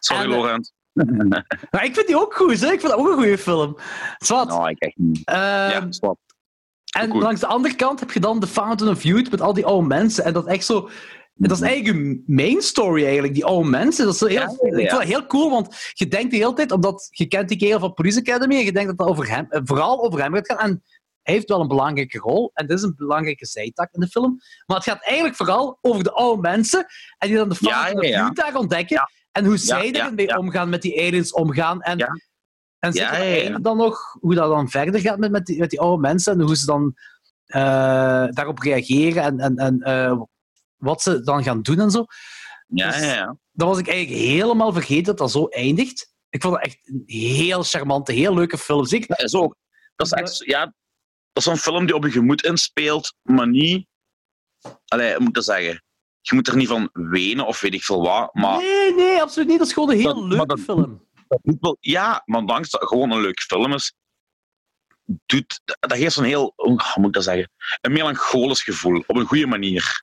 [0.00, 0.72] Sorry, En- Laurent.
[1.70, 2.60] maar ik vind die ook goed.
[2.60, 2.72] Hè.
[2.72, 3.76] Ik vind dat ook een goede film.
[4.18, 4.48] Zwat.
[4.48, 5.20] Nou, ik echt niet.
[5.24, 5.88] Ehm, Ja.
[6.98, 7.22] En Goed.
[7.22, 9.86] langs de andere kant heb je dan The Fountain of Youth met al die oude
[9.86, 10.24] mensen.
[10.24, 10.88] En dat is echt zo.
[11.34, 14.04] Dat is eigenlijk een main story, eigenlijk, die oude mensen.
[14.04, 14.68] Dat is zo heel, Ja, ja, ja.
[14.68, 17.58] Ik vind dat heel cool, want je denkt de hele tijd, omdat je kent die
[17.58, 20.34] kerel van Police Academy, en je denkt dat het over hem, eh, vooral over hem
[20.34, 20.58] gaat gaan.
[20.70, 20.82] En
[21.22, 24.38] hij heeft wel een belangrijke rol, en dit is een belangrijke zijtak in de film.
[24.66, 26.86] Maar het gaat eigenlijk vooral over de oude mensen,
[27.18, 28.30] en die dan de Ja, Fountain ja, ja.
[28.30, 29.08] daar ontdekken, Ja.
[29.32, 30.38] en hoe zij ja, er mee ja.
[30.38, 31.80] omgaan, met die aliens omgaan.
[31.82, 32.06] En, Ja.
[32.78, 33.58] en Ja, zeker ja, ja.
[33.58, 36.40] dan nog hoe dat dan verder gaat met, met, die, met die oude mensen, en
[36.40, 36.94] hoe ze dan
[37.46, 40.20] eh, daarop reageren en, en, en eh,
[40.76, 42.04] wat ze dan gaan doen en zo.
[42.66, 43.36] Ja, Dus- ja, ja.
[43.52, 46.10] Dan was ik eigenlijk helemaal vergeten dat dat zo eindigt.
[46.28, 48.84] Ik vond het echt een heel charmante, heel leuke film.
[48.84, 49.56] Zeker, Dat is ook...
[49.96, 50.44] Dat is echt...
[50.46, 50.74] Ja,
[51.32, 53.86] dat is zo'n film die op je gemoed inspeelt, maar niet...
[54.86, 55.82] Allee, hoe moet ik dat zeggen?
[56.20, 58.58] Je moet er niet van wenen of weet ik veel wat, maar...
[58.58, 59.58] Nee, nee, absoluut niet.
[59.58, 61.06] Dat is gewoon een heel Dat- leuke dat- film.
[61.28, 63.94] dat doet wel- Ja, maar ondanks dat het gewoon een leuke film is,
[65.26, 69.26] doet, dat geeft zo'n heel, hoe moet ik dat zeggen, een melancholisch gevoel, op een
[69.26, 70.02] goede manier.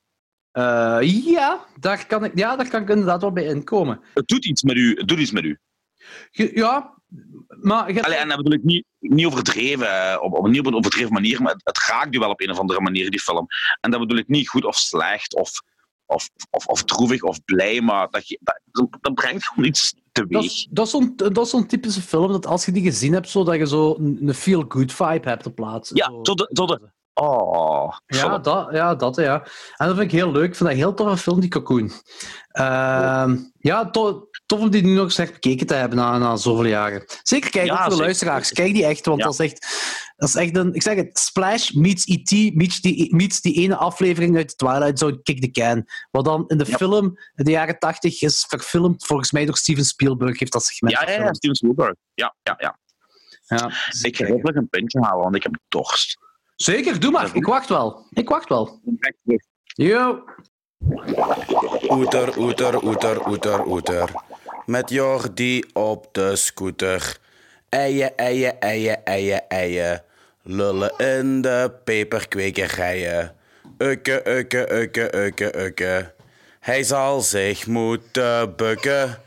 [0.52, 4.02] Eh, ja, daar kan ik, ja, daar kan ik inderdaad wel bij inkomen.
[4.14, 4.94] Het doet iets met u.
[4.98, 5.60] Het doet iets met u.
[6.32, 6.99] Ja,
[7.62, 7.88] maar...
[7.88, 10.60] Je hebt- Allee, en dat bedoel ik niet, niet overdreven, eh, op, op een niet
[10.60, 13.10] op een overdreven manier, maar het, het raakt u wel op een of andere manier,
[13.12, 13.48] die film.
[13.82, 15.52] En dat bedoel ik niet goed of slecht, of,
[16.06, 18.60] of, of, of droevig of blij, maar dat, je, dat,
[19.02, 20.66] dat brengt gewoon iets teweeg.
[20.70, 23.44] dat is zo'n dat is zo'n typische film, dat als je die gezien hebt, zo,
[23.44, 25.90] dat je zo een feel-good vibe hebt op plaats.
[25.94, 29.44] Ja, zo de- zo de- Oh, Ja, dat, ja, dat, ja.
[29.78, 30.44] En dat vind ik heel leuk.
[30.50, 31.92] Ik vind dat een heel toffe film, die Cocoon.
[32.48, 36.36] Ehm, ja, to- tof om die nu nog eens echt bekeken te hebben na, na
[36.36, 37.04] zoveel jaren.
[37.24, 38.52] Zeker kijken, Ja, ook voor de luisteraars.
[38.52, 39.26] Kijk die echt, want Ja.
[39.26, 39.68] dat is echt...
[40.16, 40.74] Dat is echt een...
[40.74, 42.56] Ik zeg het, Splash meets E.T.
[42.56, 45.86] meets die, meets die ene aflevering uit Twilight Zone, Kick the Can.
[46.12, 46.78] Wat dan in de Ja.
[46.78, 47.06] film
[47.36, 51.10] in de jaren tachtig is verfilmd, volgens mij door Steven Spielberg heeft dat segment Ja,
[51.12, 51.34] ja.
[51.34, 51.94] Steven Spielberg.
[52.14, 52.78] Ja, ja, ja.
[53.46, 53.72] Ja,
[54.02, 56.18] Ik ga even een pintje halen, want ik heb dorst.
[56.56, 57.36] Zeker, doe maar.
[57.36, 58.06] Ik wacht wel.
[58.10, 58.82] Ik wacht wel.
[59.64, 60.24] Yo.
[61.90, 64.12] Oeter, oeter, oeter, oeter, oeter.
[64.70, 67.18] Met Jordi op de scooter.
[67.70, 70.04] Eien, eien, eien, eien, eien.
[70.44, 73.36] Lullen in de peperkwekerijen.
[73.78, 76.14] Ukke, ukke, ukke, ukke, ukke.
[76.60, 79.22] Hij zal zich moeten bukken.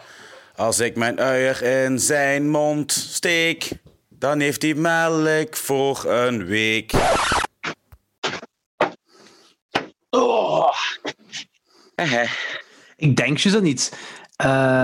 [0.57, 3.71] Als ik mijn uier in zijn mond steek,
[4.09, 6.93] dan heeft hij melk voor een week.
[10.11, 10.75] Oh.
[11.95, 12.31] Eh,
[13.03, 13.93] Ik denk je zo niet.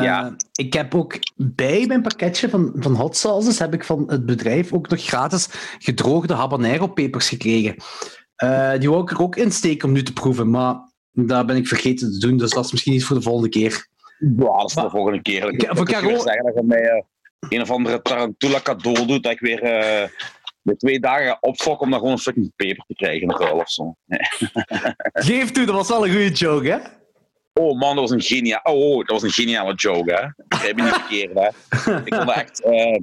[0.03, 0.37] Ja.
[0.53, 4.73] Ik heb ook bij mijn pakketje van, van hot sauces heb ik van het bedrijf
[4.73, 7.75] ook nog gratis gedroogde habanero-pepers gekregen.
[8.37, 10.77] Eh, die wou ik er ook in steken om nu te proeven, maar
[11.13, 13.87] dat ben ik vergeten te doen, dus dat is misschien iets voor de volgende keer.
[14.19, 15.53] Ja, dat is voor de volgende keer.
[15.53, 17.03] Ik- voor Ik Carol- wil zeggen dat je mij eh,
[17.49, 20.09] een of andere tarantula cadeau doet, dat ik weer eh,
[20.63, 23.95] de twee dagen ga opfokken om daar gewoon een fucking peper te krijgen of zo.
[24.05, 24.21] Nee.
[25.13, 26.79] Geef toe, dat was wel een goede joke, hè?
[27.59, 28.61] Oh man, dat was een geniaal.
[28.63, 30.23] Oh, oh, dat was een geniale joke, hè?
[30.59, 31.47] Ik heb je niet verkeerd, hè?
[32.05, 32.99] Ik vond dat echt eh,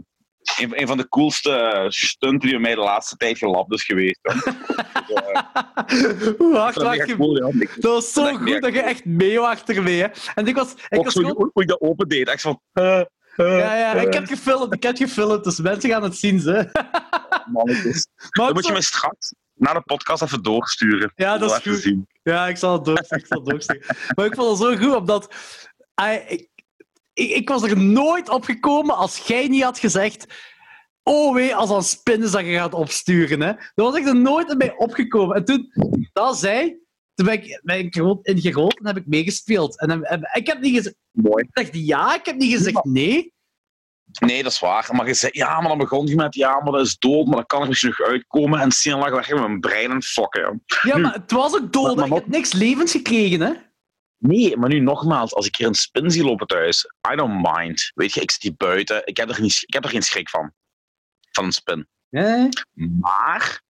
[0.59, 4.19] een, een van de coolste stunten die mij de laatste tijd gelapt is geweest.
[4.21, 4.33] Hè.
[5.07, 6.35] Je-
[7.17, 7.47] cool, ja.
[7.59, 10.07] Ik- Dat was zo Dat goed dat je echt mee wacht ermee, hè?
[10.35, 11.35] En ik was, ik was zo, gewoon...
[11.35, 12.27] hoe hoe ik dat open deed.
[12.27, 12.61] Echt van...
[12.73, 16.39] eh, eh, Ja, ja, ik heb gefilmd, ik heb gefilmd, dus mensen gaan het zien,
[16.39, 16.69] ze.
[17.51, 18.07] mannetjes.
[18.15, 21.11] Maar Dan moet je me straks na de podcast even doorsturen.
[21.15, 21.81] Ja, dat is goed.
[21.81, 22.07] zien.
[22.23, 23.19] Ja, ik zal het doorsturen.
[23.19, 23.85] Ik zal het doorsturen.
[24.15, 25.35] Maar ik vond het zo goed, omdat...
[26.27, 26.49] ik,
[27.13, 30.53] ik, ik was er nooit op gekomen als jij niet had gezegd...
[31.03, 33.41] Oh wee, als een spin is dat je gaat opsturen.
[33.41, 33.53] Hè.
[33.53, 35.35] Dat was ik er nooit mij opgekomen.
[35.35, 35.71] En toen
[36.13, 36.77] dat zei,
[37.13, 39.79] toen ben ik, ben ik ingerold en heb ik meegespeeld.
[39.79, 41.47] En, ik heb niet gezegd Mooi.
[41.71, 43.33] ja, ik heb niet gezegd nee.
[44.19, 44.87] Nee, dat is waar.
[44.91, 47.35] Maar je zei, ja, maar dan begon je met, ja, maar dat is dood, maar
[47.35, 48.59] dat kan er misschien nog uitkomen.
[48.59, 50.41] En Sien lag weg met mijn brein het fokken.
[50.41, 50.53] ja.
[50.89, 51.01] Ja, Nu.
[51.01, 51.95] maar het was ook dood.
[51.95, 53.53] Maar- maar Ik heb niks levens gekregen, hè.
[54.17, 57.91] Nee, maar nu nogmaals, als ik hier een spin zie lopen thuis, I don't mind.
[57.95, 60.29] Weet je, ik zit hier buiten, ik heb er, niet, ik heb er geen schrik
[60.29, 60.53] van.
[61.31, 61.87] Van een spin.
[62.09, 62.49] Nee.
[62.99, 63.61] Maar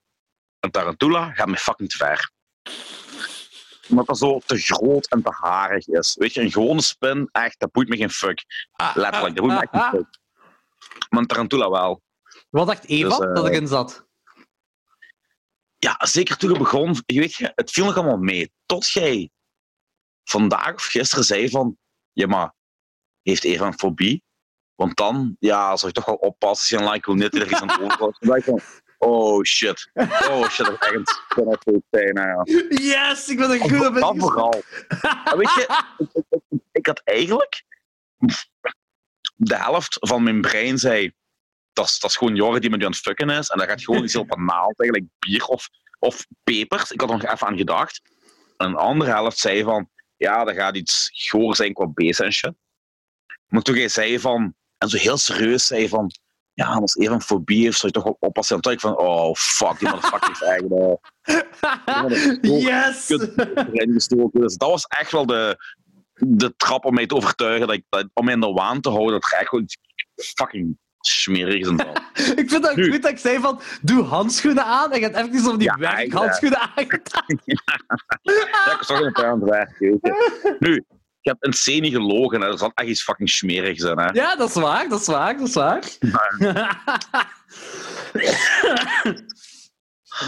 [0.59, 2.31] een tarantula gaat me fucking te ver.
[3.89, 6.15] Omdat dat zo te groot en te harig is.
[6.19, 8.43] Weet je, een gewone spin, echt, dat boeit me geen fuck.
[8.93, 10.23] Letterlijk, dat boeit me echt geen fuck.
[11.09, 12.01] Maar een tarantula wel.
[12.49, 14.07] Wat dacht Eva Dus, eh, dat erin zat?
[15.77, 18.51] Ja, zeker toen je begon, je weet het viel nog allemaal mee.
[18.65, 19.29] Tot jij
[20.23, 21.77] vandaag of gisteren zei van,
[22.11, 22.53] ja maar,
[23.21, 24.23] heeft Eva een fobie?
[24.75, 27.51] Want dan, ja, zou je toch wel oppassen als je een like wil niet er
[27.51, 28.19] iets aan het was.
[28.19, 28.59] Dan ik van,
[28.97, 29.89] oh shit.
[29.93, 30.95] Oh shit, dat is echt
[31.37, 32.13] een de zijn.
[32.13, 32.65] Nou, ja.
[33.09, 34.61] Yes, ik ben er goed op Dat vooral.
[35.37, 37.63] Weet je, ik, ik- ik- ik had eigenlijk
[39.35, 41.13] de helft van mijn brein zei,
[41.73, 43.49] dat is, dat is gewoon Jorre die met aan het fucken is.
[43.49, 46.91] En dat gaat gewoon iets heel banaals, eigenlijk bier of, of pepers.
[46.91, 48.01] Ik had er nog even aan gedacht.
[48.57, 52.31] En een andere helft zei van, ja, dat gaat iets goor zijn qua beest en
[52.31, 52.53] shit.
[53.47, 56.11] Maar toen jij zei van, en zo heel serieus zei van,
[56.53, 58.61] ja, als even een fobie heeft, zou je toch wel oppassen.
[58.61, 61.11] Dan dacht ik van, oh fuck, die motherfucker heeft eigenlijk
[62.67, 63.05] Yes!
[63.73, 64.41] gestoken.
[64.41, 65.57] Dus dat was echt wel de,
[66.15, 68.89] de trap om mij te overtuigen, dat ik, dat, om mij in de waan te
[68.89, 69.67] houden, dat er echt gewoon
[70.15, 71.79] fucking smerig zat.
[72.39, 72.91] Ik vind dat Nu.
[72.91, 74.91] goed dat ik zei van, doe handschoenen aan.
[74.91, 77.25] En hebt even zo die Ja, werkhandschoenen aangedaan.
[77.43, 79.79] Ja, ik was toch in het aan het werk.
[80.59, 80.75] Nu,
[81.21, 82.47] ik heb een niet gelogen, hè.
[82.47, 83.99] er zat echt iets fucking smerigs in.
[83.99, 84.09] Hè.
[84.09, 85.83] Ja, dat is waar, dat is waar, dat is waar.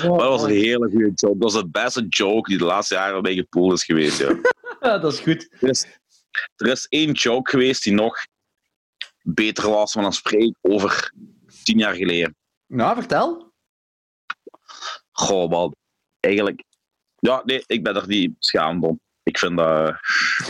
[0.02, 1.38] Dat was een hele goede joke.
[1.38, 4.18] Dat was de beste joke die de laatste jaren bij gepoeld is geweest.
[4.18, 4.36] Ja.
[4.86, 5.48] Ja, dat is goed.
[5.60, 5.86] Er, is,
[6.56, 8.18] er is één joke geweest die nog
[9.22, 11.14] beter was, maar dan spreek ik over
[11.64, 12.36] tien jaar geleden.
[12.68, 13.54] Nou, vertel.
[15.12, 15.76] Goh, wel,
[16.20, 16.64] eigenlijk...
[17.20, 19.00] Ja, nee, ik ben er niet schaamd om.
[19.24, 19.96] Ik vind dat...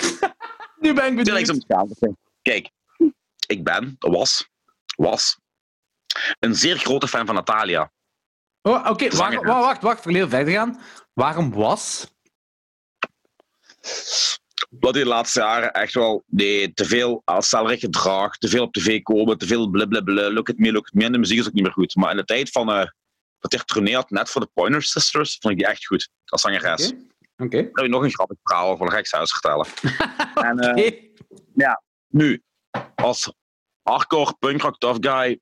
[0.79, 1.63] Nu ben ik benieuwd.
[1.67, 2.17] schaamd te zijn.
[2.41, 2.69] Kijk,
[3.47, 4.49] ik ben, was,
[4.95, 5.39] was,
[6.39, 7.91] een zeer grote fan van Natalia.
[8.61, 10.79] Oh, Oké, wacht, wacht, wacht, voor verder gaan.
[11.13, 12.15] Waarom was?
[14.79, 19.01] Hij de laatste jaren echt wel nee, te veel stelrecht gedrag, te veel op tv
[19.01, 21.03] komen, te veel blablabla, look at me, look at me.
[21.03, 21.95] En de muziek is ook niet meer goed.
[21.95, 22.87] Maar in de tijd van eh,
[23.39, 26.09] dat hij tournee had, net voor de Pointer Sisters, vond ik die echt goed.
[26.25, 26.93] Als zangeres.
[27.37, 27.57] Oké.
[27.57, 29.65] Dan heb ik nog een grappig verhaal over, ga ik zelfs vertellen.
[30.49, 31.05] en, eh, Oké.
[32.07, 32.43] Nu,
[32.95, 33.33] als
[33.81, 35.39] hardcore punkrock tough guy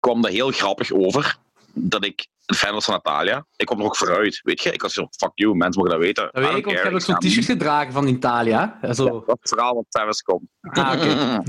[0.00, 1.36] kwam dat heel grappig over
[1.72, 2.26] dat ik
[2.56, 3.46] fan was van Natalia.
[3.56, 4.72] Ik kwam er ook vooruit, weet je.
[4.72, 6.28] Ik was zo, fuck you, mensen mogen dat weten.
[6.32, 8.78] Dat weet ik, want ik heb ook zo'n t-shirt gedragen van Italia.
[8.92, 9.04] Zo.
[9.04, 10.48] Ja, dat verhaal wat Travis komt.
[10.60, 11.08] Ah, oké.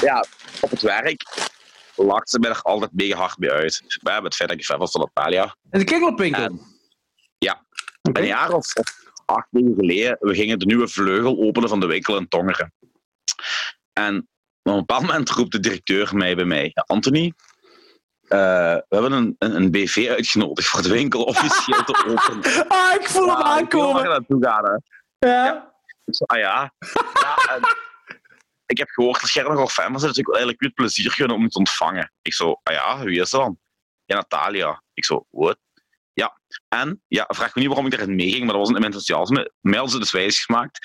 [0.08, 0.24] ja,
[0.60, 1.22] op het werk
[1.94, 3.82] lacht ze mij er altijd mega hard mee uit.
[4.02, 5.56] We hebben het feit dat ik fan was van Natalia.
[5.70, 6.42] En de kringelpinkel.
[6.42, 6.60] En-
[7.38, 7.64] ja.
[8.02, 8.72] Een jaar of,
[9.24, 12.72] acht weken geleden, we gingen de nieuwe vleugel openen van de winkel in Tongeren.
[13.92, 14.28] En
[14.62, 17.32] op een bepaald moment roept de directeur mij bij mij, ja, Anthony,
[18.30, 22.66] eh, we hebben een, een, een BV uitgenodigd voor de winkel officieel te openen.
[22.78, 24.02] Ah, ik voel hem Ja, ik wil aankomen.
[24.02, 24.76] je naartoe gaan, hè.
[25.28, 25.72] Ja.
[26.04, 26.72] Ik zo, ah ja.
[27.20, 27.60] ja en
[28.66, 31.36] ik heb gehoord dat jij nogal fan bent, dus ik wil eigenlijk het plezier gunnen
[31.36, 32.12] om u te ontvangen.
[32.22, 33.58] Ik zo, ah ja, wie is dat dan?
[34.04, 34.82] Ja, Natalia.
[34.94, 35.58] Ik zo, wat?
[36.12, 39.52] Ja, en, ja, vraag me niet waarom ik daarin meeging, maar dat was mijn enthousiasme.
[39.60, 40.78] Mij ze dus wijs gemaakt.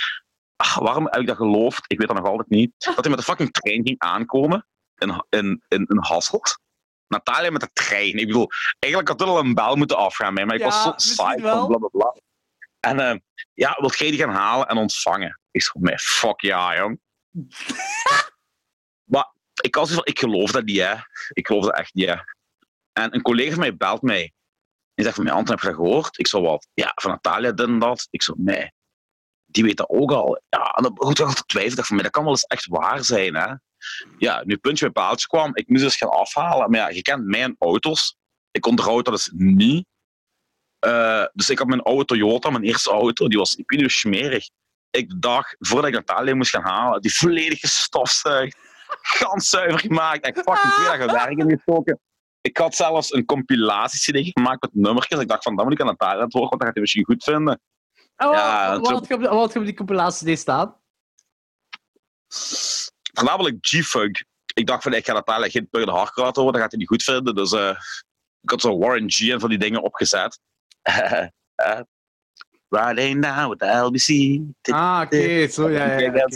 [0.55, 1.83] Ah, waarom heb ik dat geloofd?
[1.87, 2.73] Ik weet dat nog altijd niet.
[2.77, 4.65] Dat hij met de fucking trein ging aankomen
[4.95, 6.59] in, in, in, in Hasselt.
[7.07, 8.17] Natalia met de trein.
[8.17, 10.83] Ik bedoel, eigenlijk had er al een bel moeten afgaan, mij, maar ik Ja, was
[10.83, 12.15] zo saai van bla bla bla.
[12.79, 13.17] En eh,
[13.53, 15.39] ja, wilt jij die gaan halen en ontvangen?
[15.51, 16.99] Ik zeg, nee, fuck ja, jong.
[19.13, 20.95] maar ik, was, ik geloof dat niet, hè.
[21.29, 22.15] Ik geloof dat echt niet, hè.
[22.93, 24.33] En een collega van mij belt mij.
[24.93, 26.19] Die zegt van mij, Anton, heb je dat gehoord?
[26.19, 26.67] Ik zo, wat?
[26.73, 28.07] Ja, van Natalia, dit en dat.
[28.09, 28.71] Ik zo, nee.
[29.45, 30.41] Die weet dat ook al.
[30.49, 31.69] Ja, en dan goed, ik altijd twijfel.
[31.71, 33.53] Ik dacht van mij, dat kan wel eens echt waar zijn, hè.
[34.17, 35.51] Ja, nu puntje bij paaltje kwam.
[35.53, 36.71] Ik moest dus gaan afhalen.
[36.71, 38.17] Maar ja, je kent mijn auto's.
[38.51, 39.85] Ik onderhoud dat dus niet.
[40.79, 43.91] Eh, dus ik had mijn oude Toyota, mijn eerste auto, die was, ik weet niet
[43.91, 44.49] smerig.
[44.89, 48.57] Ik dacht, voordat ik Natalia moest gaan halen, die volledig gestofzuigd,
[49.01, 50.27] gans zuiver gemaakt.
[50.27, 51.99] Ik fucking twee dagen werk in gestoken.
[52.41, 55.19] Ik had zelfs een compilatie gemaakt met nummertjes.
[55.19, 57.05] Ik dacht van, dat moet ik aan Natalia het horen, want dat gaat hij misschien
[57.05, 57.61] goed vinden.
[58.17, 60.75] Oh, Ja, wat, op, wat had je op die compilatie staan?
[63.17, 64.23] Voornamelijk G-Funk.
[64.53, 67.03] Ik dacht van, ik ga Natalia geen pure hardcore horen, dat gaat hij niet goed
[67.03, 67.35] vinden.
[67.35, 67.75] Dus eh,
[68.41, 70.39] ik had zo Warren G en van die dingen opgezet.
[71.55, 71.79] Eh,
[72.69, 74.39] Riding now with the LBC.
[74.73, 75.47] Ah, oké.
[75.47, 76.27] Zo, ja, ja.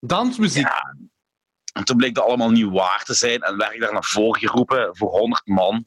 [0.00, 0.66] Dansmuziek.
[0.66, 0.96] Ja.
[1.72, 4.40] En toen bleek dat allemaal niet waar te zijn en werd ik daar naar voren
[4.40, 5.86] geroepen voor 100 man.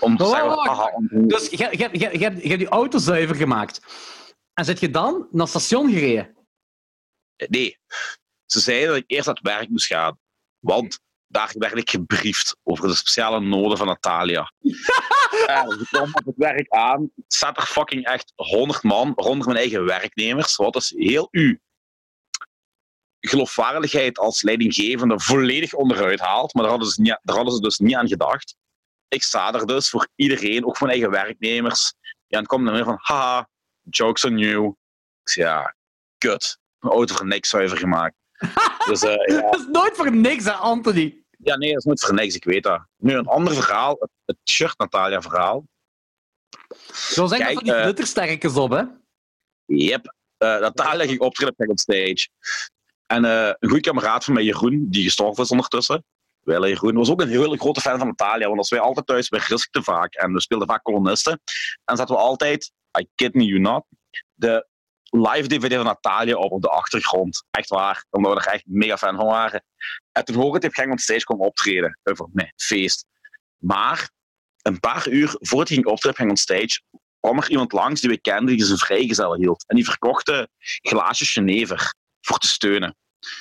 [0.00, 3.80] Om te zeggen, aha, Dus je hebt die auto zuiver gemaakt.
[4.54, 6.36] En zit je dan naar het station gereden?
[7.48, 7.78] nee.
[8.54, 10.18] Ze zeiden dat ik eerst naar het werk moest gaan.
[10.58, 14.52] Want daar werd ik gebriefd over de speciale noden van Natalia.
[15.46, 19.56] en ik kwam op het werk aan, staat er fucking echt 100 man rond mijn
[19.56, 20.56] eigen werknemers.
[20.56, 21.58] Wat dus heel uw
[23.20, 26.54] geloofwaardigheid als leidinggevende volledig onderuit haalt.
[26.54, 28.56] Maar daar hadden, ze niet, daar hadden ze dus niet aan gedacht.
[29.08, 31.94] Ik sta er dus voor iedereen, ook voor mijn eigen werknemers.
[32.02, 33.48] Ja, en het komt dan weer van, haha,
[33.82, 34.74] jokes on you.
[35.24, 35.74] Ik ja,
[36.18, 36.58] kut.
[36.78, 38.22] Mijn auto voor niks zuiver gemaakt.
[38.88, 39.40] dus eh, ja.
[39.40, 41.24] Dat is nooit voor niks, hè, Anthony.
[41.38, 42.86] ja, nee, dat is nooit voor niks, ik weet dat.
[42.96, 45.64] Nu, een ander verhaal, het, het shirt Natalia verhaal.
[46.92, 48.82] Zo zeggen Kijk, van die eh, glittersterkjes op, hè?
[49.64, 50.14] Yep.
[50.36, 52.28] Eh, Natalia ging optreden op Stage.
[53.06, 56.04] En eh, een goede kameraad van mij, Jeroen, die gestorven is ondertussen.
[56.40, 58.46] Wel, Jeroen was ook een hele grote fan van Natalia.
[58.46, 60.14] Want als wij altijd thuis, wij riskten vaak.
[60.14, 61.40] En we speelden vaak kolonisten.
[61.84, 63.84] En zaten we altijd, I kid you not,
[64.34, 64.66] de
[65.14, 67.44] live DVD van Natalia op op de achtergrond.
[67.50, 68.04] Echt waar.
[68.10, 69.64] Omdat we er echt mega fan van waren.
[70.12, 71.98] En toen hoorde ik dat Gang on Stage kwam optreden.
[72.02, 73.06] Over nee, feest.
[73.58, 74.10] Maar
[74.62, 76.80] een paar uur voordat hij ging optreden op Gang on Stage,
[77.20, 79.64] kwam er iemand langs die we kenden die zijn vrijgezel hield.
[79.66, 80.48] En die verkochte
[80.82, 82.96] glaasjes Genever voor te steunen.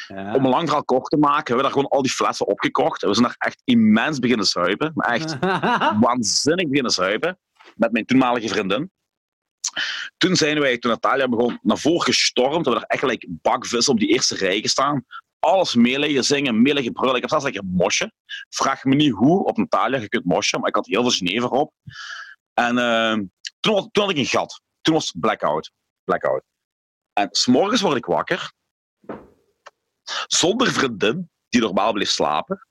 [0.07, 0.33] Ja.
[0.33, 3.01] Om een lang verhaal kort te maken, hebben we daar gewoon al die flessen opgekocht.
[3.01, 4.91] En we zijn daar echt immens beginnen zuipen.
[4.95, 5.39] Maar echt
[6.05, 7.39] waanzinnig beginnen zuipen.
[7.75, 8.91] Met mijn toenmalige vriendin.
[10.17, 12.65] Toen zijn wij, toen Natalia begon, naar voren gestormd.
[12.65, 15.05] We er echt gelijk bakvis op die eerste rij gestaan.
[15.39, 17.15] Alles meeliggen zingen, meeliggen brullen.
[17.15, 18.11] Ik heb zelfs lekker mosje.
[18.49, 21.49] Vraag me niet hoe op Natalia je kunt mosje, maar ik had heel veel Genever
[21.49, 21.73] op.
[22.53, 23.23] En ehm,
[23.59, 24.61] toen, toen had ik een gat.
[24.81, 25.71] Toen was het blackout.
[26.03, 26.43] blackout.
[27.13, 28.51] En s'morgens word ik wakker.
[30.27, 32.67] Zonder vriendin, die normaal bleef slapen.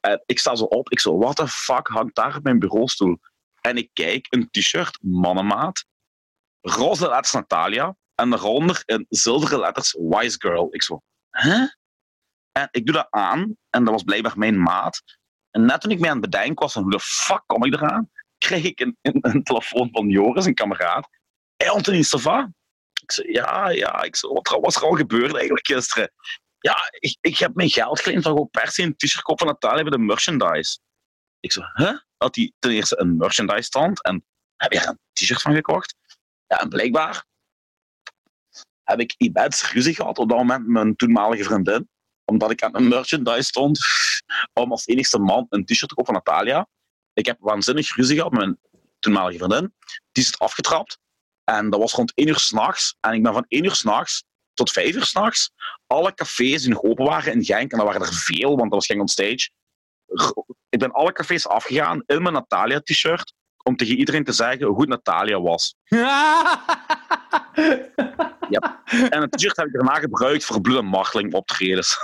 [0.00, 0.90] En ik sta zo op.
[0.90, 3.18] Ik zo, what the fuck hangt daar op mijn bureaustoel?
[3.60, 5.84] En ik kijk, een t-shirt, mannenmaat.
[6.68, 7.96] Roze letters Natalia.
[8.14, 10.68] En daaronder in zilveren letters Wise Girl.
[10.70, 11.66] Ik zo, hè?
[12.52, 13.56] En ik doe dat aan.
[13.70, 15.02] En dat was blijkbaar mijn maat.
[15.50, 17.74] En net toen ik mij aan het bedenken was van hoe de fuck kom ik
[17.74, 21.08] eraan, kreeg ik een, een, telefoon van Joris, een kameraad.
[21.56, 22.52] Hé, hey, Anthony Sava.
[23.02, 24.02] Ik zei, ja, ja.
[24.02, 26.12] Ik zei, wat was er al gebeurd eigenlijk gisteren?
[26.58, 29.54] Ja, ik, ik heb mijn geld geleend van gewoon per se een t-shirt kopen van
[29.54, 30.78] Natalia bij de merchandise.
[31.40, 31.98] Ik zei, huh?
[32.16, 34.24] Had hij ten eerste een merchandise stand en
[34.56, 35.94] heb je er een t-shirt van gekocht?
[36.48, 37.24] Ja, en blijkbaar
[38.82, 41.88] heb ik immens ruzie gehad op dat moment met mijn toenmalige vriendin.
[42.24, 43.78] Omdat ik aan een merchandise stond
[44.52, 46.68] om als enigste man een t-shirt te kopen van Natalia.
[47.12, 48.58] Ik heb waanzinnig ruzie gehad met mijn
[48.98, 49.74] toenmalige vriendin.
[50.12, 50.98] Die is het afgetrapt.
[51.44, 52.96] En dat was rond 1 uur s'nachts.
[53.00, 55.52] En ik ben van 1 uur s'nachts tot 5 uur s'nachts
[55.86, 58.70] alle cafés die nog open waren in Genk, en dat waren er veel, want dat
[58.70, 59.50] was Genk on stage.
[60.68, 63.34] Ik ben alle cafés afgegaan in mijn Natalia-t-shirt
[63.68, 65.74] om tegen iedereen te zeggen hoe goed Natalia was.
[69.10, 72.00] En het t-shirt heb ik daarna gebruikt voor bloed- en marteling optredens.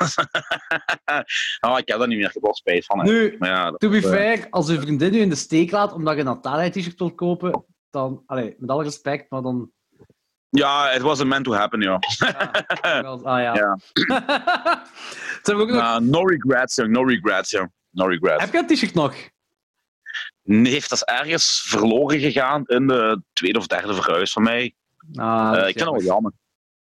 [1.60, 2.36] oh, ik heb dat niet meer.
[2.41, 2.99] Wel spijt van.
[2.99, 3.05] hè.
[3.05, 5.93] nu, Maar ja, to be eh, fair, als uw vriendin u in de steek laat
[5.93, 9.70] omdat je een Natalia t-shirt wilt kopen, dan, allee, met alle respect, maar dan
[10.49, 11.99] Ja, it wasn't meant to happen, ja.
[13.23, 13.55] Ah ja.
[13.55, 13.78] Ja.
[15.55, 15.76] Ook nog...
[15.76, 16.91] Uh, no regrets, jong.
[16.91, 17.73] No regrets, jong.
[17.91, 18.44] No regrets.
[18.44, 19.15] Heb je dat t-shirt nog?
[20.45, 24.75] Heeft dat is ergens verloren gegaan in de tweede of derde verhuis van mij.
[25.15, 26.33] Ah, Eh, is ik vind dat wel jammer,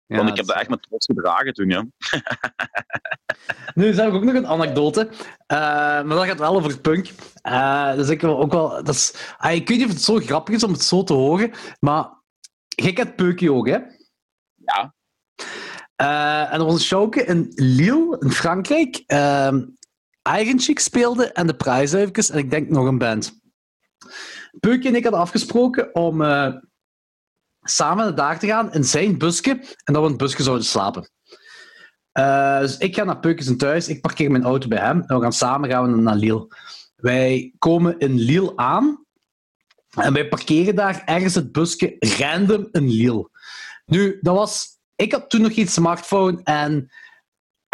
[0.06, 1.86] Ja, want ik heb dat echt met trots gedragen toen, ja.
[3.76, 5.10] Nu, dus heb ik ook nog een anekdote.
[5.46, 7.10] Eh, maar dat gaat wel over punk.
[7.42, 8.70] Eh, dus ik wil ook wel...
[8.70, 11.14] Dat is, ah, ik weet niet of het zo grappig is om het zo te
[11.14, 12.10] horen, maar
[12.68, 13.78] jij kent Peukie ook, hè?
[14.56, 14.94] Ja.
[16.52, 19.04] En er was een showke in Lille, in Frankrijk.
[20.36, 23.40] Iron speelde en de prijsduivers en ik denk nog een band.
[24.60, 26.54] Peukie en ik hadden afgesproken om eh,
[27.62, 29.50] samen daar te gaan in zijn busje
[29.84, 31.10] en dat we in het busje zouden slapen.
[32.12, 35.22] Eh, dus ik ga naar en thuis, ik parkeer mijn auto bij hem en we
[35.22, 36.48] gaan samen gaan we naar Lille.
[36.96, 39.06] Wij komen in Lille aan
[39.90, 43.30] en wij parkeren daar ergens het busje random in Lille.
[43.86, 44.76] Nu, dat was...
[44.96, 46.92] Ik had toen nog geen smartphone en...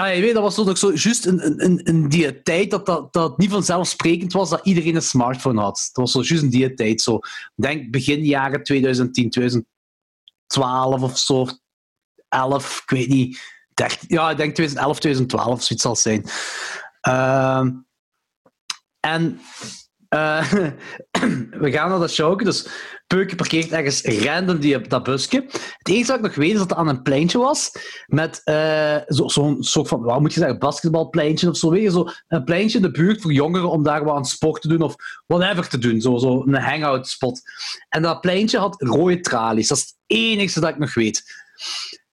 [0.03, 3.13] Ah, weet, dat was toch nog zo juist in- in, in die tijd dat, dat
[3.13, 5.89] dat niet vanzelfsprekend was dat iedereen een smartphone had.
[5.93, 7.19] Dat was zo juist in die tijd zo.
[7.55, 11.33] Denk begin jaren 2010, 2012 of zo.
[11.33, 11.57] of
[12.29, 13.41] 11, ik weet niet.
[13.73, 16.25] 13, ja, ik denk 2011, 2012 of zoiets zal zijn.
[17.01, 17.71] Ehm,
[18.99, 19.39] en
[20.09, 20.51] eh,
[21.63, 22.67] we gaan naar dat showke, dus
[23.13, 25.45] Peuke parkeert ergens random die, dat busje.
[25.77, 27.71] Het enige wat ik nog weet is dat het aan een pleintje was,
[28.05, 31.69] met eh, zo- zo'n soort van, wat moet je zeggen, basketbalpleintje of zo.
[31.69, 34.61] Weet je, zo een pleintje in de buurt voor jongeren om daar wat aan sport
[34.61, 36.01] te doen of whatever te doen.
[36.01, 37.41] Zo, zo een hangout spot.
[37.89, 39.67] En dat pleintje had rode tralies.
[39.67, 41.23] Dat is het enige dat ik nog weet.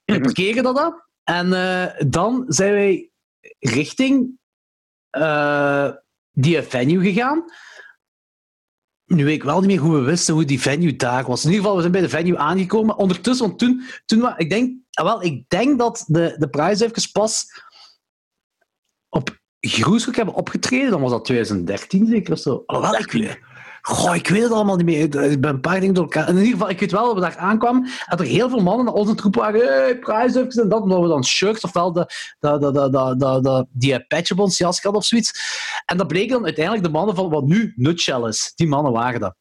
[0.05, 1.03] We parkeren dat dan.
[1.25, 3.11] En eh, dan zijn wij
[3.59, 4.39] richting
[5.11, 5.91] eh,
[6.33, 7.45] die venue gegaan.
[9.15, 11.45] Nu weet ik wel niet meer hoe we wisten hoe die venue daar was.
[11.45, 12.97] In ieder geval, we zijn bij de venue aangekomen.
[12.97, 17.11] Ondertussen, want toen, toen ik denk, ah, wel, ik denk dat de, de prijs even
[17.13, 17.47] pas
[19.09, 20.91] op Groeshoek hebben opgetreden.
[20.91, 22.63] Dan was dat 2013 zeker of zo.
[22.67, 23.39] Alhoewel, ik
[23.83, 25.31] goh, ik weet het allemaal niet meer.
[25.31, 26.29] Ik ben een paar dingen door elkaar.
[26.29, 27.89] In ieder geval, ik weet wel dat we daar aankwamen.
[28.09, 29.61] Dat er heel veel mannen naar onze troep waren.
[29.61, 30.83] Hey, prijs even en dat.
[30.83, 32.07] Omdat we dan shirts ofwel de,
[32.39, 35.33] de, de, de, de, de, de, die patch op ons jas hadden of zoiets.
[35.85, 38.53] En dat bleken dan uiteindelijk de mannen van wat nu Nutshell is.
[38.55, 39.35] Die mannen waren dat.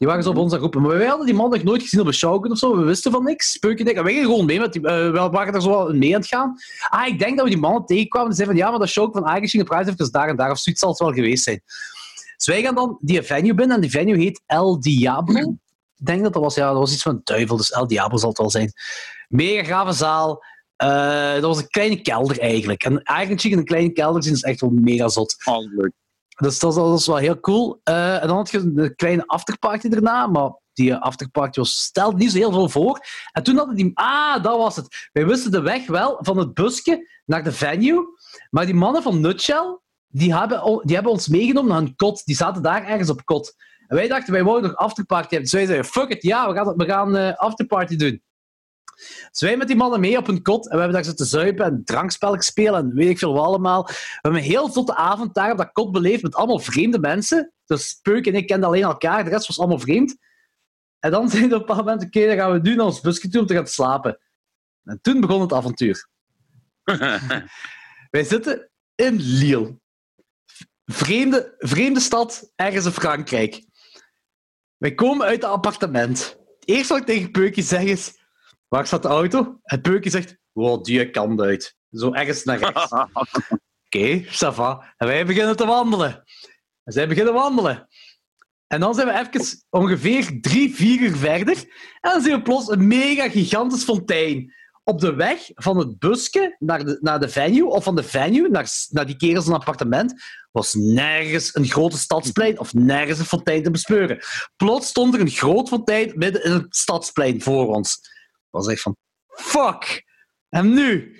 [0.00, 0.82] Die waren zo op onze groepen.
[0.82, 2.76] Maar wij hadden die man nog nooit gezien op een showken of zo.
[2.76, 3.50] We wisten van niks.
[3.50, 6.14] Speuken denk, wij gingen gewoon mee met die, eh, we waren er zo wel mee
[6.14, 6.56] aan het gaan.
[6.88, 9.12] Ah, ik denk dat we die mannen tegenkwamen en zeiden van ja, maar dat show
[9.12, 11.62] van Ajax Prijs heeft daar en daar of zoiets zal het wel geweest zijn.
[12.40, 15.40] Dus wij gaan dan die venue binnen en die venue heet El Diablo.
[15.96, 18.28] Ik denk dat dat was, ja, dat was iets van duivel, dus El Diablo zal
[18.28, 18.72] het wel zijn.
[19.28, 20.44] Mega grave zaal.
[20.76, 22.84] Eh, dat was een kleine kelder eigenlijk.
[22.84, 25.36] En eigenlijk in een kleine kelder zien is echt wel mega zot.
[25.44, 25.92] Oh, leuk.
[26.36, 27.80] Dus dat was, dat was wel heel cool.
[27.82, 32.30] Eh, en dan had je een kleine afterparty daarna, maar die afterparty was, stelde niet
[32.30, 33.00] zo heel veel voor.
[33.32, 33.90] En toen hadden die...
[33.94, 35.08] Ah, dat was het.
[35.12, 38.04] Wij wisten de weg wel van het busje naar de venue,
[38.50, 39.78] maar die mannen van Nutshell,
[40.10, 42.24] die hebben, die hebben ons meegenomen naar een kot.
[42.24, 43.54] Die zaten daar ergens op kot.
[43.86, 45.42] En wij dachten, wij wouden nog afterparty hebben.
[45.42, 48.22] Dus wij zeiden, fuck it, ja, we gaan, we gaan eh, afterparty doen.
[49.30, 51.64] Dus wij met die mannen mee op een kot en we hebben daar zitten zuipen
[51.64, 53.86] en drankspelletjes spelen en weet ik veel wat allemaal.
[53.86, 57.52] We hebben een heel zotte avond daar op dat kot beleefd met allemaal vreemde mensen.
[57.66, 60.16] Dus Peuk en ik kenden alleen elkaar, de rest was allemaal vreemd.
[60.98, 63.00] En dan zeiden we op een bepaald moment, oké, dan gaan we nu naar ons
[63.00, 64.18] busje toe om te gaan slapen.
[64.84, 66.08] En toen begon het avontuur.
[68.10, 69.78] Wij zitten in Lille.
[70.92, 73.64] Vreemde, vreemde stad, ergens in Frankrijk.
[74.76, 76.38] Wij komen uit het appartement.
[76.58, 78.18] Het eerste wat ik tegen Peukje zeg is...
[78.68, 79.58] Waar staat de auto?
[79.62, 80.36] En Peukje zegt...
[80.52, 81.76] Wow, die kant uit.
[81.90, 82.92] Zo ergens naar rechts.
[83.86, 84.94] Oké, ça va.
[84.96, 86.24] En wij beginnen te wandelen.
[86.84, 87.88] En zij beginnen wandelen.
[88.66, 91.56] En dan zijn we even ongeveer drie, vier uur verder.
[92.00, 94.54] En dan zien we plots een mega gigantisch fontein.
[94.90, 98.48] Op de weg van het busje naar de, naar de venue, of van de venue
[98.48, 100.14] naar, naar die kerels een appartement,
[100.52, 104.18] was nergens een grote stadsplein of nergens een fontein te bespeuren.
[104.56, 107.98] Plots stond er een groot fontein midden in het stadsplein voor ons.
[108.50, 108.96] Was echt van,
[109.26, 110.04] fuck!
[110.48, 111.18] En nu?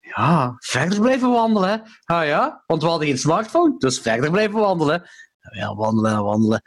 [0.00, 1.82] Ja, verder blijven wandelen.
[2.04, 5.08] Ah ja, want we hadden geen smartphone, dus verder blijven wandelen.
[5.50, 6.62] Ja, wandelen en wandelen.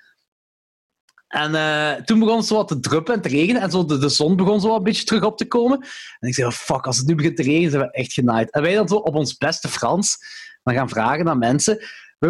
[1.32, 3.62] En eh, toen begon het zo wat te druppen en te regenen.
[3.62, 5.78] En zo de, de zon begon zo wat een beetje terug op te komen.
[6.20, 8.52] En ik zei, oh, fuck, als het nu begint te regenen, zijn we echt genaaid.
[8.52, 10.18] En wij dan zo op ons beste Frans
[10.64, 11.84] dan gaan vragen aan mensen.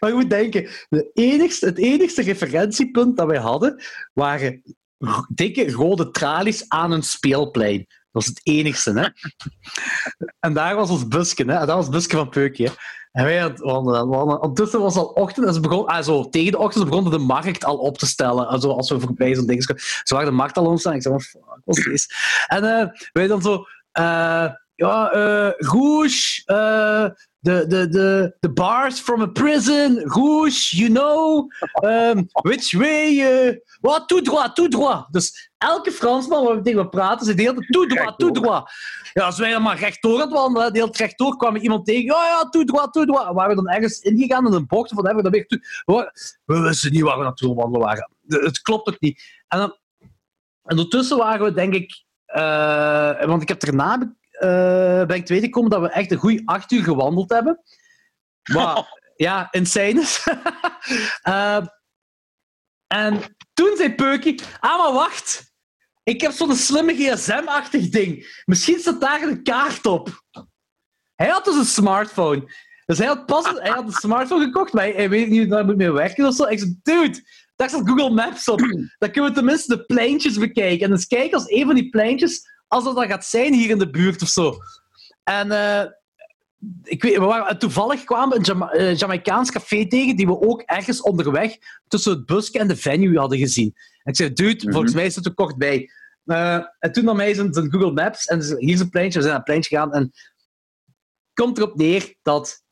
[0.00, 3.82] Maar je moet denken, het enigste referentiepunt dat wij hadden,
[4.12, 4.62] waren
[5.28, 7.78] dikke rode tralies aan een speelplein.
[7.78, 9.08] Dat was het enigste, hè.
[10.40, 11.58] en daar was ons busje, hè.
[11.58, 12.64] Dat was het busje van Peukje.
[12.64, 12.72] hè.
[13.12, 14.40] En wij hadden- wandelen.
[14.40, 17.12] Ondertussen was het al ochtend en ze begon, ah, zo, tegen de ochtend ze begonnen
[17.12, 18.48] de markt al op te stellen.
[18.48, 19.82] Also, als we voorbij zo'n ding kwamen.
[19.82, 20.94] Ze waren de markt al ontstaan.
[20.94, 22.10] Ik zei, fuck, wat is?
[22.46, 24.46] En eh, wij dan zo, eh,
[24.86, 27.04] ja, eh Rouge, eh,
[27.42, 31.48] the, the, the, the bars from a prison, Rouge, you know,
[31.84, 35.06] um, which way, eh, wat, tout droit, tout droit.
[35.10, 38.62] Dus elke Fransman waar we tegen praten, de hele tijd, tout droit, tout droit.
[39.12, 41.86] Ja, als wij dan maar rechtdoor aan het wandelen, de hele tijd rechtdoor, kwam iemand
[41.86, 43.32] tegen, ja, ja, tout droit, tout droit.
[43.34, 45.46] Waar we dan ergens ingegaan in een bocht, of whatever, dan weer.
[45.84, 46.12] We,
[46.44, 48.10] we wisten niet waar we naartoe wandelen waren.
[48.20, 49.22] De- Het klopt ook niet.
[49.48, 49.76] En, dan,
[50.64, 52.04] en ondertussen waren we, denk ik,
[53.26, 54.14] want ik heb daarna
[55.06, 57.60] ben ik te weten gekomen dat we echt een goede acht uur gewandeld hebben.
[58.52, 60.22] Maar ja, insane is.
[61.22, 61.66] Eh,
[62.86, 63.20] en
[63.54, 65.52] toen zei Peukie, ah maar wacht,
[66.02, 68.42] ik heb zo'n slimme gsm-achtig ding.
[68.44, 70.22] Misschien staat daar een kaart op.
[71.14, 72.52] Hij had dus een smartphone.
[72.86, 75.48] Dus hij had pas hij had een smartphone gekocht, maar hij, hij weet niet hoe
[75.48, 76.44] daar moet mee werken of zo.
[76.44, 77.22] Ik zei, dude,
[77.56, 78.58] daar staat Google Maps op.
[78.98, 80.86] Dan kunnen we tenminste de pleintjes bekijken.
[80.86, 83.90] En eens kijken als een van die pleintjes, als dat gaat zijn hier in de
[83.90, 84.56] buurt of zo.
[85.24, 85.90] En eh,
[86.82, 90.40] ik weet, we waren, toevallig kwamen we een Jama eh, Jamaicaans café tegen, die we
[90.40, 91.56] ook ergens onderweg
[91.88, 93.72] tussen het busje en de venue hadden gezien.
[94.02, 94.72] En ik zei, dude, Mhm.
[94.72, 95.90] volgens mij is het te kort bij.
[96.24, 99.24] Eh, en toen nam hij zijn, zijn Google Maps en hier is een pleintje, we
[99.24, 99.92] zijn naar het pleintje gegaan.
[99.92, 100.30] En het
[101.34, 102.62] komt erop neer dat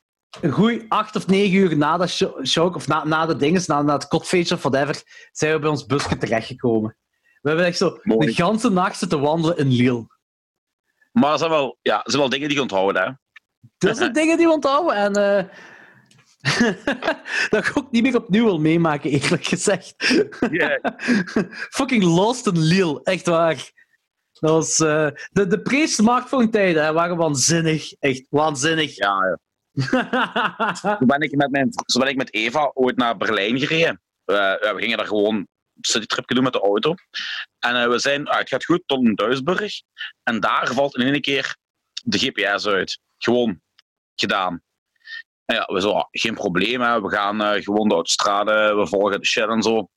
[0.41, 3.65] een goeie acht of negen uur na dat show, show- of na, na de dinges,
[3.67, 6.97] na, na het kotfeestje of whatever, zijn we bij ons busje terechtgekomen.
[7.41, 8.27] We hebben echt zo Mooi.
[8.27, 10.07] de ganse nacht zitten wandelen in Lille.
[11.11, 13.11] Maar dat zijn wel, ja, dat zijn wel dingen die je onthoudt, hè.
[13.77, 14.95] Dat zijn dingen die we onthouden.
[14.95, 15.43] En eh,
[17.49, 19.93] dat ik ook niet meer opnieuw wil meemaken, eerlijk gezegd.
[21.77, 23.71] Fucking lost in Lille, echt waar.
[24.39, 27.93] Dat was, eh, de, de pre-smartphone-tijden hè, waren waanzinnig.
[27.93, 28.95] Echt waanzinnig.
[28.95, 29.37] Ja, ja.
[30.97, 34.01] Toen ben ik met, mijn, toen ben ik met Eva ooit naar Berlijn gereden.
[34.25, 35.47] Eh, we gingen daar gewoon
[35.81, 36.93] citytripje doen met de auto.
[37.59, 39.73] En eh, we zijn, ah, het gaat goed, tot een Duisburg.
[40.23, 41.55] En daar valt in één keer
[42.03, 42.99] de GPS uit.
[43.17, 43.61] Gewoon
[44.15, 44.63] gedaan.
[45.45, 49.25] Ja, we zo, ah, geen probleem, we gaan eh, gewoon de autostrade, we volgen de
[49.25, 49.89] shit en zo.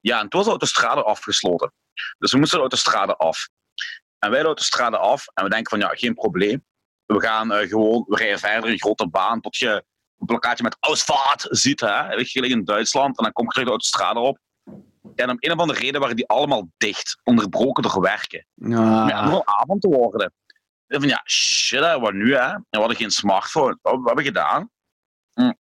[0.00, 1.72] Ja, en toen was de autostrade afgesloten.
[2.18, 3.48] Dus we moesten de autostrade af.
[4.18, 6.64] En wij de autostrade af en we denken van ja, geen probleem.
[7.06, 9.84] We gaan eh, gewoon, we rijden verder een grote baan tot je
[10.18, 13.18] een plakkaatje met Ausfahrt ziet, hè, weet je, in Duitsland.
[13.18, 14.38] En dan kom je terug de autostrade op.
[15.14, 18.46] En om een of andere reden waren die allemaal dicht, onderbroken door werken.
[18.54, 20.32] Maar ja, begon avond te worden.
[20.86, 22.40] En van ja, shit, hè, wat nu, hè?
[22.40, 23.78] En we hadden geen smartphone.
[23.82, 24.70] Wat, wat hebben we gedaan?
[25.34, 25.52] Hm.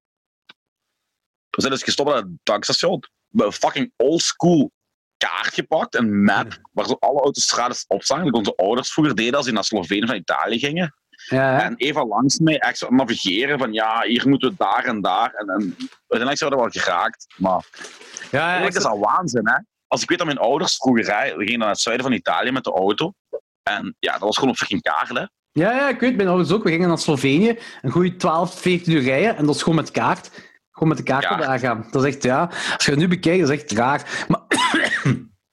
[1.50, 2.98] We zijn dus gestopt aan het tankstation.
[3.00, 4.72] We hebben een fucking oldschool
[5.16, 8.24] kaart gepakt, een map, waar zo alle autostrades op staan.
[8.24, 10.94] Dat onze ouders vroeger deden als die naar Slovenië van Italië gingen.
[11.10, 11.62] Ja?
[11.62, 15.34] En Eva langs mij echt zo navigeren van ja, hier moeten we daar en daar.
[15.34, 15.76] En, en
[16.08, 17.26] uiteindelijk zijn we er wel geraakt.
[17.36, 17.66] Maar
[18.30, 19.58] ja, eigenlijk is dat waanzin, hè?
[19.86, 22.50] Als ik weet dat mijn ouders vroeger, hè, we gingen naar het zuiden van Italië
[22.50, 23.12] met de auto.
[23.62, 25.24] En ja, dat was gewoon op fucking kaart, hè?
[25.52, 26.62] Ja, ja, ik weet, mijn ouders ook.
[26.62, 29.90] We gingen naar Slovenië, een goede 12, 14 uur rijden, en dat is gewoon met
[29.90, 30.30] kaart.
[30.70, 31.36] Gewoon met de kaart Ja.
[31.36, 31.88] daar gaan.
[31.90, 34.26] Dat is echt, ja, als je het nu bekijkt, dat is echt raar.
[34.28, 34.40] Maar,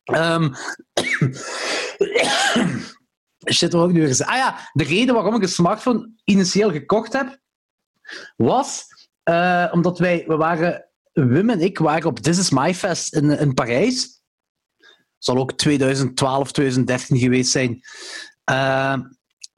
[0.20, 0.54] ehm
[3.54, 4.26] shit, ik nu weer?
[4.26, 7.40] Ah ja, de reden waarom ik een smartphone initieel gekocht heb,
[8.36, 8.86] was
[9.24, 13.30] eh, omdat wij, we waren, Wim en ik waren op This Is My Fest in,
[13.30, 14.22] in Parijs.
[15.18, 17.82] Zal ook 2012, 2013 geweest zijn.
[18.44, 19.02] Ehm,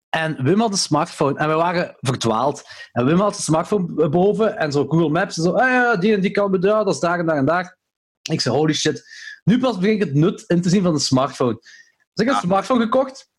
[0.09, 2.63] en Wim had een smartphone en we waren verdwaald.
[2.91, 5.51] En Wim had een smartphone boven en zo Google Maps en zo.
[5.51, 7.77] Ah ja, die en die kan ja, dat is daar en daar en daar.
[8.21, 9.03] Ik zei, holy shit.
[9.43, 11.53] Nu pas begin ik het nut in te zien van een smartphone.
[11.53, 13.29] Dus ik heb een smartphone gekocht.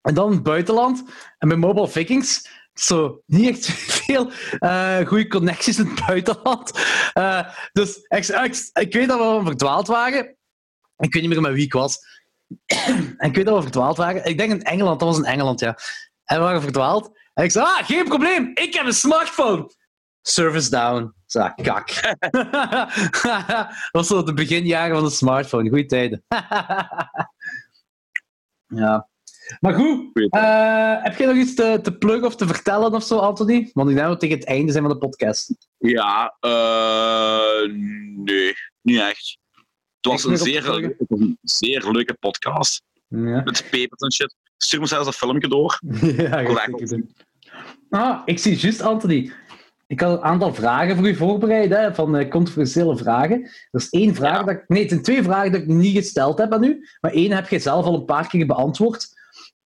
[0.00, 1.04] En dan in het buitenland.
[1.38, 2.48] En bij Mobile Vikings.
[2.80, 6.72] Zo, niet echt veel eh goede connecties in het buitenland.
[7.12, 10.36] Eh, dus ik, ik, ik weet dat we verdwaald waren.
[10.96, 11.98] Ik weet niet meer met wie ik was.
[12.66, 14.24] En ik weet dat we verdwaald waren.
[14.24, 15.78] Ik denk in Engeland, dat was in Engeland, ja.
[16.24, 17.18] En we waren verdwaald.
[17.34, 19.70] En ik zei, ah, geen probleem, ik heb een smartphone.
[20.22, 21.14] Service down.
[21.26, 21.90] Zo, ah, kak.
[23.22, 25.68] dat was zo de beginjaren van de smartphone.
[25.68, 26.24] Goeie tijden.
[28.66, 29.08] ja.
[29.60, 33.18] Maar goed, eh, heb je nog iets te, te pluggen of te vertellen of zo,
[33.18, 33.70] Anthony?
[33.72, 35.68] Want ik denk dat we tegen het einde zijn van de podcast.
[35.78, 37.72] Ja, eh
[38.16, 38.52] nee,
[38.82, 39.38] niet echt.
[40.00, 40.68] Het was, een zeer,
[41.08, 42.82] een zeer leuke podcast.
[43.08, 44.34] Ja, Met papers en shit.
[44.56, 45.80] Stuur me zelfs een filmpje door.
[46.16, 47.04] ja ik.
[47.90, 49.32] Ah, ik zie juist, Anthony.
[49.86, 53.42] Ik had een aantal vragen voor u voorbereid, hè, van eh, controversiële vragen.
[53.42, 54.42] Er is één vraag, Ja.
[54.44, 57.12] dat ik, nee, het zijn twee vragen die ik niet gesteld heb aan u, maar
[57.12, 59.14] één heb je zelf al een paar keer beantwoord.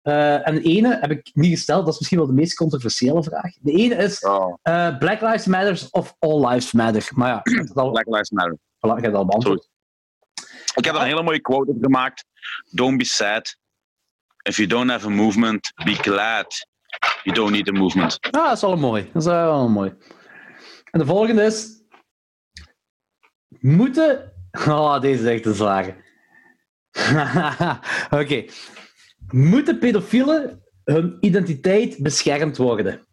[0.03, 3.23] Eh, en de ene heb ik niet gesteld, dat is misschien wel de meest controversiële
[3.23, 3.53] vraag.
[3.61, 7.09] De ene is Oh, eh, Black Lives Matter of All Lives Matter.
[7.15, 8.57] Maar ja, het al, Black Lives Matter.
[8.59, 9.69] voilà, ik heb al beantwoord.
[10.75, 12.25] Ik heb er een hele mooie quote op gemaakt.
[12.71, 13.57] Don't be sad.
[14.43, 16.67] If you don't have a movement, be glad.
[17.23, 18.19] You don't need a movement.
[18.21, 19.11] Ah, dat is wel mooi.
[19.13, 19.95] Dat is wel mooi.
[20.91, 21.83] En de volgende is...
[23.61, 24.33] Moeten...
[24.69, 25.97] Oh, deze is echt een zware.
[28.21, 28.45] Oké.
[29.33, 33.07] Moeten pedofielen hun identiteit beschermd worden?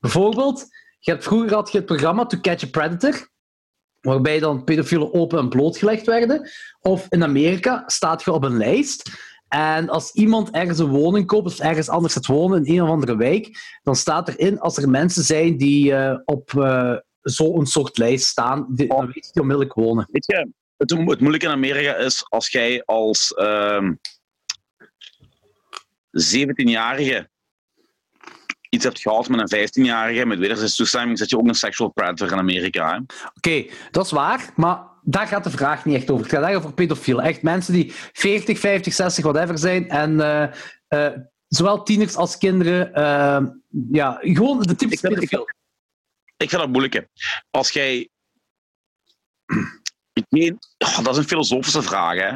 [0.00, 0.66] Bijvoorbeeld,
[0.98, 3.28] je hebt, vroeger had je het programma To Catch a Predator,
[4.00, 6.48] waarbij dan pedofielen open en blootgelegd werden.
[6.80, 9.10] Of in Amerika staat je op een lijst.
[9.48, 12.88] En als iemand ergens een woning koopt of ergens anders gaat wonen in een of
[12.88, 17.98] andere wijk, dan staat erin als er mensen zijn die eh, op eh, zo'n soort
[17.98, 20.08] lijst staan, die, dan weet je die onmiddellijk wonen.
[20.10, 23.92] Weet je, het, het moeilijke in Amerika is als jij als ehm
[26.12, 27.30] 17-jarige
[28.68, 32.32] iets hebt gehad met een 15-jarige met wederzijdse toestemming, zit je ook een sexual predator
[32.32, 33.02] in Amerika.
[33.34, 36.24] Oké, dat is waar, maar daar gaat de vraag niet echt over.
[36.24, 37.24] Het gaat echt over pedofielen.
[37.24, 39.88] Echt mensen die 40, 50, 60, whatever zijn.
[39.88, 40.52] En eh,
[40.88, 41.18] eh,
[41.48, 42.94] zowel tieners als kinderen.
[42.94, 43.46] eh,
[43.90, 45.48] ja, gewoon de typische pedofiel.
[46.36, 47.06] Ik vind dat moeilijk.
[47.50, 48.08] Als jij.
[50.32, 52.16] Oh, dat is een filosofische vraag.
[52.18, 52.34] Hè?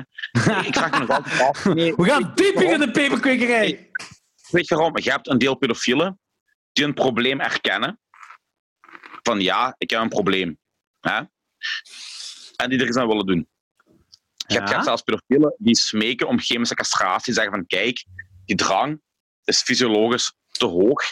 [0.67, 1.65] Ik vraag me nog altijd af.
[1.75, 3.91] Nee, We gaan dieper in de peperkwekerij.
[4.51, 4.99] Weet je waarom?
[4.99, 6.21] Je hebt een deel pedofielen
[6.73, 8.01] die een probleem erkennen.
[9.23, 10.59] Van ja, ik heb een probleem.
[11.01, 11.21] Hè?
[12.57, 13.49] En die er iets aan willen doen.
[14.49, 14.73] Je hebt, je Ja.
[14.73, 17.33] hebt zelfs pedofielen die smeken om chemische castratie.
[17.33, 18.05] Zeggen van kijk,
[18.45, 19.01] die drang
[19.45, 21.03] is fysiologisch te hoog.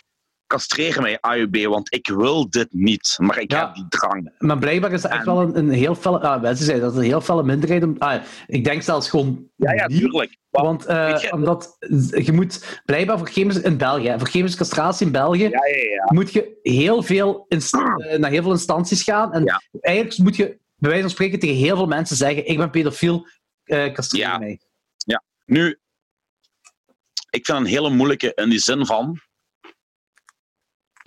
[0.55, 3.17] Castreer mij AUB, want ik wil dit niet.
[3.21, 3.67] Maar ik Ja.
[3.67, 4.33] heb die drang.
[4.39, 6.21] Maar blijkbaar is dat echt wel een, een heel felle...
[6.21, 7.83] Ah, mensen zeiden dat is een heel felle minderheid.
[7.83, 9.49] Om, ah, ik denk zelfs gewoon...
[9.57, 10.37] Ja, ja, die, tuurlijk.
[10.51, 11.77] Maar- Want eh, je- omdat
[12.25, 13.63] je moet blijkbaar voor chemische...
[13.63, 15.43] In België, voor chemische castratie in België...
[15.43, 16.05] Ja, ja, ja.
[16.13, 19.33] moet je heel veel eh, naar heel veel instanties gaan.
[19.33, 19.63] En Ja.
[19.81, 20.45] eigenlijk moet je,
[20.77, 23.27] bij wijze van spreken, tegen heel veel mensen zeggen: Ik ben pedofiel,
[23.65, 24.39] eh castreer Ja.
[24.39, 24.59] mij.
[25.47, 25.79] Nu,
[27.31, 29.21] ik vind een hele moeilijke in die zin van.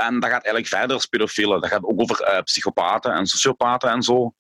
[0.03, 1.61] En dat gaat eigenlijk verder als pedofielen.
[1.61, 4.33] Dat gaat ook over eh, psychopaten en sociopaten en zo.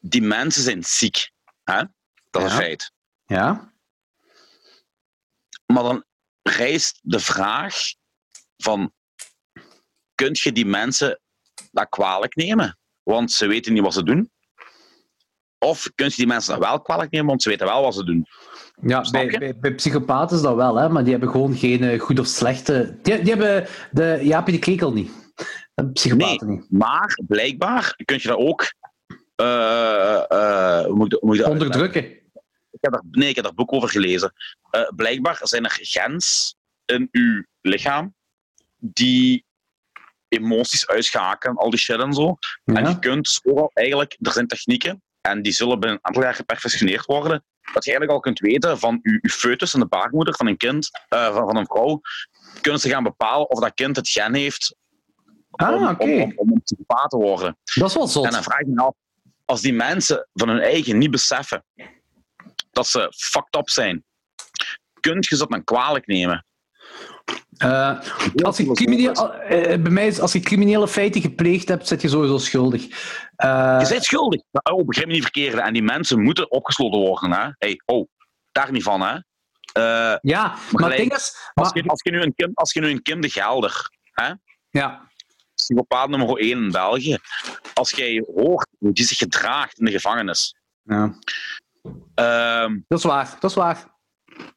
[0.00, 1.30] Die mensen zijn ziek.
[1.64, 1.82] Hè?
[2.30, 2.54] Dat is Ja.
[2.56, 2.92] een feit.
[3.26, 3.72] Ja?
[5.66, 6.04] Maar dan
[6.42, 7.76] rijst de vraag
[8.56, 8.92] van...
[10.14, 11.20] Kun je die mensen
[11.70, 12.78] dat kwalijk nemen?
[13.02, 14.30] Want ze weten niet wat ze doen.
[15.62, 18.26] Of kun je die mensen wel kwalijk nemen, want ze weten wel wat ze doen.
[18.80, 19.38] Ja, bij, je?
[19.38, 22.26] bij, bij psychopaten is dat wel, hè, maar die hebben gewoon geen eh, goed of
[22.26, 22.98] slechte.
[23.02, 25.10] Die, die hebben de Jaapie de Krekel niet.
[25.92, 26.66] Psychopaten niet.
[26.70, 28.72] Maar blijkbaar kun je dat ook.
[29.34, 32.04] eh, eh, hoe moet moet dat Onderdrukken.
[32.70, 34.32] Ik heb daar, nee, ik heb daar boek over gelezen.
[34.96, 38.14] Blijkbaar zijn er gens in uw lichaam
[38.78, 39.44] die
[40.28, 42.36] emoties uitschakelen, al die shit en zo.
[42.64, 46.34] En je kunt dus eigenlijk, er zijn technieken en die zullen binnen een aantal jaar
[46.34, 47.44] geperfectioneerd worden.
[47.72, 50.56] Dat je eigenlijk al kunt weten van je, je foetus en de baarmoeder van een
[50.56, 52.00] kind, eh, van, van een vrouw,
[52.60, 54.76] kunnen ze gaan bepalen of dat kind het gen heeft
[55.52, 56.04] Ah, om, oké.
[56.04, 57.58] om, om, te worden.
[57.74, 58.24] Dat is wel zot.
[58.24, 58.94] En dan vraag ik me af,
[59.44, 61.64] als die mensen van hun eigen niet beseffen
[62.70, 64.04] dat ze fucked up zijn,
[65.00, 66.46] kun je ze dat dan kwalijk nemen?
[67.56, 67.98] Eh,
[68.42, 72.08] als je crimineel, eh, bij mij is als je criminele feiten gepleegd hebt, zit je
[72.08, 72.82] sowieso schuldig.
[73.36, 74.42] Eh, Je bent schuldig.
[74.50, 75.58] Maar, Oh, begrijp me niet verkeerd.
[75.58, 77.32] En die mensen moeten opgesloten worden.
[77.32, 77.48] Hè?
[77.58, 78.08] Hey, oh,
[78.52, 79.00] daar niet van.
[79.00, 79.14] Hè?
[79.72, 81.50] Eh, ja, maar het gelijk, ding is...
[81.54, 83.90] als, Maar, je, als, je nu een Kim, als je nu een Kim de Gelder,
[84.10, 84.32] hè?
[84.70, 85.08] ja,
[85.54, 87.18] psychopaat nummer 1 in België,
[87.74, 91.14] als jij hoort hoe die zich gedraagt in de gevangenis, ja,
[92.14, 93.36] ehm, dat is waar.
[93.40, 93.90] Dat is waar.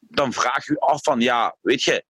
[0.00, 2.04] dan vraag je je af van, ja, weet je,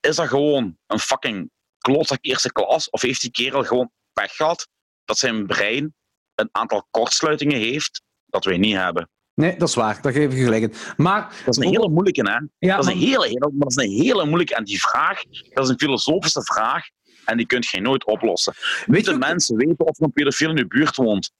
[0.00, 2.90] is dat gewoon een fucking klootzak eerste klas?
[2.90, 4.68] Of heeft die kerel gewoon pech gehad
[5.04, 5.94] dat zijn brein
[6.34, 9.10] een aantal kortsluitingen heeft dat wij niet hebben?
[9.34, 10.02] Nee, dat is waar.
[10.02, 10.74] Daar geef ik je gelijk in.
[10.96, 11.42] Maar...
[11.44, 12.38] Dat is een hele moeilijke, hè?
[12.68, 14.54] Ja, Dat is een hele, hele, maar dat is een hele moeilijke.
[14.54, 16.86] En die vraag, dat is een filosofische vraag.
[17.24, 18.54] En die kun je nooit oplossen.
[18.86, 21.32] weet mensen weten of er een pedofiel in je buurt woont?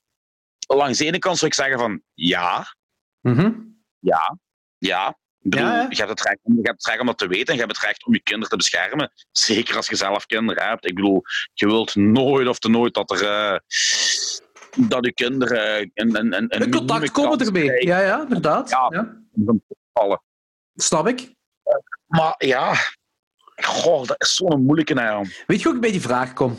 [0.66, 2.74] Langs de ene kant zou ik zeggen van, ja,
[3.20, 3.52] Mhm.
[3.98, 4.38] ja,
[4.78, 5.18] ja.
[5.42, 7.26] Ik bedoel, Ja, je, hebt het recht, om- je hebt het recht om dat te
[7.26, 9.12] weten en je hebt het recht om je kinderen te beschermen.
[9.32, 10.86] Zeker als je zelf kinderen hebt.
[10.86, 11.22] Ik bedoel,
[11.54, 13.24] je wilt nooit of te nooit dat er...
[13.26, 13.58] eh,
[14.88, 17.64] dat je kinderen een, een, een, een In contact komen ermee.
[17.64, 18.70] krijgen Ja, ja, inderdaad.
[18.70, 18.86] Ja.
[18.90, 19.14] Ja.
[19.92, 20.22] vallen.
[20.74, 21.34] Snap ik.
[22.06, 22.74] Maar ja,
[23.56, 25.24] goh, dat is zo'n moeilijke naam.
[25.46, 26.58] Weet je hoe ik bij die vraag kom?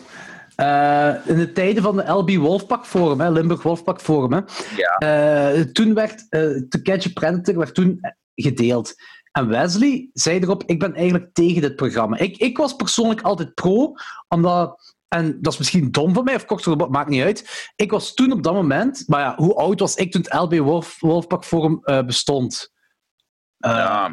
[0.56, 4.40] Eh, in de tijden van de LB Wolfpack Forum, hè, Limburg Wolfpack Forum, hè,
[4.76, 4.95] Ja.
[4.98, 8.00] eh, toen werd eh To Catch a Predator werd toen
[8.35, 8.93] gedeeld.
[9.32, 12.18] En Wesley zei erop, ik ben eigenlijk tegen dit programma.
[12.18, 13.93] Ik, ik was persoonlijk altijd pro,
[14.27, 14.95] omdat...
[15.08, 17.72] En dat is misschien dom van mij, of kort door maakt niet uit.
[17.76, 19.03] Ik was toen op dat moment...
[19.08, 22.72] Maar ja, hoe oud was ik toen het LB Wolf, Wolfpack Forum eh, bestond?
[23.58, 24.11] Eh, Ja,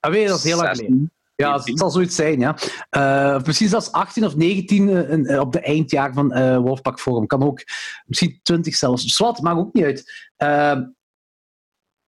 [0.00, 1.12] eh, weet je, dat is heel lang 16, geleden.
[1.34, 1.72] Ja, 19.
[1.72, 2.50] het zal zoiets zijn, ja.
[3.36, 7.00] Of misschien zelfs 18 of 19 eh, in- eh, op de eindjaar van eh Wolfpack
[7.00, 7.26] Forum.
[7.26, 7.60] Kan ook
[8.06, 9.04] misschien 20 zelfs.
[9.04, 10.30] Zwat, maakt ook niet uit.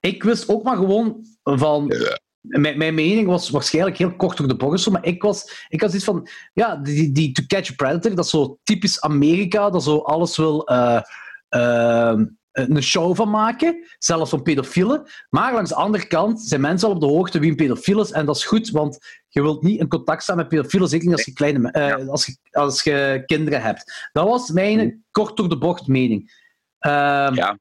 [0.05, 1.92] Ik wist ook maar gewoon van...
[2.41, 5.94] Mijn, mijn mening was waarschijnlijk heel kort door de bocht, maar ik was, ik had
[5.94, 9.83] iets van, ja, die, die To Catch a Predator, dat is zo typisch Amerika, dat
[9.83, 11.00] zo alles wil eh,
[11.49, 12.18] eh,
[12.52, 15.02] een show van maken, zelfs van pedofielen.
[15.31, 18.10] Maar langs de andere kant zijn mensen al op de hoogte wie een pedofiel is,
[18.10, 21.16] en dat is goed, want je wilt niet in contact staan met pedofielen, zeker niet
[21.16, 24.08] als je, kleine, eh, als je, als je kinderen hebt.
[24.12, 26.42] Dat was mijn kort door de bocht mening.
[26.78, 27.58] Ehm, Ja.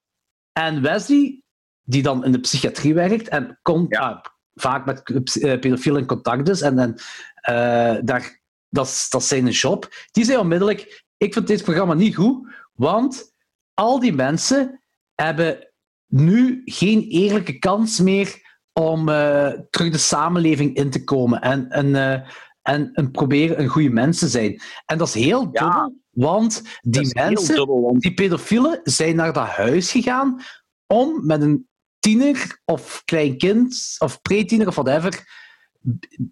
[0.53, 1.42] En Wesley,
[1.83, 3.99] die dan in de psychiatrie werkt en komt Ja.
[3.99, 4.19] ah,
[4.55, 5.01] vaak met
[5.35, 6.95] eh, pedofielen in contact is, en, en
[7.35, 8.39] eh, daar,
[8.69, 12.47] dat, is, dat is zijn job, die zei onmiddellijk, ik vind dit programma niet goed,
[12.73, 13.33] want
[13.73, 14.81] al die mensen
[15.15, 15.67] hebben
[16.07, 18.41] nu geen eerlijke kans meer
[18.73, 22.29] om eh, terug de samenleving in te komen en, en, eh,
[22.61, 24.61] en, en proberen een goede mens te zijn.
[24.85, 25.59] En dat is heel Ja.
[25.61, 30.41] dubbel, want die mensen, dubbel, want- die pedofielen, zijn naar dat huis gegaan
[30.87, 31.67] om met een
[32.03, 35.41] tiener of klein kind of pre-tiener of whatever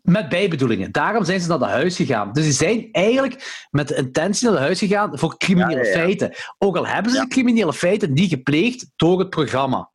[0.01, 0.91] met bijbedoelingen.
[0.91, 2.33] Daarom zijn ze naar dat huis gegaan.
[2.33, 5.97] Dus die zijn eigenlijk met de intentie naar dat huis gegaan voor criminele Ja, ja,
[5.97, 6.03] ja.
[6.03, 6.35] feiten.
[6.57, 9.91] Ook al hebben ze die criminele feiten niet gepleegd door het programma.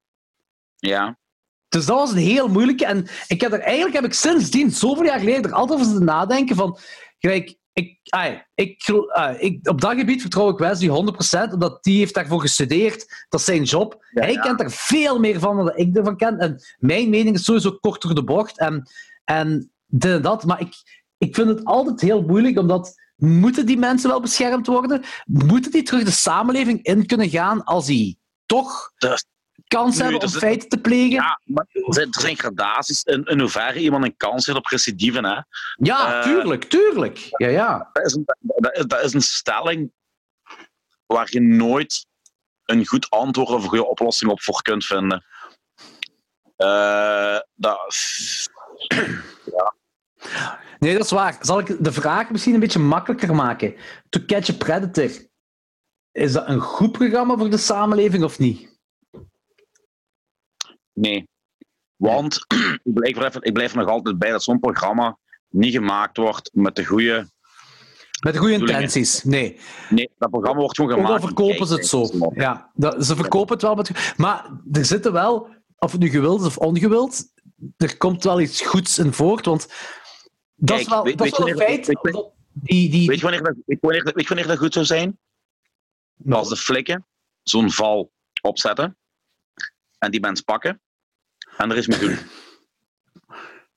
[0.76, 1.18] Ja,
[1.68, 2.86] Dus dat was een heel moeilijke.
[2.86, 6.04] En ik heb er, eigenlijk heb ik sindsdien, zoveel jaar geleden, er altijd over zitten
[6.04, 6.78] nadenken van...
[7.18, 8.82] Gelijk, ik, ai, ik,
[9.12, 13.26] ai, ik, op dat gebied vertrouw ik Wesley 100%, omdat die heeft daarvoor gestudeerd.
[13.28, 14.04] Dat is zijn job.
[14.10, 14.40] Ja, Hij ja.
[14.40, 16.38] kent er veel meer van dan ik ervan ken.
[16.38, 18.58] En mijn mening is sowieso kort door de bocht.
[18.58, 18.90] En,
[19.24, 20.44] en dit en dat.
[20.44, 20.74] Maar ik,
[21.18, 23.04] ik vind het altijd heel moeilijk, omdat...
[23.16, 25.02] Moeten die mensen wel beschermd worden?
[25.24, 28.92] Moeten die terug de samenleving in kunnen gaan als die toch
[29.68, 31.10] kans hebben om feiten te plegen?
[31.10, 35.24] ja maar er zijn, gradaties in, in hoeverre iemand een kans heeft op recidieven.
[35.24, 35.40] Hè.
[35.76, 37.28] Ja, Eh, tuurlijk, tuurlijk.
[37.30, 37.90] Ja, ja.
[37.92, 39.92] Dat, is een, dat, is, dat is een stelling
[41.06, 42.06] waar je nooit
[42.64, 45.24] een goed antwoord of een goede oplossing op voor kunt vinden.
[46.56, 47.94] Eh, dat,
[50.78, 51.36] Nee, dat is waar.
[51.40, 53.74] Zal ik de vraag misschien een beetje makkelijker maken?
[54.08, 55.10] To Catch a Predator.
[56.12, 58.75] Is dat een goed programma voor de samenleving of niet?
[60.96, 61.28] Nee.
[61.96, 62.44] Want
[62.84, 65.18] ik blijf, even, ik blijf er nog altijd bij dat zo'n programma
[65.48, 67.30] niet gemaakt wordt met de goede.
[68.20, 69.24] Met de goede intenties.
[69.24, 69.60] Nee.
[69.90, 71.22] Nee, dat programma wordt gewoon Ook gemaakt.
[71.22, 72.30] al om verkopen ze het zo.
[72.34, 74.14] Ja, dat, ze verkopen het wel met...
[74.16, 77.24] Maar er zitten wel, of het nu gewild is of ongewild,
[77.76, 79.68] er komt wel iets goeds in voort, want
[80.54, 81.86] dat is wel, weet- dat is wel een feit.
[81.86, 84.58] weet je- dat die, die, Weet je wanneer weet wanneer, dat- weet je wanneer dat
[84.58, 85.18] goed zou zijn?
[86.30, 87.06] Als de flikken
[87.42, 88.96] zo'n val opzetten
[89.98, 90.80] en die mensen pakken
[91.56, 92.18] en er is mee doen.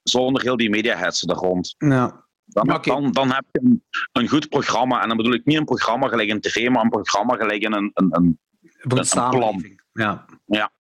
[0.02, 1.74] Zonder heel die mediahetsen er rond.
[1.78, 2.28] ja.
[2.44, 5.02] Dan, dan, dan heb je een, een goed programma.
[5.02, 7.72] En dan bedoel ik niet een programma gelijk een tv, maar een programma gelijk een,
[7.72, 8.38] een, een
[8.80, 9.82] een samenleving.
[9.92, 10.24] Ja.
[10.46, 10.72] Ja.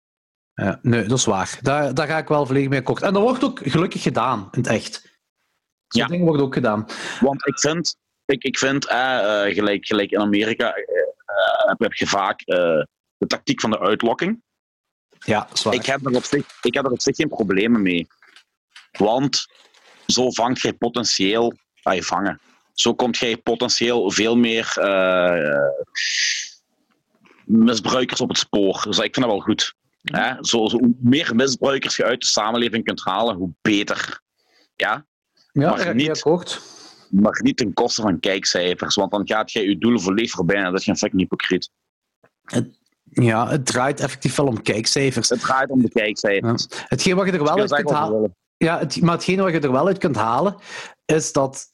[0.55, 0.79] ja.
[0.83, 1.59] Nee, dat is waar.
[1.63, 3.03] Daar, daar ga ik wel volledig mee akkoord.
[3.03, 5.03] En dat wordt ook gelukkig gedaan, in het echt.
[5.89, 6.09] Zo'n Ja.
[6.09, 6.87] dingen worden ook gedaan.
[7.21, 11.95] Want ik vind, ik, ik vind eh, eh, gelijk, gelijk in Amerika eh, heb, heb
[11.95, 14.43] je vaak de tactiek van de uitlokking.
[15.29, 15.49] Ja.
[15.71, 18.09] Ik heb, er op zich, ik heb er op zich geen problemen mee.
[18.99, 19.47] Want
[20.07, 22.41] zo vangt jij potentieel, ah, je vangen.
[22.73, 25.71] Zo komt jij potentieel veel meer eh,
[27.45, 28.83] misbruikers op het spoor.
[28.85, 29.75] Dus ik vind dat wel goed.
[30.03, 30.35] Hè?
[30.41, 34.21] Zo, zo, hoe meer misbruikers je uit de samenleving kunt halen, hoe beter.
[34.77, 35.07] Ja?
[35.53, 36.25] ja, ik niet.
[37.11, 40.65] Maar niet ten koste van kijkcijfers, want dan gaat jij je doel volledig voorbij en
[40.65, 41.71] dat is geen fucking hypocriet.
[43.11, 45.29] Ja, het draait effectief wel om kijkcijfers.
[45.29, 46.67] Het draait om de kijkcijfers.
[46.71, 48.37] Hetgeen wat je er wel Je uit kunt halen...
[48.57, 50.57] Ja, het, maar hetgeen wat je er wel uit kunt halen,
[51.05, 51.67] is dat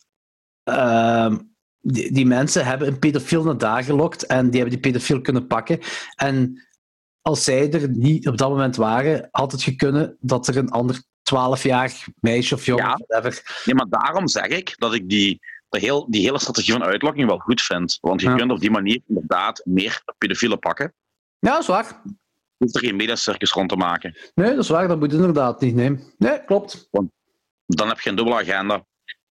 [0.63, 1.39] ehm,
[1.81, 5.47] die, die mensen hebben een pedofiel naar daar gelokt en die hebben die pedofiel kunnen
[5.47, 5.79] pakken.
[6.17, 6.63] En
[7.23, 11.03] als zij er niet op dat moment waren, had het gekunnen dat er een ander
[11.35, 12.93] 12-jarig meisje of jongen, Ja.
[12.93, 13.63] of whatever...
[13.65, 17.27] Nee, maar daarom zeg ik dat ik die, de heel, die hele strategie van uitlokking
[17.29, 17.99] wel goed vind.
[18.01, 18.37] Want je Ja.
[18.37, 20.95] kunt op die manier inderdaad meer pedofielen pakken.
[21.45, 22.01] Ja, dat is waar.
[22.05, 24.17] Je hoeft er geen mediacircus rond te maken.
[24.35, 24.89] Nee, dat is waar.
[24.89, 25.75] Dat moet inderdaad niet.
[25.75, 26.89] Nee, nee klopt.
[27.67, 28.85] Dan heb je een dubbele agenda.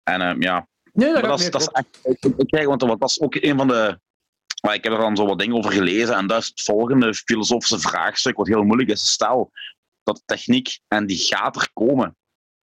[0.04, 2.00] En ehm, ja, Nee, dat, dat is, dat is echt...
[2.04, 4.00] Ik, krijg, want dat was ook een van de...
[4.62, 6.16] Maar ik heb er dan zo wat dingen over gelezen.
[6.16, 9.12] En dat is het volgende filosofische vraagstuk, wat heel moeilijk is.
[9.12, 9.52] Stel
[10.04, 12.18] dat techniek en die gaat er komen.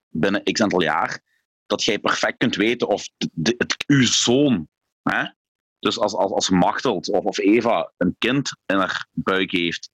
[0.09, 1.21] binnen x aantal jaar,
[1.67, 4.69] dat jij perfect kunt weten of de, de- het, uw zoon,
[5.03, 5.25] hè?
[5.79, 9.91] Dus als, als, als Machteld of, of Eva een kind in haar buik heeft,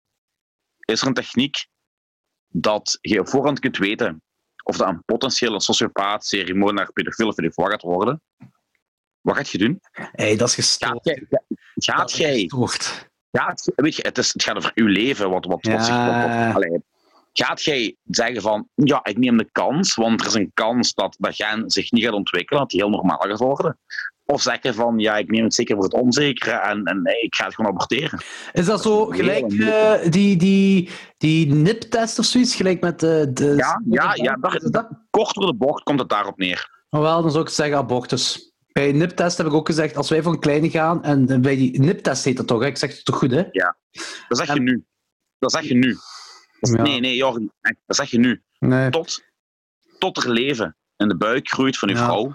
[0.81, 1.67] is er een techniek
[2.49, 4.23] dat je op voorhand kunt weten
[4.65, 8.23] of dat een potentiële sociopaat, seriemoordenaar, pedofiel of wat gaat worden.
[9.21, 9.81] Wat gaat je doen?
[9.93, 11.05] Hey, dat is Gaat gestoord.
[11.05, 11.27] jij,
[11.75, 12.51] gaat jij
[13.31, 15.31] gaat, weet je, het, is, het gaat over uw leven.
[15.31, 16.81] Wat, wat, wat, zich- wat, Ja.
[17.33, 21.17] gaat jij zeggen van, ja, ik neem de kans, want er is een kans dat
[21.19, 23.79] dat gen zich niet gaat ontwikkelen, dat die heel normaal gaat worden?
[24.27, 27.21] Of zeg je van, ja, ik neem het zeker voor het onzekere en, en nee,
[27.21, 28.21] ik ga het gewoon aborteren?
[28.53, 32.55] Is dat zo gelijk eh, die, die, die niptest of zoiets?
[32.55, 33.31] Gelijk met de...
[33.33, 34.89] de Ja, ja, ja, daar- Is dat?
[35.11, 36.85] Kort door de bocht komt het daarop neer.
[36.89, 38.53] Wel, dan zou ik zeggen abortus.
[38.73, 41.57] Bij een niptest heb ik ook gezegd, als wij voor een kleine gaan, en bij
[41.57, 42.67] die niptest heet dat toch, hè?
[42.67, 43.43] ik zeg het toch goed, hè?
[44.29, 44.85] Dat zeg je nu.
[45.39, 45.97] Dat zeg je nu.
[46.61, 46.83] Dat Ja.
[46.83, 47.53] Nee, nee, Jorgen,
[47.87, 48.43] dat zeg je nu.
[48.59, 48.91] Nee.
[48.91, 49.23] Tot,
[49.99, 52.05] tot er leven in de buik groeit van uw Ja.
[52.05, 52.35] vrouw.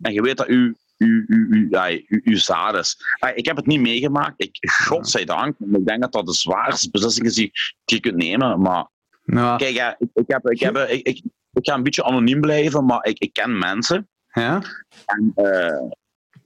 [0.00, 1.68] En je weet dat uw, uw, uw.
[3.18, 4.42] Ah, Ik heb het niet meegemaakt.
[4.42, 5.56] Ik, godzijdank.
[5.72, 7.52] Ik denk dat dat de zwaarste beslissing is die,
[7.84, 8.60] je kunt nemen.
[8.60, 8.86] Maar
[9.24, 9.56] Ja.
[9.56, 12.84] kijk, ja, ik, ik, heb, ik, heb, ik, ik, ik ga een beetje anoniem blijven,
[12.84, 14.08] maar ik, ik ken mensen.
[14.32, 14.62] Ja?
[15.06, 15.90] En eh,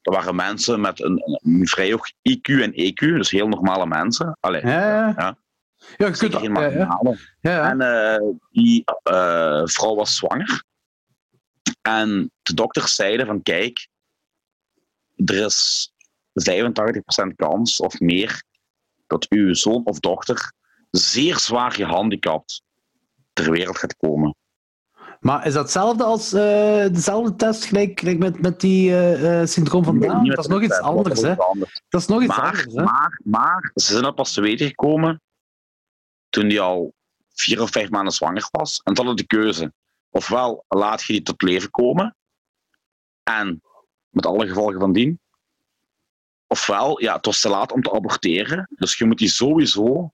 [0.02, 4.36] er waren mensen met een, een vrij hoog IQ en EQ, dus heel normale mensen.
[4.40, 5.14] Allee, Ja, ja.
[5.16, 5.38] Ja.
[5.80, 6.72] Ja, je kunt zeker dat...
[6.72, 7.70] geen Ja.
[7.70, 10.62] En eh, die eh, vrouw was zwanger.
[11.82, 13.88] En de dokters zeiden van kijk,
[15.24, 15.92] er is
[16.32, 18.42] 85% kans of meer
[19.06, 20.52] dat uw zoon of dochter
[20.90, 22.62] zeer zwaar gehandicapt
[23.32, 24.34] ter wereld gaat komen.
[25.20, 29.46] Maar is dat hetzelfde als eh, dezelfde test gelijk, gelijk met, met die eh, eh,
[29.46, 30.28] syndroom van Down?
[30.28, 31.60] Dat is nog iets de- anders, dat hè?
[31.60, 31.82] is.
[31.88, 32.82] Dat is nog iets Maar, anders, hè?
[32.82, 35.22] maar, maar, ze zijn er pas te weten gekomen
[36.28, 36.94] toen die al
[37.32, 38.80] vier of vijf maanden zwanger was.
[38.84, 39.72] En ze hadden de keuze.
[40.10, 42.16] Ofwel laat je die tot leven komen.
[43.22, 43.62] En
[44.10, 45.20] met alle gevolgen van dien.
[46.46, 48.68] Ofwel, ja, het was te laat om te aborteren.
[48.74, 50.12] Dus je moet die sowieso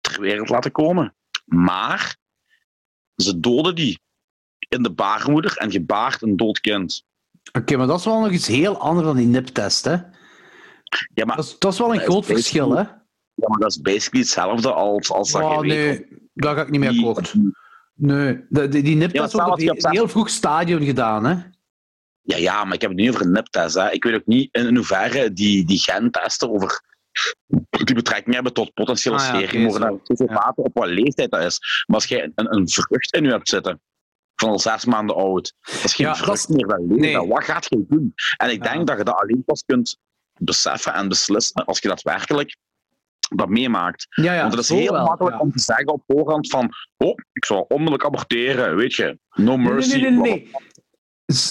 [0.00, 1.14] ter wereld laten komen.
[1.44, 2.16] Maar
[3.16, 4.00] ze doden die
[4.68, 7.04] in de baarmoeder en je baart een dood kind.
[7.52, 9.96] Oké, maar dat is wel nog iets heel anders dan die niptest, hè?
[11.14, 12.82] Ja, maar Dat is, dat is wel een groot verschil, hè?
[13.34, 16.62] Ja, maar dat is basically hetzelfde als, als dat Oh, je weet nee, daar ga
[16.62, 17.34] ik niet mee die- akkoord.
[17.94, 21.36] Nee, die, die niptest Ja, wordt op een heel vroeg stadium gedaan, hè?
[22.22, 23.46] Ja, ja, maar ik heb het niet over een.
[23.50, 23.90] Hè.
[23.90, 26.82] Ik weet ook niet in hoeverre die, die gentesten over
[27.84, 31.84] die betrekking hebben tot potentiële Ah ja, sociopaten, op wat leeftijd dat is.
[31.86, 33.80] Maar als je een, een vrucht in je hebt zitten,
[34.34, 37.00] van al zes maanden oud, dat is geen Ja, dat vrucht meer van leven.
[37.00, 37.26] nee.
[37.28, 38.14] Wat gaat je doen?
[38.36, 38.72] En ik Ja.
[38.72, 39.98] denk dat je dat alleen pas kunt
[40.38, 42.56] beseffen en beslissen als je daadwerkelijk
[43.36, 44.06] dat meemaakt.
[44.10, 44.40] Ja, ja.
[44.40, 45.40] Want het is heel wel, makkelijk ja.
[45.42, 49.18] om te zeggen op voorhand van oh, ik zal onmiddellijk aborteren, weet je.
[49.34, 49.90] No Nee, mercy.
[50.00, 50.32] nee, nee, nee.
[50.32, 50.50] nee.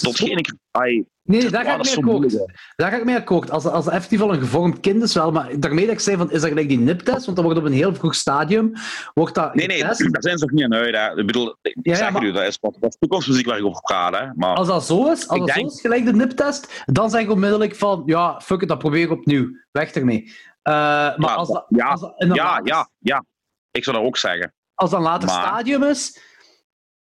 [0.00, 0.44] Tot geen.
[0.70, 2.20] Ai, Nee, daar ga ik dat is mee zo akkoord.
[2.32, 2.54] moeilijk, hè.
[2.76, 3.50] Daar ga ik mee akkoord.
[3.50, 6.30] Als, als effectief al een gevormd kind is wel, maar daarmee dat ik zei van,
[6.30, 7.24] is dat gelijk die niptest?
[7.24, 8.72] Want dat wordt op een heel vroeg stadium,
[9.14, 10.12] wordt dat Nee, nee, getest.
[10.12, 10.94] daar zijn ze nog niet aan uit.
[10.94, 11.18] Hè.
[11.20, 13.64] Ik bedoel, ik Ja, zeg maar- u, dat is wat dat is toekomstmuziek waar ik
[13.64, 14.14] over praat.
[14.18, 14.26] Hè.
[14.34, 17.20] Maar Als dat zo is, als dat denk- zo is, gelijk de niptest, dan zeg
[17.22, 19.48] ik onmiddellijk van, ja, fuck it, dat probeer ik opnieuw.
[19.72, 20.32] Weg ermee.
[20.62, 23.24] Eh, maar Ja, als dat, ja, als dat ja, ja, ja.
[23.70, 24.54] Ik zou dat ook zeggen.
[24.74, 26.18] Als dat een later Maar- stadium is,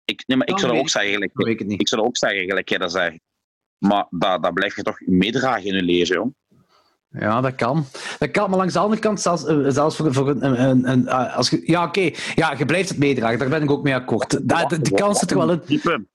[0.09, 2.91] Ik, nee, maar ik zou ook zeggen, gelijk, ik zou ook zeggen, gelijk jij dat
[2.91, 3.19] zegt.
[3.77, 6.35] Maar dat, dat blijf je toch meedragen in je leven, jong.
[7.09, 7.85] Ja, dat kan.
[8.19, 10.43] Dat kan, maar langs de andere kant, zelfs, eh, zelfs voor, voor een...
[10.43, 12.11] een, een, een, eh, als je, ja, oké.
[12.35, 13.39] Ja, je blijft het meedragen.
[13.39, 14.47] Daar ben ik ook mee akkoord.
[14.49, 15.61] Da, de, de kans zit er wel in.
[15.65, 16.05] Diepe,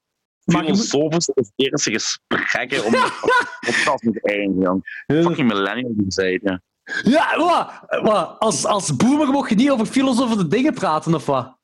[0.44, 2.90] Maar je moet- filosofische, esoterische gesprekken om
[3.66, 5.05] podcast te eindigen, jong.
[5.06, 6.60] Fucking millennial die zei, ja.
[7.02, 8.00] Ja, wat?
[8.02, 8.36] wat?
[8.39, 11.56] Als, als boomer mocht je niet over filosofische dingen praten, of wat?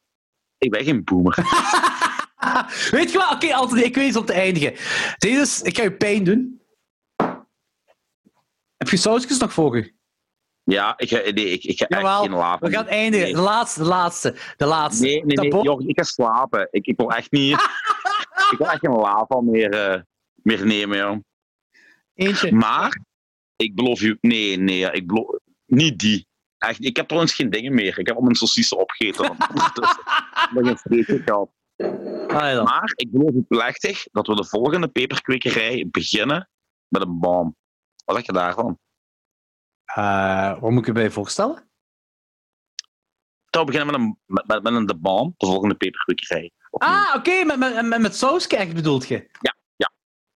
[0.59, 1.39] Ik ben geen boomer.
[2.91, 3.33] Weet je wat?
[3.33, 4.75] Oké, ik weet iets om te eindigen.
[5.19, 6.60] Deze is, ik ga je pijn doen.
[8.77, 9.93] Heb je sausjes nog voor je?
[10.62, 12.70] Ja, ik, ga- nee, ik, ik ga echt geen lapen.
[12.70, 13.27] We gaan eindigen.
[13.27, 13.35] Nee.
[13.35, 14.36] De laatste, de laatste.
[14.57, 15.05] De laatste.
[15.05, 16.69] Nee, nee, nee, joh, ik ga slapen.
[16.70, 17.55] Ik, ik wil echt niet...
[18.52, 20.01] ik wil echt geen lava meer, eh,
[20.35, 21.19] meer nemen, joh.
[22.15, 22.52] Eentje.
[22.52, 23.01] Maar,
[23.57, 24.19] ik beloof u...
[24.20, 25.39] Nee, nee, ik beloof...
[25.67, 26.27] Niet die.
[26.59, 27.99] Echt, ik heb trouwens geen dingen meer.
[27.99, 29.36] Ik heb al mijn saucissen opgegeten.
[29.55, 29.65] Dus,
[30.51, 31.51] ik heb geen vreetje gehad.
[32.55, 32.65] Dan.
[32.65, 36.49] Maar ik beloof u plechtig dat we de volgende peperkwekerij beginnen
[36.89, 37.57] met een bom.
[38.05, 38.78] Wat zeg je daarvan?
[39.84, 41.68] Eh, wat moet ik je bij voorstellen?
[43.50, 46.50] Dat we beginnen met een, met, met, met een de bom, de volgende peperkwekerij.
[46.70, 49.17] Ah, oké, met, met, met, met sauskerk bedoelt je?
[49.17, 49.55] Oké,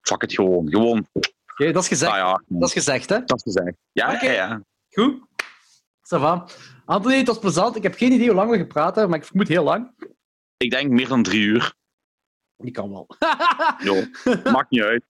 [0.00, 0.68] Fuck het gewoon.
[0.70, 1.06] Gewoon,
[1.56, 2.12] dat is gezegd.
[2.12, 3.24] ah ja, Dat is gezegd, hè?
[3.24, 3.76] dat is gezegd.
[3.92, 4.24] Ja, Oké.
[4.26, 4.62] ja, ja.
[4.90, 5.20] Goed.
[6.14, 6.46] Ça va.
[6.84, 7.76] Anthony, het was plezant.
[7.76, 9.94] Ik heb geen idee hoe lang we gepraat hebben, maar ik vermoed heel lang.
[10.64, 11.74] Ik denk meer dan drie uur.
[12.56, 13.06] Die kan wel.
[14.52, 15.04] Maakt niet uit.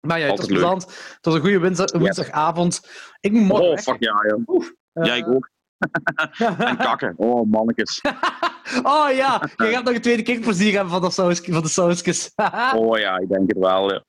[0.00, 0.84] maar ja, het was plezant.
[0.86, 2.88] Het was een goede woensdag- woensdagavond.
[3.20, 3.82] Ik moet morgen Oh, weg.
[3.82, 4.38] fuck ja, ja.
[4.46, 4.72] Oef.
[4.92, 5.50] Ja, ik ook.
[6.58, 7.14] En kakken.
[7.16, 8.00] Oh, mannetjes.
[8.82, 12.32] oh ja, je gaat nog een tweede keer plezier hebben van saus, van de sausjes.
[12.74, 13.92] Oh ja, ik denk het wel.
[13.92, 14.04] Ja.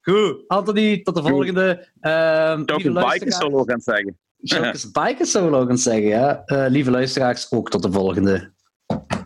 [0.00, 1.66] Goed, Anthony, tot de volgende.
[2.00, 4.18] Lieve een biker luisteraars- solo gaan zeggen.
[4.38, 6.42] Eens biker solo gaan zeggen, ja.
[6.44, 8.54] Eh, lieve luisteraars, ook tot de volgende.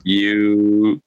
[0.04, 1.02] You.